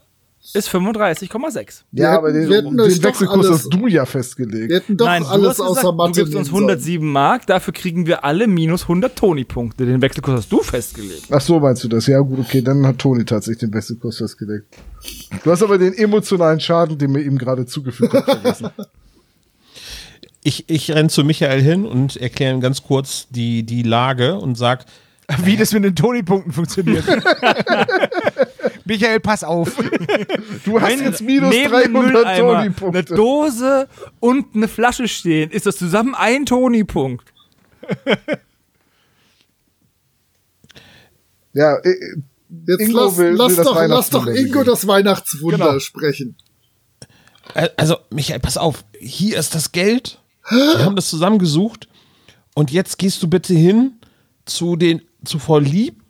ist 0.54 0.68
35,6. 0.68 1.82
Wir 1.90 2.04
ja, 2.04 2.10
hätten- 2.10 2.18
aber 2.18 2.32
den, 2.32 2.48
den 2.48 3.02
Wechselkurs 3.02 3.46
alles- 3.46 3.58
hast 3.64 3.74
du 3.74 3.86
ja 3.88 4.04
festgelegt. 4.06 4.68
Wir 4.70 4.76
hätten 4.76 4.96
doch 4.96 5.06
Nein, 5.06 5.22
du 5.22 5.28
alles 5.28 5.48
hast 5.50 5.60
außer 5.60 5.80
gesagt, 5.80 5.96
Mathe 5.96 6.12
du 6.12 6.18
gibst 6.20 6.34
uns 6.36 6.46
nehmen 6.48 6.58
sollen. 6.60 6.70
107 6.70 7.06
Mark, 7.12 7.46
dafür 7.46 7.72
kriegen 7.74 8.06
wir 8.06 8.24
alle 8.24 8.46
minus 8.46 8.82
100 8.82 9.16
Toni-Punkte. 9.16 9.86
Den 9.86 10.00
Wechselkurs 10.02 10.36
hast 10.38 10.52
du 10.52 10.62
festgelegt. 10.62 11.26
Ach 11.30 11.40
so, 11.40 11.58
meinst 11.58 11.82
du 11.84 11.88
das? 11.88 12.06
Ja, 12.06 12.20
gut, 12.20 12.38
okay, 12.40 12.62
dann 12.62 12.86
hat 12.86 12.98
Toni 12.98 13.24
tatsächlich 13.24 13.58
den 13.58 13.74
Wechselkurs 13.74 14.18
festgelegt. 14.18 14.66
Du 15.42 15.50
hast 15.50 15.62
aber 15.64 15.78
den 15.78 15.94
emotionalen 15.94 16.60
Schaden, 16.60 16.96
den 16.96 17.10
mir 17.12 17.22
ihm 17.22 17.38
gerade 17.38 17.66
zugefügt 17.66 18.12
hat, 18.12 18.24
vergessen. 18.24 18.70
Ich, 20.42 20.70
ich 20.70 20.92
renn 20.92 21.08
zu 21.08 21.24
Michael 21.24 21.60
hin 21.60 21.84
und 21.84 22.16
erkläre 22.18 22.54
ihm 22.54 22.60
ganz 22.60 22.84
kurz 22.84 23.26
die, 23.30 23.64
die 23.64 23.82
Lage 23.82 24.36
und 24.36 24.56
sag, 24.56 24.84
Wie 25.42 25.56
das 25.56 25.72
mit 25.72 25.82
den 25.84 25.96
Toni-Punkten 25.96 26.52
funktioniert. 26.52 27.04
Michael, 28.84 29.18
pass 29.20 29.42
auf. 29.42 29.76
Du 30.64 30.80
hast 30.80 31.00
jetzt 31.00 31.20
minus 31.20 31.50
Neben 31.52 31.72
dem 31.72 31.92
300 31.94 32.04
Mülleimer 32.12 32.58
eine 32.58 32.74
Toni-Punkte. 32.74 33.14
Dose 33.14 33.88
und 34.20 34.54
eine 34.54 34.68
Flasche 34.68 35.08
stehen, 35.08 35.50
ist 35.50 35.66
das 35.66 35.76
zusammen 35.76 36.14
ein 36.14 36.46
Toni-Punkt. 36.46 37.32
Ja, 41.52 41.76
äh, 41.78 41.94
Jetzt 42.68 42.80
Ingo 42.80 43.04
lass, 43.06 43.16
will- 43.16 43.30
will 43.30 43.36
lass, 43.36 43.56
das 43.56 43.66
doch, 43.66 43.86
lass 43.88 44.10
doch 44.10 44.26
Ingo 44.26 44.62
das 44.62 44.86
Weihnachtswunder 44.86 45.56
Genau. 45.68 45.78
sprechen. 45.78 46.36
Also, 47.76 47.96
Michael, 48.10 48.40
pass 48.40 48.56
auf, 48.56 48.84
hier 48.98 49.38
ist 49.38 49.54
das 49.54 49.72
Geld. 49.72 50.20
Wir 50.50 50.84
haben 50.84 50.96
das 50.96 51.08
zusammengesucht. 51.08 51.88
Und 52.54 52.70
jetzt 52.70 52.98
gehst 52.98 53.22
du 53.22 53.28
bitte 53.28 53.54
hin 53.54 53.94
zu 54.44 54.76
den, 54.76 55.02
zu 55.26 55.38
Frau 55.38 55.58
Lieb 55.58 56.02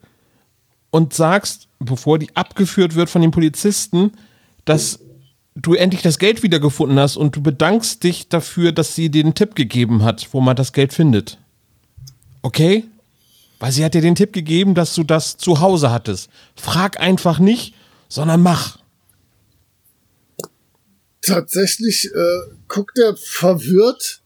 und 0.90 1.14
sagst, 1.14 1.68
bevor 1.78 2.18
die 2.18 2.34
abgeführt 2.34 2.94
wird 2.94 3.10
von 3.10 3.22
den 3.22 3.30
Polizisten, 3.30 4.12
dass 4.64 5.00
du 5.54 5.74
endlich 5.74 6.02
das 6.02 6.18
Geld 6.18 6.42
wiedergefunden 6.42 6.98
hast 6.98 7.16
und 7.16 7.34
du 7.36 7.42
bedankst 7.42 8.04
dich 8.04 8.28
dafür, 8.28 8.72
dass 8.72 8.94
sie 8.94 9.10
den 9.10 9.34
Tipp 9.34 9.54
gegeben 9.54 10.04
hat, 10.04 10.28
wo 10.32 10.40
man 10.40 10.56
das 10.56 10.72
Geld 10.72 10.92
findet. 10.92 11.38
Okay? 12.42 12.84
Weil 13.58 13.72
sie 13.72 13.84
hat 13.84 13.94
dir 13.94 14.02
den 14.02 14.14
Tipp 14.14 14.32
gegeben, 14.32 14.74
dass 14.74 14.94
du 14.94 15.02
das 15.02 15.38
zu 15.38 15.60
Hause 15.60 15.90
hattest. 15.90 16.28
Frag 16.54 17.00
einfach 17.00 17.38
nicht, 17.38 17.74
sondern 18.08 18.42
mach. 18.42 18.78
Tatsächlich 21.22 22.10
äh, 22.14 22.54
guckt 22.68 22.98
er 22.98 23.16
verwirrt, 23.16 24.20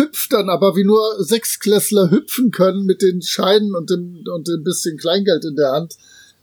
hüpft 0.00 0.32
dann 0.32 0.48
aber, 0.48 0.76
wie 0.76 0.84
nur 0.84 1.22
Sechsklässler 1.22 2.10
hüpfen 2.10 2.50
können 2.50 2.84
mit 2.84 3.02
den 3.02 3.22
Scheinen 3.22 3.74
und 3.74 3.90
dem, 3.90 4.24
und 4.34 4.48
dem 4.48 4.64
bisschen 4.64 4.96
Kleingeld 4.96 5.44
in 5.44 5.56
der 5.56 5.72
Hand, 5.72 5.96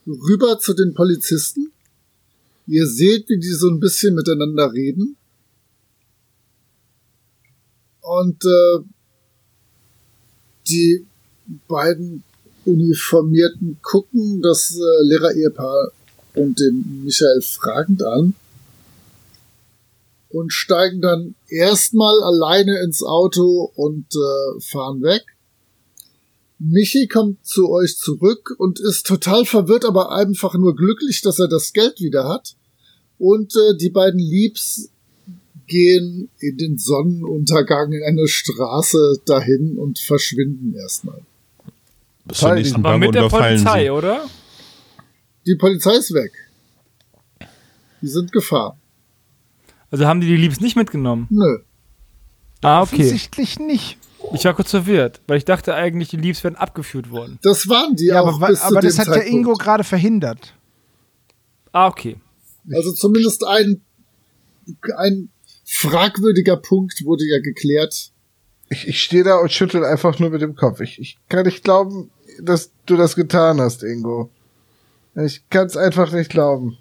rüber 0.06 0.60
zu 0.60 0.74
den 0.74 0.94
Polizisten. 0.94 1.72
Ihr 2.68 2.86
seht, 2.86 3.30
wie 3.30 3.40
die 3.40 3.54
so 3.54 3.70
ein 3.70 3.80
bisschen 3.80 4.14
miteinander 4.14 4.72
reden. 4.72 5.18
Und 8.02 8.44
äh, 8.46 8.80
die 10.70 11.06
beiden 11.68 12.24
Uniformierten 12.66 13.78
gucken 13.82 14.42
das 14.42 14.76
äh, 14.76 15.04
Lehrer-Ehepaar 15.08 15.92
und 16.36 16.60
den 16.60 17.04
Michael 17.04 17.42
fragend 17.42 18.04
an 18.04 18.36
und 20.30 20.52
steigen 20.52 21.02
dann 21.02 21.36
erstmal 21.48 22.22
alleine 22.24 22.82
ins 22.84 23.04
Auto 23.04 23.72
und 23.76 24.08
äh, 24.14 24.62
fahren 24.62 25.02
weg. 25.02 25.24
Michi 26.60 27.08
kommt 27.08 27.46
zu 27.46 27.70
euch 27.70 27.98
zurück 27.98 28.56
und 28.58 28.80
ist 28.80 29.06
total 29.06 29.46
verwirrt, 29.46 29.86
aber 29.86 30.12
einfach 30.12 30.56
nur 30.56 30.76
glücklich, 30.76 31.22
dass 31.22 31.40
er 31.40 31.48
das 31.48 31.72
Geld 31.72 32.02
wieder 32.02 32.28
hat. 32.28 32.56
Und 33.20 33.56
äh, 33.56 33.78
die 33.78 33.90
beiden 33.90 34.20
Liebs 34.20 34.90
gehen 35.68 36.30
in 36.40 36.58
den 36.58 36.78
Sonnenuntergang 36.78 37.92
in 37.92 38.04
eine 38.04 38.28
Straße 38.28 39.22
dahin 39.26 39.78
und 39.78 40.00
verschwinden 40.00 40.74
erstmal. 40.74 41.22
Bis 42.26 42.38
zur 42.40 42.54
nächsten 42.56 42.78
Aber 42.78 42.92
Bank 42.92 43.06
mit 43.06 43.16
der 43.16 43.30
Polizei, 43.30 43.84
sie. 43.84 43.90
oder? 43.90 44.26
Die 45.46 45.56
Polizei 45.56 45.96
ist 45.96 46.14
weg. 46.14 46.32
Die 48.02 48.08
sind 48.08 48.32
gefahren. 48.32 48.78
Also 49.92 50.06
haben 50.06 50.20
die 50.22 50.28
die 50.28 50.38
Liebs 50.38 50.60
nicht 50.60 50.76
mitgenommen? 50.76 51.28
Nö. 51.30 51.60
Ah, 52.62 52.82
okay. 52.82 52.96
Offensichtlich 52.96 53.60
nicht. 53.60 53.98
Ich 54.34 54.44
war 54.46 54.54
kurz 54.54 54.72
verwirrt, 54.72 55.22
weil 55.28 55.38
ich 55.38 55.46
dachte 55.46 55.74
eigentlich, 55.76 56.10
die 56.10 56.18
Liebs 56.18 56.44
wären 56.44 56.56
abgeführt 56.56 57.12
worden. 57.12 57.40
Das 57.44 57.70
waren 57.70 57.96
die 57.96 58.08
Ja, 58.08 58.22
auch 58.22 58.36
aber, 58.36 58.48
bis 58.48 58.60
zu 58.60 58.66
aber 58.66 58.82
dem 58.82 58.88
das 58.90 59.00
hat 59.00 59.08
ja 59.08 59.14
Zeitpunkt. 59.14 59.34
Ingo 59.34 59.54
gerade 59.54 59.84
verhindert. 59.84 60.54
Ah, 61.72 61.88
okay. 61.88 62.18
Also 62.74 62.92
zumindest 62.92 63.46
ein, 63.46 63.82
ein 64.98 65.30
fragwürdiger 65.64 66.58
Punkt 66.58 67.06
wurde 67.06 67.26
ja 67.26 67.40
geklärt. 67.40 68.12
ich, 68.70 68.88
ich 68.88 69.02
stehe 69.02 69.24
da 69.24 69.38
und 69.38 69.52
schüttel 69.52 69.86
einfach 69.86 70.20
nur 70.20 70.32
mit 70.32 70.42
dem 70.42 70.56
Kopf. 70.56 70.82
Ich, 70.82 71.00
ich 71.00 71.18
kann 71.30 71.46
nicht 71.46 71.64
glauben, 71.64 72.10
dass 72.42 72.72
du 72.86 72.98
das 72.98 73.16
getan 73.16 73.62
hast, 73.62 73.84
Ingo. 73.84 74.30
Ich 75.16 75.48
kann 75.50 75.68
es 75.68 75.78
einfach 75.78 76.12
nicht 76.12 76.30
glauben. 76.30 76.78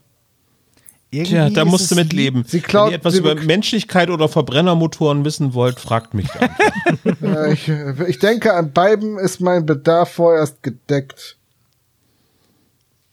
Irgendwie 1.10 1.30
Tja, 1.34 1.50
da 1.50 1.64
musst 1.64 1.90
du 1.90 1.94
mit 1.94 2.12
leben. 2.12 2.44
Sie 2.46 2.60
klaut- 2.60 2.86
Wenn 2.86 2.92
ihr 2.92 2.96
etwas 2.98 3.12
sie 3.14 3.20
über 3.20 3.34
Menschlichkeit 3.36 4.10
oder 4.10 4.28
Verbrennermotoren 4.28 5.24
wissen 5.24 5.54
wollt, 5.54 5.78
fragt 5.80 6.14
mich 6.14 6.26
dann. 6.28 6.50
Ja, 7.20 7.46
ich, 7.46 7.68
ich 8.08 8.18
denke, 8.18 8.52
an 8.54 8.72
beiden 8.72 9.18
ist 9.18 9.40
mein 9.40 9.66
Bedarf 9.66 10.10
vorerst 10.12 10.62
gedeckt. 10.62 11.36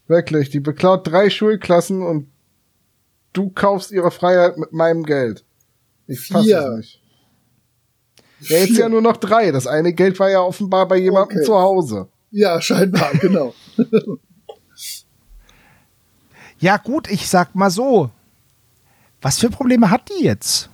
Wirklich, 0.06 0.50
die 0.50 0.60
beklaut 0.60 1.06
drei 1.06 1.30
Schulklassen 1.30 2.02
und 2.02 2.28
du 3.32 3.50
kaufst 3.50 3.90
ihre 3.90 4.10
Freiheit 4.10 4.58
mit 4.58 4.72
meinem 4.72 5.04
Geld. 5.04 5.44
Ich 6.06 6.20
fasse 6.28 6.76
nicht. 6.76 7.00
Ja, 8.40 8.58
jetzt 8.58 8.76
ja 8.76 8.88
nur 8.88 9.00
noch 9.02 9.16
drei. 9.16 9.50
Das 9.52 9.66
eine 9.66 9.92
Geld 9.94 10.18
war 10.20 10.30
ja 10.30 10.40
offenbar 10.40 10.86
bei 10.86 10.98
jemandem 10.98 11.38
Okay. 11.38 11.46
zu 11.46 11.54
Hause. 11.54 12.08
Ja, 12.30 12.60
scheinbar, 12.60 13.12
genau. 13.20 13.54
Ja, 16.64 16.78
gut, 16.78 17.10
ich 17.10 17.28
sag 17.28 17.54
mal 17.54 17.68
so. 17.68 18.10
Was 19.20 19.38
für 19.38 19.50
Probleme 19.50 19.90
hat 19.90 20.08
die 20.08 20.24
jetzt? 20.24 20.70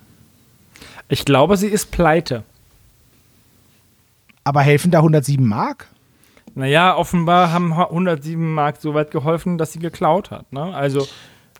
Ich 1.09 1.25
glaube, 1.25 1.57
sie 1.57 1.67
ist 1.67 1.91
pleite. 1.91 2.45
Aber 4.45 4.61
helfen 4.61 4.89
da 4.89 4.99
107 4.99 5.45
Mark? 5.45 5.89
Naja, 6.55 6.95
offenbar 6.95 7.51
haben 7.51 7.73
107 7.73 8.53
Mark 8.53 8.77
so 8.79 8.93
weit 8.93 9.11
geholfen, 9.11 9.57
dass 9.57 9.73
sie 9.73 9.79
geklaut 9.79 10.31
hat. 10.31 10.53
Ne? 10.53 10.73
Also, 10.73 11.05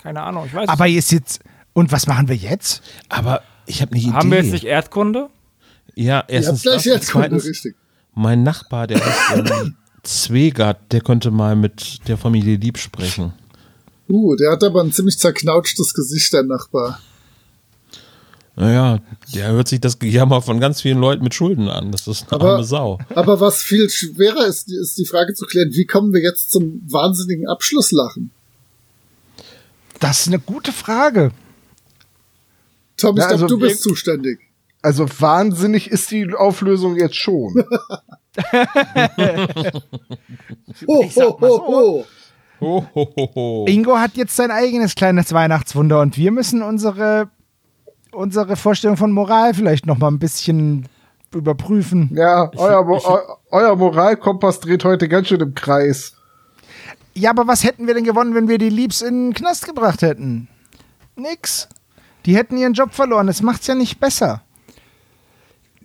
keine 0.02 0.22
Ahnung, 0.22 0.46
ich 0.46 0.54
weiß 0.54 0.70
Aber 0.70 0.88
es 0.88 0.96
ist 0.96 1.12
jetzt. 1.12 1.42
Und 1.74 1.92
was 1.92 2.08
machen 2.08 2.30
wir 2.30 2.36
jetzt? 2.38 2.82
Aber 3.10 3.42
Ich 3.66 3.82
habe 3.82 3.92
eine 3.92 4.02
Idee. 4.02 4.14
Haben 4.14 4.32
wir 4.32 4.38
jetzt 4.38 4.54
nicht 4.54 4.64
Erdkunde? 4.64 5.30
Ja, 5.96 6.24
erstens 6.30 6.62
gleich 6.62 6.76
das 6.76 6.86
und 6.86 6.94
jetzt 6.94 7.12
Kunde, 7.12 7.28
zweitens, 7.28 7.46
richtig. 7.48 7.76
mein 8.14 8.44
Nachbar, 8.44 8.88
der 8.88 9.00
ist 9.00 9.52
ähm, 9.52 9.76
Zwegert, 10.04 10.94
der 10.94 11.02
könnte 11.02 11.32
mal 11.32 11.58
mit 11.58 12.08
der 12.08 12.18
Familie 12.18 12.56
Lieb 12.56 12.78
sprechen. 12.78 13.34
Uh, 14.12 14.36
der 14.36 14.52
hat 14.52 14.64
aber 14.64 14.82
ein 14.84 14.92
ziemlich 14.92 15.18
zerknautschtes 15.18 15.94
Gesicht, 15.94 16.34
der 16.34 16.44
Nachbar. 16.44 17.00
Naja, 18.58 19.00
der 19.34 19.54
hört 19.54 19.70
sich 19.70 19.80
das 19.80 19.98
Gejammer 20.00 20.42
von 20.42 20.60
ganz 20.60 20.82
vielen 20.82 21.00
Leuten 21.00 21.24
mit 21.24 21.34
Schulden 21.34 21.70
an. 21.70 21.92
Das 21.94 22.08
ist 22.08 22.24
eine 22.24 22.42
Aber- 22.42 22.52
arme 22.56 22.64
Sau. 22.66 23.00
Aber 23.16 23.40
was 23.40 23.62
viel 23.62 23.90
schwerer 23.90 24.46
ist, 24.46 24.70
ist 24.70 24.98
die 24.98 25.06
Frage 25.06 25.34
zu 25.34 25.46
klären, 25.46 25.70
wie 25.72 25.86
kommen 25.86 26.12
wir 26.14 26.22
jetzt 26.22 26.52
zum 26.52 26.82
wahnsinnigen 26.92 27.48
Abschlusslachen? 27.48 28.32
Das 30.00 30.22
ist 30.22 30.28
eine 30.28 30.40
gute 30.40 30.74
Frage. 30.74 31.32
Tom, 32.98 33.16
ich 33.16 33.22
Ja, 33.22 33.30
glaube, 33.30 33.44
also 33.44 33.48
du 33.48 33.58
bist 33.60 33.82
zuständig. 33.82 34.40
Also 34.82 35.06
wahnsinnig 35.20 35.90
ist 35.90 36.12
die 36.12 36.28
Auflösung 36.34 36.98
jetzt 36.98 37.16
schon. 37.16 37.54
Sag 38.36 39.74
ho, 40.88 41.38
mal 41.40 41.50
ho, 41.50 41.56
so. 41.58 41.68
ho. 41.68 42.06
Ho, 42.62 42.86
ho, 42.94 43.14
ho, 43.16 43.32
ho. 43.36 43.66
Ingo 43.68 43.98
hat 43.98 44.16
jetzt 44.16 44.36
sein 44.36 44.52
eigenes 44.52 44.96
kleines 44.96 45.34
Weihnachtswunder 45.34 46.00
und 46.00 46.18
wir 46.18 46.32
müssen 46.32 46.62
unsere, 46.62 47.30
unsere 48.12 48.56
Vorstellung 48.56 48.98
von 48.98 49.12
Moral 49.12 49.54
vielleicht 49.54 49.88
noch 49.88 49.98
mal 49.98 50.10
ein 50.10 50.20
bisschen 50.20 50.88
überprüfen. 51.34 52.12
Ja, 52.14 52.52
euer, 52.56 52.88
eu, 52.88 53.18
euer 53.52 53.76
Moralkompass 53.76 54.60
dreht 54.60 54.84
heute 54.84 55.08
ganz 55.08 55.28
schön 55.28 55.42
im 55.42 55.56
Kreis. 55.56 56.14
Ja, 57.14 57.32
aber 57.32 57.48
was 57.48 57.64
hätten 57.64 57.88
wir 57.88 57.94
denn 57.94 58.04
gewonnen, 58.04 58.36
wenn 58.36 58.48
wir 58.48 58.58
die 58.58 58.70
Liebs 58.70 59.02
in 59.02 59.30
den 59.30 59.34
Knast 59.34 59.66
gebracht 59.66 60.02
hätten? 60.02 60.48
Nix. 61.16 61.68
Die 62.26 62.36
hätten 62.36 62.58
ihren 62.58 62.74
Job 62.74 62.94
verloren. 62.94 63.28
Das 63.28 63.42
macht's 63.42 63.68
ja 63.68 63.76
nicht 63.76 64.00
besser. 64.00 64.44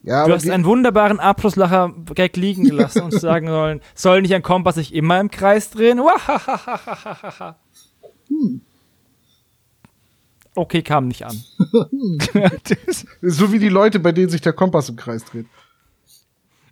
Ja, 0.06 0.26
Du 0.26 0.32
hast 0.32 0.48
einen 0.48 0.64
wunderbaren 0.64 1.20
A-Plus-Lacher-Gag 1.20 2.36
liegen 2.36 2.64
gelassen 2.68 3.02
und 3.02 3.12
sagen 3.12 3.48
sollen, 3.48 3.80
soll 3.94 4.22
nicht 4.22 4.34
ein 4.34 4.42
Kompass 4.42 4.76
sich 4.76 4.94
immer 4.94 5.20
im 5.20 5.30
Kreis 5.30 5.68
drehen? 5.70 5.98
Wahahahaha. 5.98 7.56
Okay, 10.54 10.82
kam 10.82 11.08
nicht 11.08 11.26
an. 11.26 11.42
Das- 12.86 13.04
so 13.22 13.52
wie 13.52 13.58
die 13.58 13.68
Leute, 13.68 13.98
bei 13.98 14.12
denen 14.12 14.30
sich 14.30 14.40
der 14.40 14.52
Kompass 14.54 14.88
im 14.88 14.96
Kreis 14.96 15.24
dreht. 15.24 15.46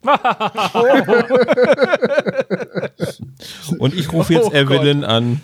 Und 3.78 3.94
ich 3.94 4.12
rufe 4.12 4.35
jetzt 4.35 4.48
Oh 4.51 4.55
Evelyn 4.55 5.05
an. 5.05 5.40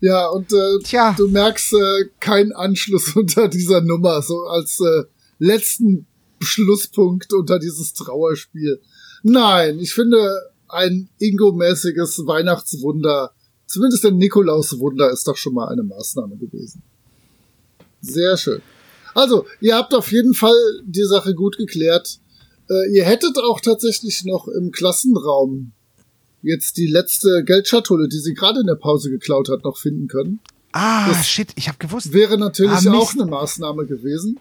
Ja, 0.00 0.26
und 0.28 0.52
äh, 0.52 0.78
Tja. 0.82 1.14
du 1.16 1.28
merkst 1.28 1.72
äh, 1.74 2.04
keinen 2.18 2.52
Anschluss 2.52 3.14
unter 3.14 3.46
dieser 3.48 3.80
Nummer, 3.80 4.20
so 4.22 4.44
als 4.46 4.80
äh, 4.80 5.04
letzten 5.38 6.06
Schlusspunkt 6.42 7.32
unter 7.32 7.58
dieses 7.58 7.94
Trauerspiel. 7.94 8.80
Nein, 9.22 9.78
ich 9.78 9.94
finde 9.94 10.34
ein 10.68 11.08
Ingo-mäßiges 11.18 12.26
Weihnachtswunder, 12.26 13.32
zumindest 13.66 14.04
ein 14.06 14.16
Nikolauswunder 14.16 15.10
ist 15.10 15.26
doch 15.26 15.36
schon 15.36 15.54
mal 15.54 15.68
eine 15.68 15.82
Maßnahme 15.82 16.36
gewesen. 16.36 16.82
Sehr 18.00 18.36
schön. 18.36 18.60
Also, 19.14 19.46
ihr 19.60 19.76
habt 19.76 19.94
auf 19.94 20.10
jeden 20.10 20.34
Fall 20.34 20.54
die 20.84 21.04
Sache 21.04 21.34
gut 21.34 21.56
geklärt. 21.58 22.18
Äh, 22.70 22.94
ihr 22.96 23.04
hättet 23.04 23.36
auch 23.38 23.60
tatsächlich 23.60 24.24
noch 24.24 24.48
im 24.48 24.70
Klassenraum 24.72 25.72
jetzt 26.42 26.76
die 26.78 26.86
letzte 26.86 27.44
Geldschatulle, 27.44 28.08
die 28.08 28.18
sie 28.18 28.34
gerade 28.34 28.60
in 28.60 28.66
der 28.66 28.74
Pause 28.74 29.10
geklaut 29.10 29.48
hat, 29.48 29.62
noch 29.64 29.76
finden 29.78 30.08
können. 30.08 30.40
Ah, 30.72 31.22
shit, 31.22 31.48
ich 31.56 31.68
hab 31.68 31.78
gewusst. 31.78 32.12
Wäre 32.14 32.38
natürlich 32.38 32.88
Ah, 32.88 32.94
auch 32.94 33.12
eine 33.12 33.26
Maßnahme 33.26 33.86
gewesen. 33.86 34.40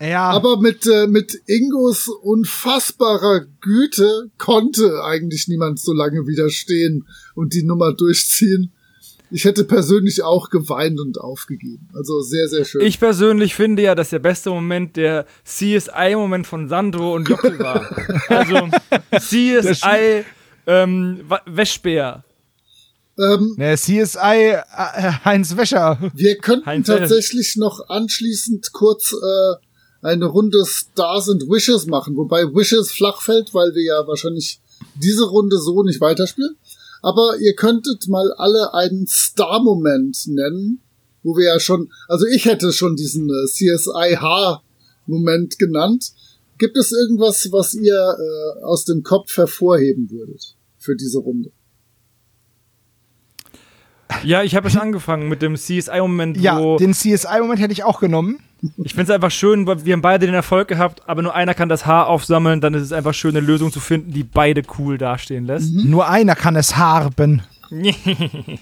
Ja, 0.00 0.30
Aber 0.30 0.58
mit, 0.58 0.86
äh, 0.86 1.06
mit 1.06 1.42
Ingos 1.46 2.08
unfassbarer 2.08 3.44
Güte 3.60 4.30
konnte 4.38 5.04
eigentlich 5.04 5.46
niemand 5.46 5.78
so 5.78 5.92
lange 5.92 6.26
widerstehen 6.26 7.06
und 7.34 7.52
die 7.52 7.62
Nummer 7.62 7.92
durchziehen. 7.92 8.72
Ich 9.30 9.44
hätte 9.44 9.64
persönlich 9.64 10.22
auch 10.22 10.48
geweint 10.48 10.98
und 10.98 11.18
aufgegeben. 11.18 11.88
Also 11.94 12.20
sehr, 12.22 12.48
sehr 12.48 12.64
schön. 12.64 12.80
Ich 12.80 12.98
persönlich 12.98 13.54
finde 13.54 13.82
ja, 13.82 13.94
dass 13.94 14.10
der 14.10 14.18
beste 14.18 14.50
Moment 14.50 14.96
der 14.96 15.26
CSI-Moment 15.44 16.46
von 16.46 16.68
Sandro 16.68 17.14
und 17.14 17.28
Jockel 17.28 17.58
war. 17.58 17.88
Also 18.28 18.68
CSI 19.18 20.24
ähm, 20.66 21.20
Wäschbär. 21.46 22.24
ähm, 23.18 23.54
ne, 23.56 23.76
CSI 23.76 24.54
äh, 24.54 24.62
Heinz 25.24 25.56
Wäscher. 25.56 25.98
wir 26.14 26.38
könnten 26.38 26.66
Heinz 26.66 26.86
tatsächlich 26.86 27.56
noch 27.56 27.88
anschließend 27.88 28.72
kurz 28.72 29.12
äh, 29.12 29.54
eine 30.02 30.26
Runde 30.26 30.64
Stars 30.66 31.28
and 31.28 31.42
Wishes 31.48 31.86
machen, 31.86 32.16
wobei 32.16 32.44
Wishes 32.44 32.90
flach 32.90 33.20
fällt, 33.20 33.54
weil 33.54 33.74
wir 33.74 33.82
ja 33.82 34.06
wahrscheinlich 34.06 34.60
diese 34.94 35.24
Runde 35.24 35.58
so 35.58 35.82
nicht 35.82 36.00
weiterspielen. 36.00 36.56
Aber 37.02 37.36
ihr 37.40 37.54
könntet 37.54 38.08
mal 38.08 38.32
alle 38.36 38.74
einen 38.74 39.06
Star-Moment 39.06 40.26
nennen, 40.26 40.80
wo 41.22 41.36
wir 41.36 41.46
ja 41.46 41.60
schon, 41.60 41.90
also 42.08 42.26
ich 42.26 42.44
hätte 42.44 42.72
schon 42.72 42.96
diesen 42.96 43.28
äh, 43.28 43.46
CSI-H-Moment 43.46 45.58
genannt. 45.58 46.12
Gibt 46.58 46.76
es 46.76 46.92
irgendwas, 46.92 47.48
was 47.52 47.74
ihr 47.74 47.94
äh, 47.94 48.64
aus 48.64 48.84
dem 48.84 49.02
Kopf 49.02 49.36
hervorheben 49.36 50.10
würdet 50.10 50.56
für 50.76 50.94
diese 50.94 51.18
Runde? 51.18 51.52
Ja, 54.24 54.42
ich 54.42 54.54
habe 54.54 54.68
jetzt 54.68 54.76
angefangen 54.76 55.28
mit 55.28 55.40
dem 55.40 55.56
CSI-Moment, 55.56 56.36
Ja, 56.38 56.76
den 56.76 56.92
CSI-Moment 56.92 57.60
hätte 57.60 57.72
ich 57.72 57.84
auch 57.84 58.00
genommen. 58.00 58.40
Ich 58.78 58.92
finde 58.94 59.04
es 59.04 59.10
einfach 59.10 59.30
schön, 59.30 59.66
wir 59.66 59.92
haben 59.92 60.02
beide 60.02 60.26
den 60.26 60.34
Erfolg 60.34 60.68
gehabt, 60.68 61.02
aber 61.08 61.22
nur 61.22 61.34
einer 61.34 61.54
kann 61.54 61.68
das 61.68 61.86
Haar 61.86 62.08
aufsammeln, 62.08 62.60
dann 62.60 62.74
ist 62.74 62.82
es 62.82 62.92
einfach 62.92 63.14
schön, 63.14 63.36
eine 63.36 63.44
Lösung 63.46 63.72
zu 63.72 63.80
finden, 63.80 64.12
die 64.12 64.22
beide 64.24 64.62
cool 64.78 64.98
dastehen 64.98 65.46
lässt. 65.46 65.72
Nur 65.72 66.08
einer 66.08 66.34
kann 66.36 66.56
es 66.56 66.76
harben. 66.76 67.42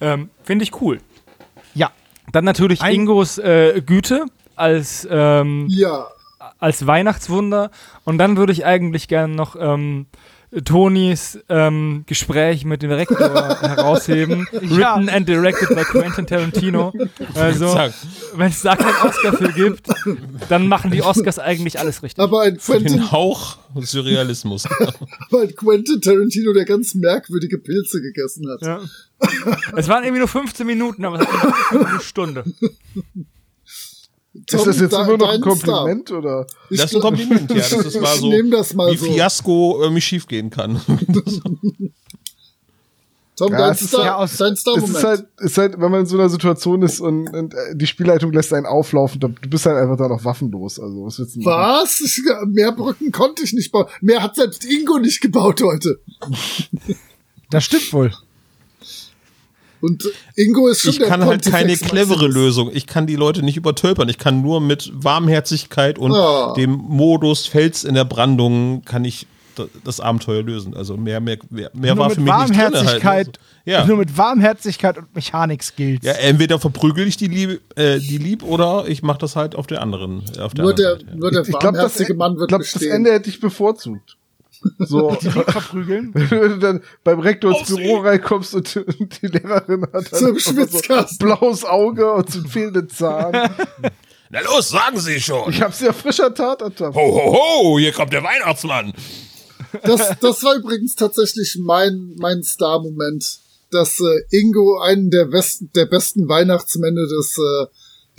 Ähm, 0.00 0.30
finde 0.44 0.62
ich 0.62 0.80
cool. 0.80 1.00
Ja. 1.74 1.90
Dann 2.32 2.44
natürlich 2.44 2.82
Ein- 2.82 2.94
Ingos 2.94 3.38
äh, 3.38 3.82
Güte 3.84 4.26
als 4.54 5.06
ähm, 5.10 5.66
Ja, 5.68 6.06
als 6.60 6.86
Weihnachtswunder. 6.86 7.70
Und 8.04 8.18
dann 8.18 8.36
würde 8.36 8.52
ich 8.52 8.64
eigentlich 8.64 9.08
gerne 9.08 9.34
noch 9.34 9.56
ähm, 9.58 10.06
Tonys 10.64 11.38
ähm, 11.48 12.04
Gespräch 12.06 12.64
mit 12.64 12.82
dem 12.82 12.90
Direktor 12.90 13.18
herausheben. 13.60 14.46
Ja. 14.52 14.96
Written 14.96 15.08
and 15.10 15.28
directed 15.28 15.68
by 15.68 15.82
Quentin 15.82 16.26
Tarantino. 16.26 16.92
Also, 17.34 17.78
wenn 18.34 18.50
es 18.50 18.62
da 18.62 18.74
keinen 18.74 18.96
Oscar 19.08 19.32
für 19.36 19.52
gibt, 19.52 19.88
dann 20.48 20.66
machen 20.66 20.90
die 20.90 21.02
Oscars 21.02 21.38
eigentlich 21.38 21.78
alles 21.78 22.02
richtig. 22.02 22.22
aber 22.22 22.42
ein 22.42 22.56
Quentin, 22.58 22.94
Den 22.94 23.12
Hauch 23.12 23.58
Surrealismus. 23.80 24.66
aber 25.30 25.42
ein 25.42 25.54
Quentin 25.54 26.00
Tarantino, 26.00 26.52
der 26.52 26.64
ganz 26.64 26.94
merkwürdige 26.94 27.58
Pilze 27.58 28.00
gegessen 28.00 28.48
hat. 28.50 28.62
Ja. 28.62 28.80
Es 29.76 29.88
waren 29.88 30.04
irgendwie 30.04 30.20
nur 30.20 30.28
15 30.28 30.66
Minuten, 30.66 31.04
aber 31.04 31.20
es 31.20 31.26
hat 31.26 31.86
eine 31.86 32.00
Stunde. 32.00 32.44
Tom, 34.46 34.58
ist 34.60 34.66
das 34.66 34.80
jetzt 34.80 34.92
de- 34.92 35.02
immer 35.02 35.16
noch 35.16 35.28
ein 35.28 35.40
Kompliment 35.40 36.10
oder? 36.10 36.46
Star. 36.48 36.60
Ich 36.70 36.78
Das 36.80 36.90
ist 36.90 36.96
ein 36.96 37.02
Kompliment, 37.02 37.50
ja. 37.50 37.56
Das 37.60 37.72
ist 37.72 38.00
mal 38.00 38.14
ich 38.14 38.20
so, 38.20 38.50
das 38.50 38.74
mal 38.74 38.92
wie 38.92 38.96
so. 38.96 39.06
Fiasko 39.06 39.78
irgendwie 39.82 40.00
schief 40.00 40.26
gehen 40.26 40.50
kann. 40.50 40.80
Tom, 43.36 43.52
Ja, 43.52 43.58
dein 43.58 43.72
es 43.72 43.82
ist 43.82 43.88
Star, 43.90 44.04
ja 44.04 44.16
aus- 44.16 44.36
dein 44.36 44.52
Es 44.54 44.60
Star-Moment. 44.60 44.96
ist 44.96 45.04
halt, 45.04 45.26
ist 45.38 45.58
halt, 45.58 45.72
wenn 45.80 45.90
man 45.92 46.00
in 46.00 46.06
so 46.06 46.18
einer 46.18 46.28
Situation 46.28 46.82
ist 46.82 46.98
und, 46.98 47.28
und 47.32 47.54
äh, 47.54 47.76
die 47.76 47.86
Spielleitung 47.86 48.32
lässt 48.32 48.52
einen 48.52 48.66
auflaufen, 48.66 49.20
dann, 49.20 49.36
du 49.40 49.48
bist 49.48 49.64
halt 49.64 49.76
einfach 49.76 49.96
da 49.96 50.08
noch 50.08 50.24
waffenlos. 50.24 50.80
Also 50.80 51.04
was 51.06 51.20
willst 51.20 51.36
du 51.36 51.40
machen? 51.42 51.56
Was? 51.82 52.00
Ich, 52.00 52.20
mehr 52.48 52.72
Brücken 52.72 53.12
konnte 53.12 53.44
ich 53.44 53.52
nicht 53.52 53.70
bauen. 53.70 53.86
Mehr 54.00 54.22
hat 54.24 54.34
selbst 54.34 54.64
Ingo 54.64 54.98
nicht 54.98 55.20
gebaut 55.20 55.62
heute. 55.62 56.00
Das 57.50 57.62
stimmt 57.62 57.92
wohl. 57.92 58.12
Und 59.80 60.04
Ingo 60.36 60.68
ist 60.68 60.80
schon 60.80 60.90
Ich 60.92 60.98
der 60.98 61.08
kann 61.08 61.24
halt 61.24 61.44
keine 61.44 61.76
clevere 61.76 62.24
Maximus. 62.24 62.34
Lösung. 62.34 62.70
Ich 62.72 62.86
kann 62.86 63.06
die 63.06 63.16
Leute 63.16 63.42
nicht 63.42 63.56
übertölpern. 63.56 64.08
Ich 64.08 64.18
kann 64.18 64.42
nur 64.42 64.60
mit 64.60 64.90
Warmherzigkeit 64.94 65.98
und 65.98 66.12
Ah. 66.14 66.52
dem 66.56 66.72
Modus 66.72 67.46
Fels 67.46 67.84
in 67.84 67.94
der 67.94 68.04
Brandung 68.04 68.82
kann 68.84 69.04
ich 69.04 69.26
das 69.82 69.98
Abenteuer 69.98 70.42
lösen. 70.44 70.74
Also 70.74 70.96
mehr, 70.96 71.18
mehr, 71.20 71.36
mehr, 71.50 71.68
mehr 71.74 71.94
Nur 71.96 72.02
war 72.04 72.08
mit 72.10 72.14
für 72.16 72.20
mich 72.22 72.32
nicht 72.32 72.50
drin. 72.50 72.56
Halt. 72.58 72.74
Warmherzigkeit. 72.74 73.38
Ja. 73.64 73.84
Nur 73.86 73.96
mit 73.96 74.16
Warmherzigkeit 74.16 74.98
und 74.98 75.12
Mechanik-Skills. 75.16 76.04
ja, 76.04 76.12
entweder 76.12 76.58
verprügel 76.60 77.06
ich 77.08 77.16
die 77.16 77.26
Lieb, 77.26 77.60
äh, 77.76 77.98
die 77.98 78.18
Lieb 78.18 78.44
oder 78.44 78.84
ich 78.86 79.02
mache 79.02 79.18
das 79.18 79.34
halt 79.36 79.56
auf 79.56 79.66
der 79.66 79.82
anderen. 79.82 80.22
Auf 80.40 80.54
der 80.54 80.62
Nur 80.64 80.72
anderen 80.72 80.76
der, 80.76 80.90
Seite, 80.92 81.06
ja. 81.10 81.16
nur 81.16 81.30
der 81.32 81.40
Ich 81.42 81.48
glaube, 81.48 81.62
das, 81.64 81.74
warmherzige 81.74 82.14
Mann 82.14 82.36
wird 82.38 82.48
glaub, 82.48 82.60
das 82.60 82.72
bestehen. 82.72 82.92
Ende 82.92 83.12
hätte 83.12 83.28
ich 83.30 83.40
bevorzugt. 83.40 84.16
So, 84.78 85.10
verprügeln. 85.10 86.10
wenn 86.14 86.28
du 86.28 86.58
dann 86.58 86.82
beim 87.04 87.20
Rektor 87.20 87.50
ins 87.50 87.60
Aufsehen. 87.60 87.82
Büro 87.82 87.98
reinkommst 87.98 88.54
und, 88.54 88.76
und 88.76 89.22
die 89.22 89.26
Lehrerin 89.26 89.82
hat 89.92 90.12
dann 90.12 90.38
So 90.38 91.16
blaues 91.18 91.64
Auge 91.64 92.12
und 92.12 92.30
so 92.30 92.40
einen 92.40 92.48
fehlenden 92.48 92.88
Zahn. 92.88 93.32
Na 94.30 94.40
los, 94.40 94.68
sagen 94.68 94.98
Sie 95.00 95.20
schon. 95.20 95.50
Ich 95.50 95.62
hab's 95.62 95.80
ja 95.80 95.92
frischer 95.92 96.34
Tat 96.34 96.60
ertappt. 96.60 96.94
Ho, 96.94 97.00
ho, 97.00 97.32
ho, 97.32 97.78
hier 97.78 97.92
kommt 97.92 98.12
der 98.12 98.22
Weihnachtsmann. 98.22 98.92
Das, 99.84 100.18
das 100.20 100.42
war 100.42 100.56
übrigens 100.56 100.94
tatsächlich 100.94 101.56
mein, 101.60 102.14
mein 102.18 102.42
Star-Moment, 102.42 103.40
dass 103.70 104.00
äh, 104.00 104.36
Ingo 104.36 104.80
einen 104.80 105.10
der 105.10 105.26
besten, 105.26 105.70
der 105.74 105.86
besten 105.86 106.28
Weihnachtsmänner 106.28 107.06
des, 107.06 107.38
äh, 107.38 107.66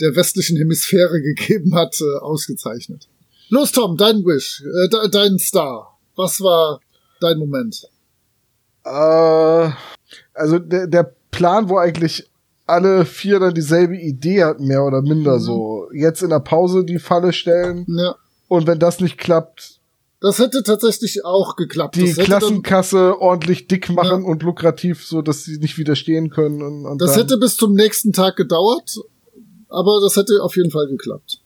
der 0.00 0.16
westlichen 0.16 0.56
Hemisphäre 0.56 1.20
gegeben 1.20 1.74
hat, 1.74 2.00
äh, 2.00 2.18
ausgezeichnet. 2.20 3.08
Los, 3.48 3.72
Tom, 3.72 3.96
dein 3.96 4.24
Wish, 4.24 4.62
äh, 4.62 4.88
de 4.88 5.10
dein 5.10 5.38
Star. 5.38 5.89
Was 6.20 6.40
war 6.42 6.80
dein 7.20 7.38
Moment? 7.38 7.88
Äh, 8.84 9.70
also 10.34 10.58
der, 10.58 10.86
der 10.86 11.14
Plan, 11.30 11.68
wo 11.68 11.78
eigentlich 11.78 12.28
alle 12.66 13.04
vier 13.04 13.40
dann 13.40 13.54
dieselbe 13.54 13.96
Idee 13.96 14.44
hatten, 14.44 14.66
mehr 14.66 14.84
oder 14.84 15.02
minder 15.02 15.36
Mhm. 15.36 15.40
so. 15.40 15.88
Jetzt 15.92 16.22
in 16.22 16.30
der 16.30 16.40
Pause 16.40 16.84
die 16.84 16.98
Falle 16.98 17.32
stellen 17.32 17.84
Ja, 17.88 18.14
und 18.48 18.66
wenn 18.66 18.78
das 18.78 19.00
nicht 19.00 19.18
klappt, 19.18 19.80
das 20.20 20.38
hätte 20.38 20.62
tatsächlich 20.62 21.24
auch 21.24 21.56
geklappt. 21.56 21.96
die 21.96 22.12
Klassenkasse 22.12 23.18
ordentlich 23.20 23.66
dick 23.68 23.88
machen 23.88 24.22
und 24.24 24.42
lukrativ, 24.42 25.04
so 25.06 25.22
dass 25.22 25.44
sie 25.44 25.56
nicht 25.58 25.78
widerstehen 25.78 26.28
können. 26.28 26.62
Und, 26.62 26.84
und 26.84 27.00
das 27.00 27.16
hätte 27.16 27.38
bis 27.38 27.56
zum 27.56 27.72
nächsten 27.72 28.12
Tag 28.12 28.36
gedauert, 28.36 28.96
aber 29.70 29.98
das 30.02 30.16
hätte 30.16 30.42
auf 30.42 30.56
jeden 30.56 30.70
Fall 30.70 30.86
geklappt. 30.88 31.40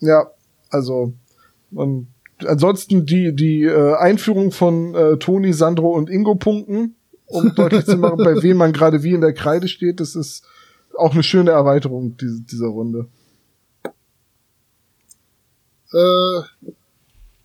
Ja, 0.00 0.30
also 0.70 1.12
und 1.70 2.08
ansonsten 2.44 3.06
die 3.06 3.34
die 3.34 3.64
äh, 3.64 3.94
Einführung 3.96 4.52
von 4.52 4.94
äh, 4.94 5.16
Toni, 5.18 5.52
Sandro 5.52 5.92
und 5.92 6.10
Ingo 6.10 6.34
Punkten, 6.34 6.96
um 7.26 7.54
deutlich 7.56 7.84
zu 7.84 7.96
machen, 7.96 8.18
bei 8.18 8.42
wem 8.42 8.56
man 8.56 8.72
gerade 8.72 9.02
wie 9.02 9.12
in 9.12 9.20
der 9.20 9.34
Kreide 9.34 9.68
steht, 9.68 10.00
das 10.00 10.14
ist 10.14 10.44
auch 10.96 11.12
eine 11.12 11.22
schöne 11.22 11.52
Erweiterung 11.52 12.16
diese, 12.16 12.42
dieser 12.42 12.66
Runde. 12.66 13.06
Äh, 15.92 16.42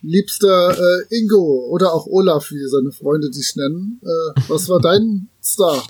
liebster 0.02 0.78
äh, 0.78 1.18
Ingo 1.18 1.68
oder 1.70 1.94
auch 1.94 2.06
Olaf, 2.08 2.52
wie 2.52 2.68
seine 2.68 2.92
Freunde 2.92 3.32
dich 3.32 3.56
nennen, 3.56 4.02
äh, 4.04 4.42
was 4.48 4.68
war 4.70 4.80
dein 4.80 5.30
Star? 5.42 5.82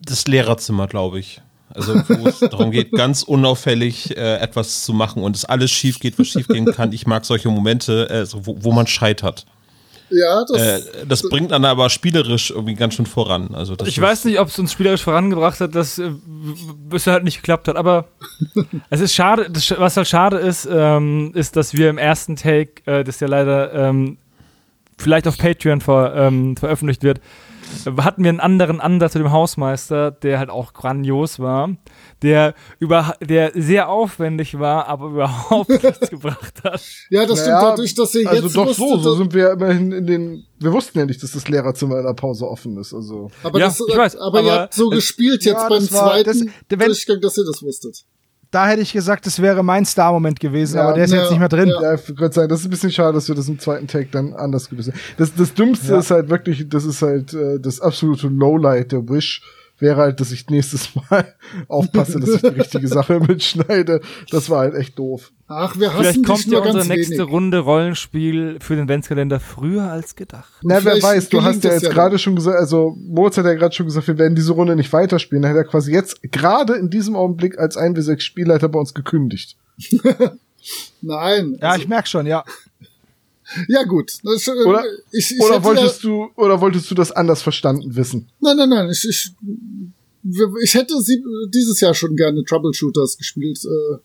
Das 0.00 0.26
Lehrerzimmer, 0.26 0.86
glaube 0.86 1.18
ich. 1.18 1.40
Also 1.74 1.94
wo 1.94 2.28
es 2.28 2.38
darum 2.38 2.70
geht, 2.70 2.92
ganz 2.92 3.22
unauffällig 3.22 4.16
äh, 4.16 4.36
etwas 4.36 4.84
zu 4.84 4.92
machen 4.92 5.22
und 5.22 5.36
es 5.36 5.44
alles 5.44 5.70
schief 5.70 5.98
geht, 5.98 6.18
was 6.18 6.28
schief 6.28 6.46
gehen 6.48 6.66
kann. 6.66 6.92
Ich 6.92 7.06
mag 7.06 7.24
solche 7.24 7.48
Momente, 7.48 8.08
äh, 8.08 8.24
so, 8.24 8.46
wo, 8.46 8.56
wo 8.60 8.72
man 8.72 8.86
scheitert. 8.86 9.44
Ja, 10.10 10.44
das, 10.44 10.62
Äh, 10.62 11.06
das 11.08 11.22
bringt 11.22 11.50
dann 11.50 11.64
aber 11.64 11.90
spielerisch 11.90 12.50
irgendwie 12.50 12.74
ganz 12.74 12.94
schön 12.94 13.06
voran. 13.06 13.54
Also 13.54 13.74
das 13.74 13.88
Ich 13.88 14.00
weiß 14.00 14.26
nicht, 14.26 14.38
ob 14.38 14.48
es 14.48 14.58
uns 14.58 14.72
spielerisch 14.72 15.02
vorangebracht 15.02 15.60
hat, 15.60 15.74
dass 15.74 15.98
äh, 15.98 16.10
bisher 16.88 17.14
halt 17.14 17.24
nicht 17.24 17.36
geklappt 17.36 17.68
hat, 17.68 17.76
aber 17.76 18.06
es 18.90 19.00
ist 19.00 19.14
schade, 19.14 19.48
das, 19.50 19.74
was 19.76 19.96
halt 19.96 20.06
schade 20.06 20.36
ist, 20.36 20.68
ähm, 20.70 21.32
ist, 21.34 21.56
dass 21.56 21.74
wir 21.74 21.90
im 21.90 21.98
ersten 21.98 22.36
Take, 22.36 22.82
äh, 22.86 23.02
das 23.02 23.18
ja 23.20 23.26
leider 23.26 23.72
ähm, 23.72 24.18
vielleicht 24.98 25.26
auf 25.26 25.38
Patreon 25.38 25.80
ver, 25.80 26.14
ähm, 26.14 26.56
veröffentlicht 26.56 27.02
wird, 27.02 27.18
äh, 27.18 27.22
hatten 27.98 28.22
wir 28.22 28.28
einen 28.30 28.40
anderen 28.40 28.80
Ansatz 28.80 29.12
zu 29.12 29.18
dem 29.18 29.30
Hausmeister, 29.32 30.10
der 30.10 30.38
halt 30.38 30.50
auch 30.50 30.72
grandios 30.72 31.38
war, 31.38 31.76
der 32.22 32.54
über, 32.78 33.14
der 33.20 33.52
sehr 33.54 33.88
aufwendig 33.88 34.58
war, 34.58 34.86
aber 34.88 35.06
überhaupt 35.10 35.68
nichts 35.68 36.10
gebracht 36.10 36.62
hat. 36.64 36.80
ja, 37.10 37.26
das 37.26 37.40
stimmt 37.40 37.54
Naja, 37.56 37.70
dadurch, 37.70 37.94
dass 37.94 38.14
ihr 38.14 38.28
Also 38.28 38.42
jetzt 38.44 38.56
doch 38.56 38.66
wusstet, 38.66 38.88
so, 38.88 38.98
so 38.98 39.14
sind 39.16 39.34
wir 39.34 39.50
immerhin 39.52 39.92
in 39.92 40.06
den. 40.06 40.46
Wir 40.58 40.72
wussten 40.72 40.98
ja 40.98 41.04
nicht, 41.06 41.22
dass 41.22 41.32
das 41.32 41.46
Lehrerzimmer 41.48 41.98
in 41.98 42.06
der 42.06 42.14
Pause 42.14 42.48
offen 42.48 42.76
ist. 42.78 42.94
Also 42.94 43.30
aber, 43.42 43.58
Ja, 43.58 43.66
das, 43.66 43.80
ich 43.86 43.96
weiß, 43.96 44.16
aber, 44.16 44.40
ihr 44.42 44.52
aber 44.52 44.60
habt 44.62 44.74
so 44.74 44.90
es- 44.90 44.96
gespielt 44.96 45.44
jetzt 45.44 45.54
Ja, 45.58 45.68
beim 45.68 45.80
das 45.80 45.92
war- 45.92 46.10
zweiten 46.10 46.24
das- 46.68 46.78
wenn- 46.78 46.86
Durchgang, 46.88 47.20
dass 47.20 47.36
ihr 47.36 47.44
das 47.44 47.62
wusstet. 47.62 48.04
Da 48.54 48.68
hätte 48.68 48.82
ich 48.82 48.92
gesagt, 48.92 49.26
das 49.26 49.42
wäre 49.42 49.62
mein 49.64 49.84
Star-Moment 49.84 50.38
gewesen, 50.38 50.76
Ja, 50.76 50.84
aber 50.84 50.94
der 50.94 51.04
ist 51.04 51.12
ja, 51.12 51.20
jetzt 51.20 51.30
nicht 51.30 51.40
mehr 51.40 51.48
drin. 51.48 51.68
ja. 51.68 51.82
ja, 51.82 51.94
ich 51.94 52.08
würde 52.18 52.32
sagen, 52.34 52.48
das 52.48 52.60
ist 52.60 52.66
ein 52.66 52.70
bisschen 52.70 52.92
schade, 52.92 53.12
dass 53.14 53.26
wir 53.28 53.34
das 53.34 53.48
im 53.48 53.58
zweiten 53.58 53.86
Take 53.88 54.08
dann 54.12 54.32
anders 54.34 54.68
gelöst 54.70 54.90
haben. 54.92 54.98
Das, 55.16 55.34
das 55.34 55.52
Dümmste 55.54 55.92
Ja. 55.92 55.98
ist 55.98 56.10
halt 56.12 56.28
wirklich, 56.30 56.68
das 56.68 56.84
ist 56.84 57.02
halt 57.02 57.34
äh, 57.34 57.58
das 57.58 57.80
absolute 57.80 58.28
Lowlight 58.28 58.92
der 58.92 59.08
Wish. 59.08 59.42
Wäre 59.80 59.96
halt, 59.96 60.20
dass 60.20 60.30
ich 60.30 60.48
nächstes 60.50 60.94
Mal 60.94 61.34
aufpasse, 61.68 62.20
dass 62.20 62.30
ich 62.30 62.40
die 62.40 62.46
richtige 62.46 62.86
Sache 62.88 63.18
mitschneide. 63.18 64.00
Das 64.30 64.48
war 64.48 64.60
halt 64.60 64.74
echt 64.74 64.98
doof. 64.98 65.32
Ach, 65.48 65.78
wir 65.78 65.92
hassen 65.92 66.02
Vielleicht 66.02 66.26
kommt 66.26 66.46
ja 66.46 66.60
unsere 66.60 66.86
nächste 66.86 67.18
wenig. 67.18 67.30
Runde 67.30 67.58
Rollenspiel 67.58 68.58
für 68.60 68.76
den 68.76 68.84
Adventskalender 68.84 69.40
früher 69.40 69.90
als 69.90 70.14
gedacht. 70.14 70.52
Na, 70.62 70.76
wer 70.76 70.80
vielleicht 70.80 71.02
weiß, 71.02 71.28
du 71.28 71.42
hast 71.42 71.64
ja 71.64 71.72
jetzt 71.72 71.82
ja 71.82 71.90
gerade 71.90 72.18
schon 72.18 72.36
gesagt, 72.36 72.56
also 72.56 72.96
Moritz 72.98 73.36
hat 73.36 73.46
ja 73.46 73.54
gerade 73.54 73.74
schon 73.74 73.86
gesagt, 73.86 74.06
wir 74.06 74.16
werden 74.16 74.36
diese 74.36 74.52
Runde 74.52 74.76
nicht 74.76 74.92
weiterspielen. 74.92 75.42
Dann 75.42 75.50
hat 75.50 75.58
er 75.58 75.64
quasi 75.64 75.92
jetzt 75.92 76.22
gerade 76.30 76.74
in 76.74 76.88
diesem 76.88 77.16
Augenblick 77.16 77.58
als 77.58 77.76
1w6 77.76 78.20
Spielleiter 78.20 78.68
bei 78.68 78.78
uns 78.78 78.94
gekündigt. 78.94 79.56
Nein. 81.02 81.58
Ja, 81.60 81.70
also, 81.70 81.82
ich 81.82 81.88
merke 81.88 82.08
schon, 82.08 82.26
ja. 82.26 82.44
Ja 83.68 83.82
gut. 83.84 84.12
Das, 84.22 84.46
äh, 84.48 84.52
Oder- 84.66 84.84
ich, 85.12 85.32
ich 85.32 85.40
Oder 85.40 85.62
wolltest 85.64 86.04
du, 86.04 86.28
oder 86.36 86.60
wolltest 86.60 86.90
du 86.90 86.94
das 86.94 87.12
anders 87.12 87.42
verstanden 87.42 87.94
wissen? 87.96 88.28
Nein, 88.40 88.56
nein, 88.56 88.68
nein. 88.68 88.90
Ich, 88.90 89.06
ich, 89.08 89.32
ich 90.62 90.74
hätte 90.74 91.00
sie 91.00 91.22
dieses 91.52 91.80
Jahr 91.80 91.94
schon 91.94 92.16
gerne 92.16 92.44
Troubleshooters 92.44 93.18
gespielt, 93.18 93.58
äh, 93.64 93.98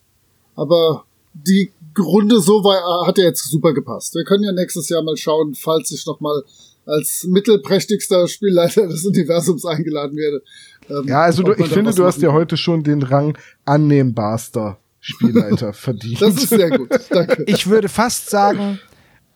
aber 0.54 1.04
die 1.32 1.70
Runde 1.98 2.40
so 2.40 2.62
war, 2.64 3.06
hat 3.06 3.18
ja 3.18 3.24
jetzt 3.24 3.48
super 3.50 3.72
gepasst. 3.72 4.14
Wir 4.14 4.24
können 4.24 4.44
ja 4.44 4.52
nächstes 4.52 4.88
Jahr 4.88 5.02
mal 5.02 5.16
schauen, 5.16 5.54
falls 5.54 5.90
ich 5.92 6.06
noch 6.06 6.20
mal 6.20 6.42
als 6.86 7.24
mittelprächtigster 7.28 8.26
Spielleiter 8.28 8.86
des 8.88 9.04
Universums 9.06 9.64
eingeladen 9.64 10.16
werde. 10.16 10.42
Ähm, 10.88 11.06
Ja, 11.08 11.22
also 11.22 11.42
du, 11.42 11.52
ich 11.52 11.68
finde, 11.68 11.92
du 11.94 12.04
hast 12.04 12.16
machen 12.16 12.24
ja 12.24 12.32
heute 12.32 12.56
schon 12.56 12.82
den 12.82 13.02
Rang 13.02 13.36
annehmbarster 13.64 14.78
Spielleiter 15.00 15.72
verdient. 15.72 16.20
Das 16.20 16.34
ist 16.36 16.50
sehr 16.50 16.70
gut. 16.76 16.88
Danke. 17.10 17.44
Ich 17.46 17.68
würde 17.68 17.88
fast 17.88 18.28
sagen, 18.28 18.78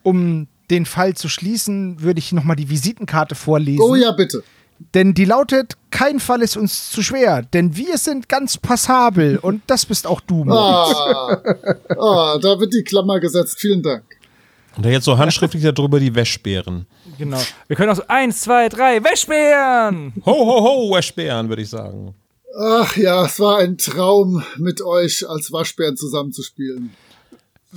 um 0.05 0.47
den 0.69 0.85
Fall 0.85 1.15
zu 1.15 1.29
schließen, 1.29 2.01
würde 2.01 2.19
ich 2.19 2.31
nochmal 2.31 2.55
die 2.55 2.69
Visitenkarte 2.69 3.35
vorlesen. 3.35 3.81
oh 3.81 3.95
ja, 3.95 4.11
bitte. 4.11 4.43
Denn 4.93 5.13
die 5.13 5.25
lautet, 5.25 5.73
kein 5.89 6.19
Fall 6.19 6.41
ist 6.41 6.57
uns 6.57 6.91
zu 6.91 7.01
schwer, 7.01 7.41
denn 7.41 7.77
wir 7.77 7.97
sind 7.97 8.27
ganz 8.27 8.57
passabel 8.57 9.37
und 9.41 9.61
das 9.67 9.85
bist 9.85 10.05
auch 10.05 10.21
du, 10.21 10.43
Moritz. 10.43 10.95
Ah, 10.95 11.41
ah, 11.97 12.39
da 12.39 12.59
wird 12.59 12.73
die 12.73 12.83
Klammer 12.83 13.19
gesetzt. 13.19 13.59
Vielen 13.59 13.81
Dank. 13.81 14.03
Und 14.75 14.85
da 14.85 14.89
jetzt 14.89 15.05
so 15.05 15.17
handschriftlich 15.17 15.63
darüber 15.63 15.99
die 15.99 16.13
Wäschbären. 16.13 16.85
Genau. 17.17 17.41
Wir 17.67 17.77
können 17.77 17.91
auch 17.91 17.95
so 17.95 18.03
eins, 18.09 18.41
zwei, 18.41 18.67
drei, 18.67 19.01
Wäschbären! 19.01 20.11
Ho, 20.25 20.31
ho, 20.33 20.63
ho, 20.63 20.93
Wäschbären, 20.93 21.47
würde 21.47 21.61
ich 21.61 21.69
sagen. 21.69 22.13
Ach 22.59 22.95
ja, 22.97 23.25
es 23.25 23.39
war 23.39 23.59
ein 23.59 23.77
Traum, 23.77 24.43
mit 24.57 24.81
euch 24.81 25.27
als 25.27 25.51
Waschbären 25.53 25.95
zusammenzuspielen. 25.95 26.93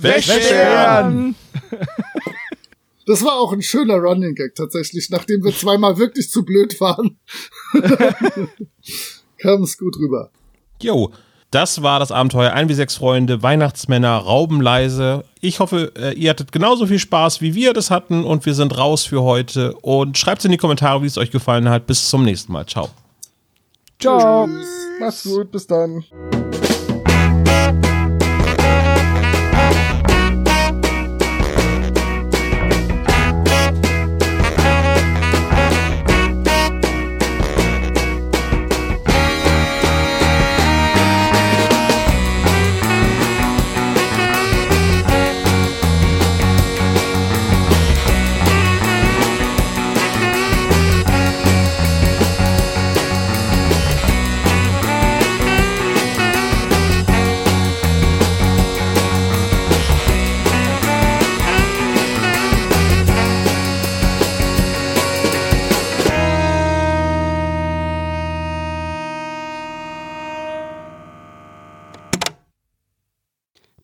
Wäschbären! 0.01 1.35
Das 3.05 3.23
war 3.23 3.39
auch 3.39 3.51
ein 3.53 3.63
schöner 3.63 3.95
Running 3.95 4.35
Gag 4.35 4.53
tatsächlich, 4.53 5.09
nachdem 5.09 5.43
wir 5.43 5.51
zweimal 5.51 5.97
wirklich 5.97 6.29
zu 6.29 6.45
blöd 6.45 6.79
waren. 6.79 7.17
Kam 9.39 9.63
es 9.63 9.79
gut 9.79 9.97
rüber. 9.97 10.29
Jo, 10.79 11.11
das 11.49 11.81
war 11.81 11.99
das 11.99 12.11
Abenteuer 12.11 12.53
1 12.53 12.69
wie 12.69 12.75
6 12.75 12.97
Freunde, 12.97 13.41
Weihnachtsmänner, 13.41 14.15
Raubenleise. 14.15 15.25
Ich 15.41 15.59
hoffe, 15.59 15.91
äh, 15.97 16.13
ihr 16.13 16.29
hattet 16.29 16.51
genauso 16.51 16.85
viel 16.85 16.99
Spaß, 16.99 17.41
wie 17.41 17.55
wir 17.55 17.73
das 17.73 17.89
hatten 17.89 18.23
und 18.23 18.45
wir 18.45 18.53
sind 18.53 18.77
raus 18.77 19.05
für 19.05 19.23
heute. 19.23 19.73
Und 19.81 20.15
schreibt 20.15 20.45
in 20.45 20.51
die 20.51 20.57
Kommentare, 20.57 21.01
wie 21.01 21.07
es 21.07 21.17
euch 21.17 21.31
gefallen 21.31 21.67
hat. 21.67 21.87
Bis 21.87 22.07
zum 22.07 22.23
nächsten 22.23 22.53
Mal. 22.53 22.67
Ciao. 22.67 22.89
Ciao! 23.99 24.47
Mach's 24.99 25.23
gut, 25.23 25.51
bis 25.51 25.65
dann. 25.65 26.03